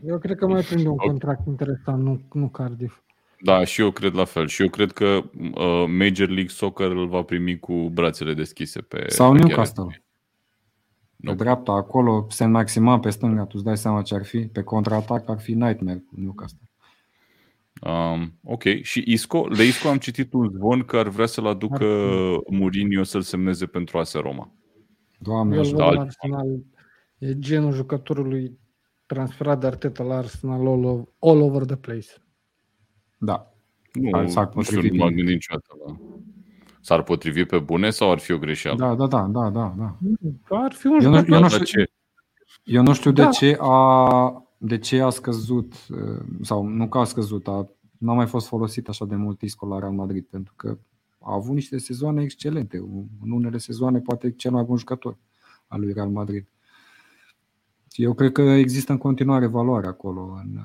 Eu 0.03 0.19
cred 0.19 0.37
că 0.37 0.47
mai 0.47 0.63
prinde 0.63 0.89
un 0.89 0.95
Ok. 0.95 1.01
contract 1.07 1.47
interesant, 1.47 2.03
nu, 2.03 2.21
nu 2.33 2.49
Cardiff. 2.49 3.01
Da, 3.41 3.65
și 3.65 3.81
eu 3.81 3.91
cred 3.91 4.15
la 4.15 4.25
fel. 4.25 4.47
Și 4.47 4.63
eu 4.63 4.69
cred 4.69 4.93
că 4.93 5.05
uh, 5.05 5.85
Major 5.99 6.29
League 6.29 6.49
Soccer 6.49 6.91
îl 6.91 7.09
va 7.09 7.23
primi 7.23 7.59
cu 7.59 7.73
brațele 7.93 8.35
deschise 8.35 8.81
pe 8.81 9.05
Sau 9.09 9.33
pe 9.33 9.39
Newcastle. 9.39 9.83
Gareth 9.83 10.03
Pe 11.23 11.31
Nu. 11.31 11.35
dreapta, 11.35 11.73
acolo, 11.73 12.27
Saint 12.31 12.53
Maximin 12.53 13.01
pe 13.01 13.11
stânga, 13.11 13.43
tu 13.43 13.51
îți 13.55 13.65
dai 13.65 13.77
seama 13.77 14.03
ce 14.03 14.15
ar 14.15 14.25
fi. 14.25 14.39
Pe 14.47 14.63
contraatac 14.63 15.29
ar 15.29 15.41
fi 15.41 15.53
Nightmare 15.53 15.99
cu 16.09 16.15
Newcastle. 16.21 16.69
Um, 17.83 18.33
ok. 18.45 18.63
Și 18.83 19.03
Isco? 19.07 19.47
De 19.57 19.65
Isco 19.67 19.89
am 19.89 19.97
citit 19.99 20.33
un 20.33 20.49
zvon 20.51 20.81
că 20.83 20.97
ar 20.97 21.09
vrea 21.09 21.27
să-l 21.27 21.47
aducă 21.47 21.85
Mourinho 22.51 23.03
să-l 23.03 23.23
semneze 23.23 23.67
pentru 23.67 23.99
AS 23.99 24.13
Roma. 24.15 24.53
Doamne, 25.19 25.55
El 25.55 25.61
ajută. 25.61 25.77
da, 25.77 25.85
la 25.85 25.91
alt- 25.91 26.01
Arsenal 26.01 26.47
e 27.19 27.39
genul 27.39 27.73
jucătorului 27.73 28.59
transferat 29.07 29.61
de 29.61 29.67
Arteta 29.67 30.03
la 30.05 30.17
Arsenal 30.17 30.67
all, 30.67 30.85
over- 30.85 31.09
all 31.19 31.41
over 31.43 31.65
the 31.65 31.77
place. 31.77 32.09
Da. 33.19 33.53
Nu, 33.93 34.11
Ar- 34.13 34.29
s-ar 34.29 34.51
nu 34.55 34.63
știu, 34.63 34.75
potrivi 34.77 34.97
nu 34.97 35.03
m-am 35.03 35.09
bine. 35.15 35.21
gândit 35.23 35.35
niciodată 35.35 35.77
la... 35.87 35.97
S-ar 36.81 37.03
potrivi 37.03 37.45
pe 37.45 37.59
bune 37.59 37.91
sau 37.91 38.11
ar 38.11 38.19
fi 38.19 38.33
o 38.33 38.39
greșeală? 38.39 38.77
Da, 38.79 38.95
da, 38.95 39.07
da, 39.07 39.27
da, 39.27 39.51
da, 39.51 39.75
da. 39.79 39.97
Ar 40.49 40.73
fi 40.73 40.87
un 40.87 40.93
Eu 41.01 41.11
nu- 41.11 41.17
jucător 41.17 41.35
eu 41.35 41.41
nu 41.41 41.49
Dar 41.49 41.51
știu- 41.51 41.65
ce? 41.65 41.91
Eu 42.65 42.83
nu 42.83 42.93
știu 42.93 43.11
Da. 43.13 43.25
de 43.25 43.29
ce 43.31 43.57
a, 43.61 44.45
de 44.59 44.79
ce 44.79 45.01
a 45.01 45.11
scăzut, 45.11 45.73
uh, 45.91 46.21
sau 46.43 46.67
nu 46.67 46.89
că 46.89 46.99
a 46.99 47.05
scăzut, 47.05 47.49
a, 47.49 47.69
n-a 47.99 48.13
mai 48.13 48.27
fost 48.27 48.47
folosit 48.47 48.89
așa 48.89 49.05
de 49.05 49.15
mult 49.17 49.41
Isco 49.43 49.67
la 49.67 49.79
Real 49.79 49.93
Madrid, 49.93 50.25
pentru 50.25 50.53
că 50.57 50.79
a 51.21 51.35
avut 51.35 51.55
niște 51.55 51.79
sezoane 51.79 52.23
excelente. 52.23 52.77
În 53.23 53.31
unele 53.31 53.59
sezoane 53.59 53.99
poate 54.01 54.31
cel 54.31 54.51
mai 54.51 54.63
bun 54.63 54.77
jucător 54.77 55.17
al 55.67 55.81
lui 55.81 55.93
Real 55.93 56.09
Madrid. 56.09 56.47
Eu 57.93 58.15
cred 58.15 58.33
că 58.33 58.43
există 58.43 58.93
în 58.93 58.99
continuare 58.99 59.47
valoare 59.47 59.87
acolo 59.87 60.41
în, 60.45 60.59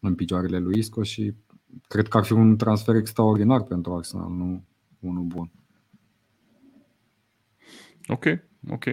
în 0.00 0.14
picioarele 0.14 0.58
lui 0.58 0.78
Isco 0.78 1.02
și 1.02 1.34
cred 1.88 2.08
că 2.08 2.16
ar 2.16 2.24
fi 2.24 2.32
un 2.32 2.56
transfer 2.56 2.94
extraordinar 2.94 3.62
pentru 3.62 3.94
Arsenal, 3.94 4.30
nu 4.30 4.64
unul 5.00 5.22
bun. 5.22 5.50
Ok, 8.06 8.24
ok. 8.70 8.84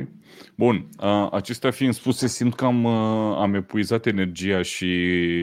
Bun, 0.56 0.90
acestea 1.32 1.72
fiind 1.72 1.94
spuse, 1.94 2.28
simt 2.28 2.56
că 2.56 2.66
am, 2.66 2.86
am 2.86 3.54
epuizat 3.54 4.06
energia 4.06 4.62
și 4.62 4.88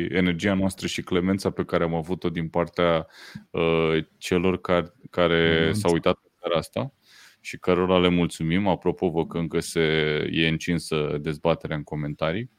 energia 0.05 0.55
noastră 0.55 0.86
și 0.86 1.02
clemența 1.02 1.51
pe 1.51 1.65
care 1.65 1.85
am 1.85 1.94
avut-o 1.94 2.31
din 2.31 2.48
partea 2.48 3.06
uh, 3.51 4.05
celor 4.19 4.60
care, 4.60 4.93
care 5.10 5.73
s-au 5.73 5.93
uitat 5.93 6.15
pe 6.15 6.28
seara 6.40 6.59
asta 6.59 6.93
și 7.40 7.59
cărora 7.59 7.98
le 7.98 8.09
mulțumim. 8.09 8.66
Apropo, 8.66 9.09
vă 9.09 9.27
că 9.27 9.39
încă 9.39 9.60
se 9.60 9.81
e 10.31 10.48
încinsă 10.48 11.19
dezbaterea 11.20 11.77
în 11.77 11.82
comentarii. 11.82 12.51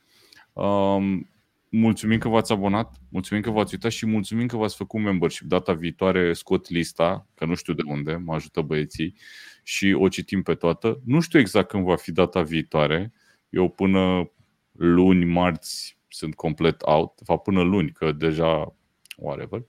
Um, 0.53 1.30
mulțumim 1.69 2.19
că 2.19 2.27
v-ați 2.27 2.51
abonat, 2.51 2.95
mulțumim 3.09 3.43
că 3.43 3.49
v-ați 3.49 3.73
uitat 3.73 3.91
și 3.91 4.05
mulțumim 4.05 4.47
că 4.47 4.57
v-ați 4.57 4.75
făcut 4.75 5.01
membership. 5.01 5.47
Data 5.47 5.73
viitoare 5.73 6.33
scot 6.33 6.69
lista, 6.69 7.27
că 7.35 7.45
nu 7.45 7.55
știu 7.55 7.73
de 7.73 7.81
unde, 7.85 8.15
mă 8.15 8.33
ajută 8.33 8.61
băieții 8.61 9.15
și 9.63 9.95
o 9.97 10.07
citim 10.07 10.41
pe 10.41 10.53
toată. 10.53 11.01
Nu 11.05 11.19
știu 11.19 11.39
exact 11.39 11.69
când 11.69 11.83
va 11.83 11.95
fi 11.95 12.11
data 12.11 12.41
viitoare. 12.41 13.13
Eu 13.49 13.69
până 13.69 14.31
luni, 14.71 15.25
marți 15.25 15.97
sunt 16.07 16.35
complet 16.35 16.81
out, 16.81 17.21
va 17.25 17.35
până 17.35 17.61
luni, 17.61 17.91
că 17.91 18.11
deja 18.11 18.75
whatever. 19.17 19.65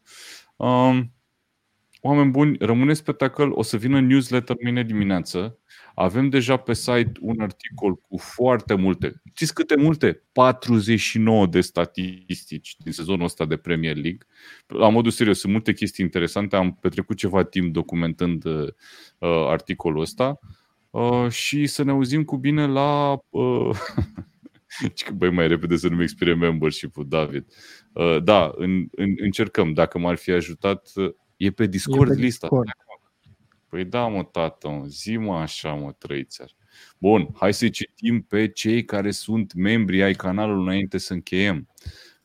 Um, 0.56 1.12
Oameni 2.02 2.30
buni, 2.30 2.56
rămâneți 2.60 3.04
pe 3.04 3.12
tacăl, 3.12 3.52
o 3.52 3.62
să 3.62 3.76
vină 3.76 4.00
newsletter 4.00 4.56
mâine 4.62 4.82
dimineață. 4.82 5.58
Avem 6.00 6.28
deja 6.28 6.56
pe 6.56 6.72
site 6.72 7.12
un 7.20 7.40
articol 7.40 7.96
cu 7.96 8.16
foarte 8.16 8.74
multe. 8.74 9.22
Știți 9.34 9.54
câte 9.54 9.76
multe? 9.76 10.22
49 10.32 11.46
de 11.46 11.60
statistici 11.60 12.76
din 12.78 12.92
sezonul 12.92 13.24
ăsta 13.24 13.46
de 13.46 13.56
Premier 13.56 13.96
League. 13.96 14.18
La 14.66 14.88
modul 14.88 15.10
serios, 15.10 15.38
sunt 15.38 15.52
multe 15.52 15.72
chestii 15.72 16.04
interesante. 16.04 16.56
Am 16.56 16.78
petrecut 16.80 17.16
ceva 17.16 17.44
timp 17.44 17.72
documentând 17.72 18.44
uh, 18.44 18.68
articolul 19.48 20.00
ăsta. 20.00 20.38
Uh, 20.90 21.28
și 21.28 21.66
să 21.66 21.82
ne 21.82 21.90
auzim 21.90 22.24
cu 22.24 22.36
bine 22.36 22.66
la... 22.66 23.18
Uh, 23.28 23.78
Băi, 25.16 25.30
mai 25.30 25.48
repede 25.48 25.76
să 25.76 25.88
nu-mi 25.88 26.02
expire 26.02 26.34
membership-ul, 26.34 27.08
David. 27.08 27.46
Uh, 27.92 28.22
da, 28.22 28.52
în, 28.54 28.86
în, 28.90 29.14
încercăm. 29.16 29.72
Dacă 29.72 29.98
m-ar 29.98 30.16
fi 30.16 30.30
ajutat, 30.30 30.92
E 31.40 31.50
pe 31.50 31.66
Discord 31.66 32.10
e 32.10 32.14
pe 32.14 32.20
lista. 32.20 32.48
Discord. 33.70 33.82
Păi 33.82 33.84
da, 33.84 34.06
mă, 34.06 34.24
tată, 34.24 34.84
zi 34.86 35.16
mă 35.16 35.36
așa, 35.36 35.72
mă, 35.72 35.92
trăițar. 35.92 36.50
Bun, 36.98 37.28
hai 37.34 37.54
să 37.54 37.68
citim 37.68 38.22
pe 38.22 38.48
cei 38.48 38.84
care 38.84 39.10
sunt 39.10 39.54
membri 39.54 40.02
ai 40.02 40.14
canalului 40.14 40.62
înainte 40.62 40.98
să 40.98 41.12
încheiem. 41.12 41.68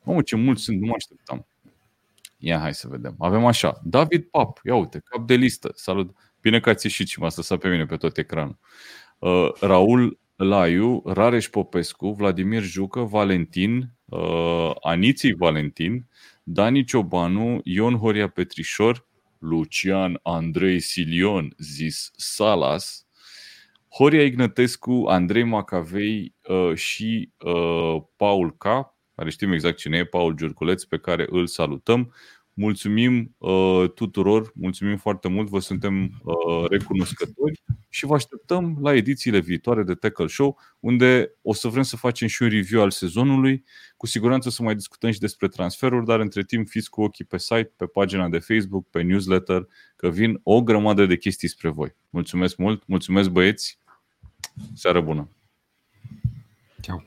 Mamă, 0.04 0.22
ce 0.22 0.36
mulți 0.36 0.64
sunt, 0.64 0.80
nu 0.80 0.86
mă 0.86 0.94
așteptam. 0.96 1.48
Ia, 2.38 2.60
hai 2.60 2.74
să 2.74 2.88
vedem. 2.88 3.16
Avem 3.20 3.46
așa, 3.46 3.82
David 3.84 4.24
Pap, 4.24 4.60
ia 4.64 4.76
uite, 4.76 5.02
cap 5.06 5.28
de 5.28 5.36
listă, 5.36 5.72
salut. 5.76 6.16
Bine 6.42 6.60
că 6.60 6.70
ați 6.70 6.86
ieșit 6.86 7.08
și 7.08 7.20
m-ați 7.20 7.38
lăsat 7.38 7.60
pe 7.60 7.70
mine 7.70 7.86
pe 7.86 7.96
tot 7.96 8.18
ecranul. 8.18 8.58
Uh, 9.20 9.50
Raul 9.60 10.20
Laiu, 10.36 11.02
Rareș 11.06 11.48
Popescu, 11.48 12.12
Vladimir 12.12 12.62
Jucă, 12.62 13.00
Valentin, 13.00 13.92
uh, 14.06 14.72
Aniții 14.82 15.34
Valentin, 15.34 16.08
Dani 16.44 16.84
Ciobanu, 16.84 17.60
Ion 17.64 17.98
Horia 17.98 18.28
Petrișor, 18.28 19.08
Lucian 19.50 20.20
Andrei 20.24 20.80
Silion, 20.80 21.54
zis 21.58 22.12
Salas, 22.16 23.08
Horia 23.88 24.24
Ignătescu, 24.24 25.06
Andrei 25.08 25.44
Macavei 25.44 26.36
uh, 26.48 26.76
și 26.76 27.30
uh, 27.38 28.04
Paul 28.16 28.58
K., 28.58 28.64
care 29.16 29.30
știm 29.30 29.52
exact 29.52 29.78
cine 29.78 29.98
e, 29.98 30.06
Paul 30.06 30.34
Giurculeț, 30.34 30.84
pe 30.84 30.98
care 30.98 31.26
îl 31.30 31.48
salutăm. 31.48 32.14
Mulțumim 32.58 33.36
uh, 33.38 33.90
tuturor, 33.96 34.52
mulțumim 34.56 34.98
foarte 34.98 35.28
mult, 35.28 35.50
vă 35.50 35.60
suntem 35.60 36.22
uh, 36.24 36.70
recunoscători 36.70 37.62
și 37.90 38.06
vă 38.06 38.14
așteptăm 38.14 38.78
la 38.82 38.94
edițiile 38.94 39.40
viitoare 39.40 39.84
de 39.84 39.94
Tackle 39.94 40.28
Show, 40.28 40.60
unde 40.80 41.32
o 41.42 41.54
să 41.54 41.68
vrem 41.68 41.84
să 41.84 41.96
facem 41.96 42.28
și 42.28 42.42
un 42.42 42.50
review 42.50 42.82
al 42.82 42.92
sezonului. 42.92 43.64
Cu 43.98 44.06
siguranță 44.08 44.50
să 44.50 44.64
mai 44.64 44.76
discutăm 44.76 45.12
și 45.12 45.20
despre 45.20 45.48
transferuri, 45.48 46.06
dar 46.06 46.20
între 46.20 46.44
timp 46.44 46.68
fiți 46.68 46.90
cu 46.90 47.02
ochii 47.02 47.26
pe 47.26 47.38
site, 47.38 47.74
pe 47.76 47.86
pagina 47.86 48.30
de 48.30 48.40
Facebook, 48.40 48.90
pe 48.90 49.02
newsletter, 49.02 49.68
că 49.96 50.10
vin 50.10 50.40
o 50.44 50.64
grămadă 50.64 51.06
de 51.06 51.18
chestii 51.18 51.48
spre 51.48 51.70
voi. 51.70 51.96
Mulțumesc 52.10 52.58
mult, 52.58 52.88
mulțumesc 52.88 53.30
băieți, 53.30 53.80
seară 54.74 55.02
bună! 55.02 55.30
Ciao. 56.82 57.04